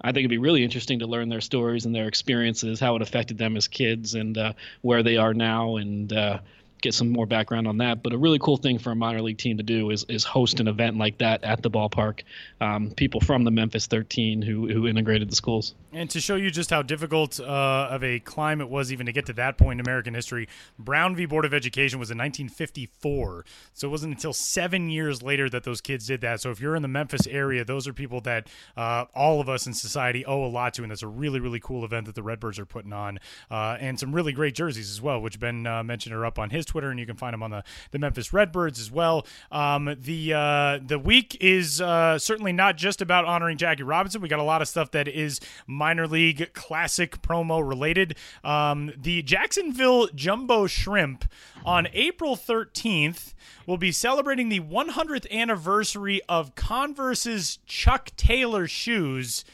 I 0.01 0.09
think 0.09 0.19
it'd 0.19 0.31
be 0.31 0.39
really 0.39 0.63
interesting 0.63 1.01
to 1.01 1.07
learn 1.07 1.29
their 1.29 1.41
stories 1.41 1.87
and 1.87 1.95
their 1.95 2.07
experiences, 2.07 2.79
how 2.81 2.97
it 2.97 3.03
affected 3.03 3.39
them 3.39 3.57
as 3.57 3.69
kids, 3.69 4.15
and 4.15 4.37
uh, 4.37 4.53
where 4.83 5.03
they 5.03 5.17
are 5.17 5.35
now, 5.35 5.77
and 5.77 6.13
uh, 6.13 6.41
get 6.81 6.95
some 6.95 7.11
more 7.11 7.27
background 7.27 7.67
on 7.67 7.79
that. 7.79 8.03
But 8.03 8.13
a 8.13 8.19
really 8.19 8.39
cool 8.39 8.57
thing 8.57 8.79
for 8.79 8.91
a 8.91 8.97
minor 8.97 9.23
league 9.23 9.39
team 9.39 9.57
to 9.57 9.63
do 9.63 9.91
is 9.91 10.05
is 10.09 10.25
host 10.25 10.61
an 10.61 10.69
event 10.69 10.99
like 10.99 11.19
that 11.19 11.43
at 11.45 11.63
the 11.63 11.71
ballpark. 11.71 12.23
Um, 12.61 12.91
people 12.91 13.21
from 13.21 13.45
the 13.45 13.51
Memphis 13.51 13.87
13 13.87 14.43
who 14.43 14.69
who 14.69 14.87
integrated 14.87 15.31
the 15.31 15.37
schools. 15.37 15.75
And 15.93 16.09
to 16.11 16.21
show 16.21 16.37
you 16.37 16.51
just 16.51 16.71
how 16.71 16.83
difficult 16.83 17.41
uh, 17.41 17.89
of 17.91 18.05
a 18.05 18.21
climb 18.21 18.61
it 18.61 18.69
was 18.69 18.93
even 18.93 19.07
to 19.07 19.13
get 19.13 19.27
to 19.27 19.33
that 19.35 19.59
point 19.59 19.81
in 19.81 19.87
American 19.87 20.15
history, 20.15 20.49
Brown 20.79 21.17
v. 21.17 21.27
Board 21.27 21.45
of 21.45 21.53
Education 21.53 21.99
was 21.99 22.11
in 22.11 22.19
1954. 22.19 23.45
So 23.75 23.89
it 23.89 23.91
wasn't 23.91 24.15
until 24.15 24.33
seven 24.33 24.89
years 24.89 25.23
later 25.23 25.51
that 25.51 25.65
those 25.65 25.81
kids 25.81 26.07
did 26.07 26.21
that. 26.21 26.41
So 26.41 26.51
if 26.51 26.61
you're 26.61 26.77
in 26.77 26.83
the 26.83 26.89
Memphis 26.89 27.27
area, 27.27 27.65
those 27.65 27.89
are 27.89 27.93
people 27.93 28.21
that 28.23 28.47
uh, 28.77 29.07
all 29.15 29.41
of 29.41 29.49
us 29.49 29.67
in 29.67 29.75
society 29.75 30.25
owe 30.25 30.45
a 30.45 30.47
lot 30.47 30.75
to. 30.75 30.83
And 30.83 30.91
that's 30.93 31.03
a 31.03 31.09
really, 31.09 31.41
really 31.41 31.61
cool 31.61 31.85
event 31.85 32.07
that 32.07 32.15
the 32.15 32.23
Redbirds 32.23 32.59
are 32.59 32.67
putting 32.67 32.93
on. 32.93 33.19
Uh, 33.51 33.77
and 33.81 33.99
some 33.99 34.15
really 34.15 34.33
great 34.33 34.55
jerseys 34.55 34.91
as 34.91 35.01
well, 35.01 35.21
which 35.21 35.41
Ben 35.41 35.67
uh, 35.67 35.83
mentioned 35.83 36.15
are 36.15 36.25
up 36.25 36.39
on 36.39 36.51
his 36.51 36.67
Twitter, 36.71 36.91
and 36.91 37.01
you 37.01 37.07
can 37.07 37.17
find 37.17 37.33
them 37.35 37.43
on 37.43 37.51
the, 37.51 37.65
the 37.91 37.99
Memphis 37.99 38.33
Redbirds 38.33 38.79
as 38.79 38.91
well. 38.91 39.27
Um, 39.51 39.97
the, 39.99 40.33
uh, 40.33 40.79
the 40.87 40.99
week 40.99 41.37
is 41.41 41.81
uh, 41.81 42.19
certainly 42.19 42.53
not 42.53 42.77
just 42.77 43.03
about 43.03 43.25
honoring 43.25 43.57
Jackie 43.57 43.83
Robinson. 43.83 44.21
We 44.21 44.29
got 44.29 44.39
a 44.39 44.45
lot 44.45 44.63
of 44.63 44.69
stuff 44.69 44.93
that 44.93 45.09
is 45.09 45.41
minor 45.67 46.07
league 46.07 46.53
classic 46.55 47.21
promo 47.23 47.67
related. 47.67 48.17
Um, 48.45 48.93
the 48.97 49.23
Jacksonville 49.23 50.07
Jumbo 50.15 50.69
Shrimp 50.69 51.25
on 51.65 51.89
April 51.93 52.37
13th 52.37 53.35
will 53.67 53.77
be 53.77 53.93
celebrating 53.93 54.49
the 54.49 54.61
100th 54.61 55.31
anniversary 55.31 56.21
of 56.29 56.55
Converse's 56.55 57.59
Chuck 57.67 58.11
Taylor 58.17 58.67
shoes. 58.67 59.45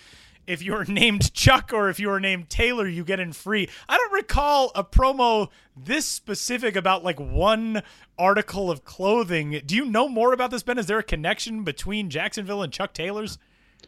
If 0.47 0.63
you 0.63 0.75
are 0.75 0.85
named 0.85 1.33
Chuck 1.35 1.73
or 1.73 1.89
if 1.89 1.99
you 1.99 2.11
are 2.11 2.21
named 2.21 2.49
Taylor, 2.49 2.87
you 2.87 3.05
get 3.05 3.21
in 3.21 3.33
free. 3.33 3.69
I 3.89 3.97
don't 3.97 4.13
recall 4.13 4.73
a 4.75 4.85
promo 4.85 5.49
this 5.77 6.07
specific 6.07 6.77
about 6.77 7.05
like 7.05 7.19
one 7.19 7.83
article 8.19 8.71
of 8.71 8.85
clothing. 8.85 9.61
Do 9.67 9.75
you 9.75 9.85
know 9.85 10.09
more 10.09 10.33
about 10.33 10.51
this, 10.51 10.63
Ben? 10.63 10.79
Is 10.79 10.87
there 10.87 10.99
a 10.99 11.03
connection 11.03 11.65
between 11.65 12.11
Jacksonville 12.11 12.63
and 12.63 12.73
Chuck 12.73 12.95
Taylor's? 12.95 13.39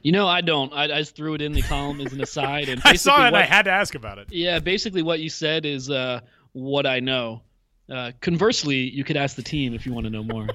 You 0.03 0.13
know, 0.13 0.29
I 0.29 0.41
don't. 0.41 0.73
I, 0.73 0.85
I 0.85 0.99
just 0.99 1.17
threw 1.17 1.35
it 1.35 1.43
in 1.43 1.53
the 1.53 1.63
column 1.63 2.01
as 2.01 2.13
an 2.13 2.21
aside. 2.21 2.69
And 2.69 2.81
I 2.85 2.95
saw 2.95 3.23
it 3.23 3.27
and 3.27 3.33
what, 3.33 3.43
I 3.43 3.47
had 3.47 3.63
to 3.63 3.71
ask 3.71 3.95
about 3.95 4.19
it. 4.19 4.29
Yeah, 4.31 4.59
basically 4.59 5.03
what 5.03 5.21
you 5.21 5.31
said 5.31 5.65
is 5.65 5.91
uh, 5.91 6.21
what 6.53 6.87
I 6.87 7.01
know. 7.01 7.43
Uh, 7.91 8.13
conversely, 8.21 8.77
you 8.77 9.03
could 9.03 9.17
ask 9.17 9.35
the 9.35 9.43
team 9.43 9.75
if 9.75 9.87
you 9.87 9.95
want 9.95 10.05
to 10.05 10.11
know 10.11 10.23
more. 10.23 10.47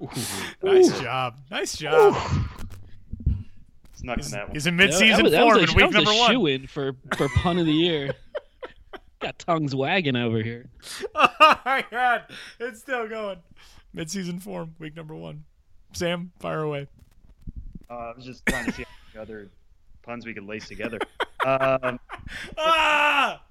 nice 0.62 1.00
job. 1.00 1.38
Nice 1.50 1.76
job. 1.76 2.16
Snuck 4.04 4.18
in 4.24 4.30
that 4.32 4.46
one. 4.48 4.54
He's 4.54 4.66
in 4.66 4.76
midseason 4.76 5.16
that 5.16 5.22
was, 5.24 5.32
that 5.32 5.40
form 5.42 5.60
was 5.60 5.70
in 5.70 5.76
week 5.76 5.78
that 5.78 5.86
was 5.86 5.94
number 5.94 6.10
a 6.10 6.14
one. 6.16 6.30
shoe-in 6.32 6.66
for, 6.66 6.92
for 7.16 7.28
pun 7.36 7.58
of 7.58 7.66
the 7.66 7.72
year. 7.72 8.14
Got 9.20 9.38
tongues 9.38 9.74
wagging 9.74 10.16
over 10.16 10.42
here. 10.42 10.68
Oh 11.16 11.58
my 11.64 11.84
god, 11.90 12.24
it's 12.60 12.80
still 12.80 13.08
going. 13.08 13.38
Midseason 13.96 14.40
form, 14.42 14.74
week 14.78 14.94
number 14.94 15.14
one. 15.14 15.44
Sam, 15.94 16.30
fire 16.40 16.60
away. 16.60 16.86
Uh, 17.90 17.94
I 17.94 18.12
was 18.14 18.24
just 18.24 18.44
trying 18.46 18.66
to 18.66 18.72
see 18.72 18.84
how 19.14 19.22
other 19.22 19.48
puns 20.02 20.26
we 20.26 20.34
could 20.34 20.44
lace 20.46 20.68
together. 20.68 20.98
Um, 21.46 22.00
Ah! 22.56 23.42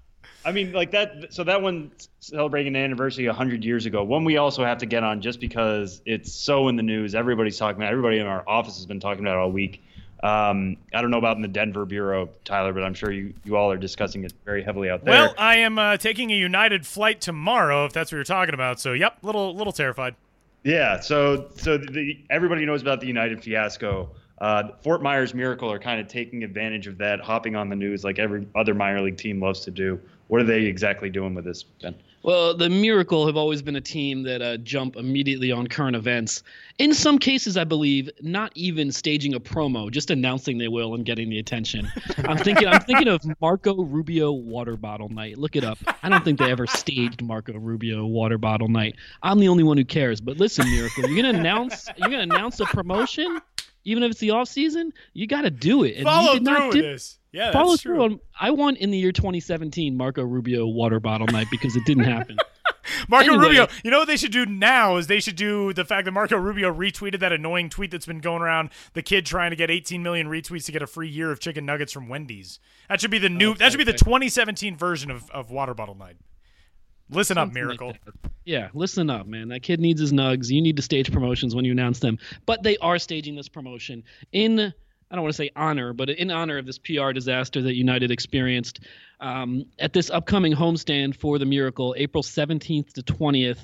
I 0.46 0.52
mean, 0.52 0.72
like 0.74 0.90
that. 0.92 1.32
So 1.32 1.44
that 1.44 1.62
one 1.62 1.92
celebrating 2.22 2.76
an 2.76 2.82
anniversary 2.84 3.28
100 3.28 3.64
years 3.64 3.86
ago. 3.86 4.04
One 4.04 4.26
we 4.26 4.38
also 4.38 4.66
have 4.66 4.80
to 4.80 4.88
get 4.88 5.04
on 5.04 5.22
just 5.22 5.40
because 5.40 6.02
it's 6.08 6.34
so 6.34 6.70
in 6.70 6.76
the 6.76 6.82
news. 6.82 7.14
Everybody's 7.14 7.58
talking 7.60 7.78
about. 7.80 7.92
Everybody 7.92 8.18
in 8.18 8.26
our 8.26 8.44
office 8.50 8.78
has 8.78 8.88
been 8.88 9.00
talking 9.00 9.24
about 9.24 9.36
it 9.36 9.42
all 9.42 9.52
week. 9.52 9.84
Um, 10.24 10.78
I 10.94 11.02
don't 11.02 11.12
know 11.12 11.18
about 11.18 11.36
in 11.36 11.42
the 11.42 11.50
Denver 11.50 11.86
bureau, 11.86 12.30
Tyler, 12.46 12.72
but 12.72 12.82
I'm 12.82 12.94
sure 12.94 13.12
you, 13.12 13.34
you 13.44 13.58
all 13.58 13.70
are 13.70 13.78
discussing 13.78 14.24
it 14.24 14.32
very 14.46 14.64
heavily 14.64 14.90
out 14.90 15.04
there. 15.04 15.14
Well, 15.14 15.36
I 15.38 15.58
am 15.58 15.78
uh, 15.78 15.98
taking 15.98 16.32
a 16.32 16.36
United 16.36 16.88
flight 16.88 17.20
tomorrow, 17.20 17.86
if 17.86 17.92
that's 17.92 18.10
what 18.10 18.16
you're 18.16 18.24
talking 18.24 18.54
about. 18.54 18.80
So, 18.80 18.94
yep, 18.94 19.18
little 19.22 19.54
little 19.54 19.74
terrified. 19.74 20.16
Yeah, 20.64 21.02
so 21.02 21.50
so 21.58 21.78
the, 21.78 22.18
everybody 22.30 22.66
knows 22.66 22.82
about 22.82 23.02
the 23.02 23.08
United 23.08 23.44
fiasco. 23.44 24.10
Uh, 24.40 24.70
Fort 24.82 25.04
Myers 25.04 25.34
Miracle 25.34 25.70
are 25.70 25.80
kind 25.80 26.00
of 26.00 26.08
taking 26.08 26.46
advantage 26.46 26.88
of 26.88 26.98
that, 27.00 27.20
hopping 27.20 27.58
on 27.58 27.68
the 27.68 27.76
news 27.76 28.06
like 28.06 28.18
every 28.18 28.48
other 28.56 28.74
minor 28.74 29.02
league 29.02 29.18
team 29.18 29.42
loves 29.42 29.60
to 29.62 29.72
do. 29.72 30.00
What 30.30 30.40
are 30.40 30.46
they 30.46 30.64
exactly 30.64 31.10
doing 31.10 31.36
with 31.36 31.44
this, 31.44 31.64
Ben? 31.64 31.96
Well, 32.24 32.56
the 32.56 32.70
Miracle 32.70 33.26
have 33.28 33.36
always 33.36 33.62
been 33.62 33.76
a 33.76 33.82
team 33.82 34.24
that 34.24 34.42
uh, 34.42 34.56
jump 34.58 34.96
immediately 34.96 35.52
on 35.52 35.68
current 35.68 35.94
events. 35.94 36.42
In 36.80 36.94
some 36.94 37.20
cases, 37.20 37.58
I 37.58 37.66
believe, 37.66 38.10
not 38.22 38.54
even 38.56 38.94
staging 38.94 39.34
a 39.34 39.42
promo, 39.42 39.92
just 39.92 40.10
announcing 40.10 40.58
they 40.58 40.70
will 40.70 40.96
and 40.96 41.04
getting 41.04 41.30
the 41.30 41.40
attention. 41.40 41.92
I'm 42.20 42.38
thinking, 42.38 42.70
I'm 42.70 42.80
thinking 42.80 43.10
of 43.10 43.22
Marco 43.42 43.76
Rubio 43.84 44.32
water 44.32 44.78
bottle 44.78 45.10
night. 45.10 45.38
Look 45.38 45.58
it 45.58 45.66
up. 45.66 45.80
I 46.02 46.08
don't 46.08 46.24
think 46.24 46.40
they 46.40 46.50
ever 46.50 46.66
staged 46.66 47.22
Marco 47.22 47.60
Rubio 47.60 48.06
water 48.06 48.38
bottle 48.38 48.70
night. 48.70 48.96
I'm 49.22 49.40
the 49.40 49.50
only 49.50 49.64
one 49.64 49.76
who 49.76 49.84
cares. 49.84 50.22
But 50.22 50.38
listen, 50.38 50.66
Miracle, 50.72 51.10
you're 51.10 51.22
gonna 51.22 51.38
announce, 51.38 51.90
you're 51.98 52.10
gonna 52.10 52.24
announce 52.24 52.62
a 52.62 52.66
promotion, 52.66 53.42
even 53.86 54.04
if 54.04 54.12
it's 54.12 54.20
the 54.20 54.32
off 54.32 54.48
season. 54.48 54.94
You 55.14 55.28
got 55.28 55.42
to 55.42 55.50
do 55.52 55.84
it. 55.84 55.96
And 55.98 56.04
Follow 56.06 56.34
did 56.34 56.46
through 56.46 56.54
not 56.54 56.68
with 56.68 56.76
do- 56.76 56.82
this. 56.82 57.20
Yeah, 57.32 57.52
Follow 57.52 57.76
through 57.76 57.96
true. 57.96 58.04
on. 58.04 58.20
I 58.40 58.52
want 58.52 58.78
in 58.78 58.92
the 58.92 58.98
year 58.98 59.12
2017 59.12 59.98
Marco 59.98 60.22
Rubio 60.22 60.68
water 60.68 61.00
bottle 61.00 61.26
night 61.28 61.48
because 61.50 61.76
it 61.76 61.84
didn't 61.86 62.04
happen. 62.04 62.38
Marco 63.10 63.30
Anyway. 63.32 63.46
Rubio. 63.48 63.68
You 63.84 63.90
know 63.92 64.00
what 64.00 64.08
they 64.08 64.18
should 64.18 64.32
do 64.32 64.46
now 64.46 64.98
is 64.98 65.08
they 65.08 65.20
should 65.20 65.36
do 65.36 65.74
the 65.74 65.84
fact 65.84 66.06
that 66.06 66.12
Marco 66.12 66.38
Rubio 66.38 66.72
retweeted 66.72 67.20
that 67.22 67.32
annoying 67.32 67.70
tweet 67.70 67.90
that's 67.92 68.06
been 68.06 68.20
going 68.20 68.42
around. 68.42 68.70
The 68.94 69.02
kid 69.02 69.26
trying 69.26 69.50
to 69.50 69.56
get 69.56 69.72
18 69.72 70.04
million 70.04 70.28
retweets 70.28 70.66
to 70.66 70.72
get 70.72 70.82
a 70.84 70.88
free 70.88 71.10
year 71.10 71.32
of 71.32 71.40
chicken 71.40 71.66
nuggets 71.66 71.92
from 71.92 72.08
Wendy's. 72.08 72.60
That 72.90 73.02
should 73.02 73.10
be 73.12 73.18
the 73.20 73.30
new. 73.30 73.56
that 73.56 73.72
should 73.72 73.78
be 73.80 73.84
the 73.84 73.94
2017 73.94 74.78
version 74.78 75.10
of, 75.10 75.30
of 75.32 75.50
Water 75.50 75.74
Bottle 75.74 75.96
Night. 75.96 76.18
Listen 77.10 77.38
up, 77.38 77.48
Something 77.48 77.68
like 77.68 77.80
Miracle. 77.80 77.94
that. 78.24 78.32
yeah, 78.46 78.70
listen 78.74 79.10
up, 79.10 79.28
man. 79.28 79.50
That 79.50 79.62
kid 79.62 79.80
needs 79.80 80.02
his 80.02 80.12
nugs. 80.14 80.50
You 80.50 80.62
need 80.62 80.78
to 80.78 80.82
stage 80.82 81.12
promotions 81.12 81.54
when 81.56 81.66
you 81.66 81.72
announce 81.72 82.00
them. 82.00 82.18
But 82.46 82.64
they 82.64 82.78
are 82.78 82.98
staging 82.98 83.36
this 83.36 83.50
promotion 83.50 84.04
in, 84.32 84.60
I 84.60 85.16
don't 85.16 85.22
want 85.22 85.34
to 85.34 85.38
say 85.38 85.52
honor, 85.56 85.94
but 85.94 86.10
in 86.10 86.32
honor 86.32 86.58
of 86.58 86.66
this 86.66 86.80
PR 86.80 87.12
disaster 87.12 87.62
that 87.64 87.76
United 87.76 88.10
experienced 88.10 88.80
um, 89.20 89.66
at 89.80 89.94
this 89.94 90.10
upcoming 90.10 90.54
homestand 90.54 91.16
for 91.16 91.38
the 91.40 91.46
Miracle, 91.46 91.94
April 91.98 92.24
17th 92.24 92.94
to 92.94 93.04
20th. 93.04 93.60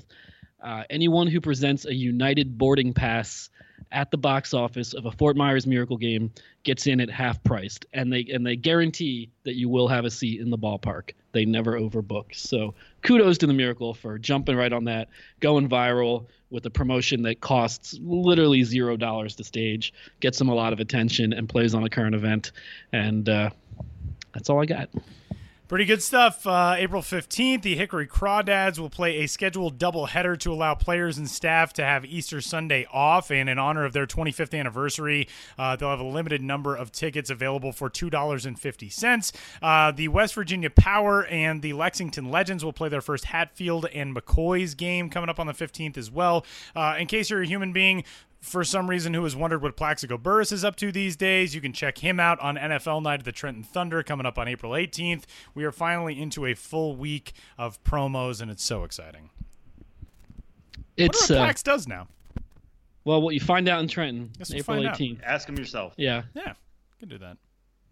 Uh, 0.62 0.84
anyone 0.90 1.28
who 1.28 1.40
presents 1.42 1.86
a 1.86 1.94
United 1.94 2.58
boarding 2.58 2.94
pass 2.94 3.50
at 3.92 4.12
the 4.12 4.18
box 4.18 4.54
office 4.54 4.94
of 4.94 5.06
a 5.06 5.12
Fort 5.12 5.36
Myers 5.36 5.66
Miracle 5.66 5.98
game 5.98 6.32
gets 6.64 6.88
in 6.88 7.00
at 7.00 7.10
half 7.10 7.44
priced, 7.44 7.86
and 7.94 8.12
they 8.12 8.26
and 8.32 8.46
they 8.46 8.56
guarantee 8.56 9.30
that 9.44 9.56
you 9.56 9.70
will 9.70 9.88
have 9.88 10.06
a 10.06 10.12
seat 10.12 10.40
in 10.42 10.50
the 10.50 10.58
ballpark. 10.58 11.12
They 11.32 11.46
never 11.46 11.80
overbook. 11.80 12.36
So 12.36 12.74
kudos 13.02 13.38
to 13.40 13.48
the 13.48 13.54
Miracle 13.54 13.94
for 13.94 14.18
jumping 14.20 14.56
right 14.56 14.74
on 14.74 14.86
that, 14.86 15.10
going 15.40 15.70
viral 15.70 16.28
with 16.50 16.66
a 16.66 16.70
promotion 16.70 17.22
that 17.24 17.42
costs 17.42 17.98
literally 18.02 18.64
zero 18.64 18.98
dollars 18.98 19.36
to 19.36 19.44
stage, 19.44 19.94
gets 20.20 20.38
them 20.38 20.50
a 20.50 20.56
lot 20.56 20.74
of 20.74 20.80
attention, 20.80 21.34
and 21.34 21.48
plays 21.48 21.74
on 21.74 21.84
a 21.84 21.90
current 21.90 22.16
event. 22.16 22.52
And 22.92 23.28
uh, 23.30 23.50
that's 24.34 24.50
all 24.50 24.62
I 24.62 24.66
got. 24.66 24.90
Pretty 25.70 25.86
good 25.86 26.02
stuff. 26.02 26.48
Uh, 26.48 26.74
April 26.80 27.04
15th, 27.04 27.62
the 27.62 27.76
Hickory 27.76 28.08
Crawdads 28.08 28.80
will 28.80 28.90
play 28.90 29.18
a 29.18 29.28
scheduled 29.28 29.78
doubleheader 29.78 30.36
to 30.40 30.52
allow 30.52 30.74
players 30.74 31.20
and 31.20 31.30
staff 31.30 31.74
to 31.74 31.84
have 31.84 32.04
Easter 32.04 32.42
Sunday 32.42 32.88
off. 32.92 33.30
And 33.30 33.48
in 33.48 33.60
honor 33.60 33.86
of 33.86 33.94
their 33.94 34.08
25th 34.08 34.60
anniversary, 34.60 35.28
uh, 35.60 35.76
they'll 35.76 35.92
have 35.92 36.00
a 36.00 36.04
limited 36.04 36.42
number 36.42 36.76
of 36.76 36.92
tickets 36.92 37.30
available 37.30 37.72
for 37.72 37.88
$2.50. 37.88 39.32
Uh, 39.62 39.92
the 39.92 40.08
West 40.08 40.34
Virginia 40.34 40.72
Power 40.72 41.28
and 41.28 41.62
the 41.62 41.74
Lexington 41.74 42.32
Legends 42.32 42.66
will 42.66 42.74
play 42.74 42.90
their 42.90 43.00
first 43.00 43.26
Hatfield 43.26 43.86
and 43.94 44.16
McCoy's 44.16 44.74
game 44.74 45.08
coming 45.08 45.30
up 45.30 45.40
on 45.40 45.46
the 45.46 45.54
15th 45.54 46.00
as 46.00 46.10
well. 46.10 46.48
Uh, 46.76 46.96
in 46.98 47.06
case 47.06 47.30
you're 47.30 47.44
a 47.44 47.48
human 47.48 47.74
being, 47.74 48.04
for 48.42 48.64
some 48.64 48.90
reason 48.90 49.14
who 49.14 49.24
has 49.24 49.36
wondered 49.36 49.62
what 49.62 49.76
Plaxico 49.76 50.18
Burress 50.18 50.52
is 50.52 50.64
up 50.64 50.76
to 50.78 50.92
these 50.92 51.16
days, 51.16 51.54
you 51.54 51.62
can 51.62 51.74
check 51.74 51.98
him 52.00 52.20
out 52.20 52.40
on 52.40 52.56
NFL 52.56 53.04
Night 53.04 53.20
at 53.20 53.26
the 53.26 53.32
Trenton 53.32 53.64
Thunder 53.64 54.02
coming 54.04 54.26
up 54.26 54.38
on 54.38 54.48
April 54.48 54.72
18th. 54.72 55.24
We 55.54 55.66
are 55.66 55.72
finally 55.72 56.20
into 56.20 56.46
a 56.46 56.54
full 56.54 56.96
week 56.96 57.34
of 57.58 57.84
promos, 57.84 58.42
and 58.42 58.50
it's 58.50 58.64
so 58.64 58.84
exciting. 58.84 59.30
It's 60.96 61.30
Wonder 61.30 61.42
uh, 61.44 61.48
what 61.48 61.56
Plax 61.56 61.64
does 61.64 61.88
now. 61.88 62.08
well, 63.04 63.22
what 63.22 63.34
you 63.34 63.40
find 63.40 63.68
out 63.68 63.82
in 63.82 63.88
Trenton, 63.88 64.32
April 64.42 64.64
find 64.64 64.88
out. 64.88 64.98
18th. 64.98 65.20
Ask 65.24 65.48
him 65.48 65.58
yourself. 65.58 65.94
Yeah. 65.98 66.24
Yeah, 66.34 66.54
can 67.00 67.10
do 67.10 67.18
that. 67.18 67.38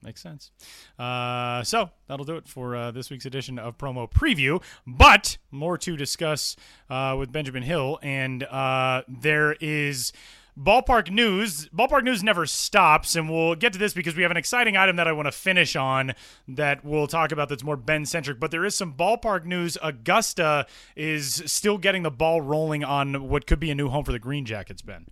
Makes 0.04 0.22
sense. 0.22 0.52
Uh, 0.98 1.64
so 1.64 1.90
that'll 2.08 2.26
do 2.26 2.38
it 2.38 2.48
for 2.48 2.76
uh, 2.76 2.92
this 2.92 3.10
week's 3.10 3.26
edition 3.26 3.58
of 3.58 3.78
Promo 3.78 4.10
Preview. 4.10 4.62
But 4.86 5.38
more 5.52 5.78
to 5.80 5.98
discuss 5.98 6.56
uh, 6.90 7.16
with 7.18 7.32
Benjamin 7.32 7.64
Hill, 7.64 8.00
and 8.02 8.44
uh, 8.44 9.02
there 9.08 9.54
is 9.60 10.14
ballpark 10.58 11.10
news. 11.10 11.68
Ballpark 11.70 12.04
news 12.04 12.24
never 12.24 12.46
stops, 12.46 13.16
and 13.16 13.30
we'll 13.30 13.56
get 13.56 13.74
to 13.74 13.80
this 13.80 13.94
because 13.94 14.16
we 14.16 14.22
have 14.22 14.32
an 14.32 14.38
exciting 14.38 14.78
item 14.78 14.96
that 14.98 15.08
I 15.08 15.12
want 15.12 15.28
to 15.28 15.32
finish 15.32 15.76
on 15.76 16.14
that 16.48 16.86
we'll 16.86 17.08
talk 17.08 17.32
about. 17.32 17.50
That's 17.50 17.64
more 17.64 17.78
Ben 17.78 18.06
centric. 18.06 18.40
But 18.40 18.52
there 18.52 18.66
is 18.66 18.76
some 18.76 18.94
ballpark 18.94 19.46
news. 19.46 19.78
Augusta 19.82 20.68
is 20.96 21.44
still 21.48 21.78
getting 21.78 22.04
the 22.04 22.12
ball 22.12 22.42
rolling 22.42 22.84
on 22.84 23.30
what 23.30 23.48
could 23.48 23.60
be 23.60 23.72
a 23.72 23.76
new 23.76 23.90
home 23.90 24.06
for 24.06 24.12
the 24.12 24.20
Green 24.20 24.46
Jackets. 24.46 24.82
Ben. 24.82 25.08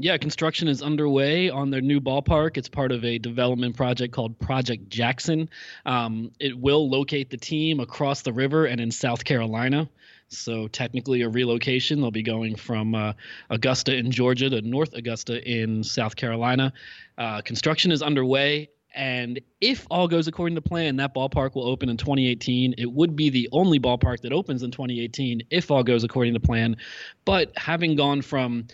Yeah, 0.00 0.16
construction 0.16 0.68
is 0.68 0.80
underway 0.80 1.50
on 1.50 1.70
their 1.70 1.80
new 1.80 2.00
ballpark. 2.00 2.56
It's 2.56 2.68
part 2.68 2.92
of 2.92 3.04
a 3.04 3.18
development 3.18 3.76
project 3.76 4.14
called 4.14 4.38
Project 4.38 4.88
Jackson. 4.88 5.50
Um, 5.84 6.30
it 6.38 6.56
will 6.56 6.88
locate 6.88 7.30
the 7.30 7.36
team 7.36 7.80
across 7.80 8.22
the 8.22 8.32
river 8.32 8.66
and 8.66 8.80
in 8.80 8.92
South 8.92 9.24
Carolina. 9.24 9.90
So 10.28 10.68
technically 10.68 11.22
a 11.22 11.28
relocation. 11.28 12.00
They'll 12.00 12.12
be 12.12 12.22
going 12.22 12.54
from 12.54 12.94
uh, 12.94 13.14
Augusta 13.50 13.96
in 13.96 14.12
Georgia 14.12 14.48
to 14.48 14.62
North 14.62 14.94
Augusta 14.94 15.42
in 15.44 15.82
South 15.82 16.14
Carolina. 16.14 16.72
Uh, 17.16 17.40
construction 17.40 17.90
is 17.90 18.00
underway. 18.00 18.68
And 18.94 19.40
if 19.60 19.84
all 19.90 20.06
goes 20.06 20.28
according 20.28 20.54
to 20.54 20.62
plan, 20.62 20.96
that 20.96 21.12
ballpark 21.12 21.56
will 21.56 21.66
open 21.66 21.88
in 21.88 21.96
2018. 21.96 22.76
It 22.78 22.90
would 22.90 23.16
be 23.16 23.30
the 23.30 23.48
only 23.50 23.80
ballpark 23.80 24.20
that 24.20 24.32
opens 24.32 24.62
in 24.62 24.70
2018 24.70 25.42
if 25.50 25.72
all 25.72 25.82
goes 25.82 26.04
according 26.04 26.34
to 26.34 26.40
plan. 26.40 26.76
But 27.24 27.52
having 27.56 27.96
gone 27.96 28.22
from 28.22 28.68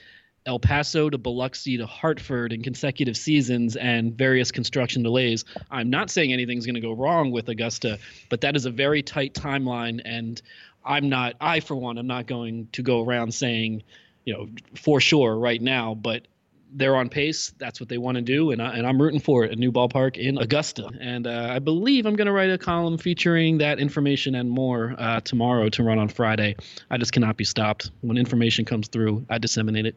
El 0.46 0.58
Paso 0.58 1.08
to 1.08 1.16
Biloxi 1.16 1.78
to 1.78 1.86
Hartford 1.86 2.52
in 2.52 2.62
consecutive 2.62 3.16
seasons 3.16 3.76
and 3.76 4.12
various 4.12 4.50
construction 4.52 5.02
delays. 5.02 5.46
I'm 5.70 5.88
not 5.88 6.10
saying 6.10 6.34
anything's 6.34 6.66
going 6.66 6.74
to 6.74 6.82
go 6.82 6.92
wrong 6.92 7.30
with 7.30 7.48
Augusta, 7.48 7.98
but 8.28 8.42
that 8.42 8.54
is 8.54 8.66
a 8.66 8.70
very 8.70 9.02
tight 9.02 9.32
timeline. 9.32 10.02
And 10.04 10.40
I'm 10.84 11.08
not, 11.08 11.36
I 11.40 11.60
for 11.60 11.76
one, 11.76 11.96
I'm 11.96 12.06
not 12.06 12.26
going 12.26 12.68
to 12.72 12.82
go 12.82 13.02
around 13.02 13.32
saying, 13.32 13.84
you 14.26 14.34
know, 14.34 14.48
for 14.76 15.00
sure 15.00 15.34
right 15.34 15.62
now, 15.62 15.94
but 15.94 16.26
they're 16.74 16.96
on 16.96 17.08
pace. 17.08 17.54
That's 17.56 17.80
what 17.80 17.88
they 17.88 17.98
want 17.98 18.16
to 18.16 18.22
do, 18.22 18.50
and, 18.50 18.60
I, 18.60 18.76
and 18.76 18.86
I'm 18.86 19.00
rooting 19.00 19.20
for 19.20 19.44
it. 19.44 19.52
A 19.52 19.56
new 19.56 19.70
ballpark 19.70 20.16
in 20.16 20.38
Augusta, 20.38 20.90
and 21.00 21.26
uh, 21.26 21.48
I 21.52 21.60
believe 21.60 22.04
I'm 22.04 22.16
going 22.16 22.26
to 22.26 22.32
write 22.32 22.50
a 22.50 22.58
column 22.58 22.98
featuring 22.98 23.58
that 23.58 23.78
information 23.78 24.34
and 24.34 24.50
more 24.50 24.94
uh, 24.98 25.20
tomorrow 25.20 25.68
to 25.68 25.82
run 25.84 25.98
on 25.98 26.08
Friday. 26.08 26.56
I 26.90 26.98
just 26.98 27.12
cannot 27.12 27.36
be 27.36 27.44
stopped. 27.44 27.92
When 28.00 28.18
information 28.18 28.64
comes 28.64 28.88
through, 28.88 29.24
I 29.30 29.38
disseminate 29.38 29.86
it. 29.86 29.94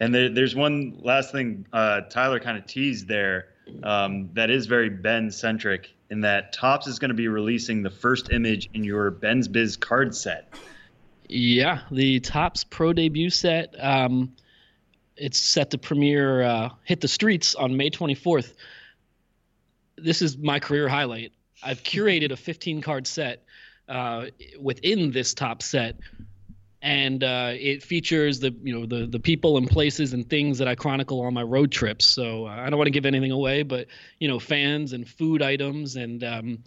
And 0.00 0.14
there, 0.14 0.28
there's 0.28 0.54
one 0.54 0.98
last 1.02 1.32
thing 1.32 1.66
uh, 1.72 2.02
Tyler 2.02 2.40
kind 2.40 2.58
of 2.58 2.66
teased 2.66 3.08
there 3.08 3.48
um, 3.82 4.30
that 4.34 4.50
is 4.50 4.66
very 4.66 4.90
Ben 4.90 5.30
centric 5.30 5.94
in 6.10 6.20
that 6.20 6.52
Topps 6.52 6.86
is 6.86 6.98
going 6.98 7.08
to 7.08 7.14
be 7.14 7.28
releasing 7.28 7.82
the 7.82 7.90
first 7.90 8.30
image 8.30 8.68
in 8.74 8.84
your 8.84 9.10
Ben's 9.10 9.48
Biz 9.48 9.76
card 9.76 10.14
set. 10.14 10.54
Yeah, 11.28 11.80
the 11.90 12.20
Topps 12.20 12.64
Pro 12.64 12.92
debut 12.92 13.30
set. 13.30 13.74
Um, 13.78 14.34
it's 15.16 15.38
set 15.38 15.70
to 15.70 15.78
premiere, 15.78 16.42
uh, 16.42 16.68
hit 16.84 17.00
the 17.00 17.08
streets 17.08 17.54
on 17.54 17.76
May 17.76 17.90
24th. 17.90 18.52
This 19.96 20.22
is 20.22 20.36
my 20.36 20.60
career 20.60 20.88
highlight. 20.88 21.32
I've 21.62 21.82
curated 21.82 22.32
a 22.32 22.36
15 22.36 22.82
card 22.82 23.06
set 23.06 23.42
uh, 23.88 24.26
within 24.60 25.10
this 25.10 25.34
Topps 25.34 25.64
set 25.64 25.96
and 26.86 27.24
uh, 27.24 27.50
it 27.52 27.82
features 27.82 28.38
the 28.38 28.54
you 28.62 28.72
know 28.72 28.86
the 28.86 29.06
the 29.06 29.18
people 29.18 29.56
and 29.56 29.68
places 29.68 30.12
and 30.12 30.30
things 30.30 30.58
that 30.58 30.68
I 30.68 30.76
chronicle 30.76 31.20
on 31.20 31.34
my 31.34 31.42
road 31.42 31.72
trips. 31.72 32.06
So 32.06 32.46
uh, 32.46 32.50
I 32.50 32.70
don't 32.70 32.78
want 32.78 32.86
to 32.86 32.92
give 32.92 33.04
anything 33.04 33.32
away, 33.32 33.64
but 33.64 33.88
you 34.20 34.28
know 34.28 34.38
fans 34.38 34.92
and 34.92 35.06
food 35.06 35.42
items 35.42 35.96
and 35.96 36.22
um, 36.22 36.58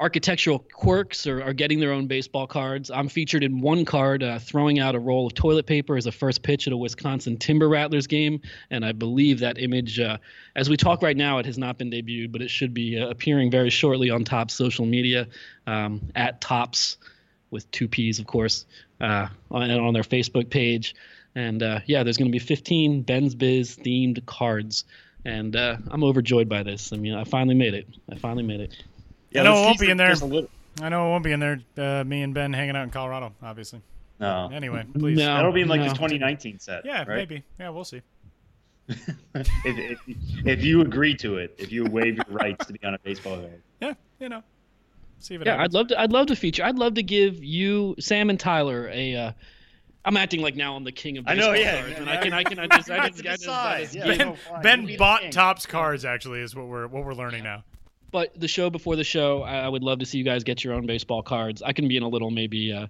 architectural 0.00 0.58
quirks 0.58 1.28
are, 1.28 1.40
are 1.44 1.52
getting 1.52 1.78
their 1.78 1.92
own 1.92 2.08
baseball 2.08 2.48
cards. 2.48 2.90
I'm 2.90 3.08
featured 3.08 3.44
in 3.44 3.60
one 3.60 3.84
card 3.84 4.24
uh, 4.24 4.40
throwing 4.40 4.80
out 4.80 4.96
a 4.96 4.98
roll 4.98 5.28
of 5.28 5.34
toilet 5.34 5.66
paper 5.66 5.96
as 5.96 6.06
a 6.06 6.12
first 6.12 6.42
pitch 6.42 6.66
at 6.66 6.72
a 6.72 6.76
Wisconsin 6.76 7.36
Timber 7.36 7.68
Rattlers 7.68 8.08
game, 8.08 8.40
and 8.70 8.84
I 8.84 8.90
believe 8.90 9.38
that 9.40 9.62
image, 9.62 10.00
uh, 10.00 10.18
as 10.56 10.68
we 10.68 10.76
talk 10.76 11.02
right 11.02 11.16
now, 11.16 11.38
it 11.38 11.46
has 11.46 11.56
not 11.56 11.78
been 11.78 11.92
debuted, 11.92 12.32
but 12.32 12.42
it 12.42 12.50
should 12.50 12.74
be 12.74 12.98
uh, 12.98 13.10
appearing 13.10 13.52
very 13.52 13.70
shortly 13.70 14.10
on 14.10 14.24
Topps 14.24 14.54
social 14.54 14.86
media 14.86 15.28
um, 15.68 16.00
at 16.16 16.40
Topps 16.40 16.96
with 17.50 17.70
two 17.70 17.88
P's, 17.88 18.18
of 18.18 18.26
course, 18.26 18.66
uh, 19.00 19.28
on, 19.50 19.70
on 19.70 19.94
their 19.94 20.02
Facebook 20.02 20.50
page. 20.50 20.94
And 21.34 21.62
uh, 21.62 21.80
yeah, 21.86 22.02
there's 22.02 22.16
going 22.16 22.30
to 22.30 22.32
be 22.32 22.38
15 22.38 23.02
Ben's 23.02 23.34
Biz 23.34 23.76
themed 23.76 24.24
cards. 24.26 24.84
And 25.24 25.54
uh, 25.56 25.76
I'm 25.90 26.04
overjoyed 26.04 26.48
by 26.48 26.62
this. 26.62 26.92
I 26.92 26.96
mean, 26.96 27.14
I 27.14 27.24
finally 27.24 27.54
made 27.54 27.74
it. 27.74 27.86
I 28.10 28.16
finally 28.16 28.44
made 28.44 28.60
it. 28.60 28.76
Yeah, 29.30 29.42
I 29.42 29.44
know 29.44 29.62
it 29.62 29.66
won't 29.66 29.80
be 29.80 29.90
in 29.90 29.96
there. 29.96 30.14
I 30.80 30.88
know 30.88 31.06
it 31.06 31.10
won't 31.10 31.24
be 31.24 31.32
in 31.32 31.40
there. 31.40 31.60
Uh, 31.76 32.04
me 32.04 32.22
and 32.22 32.32
Ben 32.32 32.52
hanging 32.52 32.76
out 32.76 32.84
in 32.84 32.90
Colorado, 32.90 33.32
obviously. 33.42 33.82
No. 34.20 34.50
Anyway, 34.52 34.84
please. 34.98 35.18
No, 35.18 35.34
That'll 35.34 35.52
be 35.52 35.62
in 35.62 35.68
like 35.68 35.80
no. 35.80 35.88
the 35.88 35.94
2019 35.94 36.58
set. 36.58 36.86
Yeah, 36.86 36.98
right? 37.00 37.08
maybe. 37.08 37.42
Yeah, 37.58 37.70
we'll 37.70 37.84
see. 37.84 38.02
if, 38.88 39.48
if, 39.64 39.98
if 40.46 40.64
you 40.64 40.80
agree 40.80 41.14
to 41.16 41.38
it, 41.38 41.54
if 41.58 41.72
you 41.72 41.84
waive 41.84 42.16
your 42.16 42.26
rights 42.28 42.66
to 42.66 42.72
be 42.72 42.78
on 42.84 42.94
a 42.94 42.98
baseball 43.00 43.36
game. 43.36 43.62
Yeah, 43.80 43.94
you 44.20 44.28
know. 44.28 44.42
See 45.18 45.34
if 45.34 45.40
it 45.40 45.46
Yeah, 45.46 45.56
happens. 45.56 45.74
I'd 45.74 45.78
love 45.78 45.88
to. 45.88 46.00
I'd 46.00 46.12
love 46.12 46.26
to 46.28 46.36
feature. 46.36 46.64
I'd 46.64 46.78
love 46.78 46.94
to 46.94 47.02
give 47.02 47.42
you, 47.42 47.94
Sam 47.98 48.30
and 48.30 48.38
Tyler, 48.38 48.88
a. 48.92 49.14
Uh, 49.16 49.32
I'm 50.04 50.16
acting 50.16 50.40
like 50.40 50.54
now 50.54 50.76
I'm 50.76 50.84
the 50.84 50.92
king 50.92 51.18
of 51.18 51.26
I 51.26 51.34
baseball 51.34 51.52
know, 51.54 51.58
yeah. 51.58 51.80
cards, 51.82 51.98
and 51.98 52.08
I 52.08 52.16
can, 52.22 52.32
I 52.32 52.44
can, 52.44 52.58
I 52.60 52.66
just, 52.68 52.88
I 52.90 53.08
just, 53.10 53.20
I 53.26 53.36
just. 53.36 53.48
I 53.48 53.80
just 53.82 53.94
Yeah. 53.96 54.04
Ben- 54.06 54.18
Ben, 54.18 54.36
ben 54.62 54.80
You 54.82 54.86
be 54.86 54.92
the 54.92 54.98
bought 54.98 55.32
Topps 55.32 55.66
cards. 55.66 56.04
Actually, 56.04 56.40
is 56.42 56.54
what 56.54 56.66
we're 56.68 56.86
what 56.86 57.04
we're 57.04 57.14
learning 57.14 57.42
now. 57.42 57.64
but 58.12 58.38
the 58.38 58.46
show 58.46 58.70
before 58.70 58.94
the 58.94 59.02
show, 59.04 59.42
I, 59.42 59.60
I 59.60 59.68
would 59.68 59.82
love 59.82 59.98
to 59.98 60.06
see 60.06 60.18
you 60.18 60.24
guys 60.24 60.44
get 60.44 60.62
your 60.62 60.74
own 60.74 60.86
baseball 60.86 61.22
cards. 61.22 61.60
I 61.60 61.72
can 61.72 61.88
be 61.88 61.96
in 61.96 62.04
a 62.04 62.08
little 62.08 62.30
maybe 62.30 62.72
uh, 62.72 62.86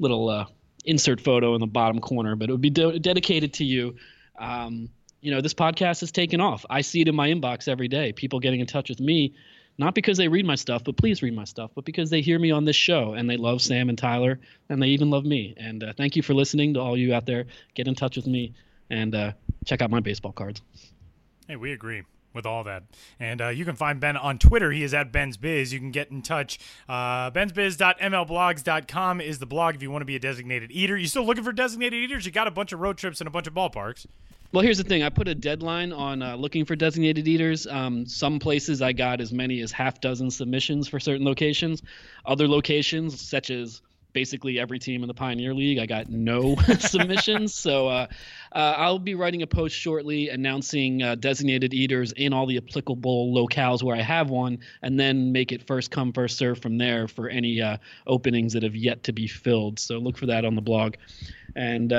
little 0.00 0.28
uh, 0.28 0.46
insert 0.84 1.20
photo 1.20 1.54
in 1.54 1.60
the 1.60 1.66
bottom 1.68 2.00
corner, 2.00 2.34
but 2.34 2.48
it 2.48 2.52
would 2.52 2.60
be 2.60 2.70
de- 2.70 2.98
dedicated 2.98 3.52
to 3.54 3.64
you. 3.64 3.94
Um, 4.38 4.88
you 5.20 5.30
know, 5.30 5.40
this 5.40 5.54
podcast 5.54 6.00
has 6.00 6.10
taken 6.12 6.40
off. 6.40 6.66
I 6.68 6.80
see 6.80 7.00
it 7.00 7.06
in 7.08 7.14
my 7.14 7.28
inbox 7.28 7.68
every 7.68 7.88
day. 7.88 8.12
People 8.12 8.38
getting 8.40 8.58
in 8.60 8.66
touch 8.66 8.88
with 8.88 9.00
me, 9.00 9.34
not 9.78 9.94
because 9.94 10.16
they 10.16 10.28
read 10.28 10.46
my 10.46 10.54
stuff, 10.54 10.84
but 10.84 10.96
please 10.96 11.22
read 11.22 11.34
my 11.34 11.44
stuff, 11.44 11.70
but 11.74 11.84
because 11.84 12.10
they 12.10 12.20
hear 12.20 12.38
me 12.38 12.50
on 12.50 12.64
this 12.64 12.76
show 12.76 13.12
and 13.12 13.28
they 13.28 13.36
love 13.36 13.60
Sam 13.60 13.88
and 13.88 13.98
Tyler 13.98 14.40
and 14.68 14.82
they 14.82 14.88
even 14.88 15.10
love 15.10 15.24
me. 15.24 15.54
And 15.56 15.84
uh, 15.84 15.92
thank 15.96 16.16
you 16.16 16.22
for 16.22 16.34
listening 16.34 16.74
to 16.74 16.80
all 16.80 16.96
you 16.96 17.14
out 17.14 17.26
there. 17.26 17.46
Get 17.74 17.88
in 17.88 17.94
touch 17.94 18.16
with 18.16 18.26
me 18.26 18.54
and 18.90 19.14
uh, 19.14 19.32
check 19.64 19.82
out 19.82 19.90
my 19.90 20.00
baseball 20.00 20.32
cards. 20.32 20.62
Hey, 21.48 21.56
we 21.56 21.72
agree 21.72 22.02
with 22.36 22.46
all 22.46 22.62
that. 22.64 22.84
And 23.18 23.40
uh, 23.40 23.48
you 23.48 23.64
can 23.64 23.74
find 23.74 23.98
Ben 23.98 24.16
on 24.16 24.38
Twitter. 24.38 24.70
He 24.70 24.84
is 24.84 24.94
at 24.94 25.10
Ben's 25.10 25.36
Biz. 25.36 25.72
You 25.72 25.80
can 25.80 25.90
get 25.90 26.10
in 26.10 26.22
touch. 26.22 26.60
Uh, 26.88 27.30
Ben'sBiz.mlblogs.com 27.32 29.20
is 29.20 29.38
the 29.40 29.46
blog 29.46 29.74
if 29.74 29.82
you 29.82 29.90
want 29.90 30.02
to 30.02 30.06
be 30.06 30.16
a 30.16 30.20
designated 30.20 30.70
eater. 30.70 30.96
You 30.96 31.08
still 31.08 31.24
looking 31.24 31.42
for 31.42 31.52
designated 31.52 32.00
eaters? 32.00 32.24
You 32.24 32.32
got 32.32 32.46
a 32.46 32.52
bunch 32.52 32.72
of 32.72 32.80
road 32.80 32.98
trips 32.98 33.20
and 33.20 33.26
a 33.26 33.30
bunch 33.30 33.48
of 33.48 33.54
ballparks. 33.54 34.06
Well, 34.52 34.62
here's 34.62 34.78
the 34.78 34.84
thing. 34.84 35.02
I 35.02 35.08
put 35.08 35.26
a 35.26 35.34
deadline 35.34 35.92
on 35.92 36.22
uh, 36.22 36.36
looking 36.36 36.64
for 36.64 36.76
designated 36.76 37.26
eaters. 37.26 37.66
Um, 37.66 38.06
some 38.06 38.38
places 38.38 38.80
I 38.80 38.92
got 38.92 39.20
as 39.20 39.32
many 39.32 39.60
as 39.60 39.72
half 39.72 40.00
dozen 40.00 40.30
submissions 40.30 40.86
for 40.86 41.00
certain 41.00 41.26
locations. 41.26 41.82
Other 42.24 42.46
locations, 42.46 43.20
such 43.20 43.50
as 43.50 43.82
basically 44.16 44.58
every 44.58 44.78
team 44.78 45.02
in 45.02 45.08
the 45.08 45.14
Pioneer 45.14 45.52
League, 45.52 45.78
I 45.78 45.84
got 45.84 46.08
no 46.08 46.56
submissions. 46.78 47.54
So 47.54 47.86
uh, 47.86 48.06
uh, 48.50 48.74
I'll 48.78 48.98
be 48.98 49.14
writing 49.14 49.42
a 49.42 49.46
post 49.46 49.76
shortly 49.76 50.30
announcing 50.30 51.02
uh, 51.02 51.16
designated 51.16 51.74
eaters 51.74 52.12
in 52.12 52.32
all 52.32 52.46
the 52.46 52.56
applicable 52.56 53.34
locales 53.34 53.82
where 53.82 53.94
I 53.94 54.00
have 54.00 54.30
one, 54.30 54.60
and 54.80 54.98
then 54.98 55.32
make 55.32 55.52
it 55.52 55.66
first 55.66 55.90
come 55.90 56.14
first 56.14 56.38
serve 56.38 56.62
from 56.62 56.78
there 56.78 57.06
for 57.08 57.28
any 57.28 57.60
uh, 57.60 57.76
openings 58.06 58.54
that 58.54 58.62
have 58.62 58.74
yet 58.74 59.04
to 59.04 59.12
be 59.12 59.26
filled. 59.26 59.78
So 59.78 59.98
look 59.98 60.16
for 60.16 60.24
that 60.26 60.46
on 60.46 60.54
the 60.54 60.62
blog, 60.62 60.94
and. 61.54 61.92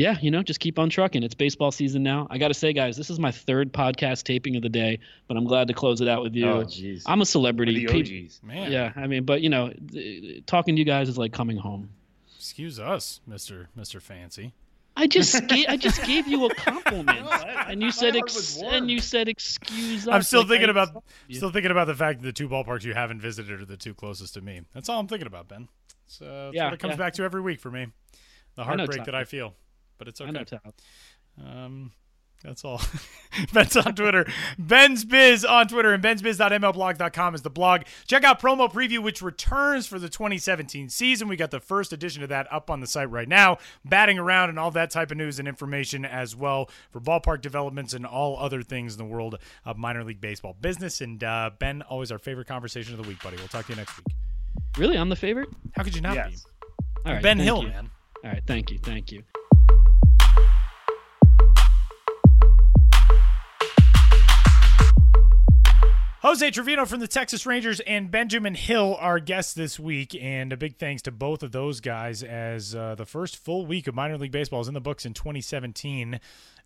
Yeah, 0.00 0.16
you 0.22 0.30
know, 0.30 0.42
just 0.42 0.60
keep 0.60 0.78
on 0.78 0.88
trucking. 0.88 1.22
It's 1.22 1.34
baseball 1.34 1.70
season 1.70 2.02
now. 2.02 2.26
I 2.30 2.38
got 2.38 2.48
to 2.48 2.54
say, 2.54 2.72
guys, 2.72 2.96
this 2.96 3.10
is 3.10 3.18
my 3.18 3.30
third 3.30 3.70
podcast 3.70 4.22
taping 4.24 4.56
of 4.56 4.62
the 4.62 4.70
day, 4.70 4.98
but 5.28 5.36
I'm 5.36 5.44
glad 5.44 5.68
to 5.68 5.74
close 5.74 6.00
it 6.00 6.08
out 6.08 6.22
with 6.22 6.34
you. 6.34 6.46
Oh, 6.48 6.64
jeez. 6.64 7.02
I'm 7.04 7.20
a 7.20 7.26
celebrity. 7.26 7.84
The 7.86 7.98
OGs. 8.24 8.40
Man, 8.42 8.72
yeah, 8.72 8.92
I 8.96 9.06
mean, 9.06 9.24
but 9.24 9.42
you 9.42 9.50
know, 9.50 9.70
talking 10.46 10.74
to 10.74 10.78
you 10.78 10.86
guys 10.86 11.10
is 11.10 11.18
like 11.18 11.34
coming 11.34 11.58
home. 11.58 11.90
excuse 12.34 12.80
us, 12.80 13.20
Mister 13.26 13.68
Mister 13.76 14.00
Fancy. 14.00 14.54
I 14.96 15.06
just 15.06 15.46
gave, 15.48 15.66
I 15.68 15.76
just 15.76 16.02
gave 16.04 16.26
you 16.26 16.46
a 16.46 16.54
compliment, 16.54 17.26
and 17.68 17.82
you 17.82 17.92
said 17.92 18.16
ex- 18.16 18.58
and 18.64 18.90
you 18.90 19.00
said 19.00 19.28
excuse 19.28 20.08
us. 20.08 20.14
I'm 20.14 20.22
still 20.22 20.46
thinking 20.46 20.68
I- 20.68 20.72
about 20.72 21.04
still 21.30 21.50
thinking 21.50 21.72
about 21.72 21.88
the 21.88 21.94
fact 21.94 22.22
that 22.22 22.26
the 22.26 22.32
two 22.32 22.48
ballparks 22.48 22.84
you 22.84 22.94
haven't 22.94 23.20
visited 23.20 23.60
are 23.60 23.66
the 23.66 23.76
two 23.76 23.92
closest 23.92 24.32
to 24.32 24.40
me. 24.40 24.62
That's 24.72 24.88
all 24.88 24.98
I'm 24.98 25.08
thinking 25.08 25.26
about, 25.26 25.46
Ben. 25.48 25.68
It's, 26.06 26.22
uh, 26.22 26.24
that's 26.46 26.54
Yeah, 26.56 26.64
what 26.64 26.72
it 26.74 26.80
comes 26.80 26.92
yeah. 26.92 26.96
back 26.96 27.12
to 27.14 27.22
every 27.22 27.42
week 27.42 27.60
for 27.60 27.70
me. 27.70 27.88
The 28.54 28.64
heartbreak 28.64 28.90
Tyler. 28.92 29.04
that 29.04 29.14
I 29.14 29.24
feel, 29.24 29.54
but 30.00 30.08
it's 30.08 30.20
I 30.20 30.24
okay. 30.24 30.32
know, 30.32 30.44
Tal. 30.44 30.74
Um, 31.38 31.92
that's 32.42 32.64
all. 32.64 32.80
Ben's 33.52 33.76
on 33.76 33.94
Twitter. 33.94 34.26
Ben's 34.58 35.04
Biz 35.04 35.44
on 35.44 35.68
Twitter 35.68 35.92
and 35.92 36.02
bensbiz.mlblog.com 36.02 37.34
is 37.34 37.42
the 37.42 37.50
blog. 37.50 37.82
Check 38.06 38.24
out 38.24 38.40
Promo 38.40 38.72
Preview, 38.72 39.00
which 39.00 39.20
returns 39.20 39.86
for 39.86 39.98
the 39.98 40.08
2017 40.08 40.88
season. 40.88 41.28
We 41.28 41.36
got 41.36 41.50
the 41.50 41.60
first 41.60 41.92
edition 41.92 42.22
of 42.22 42.30
that 42.30 42.50
up 42.50 42.70
on 42.70 42.80
the 42.80 42.86
site 42.86 43.10
right 43.10 43.28
now. 43.28 43.58
Batting 43.84 44.18
around 44.18 44.48
and 44.48 44.58
all 44.58 44.70
that 44.70 44.90
type 44.90 45.10
of 45.10 45.18
news 45.18 45.38
and 45.38 45.46
information 45.46 46.06
as 46.06 46.34
well 46.34 46.70
for 46.90 46.98
ballpark 46.98 47.42
developments 47.42 47.92
and 47.92 48.06
all 48.06 48.38
other 48.38 48.62
things 48.62 48.94
in 48.94 48.98
the 48.98 49.04
world 49.12 49.36
of 49.66 49.76
minor 49.76 50.02
league 50.02 50.22
baseball 50.22 50.56
business. 50.58 51.02
And 51.02 51.22
uh, 51.22 51.50
Ben, 51.58 51.82
always 51.82 52.10
our 52.10 52.18
favorite 52.18 52.48
conversation 52.48 52.94
of 52.94 53.02
the 53.02 53.06
week, 53.08 53.22
buddy. 53.22 53.36
We'll 53.36 53.48
talk 53.48 53.66
to 53.66 53.72
you 53.72 53.76
next 53.76 53.98
week. 53.98 54.16
Really, 54.78 54.96
I'm 54.96 55.10
the 55.10 55.16
favorite. 55.16 55.50
How 55.76 55.82
could 55.84 55.94
you 55.94 56.00
not 56.00 56.14
Yes. 56.14 56.46
All 56.62 56.62
be? 57.04 57.10
right, 57.12 57.22
ben 57.22 57.36
thank 57.36 57.44
Hill, 57.44 57.62
you. 57.64 57.68
man. 57.68 57.90
All 58.24 58.30
right, 58.30 58.42
thank 58.46 58.70
you, 58.70 58.78
thank 58.78 59.12
you. 59.12 59.22
Jose 66.22 66.50
Trevino 66.50 66.84
from 66.84 67.00
the 67.00 67.08
Texas 67.08 67.46
Rangers 67.46 67.80
and 67.80 68.10
Benjamin 68.10 68.54
Hill 68.54 68.94
are 69.00 69.18
guests 69.18 69.54
this 69.54 69.80
week, 69.80 70.14
and 70.20 70.52
a 70.52 70.56
big 70.56 70.76
thanks 70.76 71.00
to 71.02 71.10
both 71.10 71.42
of 71.42 71.50
those 71.52 71.80
guys 71.80 72.22
as 72.22 72.74
uh, 72.74 72.94
the 72.94 73.06
first 73.06 73.38
full 73.38 73.64
week 73.64 73.86
of 73.86 73.94
minor 73.94 74.18
league 74.18 74.30
baseball 74.30 74.60
is 74.60 74.68
in 74.68 74.74
the 74.74 74.82
books 74.82 75.06
in 75.06 75.14
2017. 75.14 76.20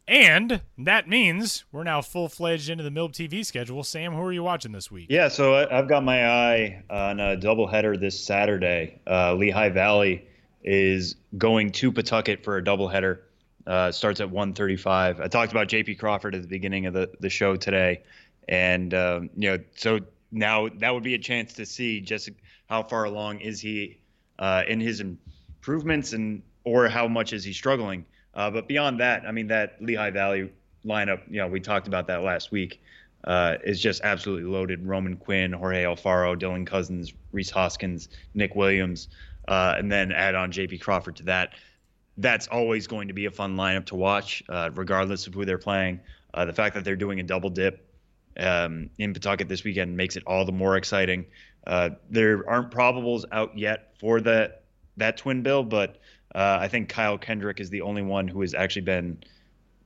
And 0.08 0.60
that 0.76 1.08
means 1.08 1.64
we're 1.70 1.84
now 1.84 2.02
full 2.02 2.28
fledged 2.28 2.68
into 2.68 2.82
the 2.82 2.90
MILB 2.90 3.12
TV 3.12 3.46
schedule. 3.46 3.84
Sam, 3.84 4.12
who 4.12 4.22
are 4.22 4.32
you 4.32 4.42
watching 4.42 4.72
this 4.72 4.90
week? 4.90 5.06
Yeah, 5.08 5.28
so 5.28 5.54
I- 5.54 5.78
I've 5.78 5.88
got 5.88 6.02
my 6.02 6.26
eye 6.28 6.82
on 6.90 7.20
a 7.20 7.36
doubleheader 7.36 7.98
this 7.98 8.18
Saturday. 8.18 8.98
Uh, 9.06 9.34
Lehigh 9.34 9.68
Valley 9.70 10.26
is 10.64 11.14
going 11.38 11.70
to 11.72 11.92
Pawtucket 11.92 12.42
for 12.42 12.56
a 12.56 12.62
doubleheader. 12.62 13.20
Uh, 13.66 13.92
starts 13.92 14.20
at 14.20 14.28
1:35. 14.28 15.20
I 15.20 15.28
talked 15.28 15.52
about 15.52 15.68
J.P. 15.68 15.94
Crawford 15.94 16.34
at 16.34 16.42
the 16.42 16.48
beginning 16.48 16.84
of 16.84 16.92
the, 16.92 17.10
the 17.20 17.30
show 17.30 17.56
today, 17.56 18.02
and 18.48 18.92
um, 18.94 19.30
you 19.36 19.50
know, 19.50 19.58
so 19.76 20.00
now 20.30 20.68
that 20.68 20.92
would 20.92 21.02
be 21.02 21.14
a 21.14 21.18
chance 21.18 21.54
to 21.54 21.66
see 21.66 22.00
just 22.00 22.30
how 22.68 22.82
far 22.82 23.04
along 23.04 23.40
is 23.40 23.60
he 23.60 23.98
uh, 24.38 24.64
in 24.66 24.80
his 24.80 25.00
improvements, 25.00 26.12
and 26.12 26.42
or 26.64 26.88
how 26.88 27.06
much 27.06 27.32
is 27.32 27.44
he 27.44 27.52
struggling. 27.52 28.04
Uh, 28.34 28.50
but 28.50 28.66
beyond 28.66 29.00
that, 29.00 29.24
I 29.26 29.32
mean, 29.32 29.46
that 29.48 29.76
Lehigh 29.80 30.10
Valley 30.10 30.50
lineup, 30.84 31.22
you 31.30 31.38
know, 31.38 31.46
we 31.46 31.60
talked 31.60 31.86
about 31.86 32.06
that 32.08 32.22
last 32.22 32.50
week, 32.50 32.82
uh, 33.24 33.56
is 33.64 33.80
just 33.80 34.02
absolutely 34.02 34.50
loaded. 34.50 34.84
Roman 34.86 35.16
Quinn, 35.16 35.52
Jorge 35.52 35.84
Alfaro, 35.84 36.38
Dylan 36.38 36.66
Cozens, 36.66 37.12
Rhys 37.32 37.50
Hoskins, 37.50 38.08
Nick 38.34 38.54
Williams, 38.54 39.08
uh, 39.48 39.76
and 39.78 39.90
then 39.90 40.12
add 40.12 40.34
on 40.34 40.50
J.P. 40.50 40.78
Crawford 40.78 41.16
to 41.16 41.22
that. 41.24 41.54
That's 42.16 42.46
always 42.48 42.86
going 42.86 43.08
to 43.08 43.14
be 43.14 43.26
a 43.26 43.30
fun 43.30 43.56
lineup 43.56 43.86
to 43.86 43.96
watch, 43.96 44.42
uh, 44.48 44.70
regardless 44.74 45.26
of 45.26 45.34
who 45.34 45.44
they're 45.44 45.58
playing. 45.58 46.00
Uh, 46.32 46.44
the 46.44 46.52
fact 46.52 46.74
that 46.74 46.84
they're 46.84 46.96
doing 46.96 47.20
a 47.20 47.22
double 47.22 47.50
dip 47.50 47.86
um, 48.38 48.90
in 48.98 49.12
Pawtucket 49.12 49.48
this 49.48 49.64
weekend 49.64 49.96
makes 49.96 50.16
it 50.16 50.22
all 50.26 50.44
the 50.44 50.52
more 50.52 50.76
exciting. 50.76 51.26
Uh, 51.66 51.90
there 52.10 52.48
aren't 52.48 52.70
probables 52.70 53.24
out 53.32 53.56
yet 53.56 53.94
for 53.98 54.20
that 54.20 54.62
that 54.96 55.16
twin 55.16 55.42
bill, 55.42 55.64
but 55.64 55.98
uh, 56.34 56.58
I 56.60 56.68
think 56.68 56.88
Kyle 56.88 57.18
Kendrick 57.18 57.60
is 57.60 57.70
the 57.70 57.82
only 57.82 58.02
one 58.02 58.28
who 58.28 58.40
has 58.42 58.54
actually 58.54 58.82
been 58.82 59.18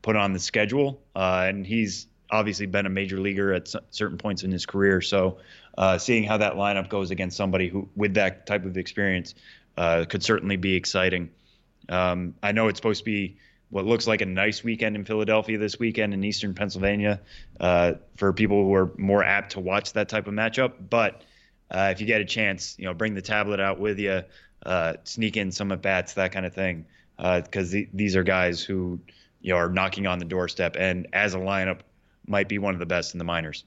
put 0.02 0.16
on 0.16 0.32
the 0.32 0.38
schedule, 0.38 1.00
uh, 1.14 1.46
and 1.48 1.66
he's 1.66 2.06
obviously 2.30 2.66
been 2.66 2.86
a 2.86 2.90
major 2.90 3.18
leaguer 3.18 3.52
at 3.52 3.72
certain 3.90 4.18
points 4.18 4.42
in 4.42 4.50
his 4.50 4.66
career. 4.66 5.00
So, 5.00 5.38
uh, 5.76 5.98
seeing 5.98 6.24
how 6.24 6.38
that 6.38 6.54
lineup 6.54 6.88
goes 6.88 7.10
against 7.10 7.36
somebody 7.36 7.68
who 7.68 7.88
with 7.96 8.14
that 8.14 8.46
type 8.46 8.64
of 8.64 8.76
experience 8.76 9.34
uh, 9.76 10.04
could 10.08 10.22
certainly 10.22 10.56
be 10.56 10.74
exciting. 10.74 11.30
Um, 11.88 12.34
I 12.42 12.52
know 12.52 12.68
it's 12.68 12.78
supposed 12.78 13.00
to 13.00 13.04
be 13.04 13.38
what 13.70 13.84
looks 13.84 14.06
like 14.06 14.20
a 14.20 14.26
nice 14.26 14.64
weekend 14.64 14.96
in 14.96 15.04
Philadelphia 15.04 15.58
this 15.58 15.78
weekend 15.78 16.14
in 16.14 16.24
Eastern 16.24 16.54
Pennsylvania 16.54 17.20
uh, 17.60 17.94
for 18.16 18.32
people 18.32 18.64
who 18.64 18.74
are 18.74 18.90
more 18.96 19.22
apt 19.22 19.52
to 19.52 19.60
watch 19.60 19.92
that 19.92 20.08
type 20.08 20.26
of 20.26 20.34
matchup. 20.34 20.72
But 20.88 21.22
uh, 21.70 21.90
if 21.92 22.00
you 22.00 22.06
get 22.06 22.20
a 22.20 22.24
chance, 22.24 22.76
you 22.78 22.86
know, 22.86 22.94
bring 22.94 23.14
the 23.14 23.22
tablet 23.22 23.60
out 23.60 23.78
with 23.78 23.98
you 23.98 24.22
uh, 24.64 24.94
sneak 25.04 25.36
in 25.36 25.52
some 25.52 25.70
at 25.72 25.82
bats, 25.82 26.14
that 26.14 26.32
kind 26.32 26.46
of 26.46 26.54
thing, 26.54 26.86
because 27.16 27.70
uh, 27.70 27.72
the, 27.72 27.88
these 27.92 28.16
are 28.16 28.22
guys 28.22 28.62
who 28.62 29.00
you 29.40 29.52
know 29.52 29.58
are 29.58 29.68
knocking 29.68 30.06
on 30.06 30.18
the 30.18 30.24
doorstep, 30.24 30.76
and 30.78 31.06
as 31.12 31.34
a 31.34 31.38
lineup, 31.38 31.80
might 32.26 32.48
be 32.48 32.58
one 32.58 32.74
of 32.74 32.80
the 32.80 32.86
best 32.86 33.14
in 33.14 33.18
the 33.18 33.24
minors. 33.24 33.64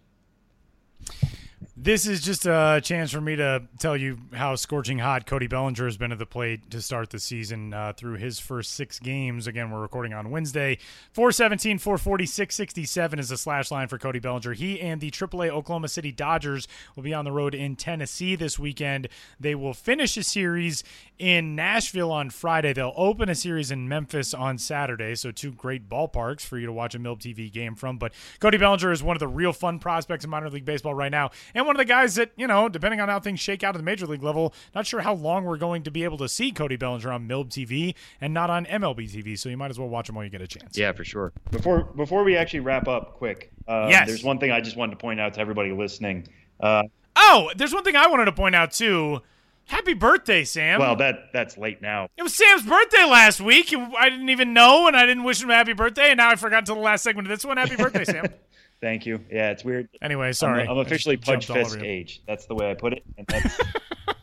This 1.78 2.06
is 2.06 2.22
just 2.22 2.46
a 2.46 2.80
chance 2.84 3.12
for 3.12 3.22
me 3.22 3.36
to 3.38 3.64
tell 3.80 3.98
you 3.98 4.20
how 4.34 4.56
scorching 4.56 5.00
hot 5.00 5.26
Cody 5.26 5.48
Bellinger 5.48 5.86
has 5.86 5.98
been 5.98 6.12
at 6.12 6.20
the 6.20 6.26
plate 6.26 6.70
to 6.70 6.82
start 6.82 7.10
the 7.10 7.20
season 7.20 7.74
uh, 7.74 7.94
through 7.94 8.18
his 8.18 8.40
first 8.40 8.72
six 8.72 9.00
games. 9.00 9.48
Again, 9.48 9.72
we're 9.72 9.82
recording 9.82 10.14
on 10.14 10.30
Wednesday. 10.30 10.78
417, 11.14 11.80
440, 11.80 12.26
667 12.26 13.20
is 13.20 13.30
the 13.30 13.38
slash 13.38 13.72
line 13.72 13.88
for 13.88 13.98
Cody 13.98 14.20
Bellinger. 14.20 14.54
He 14.54 14.80
and 14.80 15.02
the 15.02 15.10
AAA 15.10 15.50
Oklahoma 15.50 15.88
City 15.88 16.12
Dodgers 16.12 16.68
will 16.96 17.04
be 17.04 17.14
on 17.14 17.26
the 17.26 17.32
road 17.32 17.56
in 17.56 17.76
Tennessee 17.76 18.36
this 18.36 18.60
weekend. 18.60 19.08
They 19.40 19.56
will 19.56 19.74
finish 19.74 20.18
a 20.18 20.24
series 20.24 20.84
in 21.18 21.56
Nashville 21.56 22.12
on 22.12 22.30
Friday. 22.30 22.74
They'll 22.74 22.94
open 22.96 23.30
a 23.30 23.36
series 23.36 23.72
in 23.72 23.88
Memphis 23.88 24.34
on 24.34 24.58
Saturday. 24.58 25.16
So, 25.16 25.32
two 25.32 25.52
great 25.52 25.90
ballparks 25.90 26.42
for 26.42 26.58
you 26.58 26.66
to 26.66 26.74
watch 26.74 26.96
a 26.96 27.00
MILB 27.00 27.20
TV 27.20 27.52
game 27.52 27.76
from. 27.76 27.98
But 27.98 28.14
Cody 28.40 28.58
Bellinger 28.58 28.92
is 28.92 29.02
one 29.02 29.16
of 29.16 29.20
the 29.20 29.28
real 29.28 29.54
fun 29.54 29.80
prospects 29.80 30.24
in 30.24 30.30
minor 30.30 30.50
league 30.50 30.66
baseball 30.66 30.94
right 30.94 31.12
now. 31.12 31.32
And 31.54 31.66
one 31.66 31.76
of 31.76 31.80
the 31.80 31.86
guys 31.86 32.16
that, 32.16 32.32
you 32.36 32.48
know, 32.48 32.70
depending 32.70 33.00
on 33.00 33.10
how 33.10 33.20
things 33.20 33.40
shake 33.40 33.64
out 33.64 33.76
at 33.76 33.78
the 33.78 33.84
major 33.84 34.06
league 34.06 34.24
level, 34.24 34.54
not 34.74 34.88
sure 34.88 35.02
how 35.02 35.14
long 35.14 35.46
we're 35.46 35.58
going 35.58 35.84
to 35.84 35.92
be 35.92 36.04
able 36.04 36.18
to 36.20 36.30
see 36.30 36.52
Cody 36.52 36.76
Bellinger 36.76 37.12
on 37.12 37.28
MILB 37.28 37.50
TV 37.50 37.96
and 38.20 38.34
not 38.34 38.50
on 38.50 38.66
MLB 38.66 39.12
TV. 39.12 39.38
So 39.38 39.50
you 39.50 39.58
might 39.58 39.72
as 39.72 39.80
well 39.80 39.90
watch 39.90 40.10
him 40.10 40.16
while 40.16 40.24
you 40.24 40.32
get 40.32 40.42
a 40.42 40.48
chance. 40.48 40.78
Yeah, 40.78 40.92
for 40.92 41.04
sure. 41.04 41.34
Before 41.52 41.84
before 41.84 42.24
we 42.24 42.36
actually 42.36 42.62
wrap 42.62 42.88
up, 42.88 43.14
quick, 43.16 43.52
uh, 43.68 43.88
yes. 43.90 44.08
there's 44.08 44.24
one 44.24 44.40
thing 44.40 44.52
I 44.52 44.62
just 44.62 44.78
wanted 44.78 44.92
to 44.92 44.98
point 44.98 45.20
out 45.20 45.34
to 45.36 45.40
everybody 45.40 45.72
listening. 45.72 46.28
Uh, 46.60 46.84
oh, 47.16 47.52
there's 47.56 47.74
one 47.74 47.84
thing 47.84 47.96
I 47.96 48.08
wanted 48.08 48.26
to 48.26 48.32
point 48.32 48.56
out 48.56 48.72
too. 48.72 49.22
Happy 49.66 49.94
birthday, 49.94 50.44
Sam. 50.44 50.80
Well, 50.80 50.96
that 50.98 51.32
that's 51.32 51.58
late 51.58 51.82
now. 51.82 52.10
It 52.18 52.24
was 52.24 52.34
Sam's 52.34 52.64
birthday 52.64 53.06
last 53.06 53.40
week. 53.40 53.74
I 53.98 54.10
didn't 54.10 54.30
even 54.30 54.54
know, 54.54 54.88
and 54.88 54.98
I 54.98 55.06
didn't 55.06 55.24
wish 55.24 55.42
him 55.42 55.50
a 55.50 55.54
happy 55.54 55.74
birthday, 55.74 56.10
and 56.10 56.18
now 56.18 56.30
I 56.30 56.36
forgot 56.36 56.60
until 56.60 56.76
the 56.76 56.82
last 56.82 57.04
segment 57.04 57.28
of 57.28 57.30
this 57.30 57.46
one. 57.46 57.58
Happy 57.58 57.76
birthday, 57.76 58.04
Sam. 58.04 58.26
Thank 58.82 59.06
you. 59.06 59.24
Yeah, 59.32 59.52
it's 59.52 59.64
weird. 59.64 59.90
Anyway, 60.02 60.34
sorry. 60.34 60.64
I'm, 60.64 60.72
I'm 60.72 60.78
officially 60.80 61.16
Pudge 61.16 61.46
Fisk 61.46 61.80
age. 61.82 62.24
That's 62.28 62.48
the 62.48 62.56
way 62.56 62.72
I 62.72 62.74
put 62.74 62.94
it. 62.94 63.04
And 63.16 63.28
that's, 63.28 63.60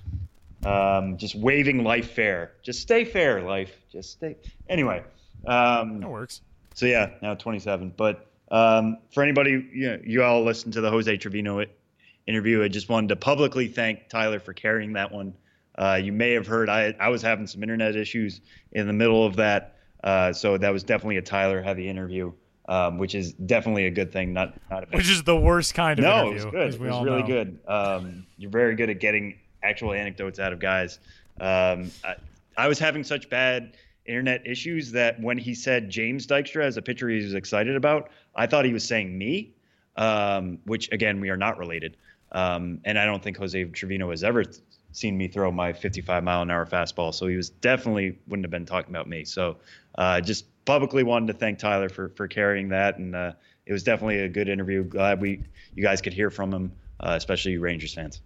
um, 0.66 1.16
just 1.16 1.36
waving 1.36 1.84
life 1.84 2.10
fair. 2.10 2.52
Just 2.62 2.82
stay 2.82 3.04
fair, 3.04 3.40
life. 3.40 3.72
Just 3.90 4.10
stay. 4.10 4.36
Anyway. 4.68 5.04
Um, 5.46 6.00
that 6.00 6.10
works. 6.10 6.40
So 6.74 6.86
yeah, 6.86 7.10
now 7.22 7.36
27. 7.36 7.94
But 7.96 8.26
um, 8.50 8.98
for 9.12 9.22
anybody, 9.22 9.68
you 9.72 9.90
know, 9.90 10.00
you 10.04 10.24
all 10.24 10.42
listen 10.42 10.72
to 10.72 10.80
the 10.80 10.90
Jose 10.90 11.16
Trevino 11.18 11.64
interview. 12.26 12.64
I 12.64 12.68
just 12.68 12.88
wanted 12.88 13.08
to 13.10 13.16
publicly 13.16 13.68
thank 13.68 14.08
Tyler 14.08 14.40
for 14.40 14.52
carrying 14.52 14.92
that 14.94 15.12
one. 15.12 15.34
Uh, 15.76 16.00
you 16.02 16.12
may 16.12 16.32
have 16.32 16.48
heard 16.48 16.68
I 16.68 16.92
I 16.98 17.08
was 17.08 17.22
having 17.22 17.46
some 17.46 17.62
internet 17.62 17.94
issues 17.94 18.40
in 18.72 18.88
the 18.88 18.92
middle 18.92 19.24
of 19.24 19.36
that, 19.36 19.76
uh, 20.02 20.32
so 20.32 20.58
that 20.58 20.72
was 20.72 20.82
definitely 20.82 21.18
a 21.18 21.22
Tyler 21.22 21.62
heavy 21.62 21.88
interview 21.88 22.32
um, 22.68 22.98
which 22.98 23.14
is 23.14 23.32
definitely 23.32 23.86
a 23.86 23.90
good 23.90 24.12
thing. 24.12 24.32
Not, 24.32 24.54
not 24.70 24.84
a 24.84 24.86
bad 24.86 24.96
which 24.96 25.08
is 25.08 25.22
the 25.22 25.36
worst 25.36 25.74
kind 25.74 25.98
of 25.98 26.04
no, 26.04 26.28
interview. 26.28 26.30
No, 26.30 26.30
it 26.30 26.34
was 26.34 26.44
good. 26.44 26.60
It 26.60 26.80
was 26.80 27.00
really 27.02 27.22
know. 27.22 27.26
good. 27.26 27.58
Um, 27.66 28.26
you're 28.36 28.50
very 28.50 28.76
good 28.76 28.90
at 28.90 29.00
getting 29.00 29.38
actual 29.62 29.92
anecdotes 29.92 30.38
out 30.38 30.52
of 30.52 30.60
guys. 30.60 31.00
Um, 31.40 31.90
I, 32.04 32.14
I, 32.56 32.68
was 32.68 32.78
having 32.78 33.04
such 33.04 33.30
bad 33.30 33.76
internet 34.06 34.46
issues 34.46 34.92
that 34.92 35.20
when 35.20 35.38
he 35.38 35.54
said 35.54 35.88
James 35.88 36.26
Dykstra 36.26 36.64
as 36.64 36.76
a 36.76 36.82
pitcher 36.82 37.08
he 37.08 37.22
was 37.22 37.34
excited 37.34 37.74
about, 37.74 38.10
I 38.36 38.46
thought 38.46 38.64
he 38.64 38.72
was 38.72 38.84
saying 38.84 39.16
me, 39.16 39.54
um, 39.96 40.58
which 40.64 40.90
again 40.92 41.20
we 41.20 41.30
are 41.30 41.36
not 41.36 41.58
related. 41.58 41.96
Um, 42.32 42.80
and 42.84 42.98
I 42.98 43.06
don't 43.06 43.22
think 43.22 43.38
Jose 43.38 43.64
Trevino 43.64 44.10
has 44.10 44.22
ever 44.22 44.44
th- 44.44 44.58
seen 44.92 45.16
me 45.16 45.28
throw 45.28 45.50
my 45.50 45.72
55 45.72 46.22
mile 46.24 46.42
an 46.42 46.50
hour 46.50 46.66
fastball, 46.66 47.14
so 47.14 47.26
he 47.26 47.36
was 47.36 47.48
definitely 47.48 48.18
wouldn't 48.26 48.44
have 48.44 48.50
been 48.50 48.66
talking 48.66 48.90
about 48.90 49.08
me. 49.08 49.24
So 49.24 49.56
uh, 49.96 50.20
just 50.20 50.44
publicly 50.68 51.02
wanted 51.02 51.28
to 51.28 51.32
thank 51.32 51.58
Tyler 51.58 51.88
for 51.88 52.10
for 52.10 52.28
carrying 52.28 52.68
that, 52.68 52.98
and 52.98 53.16
uh, 53.16 53.32
it 53.64 53.72
was 53.72 53.82
definitely 53.82 54.18
a 54.18 54.28
good 54.28 54.50
interview. 54.50 54.84
Glad 54.84 55.20
we 55.20 55.42
you 55.74 55.82
guys 55.82 56.02
could 56.02 56.12
hear 56.12 56.30
from 56.30 56.52
him, 56.52 56.72
uh, 57.00 57.14
especially 57.16 57.56
Rangers 57.56 57.94
fans. 57.94 58.20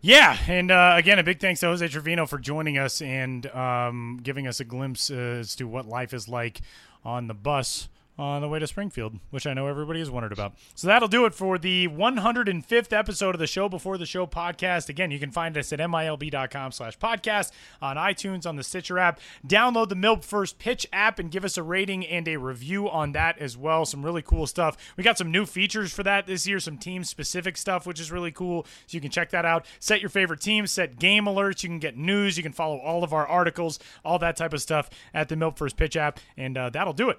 Yeah, 0.00 0.36
and 0.48 0.72
uh, 0.72 0.94
again, 0.98 1.20
a 1.20 1.22
big 1.22 1.38
thanks 1.38 1.60
to 1.60 1.66
Jose 1.66 1.86
Trevino 1.86 2.26
for 2.26 2.38
joining 2.38 2.78
us 2.78 3.00
and 3.00 3.46
um, 3.54 4.20
giving 4.22 4.48
us 4.48 4.58
a 4.58 4.64
glimpse 4.64 5.08
as 5.08 5.54
to 5.56 5.64
what 5.64 5.86
life 5.86 6.12
is 6.12 6.28
like 6.28 6.60
on 7.04 7.28
the 7.28 7.32
bus 7.32 7.88
on 8.18 8.40
the 8.40 8.48
way 8.48 8.58
to 8.58 8.66
Springfield, 8.66 9.18
which 9.30 9.46
I 9.46 9.54
know 9.54 9.66
everybody 9.66 9.98
has 9.98 10.10
wondered 10.10 10.32
about. 10.32 10.54
So 10.74 10.86
that'll 10.86 11.08
do 11.08 11.24
it 11.24 11.34
for 11.34 11.58
the 11.58 11.88
105th 11.88 12.92
episode 12.92 13.34
of 13.34 13.38
the 13.38 13.46
Show 13.46 13.68
Before 13.68 13.98
the 13.98 14.06
Show 14.06 14.26
podcast. 14.26 14.88
Again, 14.88 15.10
you 15.10 15.18
can 15.18 15.30
find 15.30 15.56
us 15.58 15.72
at 15.72 15.80
milb.com 15.80 16.72
slash 16.72 16.98
podcast 16.98 17.50
on 17.82 17.96
iTunes, 17.96 18.46
on 18.46 18.56
the 18.56 18.62
Stitcher 18.62 18.98
app. 18.98 19.20
Download 19.46 19.88
the 19.88 19.96
MILB 19.96 20.24
First 20.24 20.58
Pitch 20.58 20.86
app 20.92 21.18
and 21.18 21.30
give 21.30 21.44
us 21.44 21.56
a 21.56 21.62
rating 21.62 22.06
and 22.06 22.28
a 22.28 22.36
review 22.36 22.88
on 22.88 23.12
that 23.12 23.38
as 23.38 23.56
well. 23.56 23.84
Some 23.84 24.04
really 24.04 24.22
cool 24.22 24.46
stuff. 24.46 24.76
We 24.96 25.02
got 25.02 25.18
some 25.18 25.32
new 25.32 25.46
features 25.46 25.92
for 25.92 26.02
that 26.04 26.26
this 26.26 26.46
year, 26.46 26.60
some 26.60 26.78
team-specific 26.78 27.56
stuff, 27.56 27.86
which 27.86 28.00
is 28.00 28.12
really 28.12 28.32
cool. 28.32 28.64
So 28.86 28.96
you 28.96 29.00
can 29.00 29.10
check 29.10 29.30
that 29.30 29.44
out. 29.44 29.66
Set 29.80 30.00
your 30.00 30.10
favorite 30.10 30.40
team, 30.40 30.66
set 30.66 30.98
game 30.98 31.24
alerts. 31.24 31.62
You 31.62 31.68
can 31.68 31.78
get 31.80 31.96
news. 31.96 32.36
You 32.36 32.42
can 32.42 32.52
follow 32.52 32.78
all 32.78 33.02
of 33.02 33.12
our 33.12 33.26
articles, 33.26 33.78
all 34.04 34.18
that 34.20 34.36
type 34.36 34.52
of 34.52 34.62
stuff 34.62 34.88
at 35.12 35.28
the 35.28 35.36
MILB 35.36 35.56
First 35.56 35.76
Pitch 35.76 35.96
app. 35.96 36.20
And 36.36 36.56
uh, 36.56 36.70
that'll 36.70 36.92
do 36.92 37.10
it 37.10 37.18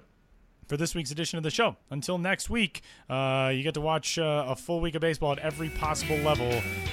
for 0.66 0.76
this 0.76 0.94
week's 0.94 1.10
edition 1.10 1.36
of 1.38 1.42
the 1.42 1.50
show. 1.50 1.76
Until 1.90 2.18
next 2.18 2.50
week, 2.50 2.82
uh, 3.08 3.52
you 3.54 3.62
get 3.62 3.74
to 3.74 3.80
watch 3.80 4.18
uh, 4.18 4.46
a 4.48 4.56
full 4.56 4.80
week 4.80 4.94
of 4.94 5.00
baseball 5.00 5.32
at 5.32 5.38
every 5.38 5.68
possible 5.70 6.16
level, 6.18 6.50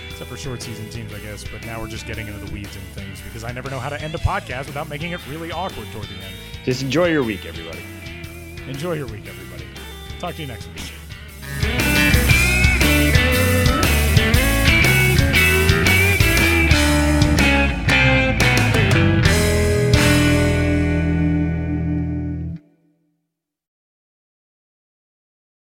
except 0.09 0.29
for 0.29 0.37
short 0.37 0.61
season 0.61 0.89
teams, 0.89 1.13
I 1.13 1.19
guess. 1.19 1.43
But 1.43 1.65
now 1.65 1.81
we're 1.81 1.87
just 1.87 2.05
getting 2.07 2.27
into 2.27 2.45
the 2.45 2.51
weeds 2.51 2.75
and 2.75 2.85
things 2.89 3.21
because 3.21 3.43
I 3.43 3.51
never 3.51 3.69
know 3.69 3.79
how 3.79 3.89
to 3.89 4.01
end 4.01 4.15
a 4.15 4.19
podcast 4.19 4.67
without 4.67 4.89
making 4.89 5.11
it 5.11 5.19
really 5.27 5.51
awkward 5.51 5.87
toward 5.91 6.07
the 6.07 6.15
end. 6.15 6.35
Just 6.63 6.81
enjoy 6.81 7.09
your 7.09 7.23
week, 7.23 7.45
everybody. 7.45 7.83
Enjoy 8.67 8.93
your 8.93 9.07
week, 9.07 9.27
everybody. 9.27 9.65
Talk 10.19 10.35
to 10.35 10.41
you 10.41 10.47
next 10.47 10.67
week. 10.67 10.91